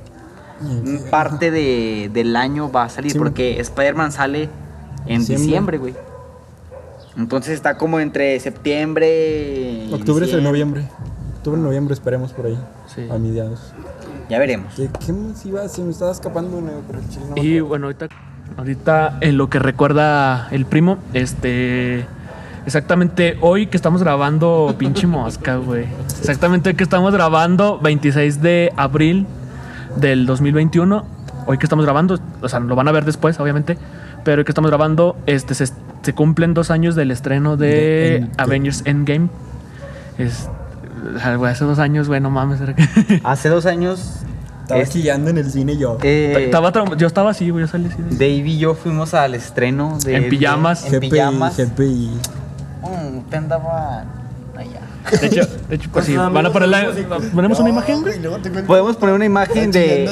parte 1.11 1.51
de, 1.51 2.11
del 2.13 2.37
año 2.37 2.71
va 2.71 2.85
a 2.85 2.89
salir, 2.89 3.13
Sí. 3.13 3.19
porque 3.19 3.61
Spider-Man 3.61 4.13
sale 4.13 4.49
en 5.07 5.25
diciembre, 5.25 5.79
güey. 5.79 5.95
Entonces 7.17 7.55
está 7.55 7.77
como 7.77 8.01
entre 8.01 8.39
septiembre 8.41 9.87
y 9.89 9.93
Octubre 9.93 10.25
es 10.27 10.33
el 10.33 10.43
noviembre. 10.43 10.89
Octubre, 11.39 11.61
noviembre 11.61 11.95
esperemos 11.95 12.33
por 12.33 12.47
ahí. 12.47 12.59
Sí. 12.95 13.09
A 13.11 13.19
mediados. 13.19 13.73
Ya 14.29 14.39
veremos. 14.39 14.75
¿Qué, 14.77 14.89
qué 15.05 15.13
más 15.13 15.45
iba? 15.45 15.67
Se 15.69 15.83
me 15.83 15.91
estaba 15.91 16.13
escapando, 16.13 16.61
Neo, 16.61 16.83
pero 16.87 17.01
el 17.01 17.09
chile 17.09 17.25
no 17.29 17.43
Y 17.43 17.61
bueno, 17.61 17.87
ahorita, 17.87 18.09
ahorita 18.57 19.19
en 19.21 19.37
lo 19.37 19.51
que 19.51 19.59
recuerda 19.59 20.49
el 20.51 20.67
primo, 20.67 20.99
este. 21.15 22.07
Exactamente 22.67 23.39
hoy 23.41 23.67
que 23.67 23.77
estamos 23.77 24.03
grabando, 24.03 24.75
pinche 24.79 25.07
mosca, 25.07 25.57
güey. 25.57 25.87
Exactamente 26.19 26.69
hoy 26.69 26.77
que 26.77 26.85
estamos 26.85 27.13
grabando, 27.13 27.81
26 27.81 28.41
de 28.43 28.73
abril 28.77 29.27
del 29.97 30.27
2021. 30.27 31.05
Hoy 31.47 31.59
que 31.59 31.65
estamos 31.65 31.85
grabando, 31.85 32.21
o 32.43 32.49
sea, 32.49 32.61
lo 32.61 32.77
van 32.77 32.87
a 32.87 32.93
ver 32.93 33.05
después, 33.05 33.41
obviamente. 33.41 33.79
Pero 34.23 34.41
hoy 34.41 34.45
que 34.45 34.53
estamos 34.53 34.71
grabando, 34.71 35.17
este, 35.27 35.55
se, 35.55 35.73
se 36.03 36.13
cumplen 36.15 36.55
dos 36.55 36.71
años 36.71 36.95
del 36.95 37.11
estreno 37.11 37.57
De 37.57 37.67
de 37.67 38.17
Endgame. 38.17 38.33
Avengers 38.39 38.83
Endgame. 38.87 39.29
Es, 40.19 40.49
hace 41.45 41.65
dos 41.65 41.79
años, 41.79 42.09
güey, 42.09 42.21
no 42.21 42.31
mames. 42.31 42.61
Hace 43.25 43.49
dos 43.49 43.67
años, 43.67 44.17
Estaba 44.63 44.81
es- 44.83 44.91
chillando 44.91 45.31
en 45.31 45.39
el 45.39 45.51
cine 45.51 45.77
yo. 45.79 45.99
eh, 46.03 46.45
estaba 46.45 46.73
yo 46.97 47.07
estaba 47.07 47.31
así, 47.31 47.51
güey, 47.51 47.65
yo 47.65 47.69
salí 47.69 47.87
así. 47.87 47.97
Dave 48.11 48.35
y 48.49 48.59
yo 48.59 48.75
fuimos 48.75 49.15
al 49.15 49.35
estreno 49.35 49.99
de... 50.05 50.17
En 50.17 50.29
pijamas. 50.29 50.93
En 50.93 51.01
pijamas. 51.01 51.57
GPI. 51.57 52.11
Mm, 52.83 53.19
usted 53.19 53.37
andaba 53.39 54.01
allá. 54.01 54.07
De 55.21 55.27
hecho, 55.27 55.43
de 55.69 55.77
hecho 55.77 55.91
pues 55.93 56.05
sí, 56.05 56.17
van 56.17 56.45
a 56.47 56.53
poner 56.53 56.69
la, 56.69 56.89
ponemos 57.35 57.59
una 57.61 57.71
imagen, 57.71 58.03
güey. 58.03 58.21
Podemos 58.67 58.97
poner 58.97 59.15
una 59.15 59.25
imagen 59.25 59.71
de, 59.73 60.07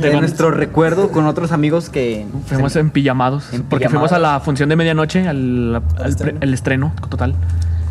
de 0.00 0.16
nuestro 0.16 0.50
recuerdo 0.50 1.10
con 1.10 1.26
otros 1.26 1.52
amigos 1.52 1.90
que... 1.90 2.26
Fuimos 2.46 2.76
en 2.76 2.90
pijamados. 2.90 3.52
En 3.52 3.62
porque 3.64 3.88
fuimos 3.88 4.12
a 4.12 4.18
la 4.18 4.40
función 4.40 4.68
de 4.68 4.76
medianoche, 4.76 5.26
al, 5.28 5.82
al 5.98 6.10
estreno. 6.10 6.38
pre- 6.38 6.46
el 6.48 6.54
estreno 6.54 6.92
total. 7.08 7.34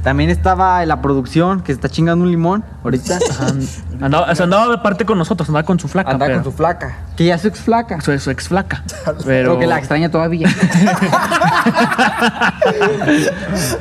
También 0.03 0.29
estaba 0.31 0.83
la 0.85 0.99
producción 1.01 1.61
que 1.61 1.67
se 1.67 1.73
está 1.73 1.87
chingando 1.89 2.23
un 2.25 2.31
limón 2.31 2.63
ahorita. 2.83 3.19
Ajá, 3.29 3.47
andaba, 4.01 4.31
o 4.31 4.35
sea, 4.35 4.45
andaba 4.45 4.67
de 4.71 4.77
parte 4.79 5.05
con 5.05 5.17
nosotros, 5.17 5.47
andaba 5.49 5.63
con 5.65 5.79
su 5.79 5.87
flaca. 5.87 6.11
Anda 6.11 6.25
pero- 6.25 6.37
con 6.41 6.51
su 6.51 6.57
flaca. 6.57 6.97
Que 7.15 7.25
ya 7.25 7.35
es 7.35 7.41
su 7.41 7.47
ex 7.49 7.59
flaca. 7.59 8.01
su, 8.01 8.17
su 8.19 8.31
ex 8.31 8.47
flaca. 8.47 8.83
Pero 9.05 9.17
Pero 9.25 9.59
que 9.59 9.67
la 9.67 9.77
extraña 9.77 10.09
todavía. 10.09 10.47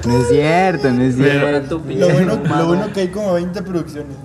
no 0.07 0.19
es 0.21 0.29
cierto, 0.29 0.91
no 0.91 1.03
es 1.03 1.15
cierto. 1.17 1.83
Lo 1.87 2.09
bueno, 2.11 2.37
lo 2.45 2.67
bueno 2.67 2.93
que 2.93 3.01
hay 3.03 3.09
como 3.09 3.33
20 3.35 3.63
producciones. 3.63 4.17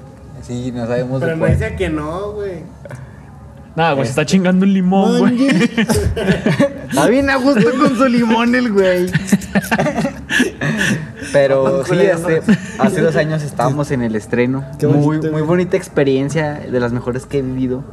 Sí, 0.41 0.72
no 0.72 0.85
sabemos 0.85 1.19
Pero 1.19 1.31
de 1.31 1.38
no 1.38 1.39
cuál. 1.39 1.53
dice 1.53 1.76
que 1.76 1.89
no, 1.89 2.31
güey. 2.34 2.63
Nada, 3.76 3.93
güey, 3.93 4.06
se 4.06 4.11
está 4.11 4.26
chingando 4.26 4.65
un 4.65 4.73
limón, 4.73 5.19
güey. 5.19 5.47
Está 6.95 7.07
bien 7.10 7.30
a 7.30 7.35
gusto 7.35 7.69
con 7.77 7.97
su 7.97 8.06
limón 8.07 8.56
el 8.56 8.72
güey. 8.72 9.07
Pero 11.34 11.84
sí, 11.84 11.95
este, 11.97 12.41
hace 12.80 13.02
dos 13.02 13.15
años 13.15 13.43
estábamos 13.43 13.91
en 13.91 14.02
el 14.02 14.15
estreno. 14.15 14.64
Qué 14.80 14.88
muy, 14.88 15.18
bonito, 15.18 15.31
muy 15.31 15.41
bonita 15.41 15.76
experiencia, 15.76 16.53
de 16.53 16.80
las 16.80 16.93
mejores 16.93 17.26
que 17.26 17.39
he 17.39 17.41
vivido. 17.41 17.84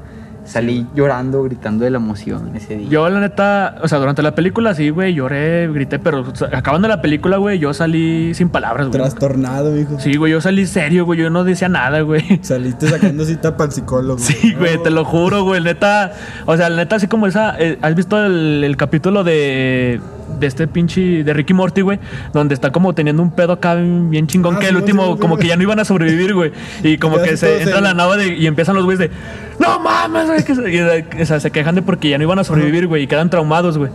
Salí 0.44 0.86
llorando, 0.94 1.44
gritando 1.44 1.84
de 1.84 1.90
la 1.90 1.98
emoción 1.98 2.50
ese 2.56 2.76
día. 2.76 2.88
Yo, 2.88 3.08
la 3.08 3.20
neta, 3.20 3.76
o 3.82 3.86
sea, 3.86 3.98
durante 3.98 4.22
la 4.22 4.34
película 4.34 4.74
sí, 4.74 4.90
güey, 4.90 5.14
lloré, 5.14 5.68
grité, 5.72 5.98
pero 6.00 6.22
o 6.22 6.34
sea, 6.34 6.48
acabando 6.52 6.88
la 6.88 7.00
película, 7.00 7.36
güey, 7.36 7.60
yo 7.60 7.72
salí 7.72 8.34
sin 8.34 8.48
palabras, 8.48 8.88
güey. 8.88 8.98
Trastornado, 9.00 9.78
hijo. 9.78 10.00
Sí, 10.00 10.16
güey, 10.16 10.32
yo 10.32 10.40
salí 10.40 10.66
serio, 10.66 11.04
güey, 11.04 11.20
yo 11.20 11.30
no 11.30 11.44
decía 11.44 11.68
nada, 11.68 12.00
güey. 12.00 12.38
Saliste 12.42 12.88
sacando 12.88 13.24
cita 13.24 13.56
para 13.56 13.68
el 13.68 13.72
psicólogo. 13.72 14.18
Sí, 14.18 14.54
güey, 14.58 14.82
te 14.82 14.90
lo 14.90 15.04
juro, 15.04 15.44
güey. 15.44 15.60
Neta, 15.62 16.12
o 16.44 16.56
sea, 16.56 16.70
neta, 16.70 16.96
así 16.96 17.06
como 17.06 17.26
esa. 17.28 17.54
eh, 17.60 17.78
¿Has 17.80 17.94
visto 17.94 18.24
el, 18.24 18.64
el 18.64 18.76
capítulo 18.76 19.22
de. 19.24 20.00
De 20.38 20.46
este 20.46 20.66
pinche. 20.68 21.24
De 21.24 21.32
Ricky 21.32 21.54
Morty, 21.54 21.80
güey. 21.82 21.98
Donde 22.32 22.54
está 22.54 22.70
como 22.72 22.94
teniendo 22.94 23.22
un 23.22 23.30
pedo 23.32 23.52
acá 23.52 23.74
bien 23.74 24.26
chingón. 24.26 24.56
Ah, 24.56 24.58
que 24.60 24.68
el 24.68 24.76
último, 24.76 25.18
como 25.18 25.36
que 25.36 25.46
ya 25.48 25.56
no 25.56 25.62
iban 25.62 25.78
a 25.80 25.84
sobrevivir, 25.84 26.34
güey. 26.34 26.52
Y 26.82 26.98
como 26.98 27.18
Ya 27.18 27.24
que 27.24 27.36
se 27.36 27.62
entra 27.62 27.78
en- 27.78 27.84
la 27.84 27.94
nave 27.94 28.16
de- 28.16 28.36
y 28.36 28.46
empiezan 28.46 28.74
los 28.74 28.84
güeyes 28.84 28.98
de. 28.98 29.10
¡No 29.58 29.78
mames, 29.80 30.26
güey! 30.26 30.44
que 30.44 30.54
se- 30.54 30.70
y, 30.72 31.22
o 31.22 31.26
sea, 31.26 31.40
se 31.40 31.50
quejan 31.50 31.74
de 31.74 31.82
porque 31.82 32.08
ya 32.08 32.18
no 32.18 32.24
iban 32.24 32.38
a 32.38 32.44
sobrevivir, 32.44 32.86
güey. 32.86 33.04
Y 33.04 33.06
quedan 33.06 33.30
traumados, 33.30 33.78
güey. 33.78 33.90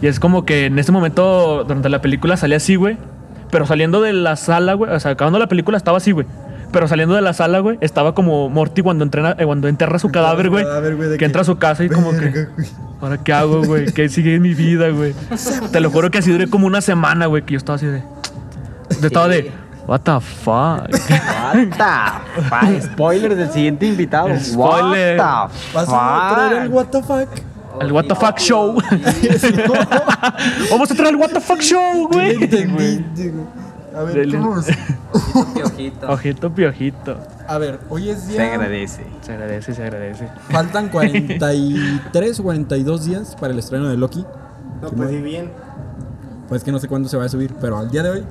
Y 0.00 0.06
es 0.08 0.18
como 0.18 0.44
que 0.44 0.66
en 0.66 0.78
ese 0.78 0.90
momento, 0.90 1.64
durante 1.64 1.88
la 1.88 2.00
película, 2.00 2.36
salía 2.36 2.56
así, 2.56 2.74
güey. 2.74 2.96
Pero 3.50 3.66
saliendo 3.66 4.00
de 4.00 4.12
la 4.12 4.36
sala, 4.36 4.74
güey. 4.74 4.90
O 4.92 4.98
sea, 4.98 5.12
acabando 5.12 5.38
la 5.38 5.46
película 5.46 5.76
estaba 5.76 5.98
así, 5.98 6.10
güey. 6.12 6.26
Pero 6.72 6.88
saliendo 6.88 7.14
de 7.14 7.20
la 7.20 7.32
sala, 7.34 7.58
güey, 7.60 7.78
estaba 7.80 8.14
como 8.14 8.48
Morty 8.48 8.82
cuando, 8.82 9.04
entrena, 9.04 9.36
eh, 9.38 9.44
cuando 9.44 9.68
enterra 9.68 9.98
su 9.98 10.10
cadáver, 10.10 10.48
güey. 10.48 10.64
de 10.64 11.10
Que 11.12 11.18
que, 11.18 11.24
entra 11.26 11.42
a 11.42 11.44
su 11.44 11.58
casa 11.58 11.84
y 11.84 11.88
como 11.88 12.10
que. 12.12 12.16
"Verga, 12.18 12.48
güey". 12.56 12.68
¿Ahora 13.00 13.18
qué 13.18 13.32
hago, 13.32 13.64
güey? 13.64 13.92
¿Qué 13.92 14.08
sigue 14.08 14.36
en 14.36 14.42
mi 14.42 14.54
vida, 14.54 14.88
güey? 14.88 15.14
Te 15.72 15.80
lo 15.80 15.90
juro 15.90 16.10
que 16.10 16.18
así 16.18 16.30
duré 16.30 16.48
como 16.48 16.66
una 16.66 16.80
semana, 16.80 17.26
güey, 17.26 17.42
que 17.42 17.52
yo 17.52 17.58
estaba 17.58 17.76
así 17.76 17.86
de. 17.86 18.02
Yo 19.00 19.06
estaba 19.06 19.28
de. 19.28 19.52
What 19.86 20.00
the 20.00 20.20
fuck? 20.20 20.88
What 20.94 21.68
the 21.76 22.42
fuck? 22.42 22.92
Spoiler 22.92 23.34
del 23.34 23.50
siguiente 23.50 23.86
invitado. 23.86 24.28
Spoiler. 24.38 25.18
What 25.18 25.50
the 25.50 25.74
¿Vas 25.74 25.88
a 25.90 26.34
traer 26.34 26.52
el 26.62 26.68
fuck? 26.68 26.74
what 26.74 26.86
the 26.86 27.02
fuck? 27.02 27.28
El 27.80 27.92
What 27.92 28.04
the 28.04 28.14
fuck 28.14 28.38
show. 28.38 28.76
Vamos 30.70 30.90
a 30.90 30.94
traer 30.94 31.14
el 31.14 31.16
What 31.16 31.30
the 31.30 31.40
fuck 31.40 31.60
show, 31.60 32.08
güey. 32.08 32.38
A 33.94 34.02
ver, 34.02 34.14
Del- 34.14 34.32
¿cómo? 34.36 34.56
Piojito. 35.54 36.10
Ojito, 36.10 36.50
piojito. 36.54 37.18
A 37.46 37.58
ver, 37.58 37.78
hoy 37.90 38.08
es 38.10 38.26
día. 38.28 38.36
Se 38.38 38.42
agradece. 38.52 39.06
Se 39.22 39.32
agradece, 39.32 39.74
se 39.74 39.82
agradece. 39.82 40.28
Faltan 40.50 40.88
43 40.88 42.40
o 42.40 42.42
42 42.42 43.04
días 43.04 43.36
para 43.40 43.52
el 43.52 43.58
estreno 43.58 43.88
de 43.88 43.96
Loki. 43.96 44.24
No, 44.80 44.88
pues 44.88 44.92
muy- 44.94 45.08
sí, 45.08 45.22
bien. 45.22 45.50
Pues 46.48 46.64
que 46.64 46.72
no 46.72 46.78
sé 46.78 46.88
cuándo 46.88 47.08
se 47.08 47.16
va 47.16 47.24
a 47.24 47.28
subir, 47.28 47.54
pero 47.60 47.78
al 47.78 47.90
día 47.90 48.02
de 48.02 48.10
hoy, 48.10 48.24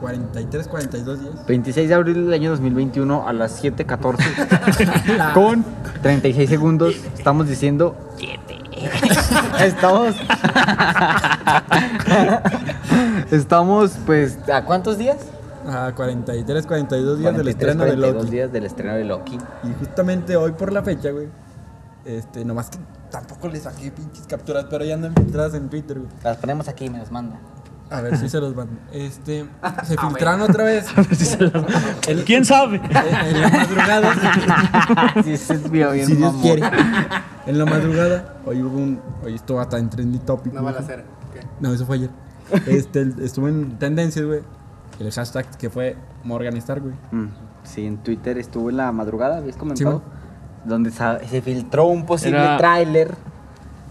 43, 0.00 0.66
42 0.68 1.20
días. 1.20 1.46
26 1.46 1.88
de 1.88 1.94
abril 1.94 2.24
del 2.24 2.32
año 2.32 2.50
2021 2.50 3.26
a 3.28 3.32
las 3.32 3.62
7:14 3.62 5.32
con 5.34 5.64
36 6.02 6.48
segundos 6.50 6.94
estamos 7.16 7.48
diciendo 7.48 7.96
7. 8.16 8.58
Estamos 9.60 10.14
Estamos 13.30 13.92
pues 14.06 14.38
¿a 14.52 14.64
cuántos 14.64 14.98
días? 14.98 15.18
A 15.66 15.92
43, 15.94 16.66
42 16.66 17.18
días 17.18 17.36
del 17.36 17.44
43, 17.44 17.54
estreno 17.54 17.84
de 17.84 17.90
42 17.90 18.14
Loki. 18.22 18.30
días 18.30 18.52
del 18.52 18.64
estreno 18.66 18.94
de 18.94 19.04
Loki. 19.04 19.38
Y 19.64 19.72
justamente 19.78 20.36
hoy 20.36 20.52
por 20.52 20.72
la 20.72 20.82
fecha, 20.82 21.10
güey. 21.10 21.28
Este, 22.04 22.44
nomás 22.44 22.68
que 22.68 22.78
tampoco 23.10 23.48
le 23.48 23.58
saqué 23.58 23.90
pinches 23.90 24.26
capturas, 24.26 24.66
pero 24.68 24.84
ya 24.84 24.94
andan 24.94 25.14
filtradas 25.14 25.54
en 25.54 25.70
Twitter, 25.70 26.00
güey. 26.00 26.10
Las 26.22 26.36
ponemos 26.36 26.68
aquí 26.68 26.84
y 26.84 26.90
me 26.90 26.98
las 26.98 27.10
manda. 27.10 27.38
A 27.96 28.00
ver 28.00 28.16
si 28.18 28.28
se 28.28 28.40
los 28.40 28.54
van. 28.54 28.68
Este, 28.92 29.46
se 29.84 29.96
filtraron 29.96 30.42
otra 30.42 30.64
vez. 30.64 30.86
El- 32.08 32.24
¿Quién 32.24 32.44
sabe? 32.44 32.76
En, 32.76 32.86
en 33.36 33.40
la 33.40 33.48
madrugada. 33.50 34.12
Sí, 35.24 35.36
se 35.36 35.56
bien 35.68 36.06
si 36.06 36.16
Dios 36.16 36.32
mamón. 36.32 36.42
quiere. 36.42 36.62
En 37.46 37.58
la 37.58 37.64
madrugada, 37.66 38.34
hoy 38.46 38.62
hubo 38.62 38.76
un. 38.78 39.00
Hoy 39.24 39.34
estuvo 39.34 39.60
hasta 39.60 39.78
en 39.78 39.90
Trendy 39.90 40.18
Topic. 40.18 40.52
No 40.52 40.62
va 40.62 40.70
a 40.70 40.72
güey. 40.72 40.84
hacer. 40.84 41.04
¿Qué? 41.32 41.40
No, 41.60 41.72
eso 41.72 41.86
fue 41.86 41.96
ayer. 41.96 42.10
Este, 42.66 43.06
estuvo 43.22 43.48
en 43.48 43.78
tendencias, 43.78 44.24
güey. 44.24 44.40
El 45.00 45.10
hashtag 45.10 45.46
que 45.56 45.70
fue 45.70 45.96
Morgan 46.24 46.56
Star, 46.58 46.80
güey. 46.80 46.94
Mm, 47.12 47.28
Sí, 47.64 47.86
en 47.86 47.96
Twitter 47.98 48.36
estuvo 48.38 48.68
en 48.70 48.76
la 48.76 48.92
madrugada, 48.92 49.38
¿habías 49.38 49.56
comentado? 49.56 50.02
Sí, 50.04 50.68
donde 50.68 50.90
sa- 50.90 51.18
se 51.26 51.40
filtró 51.40 51.86
un 51.86 52.04
posible 52.04 52.38
Era- 52.38 52.58
tráiler 52.58 53.14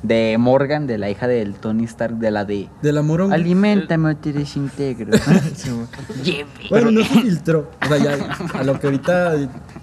de 0.03 0.35
Morgan, 0.37 0.85
de 0.85 0.97
la 0.97 1.09
hija 1.09 1.27
del 1.27 1.55
Tony 1.55 1.85
Stark, 1.85 2.15
de 2.17 2.29
la 2.31 2.45
de 2.45 2.67
De 2.81 2.91
la 2.91 3.01
Morón. 3.01 3.31
Aliméntame 3.33 4.11
o 4.11 4.15
te 4.17 4.33
desintegro. 4.33 5.11
Lleve. 6.23 6.45
Bueno, 6.69 6.91
no 6.91 7.03
se 7.03 7.21
filtró. 7.21 7.71
O 7.81 7.87
sea, 7.87 7.97
ya 7.97 8.17
a 8.59 8.63
lo 8.63 8.79
que 8.79 8.87
ahorita 8.87 9.33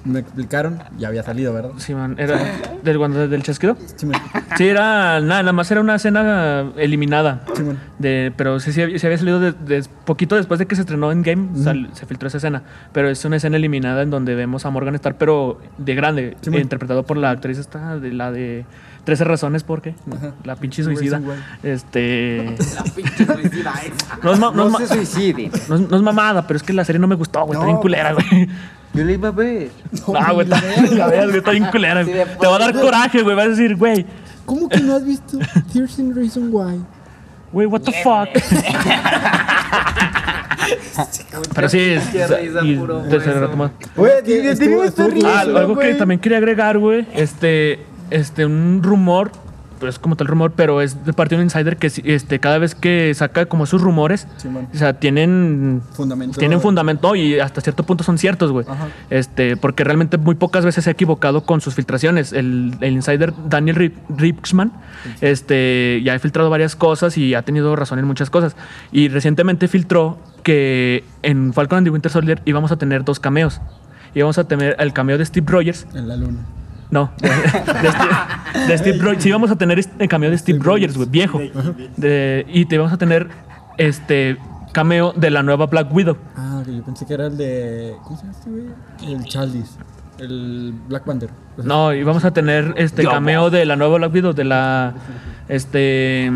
me 0.04 0.20
explicaron, 0.20 0.78
ya 0.98 1.08
había 1.08 1.22
salido, 1.22 1.52
¿verdad? 1.52 1.70
Sí, 1.78 1.94
man. 1.94 2.16
Era 2.18 2.38
del, 2.82 2.98
cuando- 2.98 3.28
del 3.28 3.42
chasquido. 3.42 3.76
Simón. 3.96 4.20
Sí, 4.56 4.66
era 4.66 5.20
nada, 5.20 5.42
nada 5.42 5.52
más 5.52 5.70
era 5.70 5.80
una 5.80 5.94
escena 5.96 6.70
eliminada. 6.76 7.42
Simón. 7.54 7.78
De, 7.98 8.32
pero 8.36 8.60
sí, 8.60 8.72
sí, 8.72 8.82
había- 8.82 8.98
sí 8.98 9.06
había 9.06 9.18
salido 9.18 9.40
de, 9.40 9.52
de- 9.52 9.84
poquito 10.04 10.36
después 10.36 10.58
de 10.58 10.66
que 10.66 10.74
se 10.74 10.82
estrenó 10.82 11.12
en 11.12 11.22
Game, 11.22 11.48
sal- 11.56 11.88
se 11.92 12.06
filtró 12.06 12.28
esa 12.28 12.38
escena. 12.38 12.62
Pero 12.92 13.08
es 13.08 13.24
una 13.24 13.36
escena 13.36 13.56
eliminada 13.56 14.02
en 14.02 14.10
donde 14.10 14.34
vemos 14.34 14.66
a 14.66 14.70
Morgan 14.70 14.94
Star, 14.96 15.16
pero 15.16 15.60
de 15.78 15.94
grande, 15.94 16.36
Sí, 16.42 16.50
man. 16.50 16.60
interpretado 16.60 17.04
por 17.04 17.16
la 17.16 17.30
actriz 17.30 17.58
esta, 17.58 17.98
de 17.98 18.12
la 18.12 18.30
de 18.32 18.64
13 19.04 19.24
razones 19.24 19.64
por 19.64 19.82
qué. 19.82 19.94
Ajá. 20.14 20.32
La 20.44 20.56
pinche 20.56 20.82
suicida. 20.84 21.20
Este. 21.62 22.54
La 22.74 22.84
pinche 22.84 23.26
suicida 23.26 23.72
esa. 23.84 24.18
No 24.22 24.32
es, 24.32 24.38
ma- 24.38 24.52
no 24.52 24.68
No 24.68 24.78
es 24.78 24.88
se 24.88 24.96
ma- 24.96 25.04
suiciden. 25.06 25.50
no 25.68 25.74
es- 25.76 25.88
no 25.90 25.96
es 25.96 26.02
mamada, 26.02 26.46
pero 26.46 26.56
es 26.58 26.62
que 26.62 26.72
la 26.72 26.84
serie 26.84 26.98
no 27.00 27.08
me 27.08 27.14
gustó, 27.16 27.44
güey. 27.44 27.54
Está 27.56 27.66
bien 27.66 27.78
culera, 27.78 28.12
güey. 28.12 28.48
Yo 28.92 29.04
le 29.04 29.12
iba 29.12 29.28
a 29.28 29.32
ver. 29.32 29.70
No, 30.06 30.34
güey, 30.34 30.46
está, 30.50 30.60
la 30.94 31.06
veas, 31.06 31.26
güey, 31.26 31.38
está 31.38 31.50
bien 31.52 31.64
culera. 31.66 32.04
Sí, 32.04 32.12
de 32.12 32.26
Te 32.26 32.46
va 32.46 32.56
a 32.56 32.58
dar 32.58 32.72
coraje, 32.80 33.22
güey. 33.22 33.36
Vas 33.36 33.46
a 33.46 33.48
decir, 33.50 33.76
güey, 33.76 34.04
¿Cómo 34.46 34.68
que 34.68 34.80
no 34.80 34.96
has 34.96 35.04
visto 35.04 35.38
Thirteen 35.72 36.14
Reason 36.14 36.48
Why? 36.52 36.80
güey, 37.52 37.66
what 37.66 37.80
the 37.82 37.92
fuck. 38.02 38.28
Pero 41.54 41.68
sí, 41.68 41.78
es, 41.78 42.04
Qué 42.08 42.26
risa, 42.26 42.64
y 42.64 42.76
puro 42.76 43.02
de- 43.02 43.10
se 43.10 43.16
hueso. 43.28 43.40
retomó. 43.40 43.70
Güey, 43.96 44.12
estuvo- 44.18 44.50
estuvo 44.50 44.84
estoy 44.84 45.06
curioso, 45.12 45.28
Ah, 45.28 45.40
algo 45.40 45.78
que 45.78 45.86
güey. 45.86 45.98
también 45.98 46.20
quería 46.20 46.38
agregar, 46.38 46.78
güey. 46.78 47.06
Este. 47.14 47.80
Este, 48.10 48.44
un 48.46 48.80
rumor, 48.82 49.32
pues 49.78 49.98
como 49.98 50.14
tal 50.14 50.26
rumor, 50.26 50.52
pero 50.54 50.82
es 50.82 51.06
de 51.06 51.14
parte 51.14 51.34
de 51.36 51.40
un 51.40 51.46
insider 51.46 51.78
que 51.78 51.90
este, 52.04 52.38
cada 52.38 52.58
vez 52.58 52.74
que 52.74 53.14
saca 53.14 53.46
como 53.46 53.64
sus 53.64 53.80
rumores, 53.80 54.26
o 54.74 54.76
sea, 54.76 54.92
tienen 55.00 55.80
Fundamento. 55.92 56.38
tienen 56.38 56.60
fundamento 56.60 57.16
y 57.16 57.40
hasta 57.40 57.62
cierto 57.62 57.84
punto 57.84 58.04
son 58.04 58.18
ciertos, 58.18 58.52
güey. 58.52 58.66
Este, 59.08 59.56
porque 59.56 59.82
realmente 59.82 60.18
muy 60.18 60.34
pocas 60.34 60.66
veces 60.66 60.84
se 60.84 60.90
ha 60.90 60.92
equivocado 60.92 61.44
con 61.44 61.62
sus 61.62 61.74
filtraciones. 61.74 62.34
El, 62.34 62.74
el 62.82 62.92
insider 62.92 63.32
Daniel 63.48 63.76
Rip- 63.76 63.94
Ripsman 64.18 64.70
este, 65.22 66.02
ya 66.04 66.12
ha 66.14 66.18
filtrado 66.18 66.50
varias 66.50 66.76
cosas 66.76 67.16
y 67.16 67.34
ha 67.34 67.40
tenido 67.42 67.74
razón 67.74 67.98
en 67.98 68.04
muchas 68.04 68.28
cosas. 68.28 68.56
Y 68.92 69.08
recientemente 69.08 69.66
filtró 69.66 70.18
que 70.42 71.04
en 71.22 71.52
Falcon 71.54 71.78
and 71.78 71.86
the 71.86 71.90
Winter 71.90 72.12
Soldier 72.12 72.42
íbamos 72.44 72.70
a 72.70 72.76
tener 72.76 73.02
dos 73.04 73.18
cameos. 73.18 73.60
Íbamos 74.14 74.36
a 74.36 74.44
tener 74.44 74.76
el 74.78 74.92
cameo 74.92 75.16
de 75.16 75.24
Steve 75.24 75.46
Rogers. 75.50 75.86
En 75.94 76.06
la 76.08 76.16
luna. 76.16 76.40
No, 76.90 77.10
de, 77.20 77.28
de 77.28 77.90
Steve, 77.90 78.66
de 78.68 78.78
Steve 78.78 78.98
Rogers. 78.98 79.22
Sí, 79.22 79.28
íbamos 79.28 79.50
a 79.50 79.56
tener 79.56 79.78
este 79.78 80.08
cameo 80.08 80.30
de 80.30 80.38
Steve 80.38 80.58
Rogers, 80.60 80.96
güey, 80.96 81.08
viejo. 81.08 81.40
De- 81.96 82.44
y 82.48 82.64
te 82.66 82.74
íbamos 82.74 82.92
a 82.92 82.98
tener 82.98 83.28
este 83.78 84.36
cameo 84.72 85.12
de 85.16 85.30
la 85.30 85.42
nueva 85.42 85.66
Black 85.66 85.92
Widow. 85.94 86.16
Ah, 86.36 86.62
que 86.64 86.76
yo 86.76 86.82
pensé 86.84 87.06
que 87.06 87.14
era 87.14 87.26
el 87.26 87.36
de. 87.36 87.94
¿Cómo 88.04 88.16
se 88.16 88.22
llama 88.26 88.36
este, 88.38 88.50
güey? 88.50 89.12
El 89.14 89.24
Chaldis. 89.24 89.78
El 90.18 90.74
Black 90.88 91.04
Panther. 91.04 91.30
O 91.56 91.62
sea, 91.62 91.68
No, 91.68 91.94
y 91.94 92.02
vamos 92.02 92.24
a 92.24 92.32
tener 92.32 92.74
este 92.76 93.04
cameo 93.04 93.48
de 93.50 93.64
la 93.64 93.76
nueva 93.76 93.96
Black 93.98 94.12
Widow, 94.12 94.32
de 94.34 94.44
la 94.44 94.92
este 95.48 96.30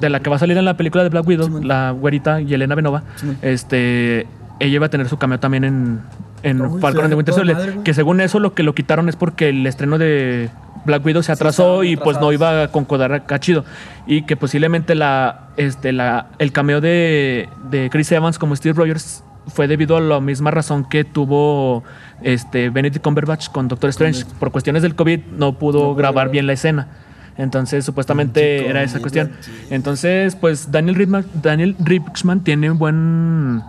de 0.00 0.08
la 0.10 0.20
que 0.20 0.30
va 0.30 0.36
a 0.36 0.38
salir 0.38 0.56
en 0.56 0.64
la 0.64 0.76
película 0.76 1.02
de 1.04 1.10
Black 1.10 1.26
Widow, 1.26 1.62
la 1.62 1.90
güerita 1.92 2.40
Yelena 2.40 2.74
Benova. 2.74 3.02
Simón. 3.16 3.36
Este, 3.42 4.26
ella 4.58 4.80
va 4.80 4.86
a 4.86 4.88
tener 4.90 5.08
su 5.08 5.18
cameo 5.18 5.38
también 5.40 5.64
en 5.64 6.00
en 6.42 6.60
Uy, 6.60 6.80
Falcon 6.80 7.08
ve 7.08 7.14
Winter 7.14 7.34
Soldier, 7.34 7.56
madre, 7.56 7.74
que 7.84 7.94
según 7.94 8.20
eso 8.20 8.38
lo 8.38 8.54
que 8.54 8.62
lo 8.62 8.74
quitaron 8.74 9.08
es 9.08 9.16
porque 9.16 9.48
el 9.48 9.66
estreno 9.66 9.98
de 9.98 10.50
Black 10.84 11.04
Widow 11.04 11.22
se 11.22 11.32
atrasó 11.32 11.82
estaban 11.82 11.86
y 11.86 11.96
pues 11.96 12.20
no 12.20 12.32
iba 12.32 12.64
a 12.64 12.68
concordar 12.68 13.12
acá 13.12 13.38
chido. 13.38 13.64
Y 14.06 14.22
que 14.22 14.36
posiblemente 14.36 14.94
la 14.94 15.48
este 15.56 15.92
la 15.92 16.28
el 16.38 16.52
cameo 16.52 16.80
de, 16.80 17.48
de 17.70 17.90
Chris 17.90 18.10
Evans 18.12 18.38
como 18.38 18.56
Steve 18.56 18.74
Rogers 18.74 19.22
fue 19.46 19.68
debido 19.68 19.96
a 19.96 20.00
la 20.00 20.20
misma 20.20 20.50
razón 20.50 20.84
que 20.84 21.04
tuvo 21.04 21.82
este 22.22 22.70
Benedict 22.70 23.02
Cumberbatch 23.02 23.48
con 23.48 23.68
Doctor 23.68 23.90
Strange. 23.90 24.24
por 24.38 24.50
cuestiones 24.50 24.82
del 24.82 24.94
COVID 24.94 25.20
no 25.36 25.58
pudo 25.58 25.70
pudo 25.70 25.94
grabar 25.94 26.30
bien 26.30 26.46
la 26.46 26.54
escena. 26.54 26.88
Entonces 27.36 27.84
supuestamente 27.84 28.56
Pinche 28.56 28.70
era 28.70 28.82
esa 28.82 29.00
cuestión. 29.00 29.32
entonces 29.70 30.36
pues 30.36 30.70
Daniel 30.70 30.94
Ripman, 30.96 31.26
Daniel 31.34 31.76
Ripsman 31.78 32.40
tiene 32.44 32.70
un 32.70 32.78
buen 32.78 33.62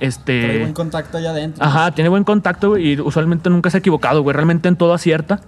este 0.00 0.42
Trae 0.44 0.58
buen 0.60 0.72
contacto 0.72 1.18
allá 1.18 1.30
adentro. 1.30 1.64
Ajá, 1.64 1.90
tiene 1.92 2.08
buen 2.10 2.24
contacto 2.24 2.70
güey, 2.70 2.92
y 2.92 3.00
usualmente 3.00 3.50
nunca 3.50 3.70
se 3.70 3.76
ha 3.78 3.80
equivocado, 3.80 4.22
güey. 4.22 4.34
Realmente 4.34 4.68
en 4.68 4.76
todo 4.76 4.92
acierta. 4.94 5.40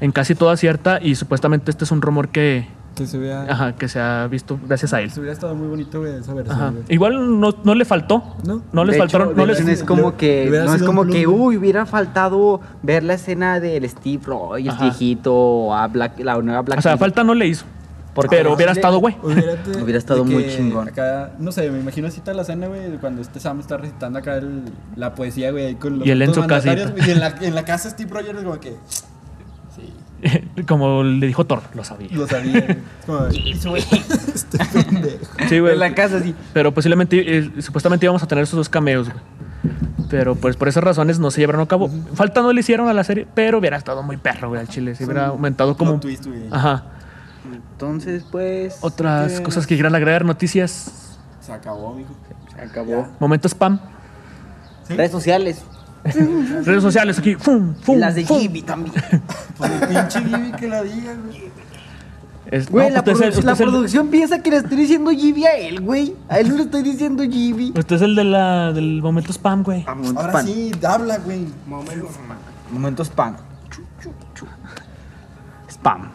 En 0.00 0.12
casi 0.12 0.34
todo 0.34 0.50
acierta 0.50 0.98
y 1.02 1.14
supuestamente 1.14 1.70
este 1.70 1.84
es 1.84 1.90
un 1.90 2.00
rumor 2.00 2.28
que, 2.30 2.66
Que 2.94 3.06
se 3.06 3.18
vea. 3.18 3.42
ajá, 3.48 3.72
que 3.74 3.86
se 3.86 4.00
ha 4.00 4.26
visto 4.28 4.58
gracias 4.66 4.94
a 4.94 5.02
él. 5.02 5.10
Se 5.10 5.20
hubiera 5.20 5.34
estado 5.34 5.54
muy 5.54 5.68
bonito, 5.68 6.00
güey, 6.00 6.14
esa 6.14 6.32
versión. 6.32 6.56
Ajá. 6.56 6.70
güey. 6.70 6.84
Igual 6.88 7.38
no, 7.38 7.54
no 7.64 7.74
le 7.74 7.84
faltó. 7.84 8.22
No. 8.46 8.62
No 8.72 8.84
les 8.86 8.94
De 8.94 8.98
faltaron. 8.98 9.28
hecho, 9.28 9.36
no 9.36 9.44
les- 9.46 9.62
no 9.62 9.70
es 9.70 9.84
como 9.84 10.10
le- 10.10 10.16
que, 10.16 10.48
le 10.50 10.64
no 10.64 10.74
es 10.74 10.82
como 10.82 11.04
que, 11.04 11.26
uy, 11.26 11.58
hubiera 11.58 11.84
faltado 11.84 12.62
ver 12.82 13.02
la 13.04 13.14
escena 13.14 13.60
del 13.60 13.86
Steve 13.90 14.22
Rogers 14.24 14.68
Ajá. 14.74 14.84
viejito 14.84 15.34
o 15.34 15.74
a 15.74 15.86
Black, 15.88 16.18
la 16.20 16.40
nueva 16.40 16.62
Black 16.62 16.78
o 16.78 16.82
sea, 16.82 16.96
falta 16.96 17.22
no 17.22 17.34
le 17.34 17.46
hizo. 17.48 17.66
Porque 18.14 18.36
pero 18.36 18.52
hubiera 18.54 18.72
estado, 18.72 18.98
güey. 18.98 19.16
Hubiera 19.22 19.52
estado 19.98 20.24
muy 20.24 20.46
chingón. 20.48 20.88
Acá, 20.88 21.32
no 21.38 21.52
sé, 21.52 21.70
me 21.70 21.78
imagino 21.80 22.08
así 22.08 22.20
toda 22.20 22.34
la 22.34 22.42
escena, 22.42 22.66
güey, 22.66 22.96
cuando 22.98 23.22
este 23.22 23.38
Sam 23.40 23.60
está 23.60 23.76
recitando 23.76 24.18
acá 24.18 24.36
el- 24.36 24.64
la 24.96 25.14
poesía, 25.14 25.50
güey, 25.52 25.66
ahí 25.66 25.74
con 25.76 25.98
los 26.00 26.06
Y 26.06 26.10
él 26.10 26.20
en 26.22 26.34
su 26.34 26.44
casita. 26.46 26.92
Y 27.06 27.10
en 27.10 27.20
la, 27.20 27.28
en 27.40 27.54
la 27.54 27.64
casa 27.64 27.88
Steve 27.90 28.10
Rogers, 28.12 28.42
como 28.42 28.58
que, 28.60 28.74
como 30.68 31.02
le 31.02 31.26
dijo 31.26 31.46
Thor, 31.46 31.62
lo 31.74 31.82
sabía. 31.84 32.08
lo 32.12 32.26
sabía. 32.26 32.60
güey. 32.60 32.70
Es 32.70 33.06
como, 33.06 33.26
"Ese 33.26 33.68
güey, 33.68 33.82
este 34.34 34.58
pendejo. 34.58 35.24
Sí, 35.48 35.58
güey. 35.60 35.72
En 35.74 35.78
la 35.78 35.94
casa, 35.94 36.20
sí. 36.20 36.34
Pero 36.52 36.74
posiblemente, 36.74 37.38
eh, 37.38 37.50
supuestamente 37.60 38.04
íbamos 38.06 38.22
a 38.22 38.26
tener 38.26 38.44
esos 38.44 38.56
dos 38.56 38.68
cameos, 38.68 39.08
güey. 39.08 39.20
Pero 40.10 40.34
pues 40.34 40.56
por 40.56 40.66
esas 40.68 40.82
razones 40.82 41.20
no 41.20 41.30
se 41.30 41.40
llevaron 41.40 41.60
a 41.62 41.66
cabo. 41.66 41.88
Falta 42.14 42.42
no 42.42 42.52
le 42.52 42.60
hicieron 42.60 42.88
a 42.88 42.92
la 42.92 43.04
serie, 43.04 43.26
pero 43.34 43.58
hubiera 43.58 43.76
estado 43.76 44.02
muy 44.02 44.16
perro, 44.16 44.48
güey, 44.48 44.60
al 44.60 44.68
chile. 44.68 44.94
Se 44.94 45.04
hubiera 45.04 45.28
aumentado 45.28 45.76
como. 45.76 46.00
Twist, 46.00 46.26
güey. 46.26 46.42
Ajá. 46.50 46.84
Entonces, 47.72 48.24
pues. 48.30 48.76
Otras 48.80 49.32
¿Qué? 49.32 49.42
cosas 49.42 49.66
que 49.66 49.74
quieran 49.74 49.94
agregar, 49.94 50.24
noticias, 50.24 51.18
Se 51.40 51.52
acabó, 51.52 51.94
mijo. 51.94 52.10
Se 52.54 52.60
acabó. 52.60 53.08
momento 53.18 53.48
spam, 53.48 53.80
¿Sí? 54.86 54.94
Redes 54.94 55.10
sociales. 55.12 55.62
redes 56.04 56.82
sociales 56.82 57.18
aquí. 57.18 57.34
Fum, 57.34 57.74
Y 57.78 57.84
fum, 57.84 57.98
las 57.98 58.14
de 58.14 58.24
fum. 58.26 58.38
Gibi 58.38 58.62
también. 58.62 58.94
Por 59.58 59.70
el 59.70 59.80
pinche 59.88 60.20
Gibi 60.22 60.52
que 60.52 60.68
la 60.68 60.82
diga, 60.82 61.14
güey. 61.14 61.50
Es- 62.46 62.68
Güey, 62.68 62.88
no, 62.88 62.94
la, 62.94 63.00
el, 63.12 63.22
el- 63.48 63.56
producción 63.56 64.08
piensa 64.08 64.42
que 64.42 64.50
le 64.50 64.56
estoy 64.56 64.76
diciendo 64.76 65.10
Gibi 65.12 65.44
a 65.44 65.56
él, 65.56 65.80
güey. 65.82 66.16
A 66.28 66.40
él 66.40 66.48
no 66.48 66.56
le 66.56 66.62
estoy 66.64 66.82
diciendo 66.82 67.22
Gibi. 67.22 67.72
usted 67.76 67.96
es 67.96 68.02
el 68.02 68.16
de 68.16 68.24
la, 68.24 68.72
del 68.72 69.00
momento 69.02 69.32
spam, 69.32 69.62
güey. 69.62 69.84
Momentos 69.84 70.16
Ahora 70.16 70.32
pan. 70.32 70.46
sí, 70.46 70.72
habla, 70.86 71.18
güey. 71.18 71.46
Momentos 72.72 73.06
spam. 73.08 73.36
Spam. 75.70 76.10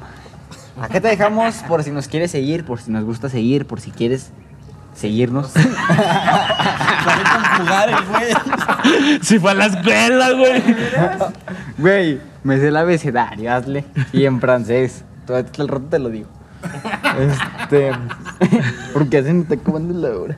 Acá 0.80 1.00
te 1.00 1.08
dejamos 1.08 1.56
por 1.68 1.84
si 1.84 1.92
nos 1.92 2.08
quieres 2.08 2.32
seguir, 2.32 2.66
por 2.66 2.80
si 2.80 2.92
nos 2.92 3.04
gusta 3.04 3.30
seguir, 3.30 3.66
por 3.66 3.80
si 3.80 3.92
quieres 3.92 4.32
seguirnos. 4.94 5.52
Sabe 5.52 7.24
conjugar 7.34 7.90
el 7.90 8.06
güey. 8.06 9.20
Si 9.22 9.40
fue 9.40 9.52
a 9.52 9.54
la 9.54 9.66
escuela, 9.68 10.32
güey. 10.32 10.64
Güey, 11.78 12.22
me 12.44 12.58
sé 12.58 12.68
el 12.70 12.78
abecedario, 12.78 13.54
hazle. 13.54 13.86
Y 14.12 14.26
en 14.26 14.42
francés. 14.42 15.04
Todo 15.26 15.38
el 15.38 15.68
rato 15.68 15.86
te 15.90 16.00
lo 16.00 16.10
digo. 16.10 16.28
Este. 17.20 17.92
Porque 18.94 19.20
hacen 19.20 19.42
está 19.42 19.56
acabando 19.56 19.94
la 19.94 20.18
hora. 20.18 20.36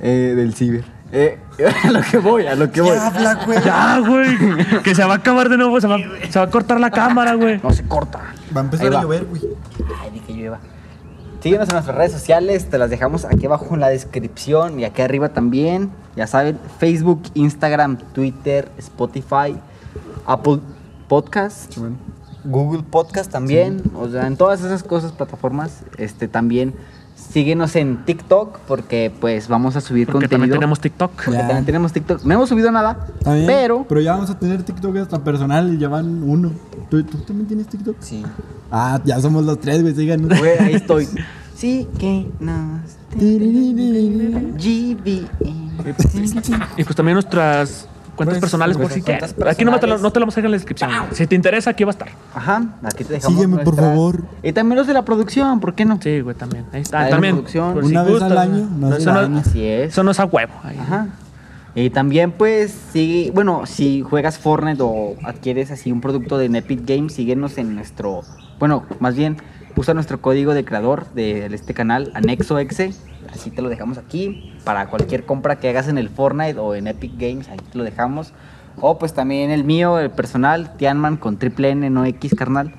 Eh, 0.00 0.34
del 0.36 0.54
ciber. 0.54 0.84
Eh, 1.12 1.38
a 1.84 1.90
lo 1.90 2.02
que 2.02 2.18
voy, 2.18 2.46
a 2.46 2.54
lo 2.54 2.70
que 2.70 2.80
voy. 2.80 2.96
Ya 2.96 3.06
habla, 3.06 3.34
güey. 3.46 3.64
Ya, 3.64 3.98
güey. 4.00 4.82
Que 4.82 4.94
se 4.94 5.04
va 5.04 5.14
a 5.14 5.16
acabar 5.16 5.48
de 5.48 5.56
nuevo, 5.56 5.80
se 5.80 5.86
va, 5.86 5.96
se 6.28 6.38
va 6.38 6.44
a 6.44 6.50
cortar 6.50 6.80
la 6.80 6.90
cámara, 6.90 7.34
güey. 7.34 7.60
No 7.62 7.70
se 7.70 7.84
corta. 7.84 8.20
Va 8.54 8.60
a 8.60 8.64
empezar 8.64 8.94
a 8.94 9.02
llover, 9.02 9.24
güey. 9.24 9.42
Ay, 10.00 10.10
ni 10.12 10.20
que 10.20 10.32
llueva. 10.32 10.60
Síguenos 11.40 11.68
en 11.68 11.74
nuestras 11.74 11.96
redes 11.96 12.12
sociales, 12.12 12.70
te 12.70 12.78
las 12.78 12.90
dejamos 12.90 13.24
aquí 13.24 13.46
abajo 13.46 13.74
en 13.74 13.80
la 13.80 13.88
descripción 13.88 14.80
y 14.80 14.84
aquí 14.84 15.02
arriba 15.02 15.28
también. 15.28 15.90
Ya 16.16 16.26
saben, 16.26 16.58
Facebook, 16.78 17.22
Instagram, 17.34 17.98
Twitter, 18.14 18.70
Spotify, 18.78 19.56
Apple 20.26 20.60
Podcast, 21.08 21.76
Google 22.44 22.82
Podcast 22.82 23.30
también. 23.30 23.82
O 23.94 24.08
sea, 24.08 24.26
en 24.26 24.36
todas 24.36 24.60
esas 24.60 24.82
cosas, 24.82 25.12
plataformas, 25.12 25.84
este 25.98 26.26
también. 26.26 26.74
Síguenos 27.36 27.76
en 27.76 28.02
TikTok 28.06 28.60
porque 28.60 29.12
pues 29.20 29.46
vamos 29.46 29.76
a 29.76 29.82
subir 29.82 30.06
Porque 30.06 30.20
contenido. 30.20 30.36
también 30.36 30.58
tenemos 30.58 30.80
TikTok. 30.80 31.10
Porque 31.22 31.38
también 31.38 31.66
tenemos 31.66 31.92
TikTok. 31.92 32.24
No 32.24 32.32
hemos 32.32 32.48
subido 32.48 32.72
nada, 32.72 33.08
pero... 33.46 33.84
Pero 33.86 34.00
ya 34.00 34.12
vamos 34.12 34.30
a 34.30 34.38
tener 34.38 34.62
TikTok 34.62 34.96
hasta 34.96 35.22
personal 35.22 35.74
y 35.74 35.76
ya 35.76 35.88
van 35.88 36.22
uno. 36.22 36.52
¿Tú, 36.88 37.04
tú 37.04 37.18
también 37.18 37.46
tienes 37.46 37.66
TikTok? 37.66 37.96
Sí. 38.00 38.24
Ah, 38.72 39.02
ya 39.04 39.20
somos 39.20 39.44
los 39.44 39.60
tres, 39.60 39.82
güey, 39.82 39.94
síganos. 39.94 40.38
Güey, 40.38 40.58
ahí 40.58 40.74
estoy. 40.76 41.06
Sí 41.54 41.86
que 41.98 42.26
nos... 42.40 42.96
GB. 43.14 45.26
Y 46.78 46.84
pues 46.84 46.96
también 46.96 47.16
nuestras 47.16 47.86
cuentas 48.16 48.34
Pues, 48.38 48.40
personales, 48.40 48.76
por 48.76 48.86
nuestras 48.90 49.20
si 49.20 49.34
quieres. 49.34 49.48
Aquí 49.54 49.64
no, 49.64 49.70
me 49.72 49.78
te 49.78 49.86
lo- 49.86 49.98
no 49.98 50.10
te 50.10 50.18
lo 50.18 50.24
vamos 50.24 50.34
a 50.34 50.36
dejar 50.36 50.46
en 50.46 50.50
la 50.52 50.56
descripción. 50.56 50.90
Si 51.12 51.26
te 51.26 51.34
interesa, 51.34 51.70
aquí 51.70 51.84
va 51.84 51.90
a 51.90 51.92
estar. 51.92 52.08
Ajá, 52.34 52.64
aquí 52.82 53.04
te 53.04 53.12
dejamos. 53.14 53.38
Sígueme, 53.40 53.62
por 53.62 53.76
favor. 53.76 54.22
Y 54.42 54.52
también 54.52 54.78
los 54.78 54.86
de 54.86 54.94
la 54.94 55.04
producción, 55.04 55.60
¿por 55.60 55.74
qué 55.74 55.84
no? 55.84 56.00
Sí, 56.02 56.20
güey, 56.20 56.34
también. 56.36 56.64
Ahí 56.72 56.80
está. 56.82 57.08
También. 57.08 57.34
producción. 57.36 57.74
por 57.74 57.84
Una 57.84 58.04
si 58.04 58.12
vez 58.12 58.22
al 58.22 58.28
gustas, 58.30 58.38
año, 58.48 58.68
¿no? 58.78 58.96
eso. 58.96 59.10
Así 59.12 59.64
es. 59.64 59.92
eso 59.92 60.02
no 60.02 60.10
es 60.10 60.18
a 60.20 60.24
huevo. 60.24 60.52
Ahí. 60.64 60.78
Ajá. 60.78 61.06
Y 61.74 61.90
también, 61.90 62.32
pues, 62.32 62.74
sigue, 62.92 63.30
bueno, 63.32 63.66
si 63.66 64.00
juegas 64.00 64.38
Fortnite 64.38 64.82
o 64.82 65.14
adquieres 65.24 65.70
así 65.70 65.92
un 65.92 66.00
producto 66.00 66.38
de 66.38 66.46
Epic 66.46 66.80
Games, 66.86 67.12
síguenos 67.12 67.58
en 67.58 67.74
nuestro, 67.74 68.22
bueno, 68.58 68.84
más 68.98 69.14
bien, 69.14 69.36
usa 69.76 69.92
nuestro 69.92 70.22
código 70.22 70.54
de 70.54 70.64
creador 70.64 71.04
de 71.14 71.44
este 71.54 71.74
canal, 71.74 72.12
anexo 72.14 72.58
exe, 72.58 72.94
así 73.30 73.50
te 73.50 73.60
lo 73.60 73.68
dejamos 73.68 73.98
aquí, 73.98 74.54
para 74.66 74.88
cualquier 74.88 75.24
compra 75.24 75.60
que 75.60 75.68
hagas 75.68 75.86
en 75.86 75.96
el 75.96 76.08
Fortnite 76.08 76.58
o 76.58 76.74
en 76.74 76.88
Epic 76.88 77.12
Games, 77.16 77.48
ahí 77.48 77.56
te 77.70 77.78
lo 77.78 77.84
dejamos. 77.84 78.32
O 78.80 78.98
pues 78.98 79.14
también 79.14 79.52
el 79.52 79.62
mío, 79.62 80.00
el 80.00 80.10
personal, 80.10 80.76
Tianman 80.76 81.18
con 81.18 81.36
triple 81.38 81.70
N, 81.70 81.88
no 81.88 82.04
X, 82.04 82.34
carnal. 82.36 82.74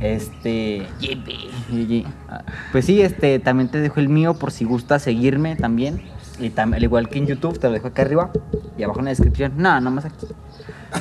Este. 0.00 0.86
Pues 2.72 2.86
sí, 2.86 3.02
este, 3.02 3.38
también 3.40 3.68
te 3.68 3.78
dejo 3.78 4.00
el 4.00 4.08
mío 4.08 4.38
por 4.38 4.52
si 4.52 4.64
gusta 4.64 4.98
seguirme 4.98 5.54
también. 5.54 6.00
Y 6.40 6.48
tam- 6.48 6.74
al 6.74 6.82
igual 6.82 7.10
que 7.10 7.18
en 7.18 7.26
YouTube, 7.26 7.58
te 7.58 7.66
lo 7.66 7.74
dejo 7.74 7.88
acá 7.88 8.02
arriba 8.02 8.30
y 8.78 8.84
abajo 8.84 9.00
en 9.00 9.04
la 9.04 9.10
descripción. 9.10 9.52
No, 9.58 9.78
nomás 9.82 10.06
aquí. 10.06 10.26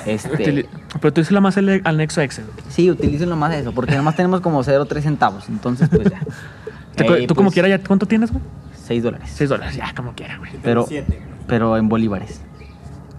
Este. 0.06 0.68
Pero 1.00 1.14
tú 1.14 1.22
la 1.30 1.40
más 1.40 1.56
el 1.56 1.82
anexo 1.86 2.20
Excel. 2.20 2.46
Sí, 2.68 2.92
utilicen 2.92 3.30
nomás 3.30 3.56
eso, 3.56 3.72
porque 3.72 3.96
nomás 3.96 4.18
tenemos 4.18 4.42
como 4.42 4.62
0.3 4.62 5.02
centavos. 5.02 5.48
Entonces, 5.48 5.88
pues 5.88 6.12
ya. 6.12 6.20
Eh, 7.00 7.28
¿Tú 7.28 7.36
como 7.36 7.50
pues, 7.50 7.54
quieras 7.54 7.70
ya 7.70 7.88
cuánto 7.88 8.08
tienes, 8.08 8.32
güey? 8.32 8.42
6 8.88 9.04
dólares. 9.04 9.30
6 9.36 9.50
dólares, 9.50 9.76
ya, 9.76 9.94
como 9.94 10.14
quiera, 10.14 10.38
güey. 10.38 10.52
Pero, 10.64 10.88
pero 11.46 11.78
en 11.78 11.90
bolívares. 11.90 12.40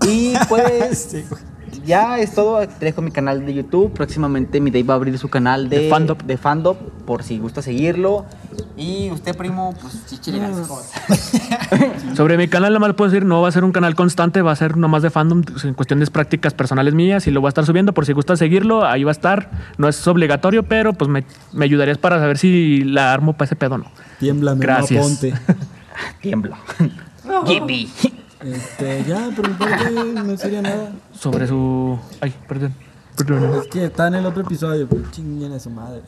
Y 0.06 0.32
pues. 0.48 1.14
ya 1.84 2.18
es 2.18 2.34
todo. 2.34 2.66
Te 2.66 2.84
dejo 2.86 3.02
mi 3.02 3.10
canal 3.10 3.44
de 3.46 3.54
YouTube. 3.54 3.92
Próximamente 3.92 4.60
mi 4.60 4.70
Dave 4.70 4.84
va 4.84 4.94
a 4.94 4.96
abrir 4.96 5.18
su 5.18 5.28
canal 5.28 5.68
de, 5.68 5.78
De 5.80 5.90
fandom. 5.90 6.18
de 6.18 6.36
fandom, 6.36 6.76
por 7.06 7.22
si 7.22 7.38
gusta 7.38 7.62
seguirlo. 7.62 8.26
Y 8.76 9.10
usted, 9.10 9.36
primo, 9.36 9.74
pues 9.80 10.04
chichile 10.06 10.40
Sobre 12.16 12.36
mi 12.36 12.48
canal, 12.48 12.72
nada 12.72 12.80
más 12.80 12.94
puedo 12.94 13.10
decir, 13.10 13.24
no 13.24 13.40
va 13.42 13.48
a 13.48 13.52
ser 13.52 13.64
un 13.64 13.72
canal 13.72 13.94
constante, 13.94 14.42
va 14.42 14.52
a 14.52 14.56
ser 14.56 14.76
nomás 14.76 15.02
de 15.02 15.10
fandom, 15.10 15.42
en 15.64 15.74
cuestiones 15.74 16.10
prácticas 16.10 16.54
personales 16.54 16.94
mías 16.94 17.26
y 17.26 17.30
lo 17.30 17.40
voy 17.40 17.48
a 17.48 17.50
estar 17.50 17.64
subiendo 17.66 17.92
por 17.92 18.06
si 18.06 18.12
gusta 18.12 18.36
seguirlo, 18.36 18.84
ahí 18.84 19.04
va 19.04 19.10
a 19.10 19.12
estar. 19.12 19.50
No 19.76 19.88
es 19.88 20.06
obligatorio, 20.06 20.62
pero 20.62 20.92
pues 20.92 21.08
me, 21.08 21.24
me 21.52 21.64
ayudarías 21.64 21.98
para 21.98 22.18
saber 22.18 22.38
si 22.38 22.82
la 22.84 23.12
armo 23.12 23.32
para 23.34 23.46
ese 23.46 23.56
pedo 23.56 23.76
o 23.76 23.78
no. 23.78 23.86
Tiembla, 24.18 24.54
mi 24.54 24.60
Gracias. 24.60 25.04
ponte. 25.06 25.34
Tiembla. 26.20 26.58
Jimmy. 27.46 27.88
Este, 28.42 29.04
ya, 29.04 29.30
pero 29.34 29.56
¿por 29.56 29.68
qué 29.68 29.90
no 29.90 30.36
sería 30.36 30.62
nada? 30.62 30.92
Sobre 31.12 31.46
su... 31.46 31.98
Ay, 32.20 32.34
perdón. 32.46 32.74
Perdón. 33.16 33.62
Es 33.62 33.68
que 33.68 33.84
está 33.86 34.06
en 34.06 34.14
el 34.14 34.26
otro 34.26 34.42
episodio, 34.42 34.88
pero 34.88 35.02
chinguen 35.10 35.52
a 35.52 35.58
su 35.58 35.70
madre. 35.70 36.02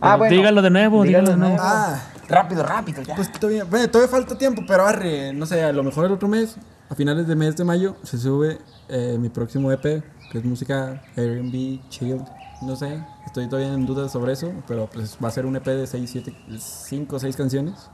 Ah, 0.00 0.16
bueno. 0.16 0.36
Dígalo 0.36 0.60
de 0.60 0.68
nuevo, 0.70 1.02
dígalo 1.02 1.30
de 1.30 1.36
nuevo. 1.38 1.56
Ah, 1.58 1.98
Rápido, 2.28 2.62
rápido, 2.62 3.02
ya. 3.02 3.14
pues 3.14 3.30
todavía, 3.32 3.64
bueno, 3.64 3.88
todavía 3.88 4.10
falta 4.10 4.36
tiempo, 4.36 4.62
pero 4.66 4.84
arre, 4.86 5.32
no 5.32 5.44
sé, 5.46 5.62
a 5.62 5.72
lo 5.72 5.82
mejor 5.82 6.06
el 6.06 6.12
otro 6.12 6.28
mes, 6.28 6.56
a 6.88 6.94
finales 6.94 7.26
de 7.26 7.36
mes 7.36 7.56
de 7.56 7.64
mayo, 7.64 7.96
se 8.02 8.18
sube 8.18 8.58
eh, 8.88 9.16
mi 9.18 9.28
próximo 9.28 9.70
EP, 9.72 9.82
que 9.82 10.38
es 10.38 10.44
música 10.44 11.02
Airbnb, 11.16 11.88
chill, 11.90 12.22
no 12.62 12.76
sé, 12.76 13.02
estoy 13.26 13.48
todavía 13.48 13.72
en 13.74 13.84
dudas 13.84 14.12
sobre 14.12 14.32
eso, 14.32 14.52
pero 14.66 14.88
pues 14.92 15.18
va 15.22 15.28
a 15.28 15.30
ser 15.30 15.44
un 15.46 15.56
EP 15.56 15.64
de 15.66 15.86
6, 15.86 16.08
7, 16.10 16.34
5 16.58 17.16
o 17.16 17.18
6 17.18 17.36
canciones 17.36 17.90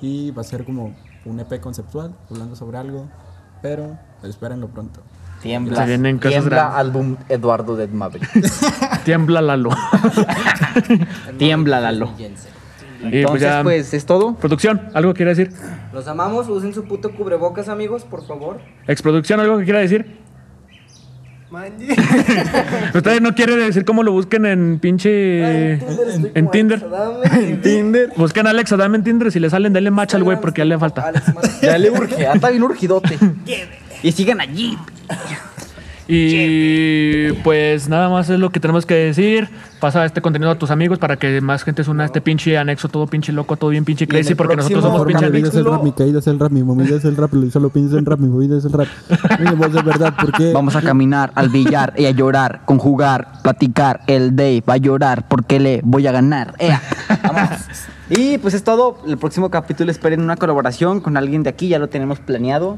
y 0.00 0.30
va 0.30 0.40
a 0.42 0.44
ser 0.44 0.64
como 0.64 0.94
un 1.24 1.40
EP 1.40 1.60
conceptual, 1.60 2.14
hablando 2.30 2.56
sobre 2.56 2.78
algo, 2.78 3.08
pero 3.62 3.98
espérenlo 4.24 4.68
pronto. 4.68 5.00
Tiembla. 5.40 5.76
Se 5.76 5.86
vienen 5.86 6.18
cosas 6.18 6.30
Tiembla 6.32 6.56
grandes. 6.56 6.78
álbum 6.78 7.16
Eduardo 7.28 7.74
Dead 7.76 7.88
Maverick. 7.88 8.30
Tiembla 9.04 9.42
Lalo. 9.42 9.70
Tiembla, 11.38 11.80
Lalo. 11.80 12.12
Pues 12.16 13.14
Entonces, 13.14 13.42
ya- 13.42 13.62
pues, 13.64 13.92
es 13.94 14.06
todo. 14.06 14.34
Producción, 14.36 14.88
¿algo 14.94 15.12
quiere 15.14 15.34
decir? 15.34 15.52
Los 15.92 16.06
amamos, 16.06 16.48
usen 16.48 16.72
su 16.72 16.84
puto 16.84 17.10
cubrebocas, 17.14 17.68
amigos, 17.68 18.04
por 18.04 18.24
favor. 18.24 18.60
Exproducción, 18.86 19.40
¿algo 19.40 19.58
que 19.58 19.64
quiera 19.64 19.80
decir? 19.80 20.18
Manji. 21.52 21.86
Ustedes 22.94 23.20
no 23.20 23.34
quieren 23.34 23.58
decir 23.58 23.84
cómo 23.84 24.02
lo 24.02 24.12
busquen 24.12 24.46
en 24.46 24.78
pinche... 24.78 25.72
En 26.34 26.50
Tinder. 26.50 26.82
Tinder. 27.62 28.10
Busquen 28.16 28.46
a 28.46 28.50
Alex 28.50 28.72
Adame 28.72 28.96
en 28.96 29.04
Tinder. 29.04 29.30
Si 29.30 29.38
le 29.38 29.50
salen, 29.50 29.74
denle 29.74 29.90
match 29.90 30.14
al 30.14 30.24
güey 30.24 30.40
porque 30.40 30.62
ya 30.62 30.64
le 30.64 30.78
falta. 30.78 31.12
Ya 31.60 31.76
le 31.76 31.90
urge, 31.90 32.26
anda 32.26 32.48
bien 32.48 32.62
urgidote. 32.62 33.18
y 34.02 34.12
sigan 34.12 34.40
allí. 34.40 34.78
Y 36.08 37.32
pues 37.44 37.88
nada 37.88 38.08
más 38.08 38.28
es 38.28 38.38
lo 38.38 38.50
que 38.50 38.60
tenemos 38.60 38.86
que 38.86 38.94
decir. 38.94 39.48
Pasa 39.80 40.04
este 40.04 40.20
contenido 40.20 40.50
a 40.50 40.58
tus 40.58 40.70
amigos 40.70 40.98
para 40.98 41.16
que 41.16 41.40
más 41.40 41.64
gente 41.64 41.84
se 41.84 41.90
una 41.90 42.04
a 42.04 42.06
este 42.06 42.20
pinche 42.20 42.56
anexo, 42.56 42.88
todo 42.88 43.06
pinche 43.06 43.32
loco, 43.32 43.56
todo 43.56 43.70
bien 43.70 43.84
pinche 43.84 44.06
crazy, 44.06 44.34
porque 44.34 44.56
nosotros 44.56 44.82
somos 44.82 45.06
pinche 45.06 45.26
mi 45.26 45.38
vida 45.38 45.48
es 45.48 45.54
el 45.54 45.64
rap, 45.64 45.82
mi 45.82 45.92
caída 45.92 46.18
es 46.18 46.26
el 46.26 46.38
rap, 46.38 46.52
mi 46.52 46.62
movida 46.62 46.96
es 46.96 47.04
el 47.04 47.16
rap, 47.16 47.32
lo 47.32 47.50
solo 47.50 47.70
pienso 47.70 47.98
en 47.98 48.06
rap, 48.06 48.18
mi 48.18 48.28
movida 48.28 48.58
es 48.58 48.64
el 48.64 48.72
rap. 48.72 48.88
Mi 49.40 49.50
voz 49.54 49.72
de 49.72 49.82
verdad, 49.82 50.14
porque 50.20 50.52
Vamos 50.52 50.76
a 50.76 50.82
caminar 50.82 51.32
al 51.34 51.48
billar 51.48 51.94
y 51.96 52.06
a 52.06 52.10
llorar, 52.10 52.62
conjugar, 52.64 53.40
platicar. 53.42 54.00
El 54.06 54.36
Dave 54.36 54.62
va 54.68 54.74
a 54.74 54.78
llorar 54.78 55.26
porque 55.28 55.58
le 55.58 55.80
voy 55.84 56.06
a 56.06 56.12
ganar. 56.12 56.54
Ea. 56.58 56.80
Vamos. 57.22 57.50
Y 58.14 58.36
pues 58.38 58.52
es 58.52 58.62
todo. 58.62 58.98
El 59.06 59.16
próximo 59.16 59.50
capítulo 59.50 59.90
esperen 59.90 60.20
una 60.20 60.36
colaboración 60.36 61.00
con 61.00 61.16
alguien 61.16 61.42
de 61.44 61.48
aquí, 61.48 61.68
ya 61.68 61.78
lo 61.78 61.88
tenemos 61.88 62.20
planeado. 62.20 62.76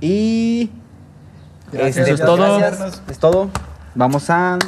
Y. 0.00 0.70
Gracias, 1.72 1.96
este, 2.08 2.12
Eso 2.12 2.22
es 2.22 2.26
todo. 2.26 2.58
gracias. 2.58 3.02
Es 3.08 3.18
todo. 3.18 3.50
Vamos 3.94 4.30
a 4.30 4.58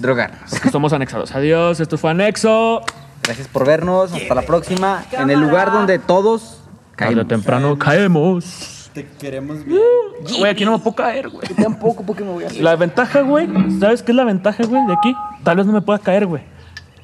drogarnos. 0.00 0.50
Porque 0.50 0.70
somos 0.70 0.92
anexados. 0.92 1.34
Adiós, 1.34 1.80
esto 1.80 1.98
fue 1.98 2.10
Anexo. 2.10 2.82
Gracias 3.22 3.48
por 3.48 3.66
vernos. 3.66 4.12
Hasta 4.12 4.34
la 4.34 4.42
próxima. 4.42 5.04
En 5.12 5.30
el 5.30 5.40
lugar 5.40 5.72
donde 5.72 5.98
todos 5.98 6.60
Tarde 6.96 7.14
caemos. 7.14 7.28
temprano 7.28 7.78
caemos. 7.78 8.90
te 8.94 9.06
queremos 9.06 9.64
bien. 9.64 9.80
Güey, 10.38 10.50
aquí 10.50 10.64
no 10.64 10.72
me 10.72 10.78
puedo 10.78 10.96
caer, 10.96 11.28
güey. 11.28 11.46
Tampoco 11.48 12.02
porque 12.04 12.24
me 12.24 12.30
voy 12.32 12.44
a 12.44 12.52
La 12.60 12.74
ventaja, 12.76 13.20
güey, 13.22 13.48
¿sabes 13.78 14.02
qué 14.02 14.12
es 14.12 14.16
la 14.16 14.24
ventaja, 14.24 14.64
güey, 14.64 14.84
de 14.86 14.92
aquí? 14.94 15.14
Tal 15.44 15.56
vez 15.56 15.66
no 15.66 15.72
me 15.72 15.80
pueda 15.80 15.98
caer, 15.98 16.26
güey. 16.26 16.42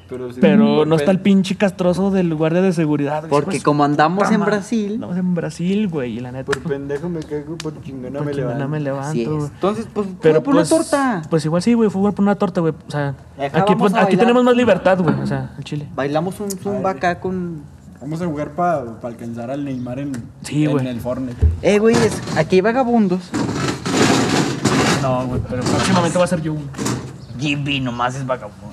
Pero, 0.07 0.31
si 0.31 0.39
Pero 0.39 0.85
no 0.85 0.95
está 0.95 1.09
el 1.11 1.19
pinche 1.19 1.55
castroso 1.55 2.11
del 2.11 2.33
guardia 2.35 2.61
de 2.61 2.73
seguridad. 2.73 3.21
güey. 3.21 3.29
Porque 3.31 3.45
Pues, 3.51 3.63
como 3.63 3.83
andamos 3.83 4.29
en. 4.31 4.41
Brasil. 4.45 4.93
Andamos 4.95 5.17
en 5.17 5.33
Brasil, 5.33 5.87
güey, 5.87 6.17
y 6.17 6.19
la 6.19 6.31
neta. 6.31 6.45
Por 6.45 6.59
pendejo 6.59 7.09
me 7.09 7.21
caigo, 7.21 7.57
por 7.57 7.81
chingona 7.81 8.19
por 8.19 8.27
me 8.27 8.33
levanto. 8.79 9.31
me. 9.31 9.45
Entonces, 9.45 9.87
pues, 9.93 10.07
Pero 10.21 10.43
por 10.43 10.53
una 10.53 10.61
pues, 10.61 10.69
torta. 10.69 11.21
Pues 11.29 11.43
igual 11.45 11.61
sí, 11.61 11.73
güey, 11.73 11.89
fútbol 11.89 12.13
por 12.13 12.23
una 12.23 12.35
torta, 12.35 12.61
güey. 12.61 12.73
O 12.87 12.91
sea, 12.91 13.15
aquí, 13.51 13.75
pues, 13.75 13.93
tenemos 13.93 14.43
más 14.43 14.55
libertad, 14.55 14.99
güey. 15.01 15.19
O 15.19 15.25
sea, 15.27 15.53
en 15.57 15.63
Chile. 15.63 15.87
Bailamos 15.95 16.39
un 16.39 16.51
zumba 16.51 16.91
acá 16.91 17.19
con. 17.19 17.63
Vamos 17.99 18.21
a 18.21 18.25
jugar 18.27 18.51
para 18.51 18.83
alcanzar 19.01 19.49
al 19.49 19.65
Neymar 19.65 19.97
en, 19.97 20.11
Sí, 20.43 20.65
en 20.65 20.85
el 20.85 20.99
Fortnite. 20.99 21.47
Eh, 21.63 21.79
güey, 21.79 21.95
es- 21.95 22.21
aquí 22.37 22.57
hay 22.57 22.61
vagabundos. 22.61 23.31
No, 25.01 25.25
güey, 25.27 25.41
pero 25.49 25.63
próximamente 25.63 26.17
va 26.17 26.25
a 26.25 26.27
ser 26.27 26.41
yo. 26.41 26.55
Jimmy 27.39 27.79
nomás 27.79 28.15
es 28.15 28.25
vagabundo. 28.25 28.69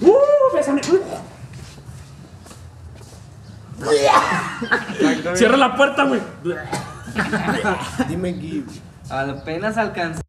Cierra 5.34 5.56
la 5.56 5.76
puerta, 5.76 6.04
güey. 6.04 6.20
Dime, 8.08 8.32
Gib. 8.34 8.66
Apenas 9.10 9.76
alcancé 9.76 10.22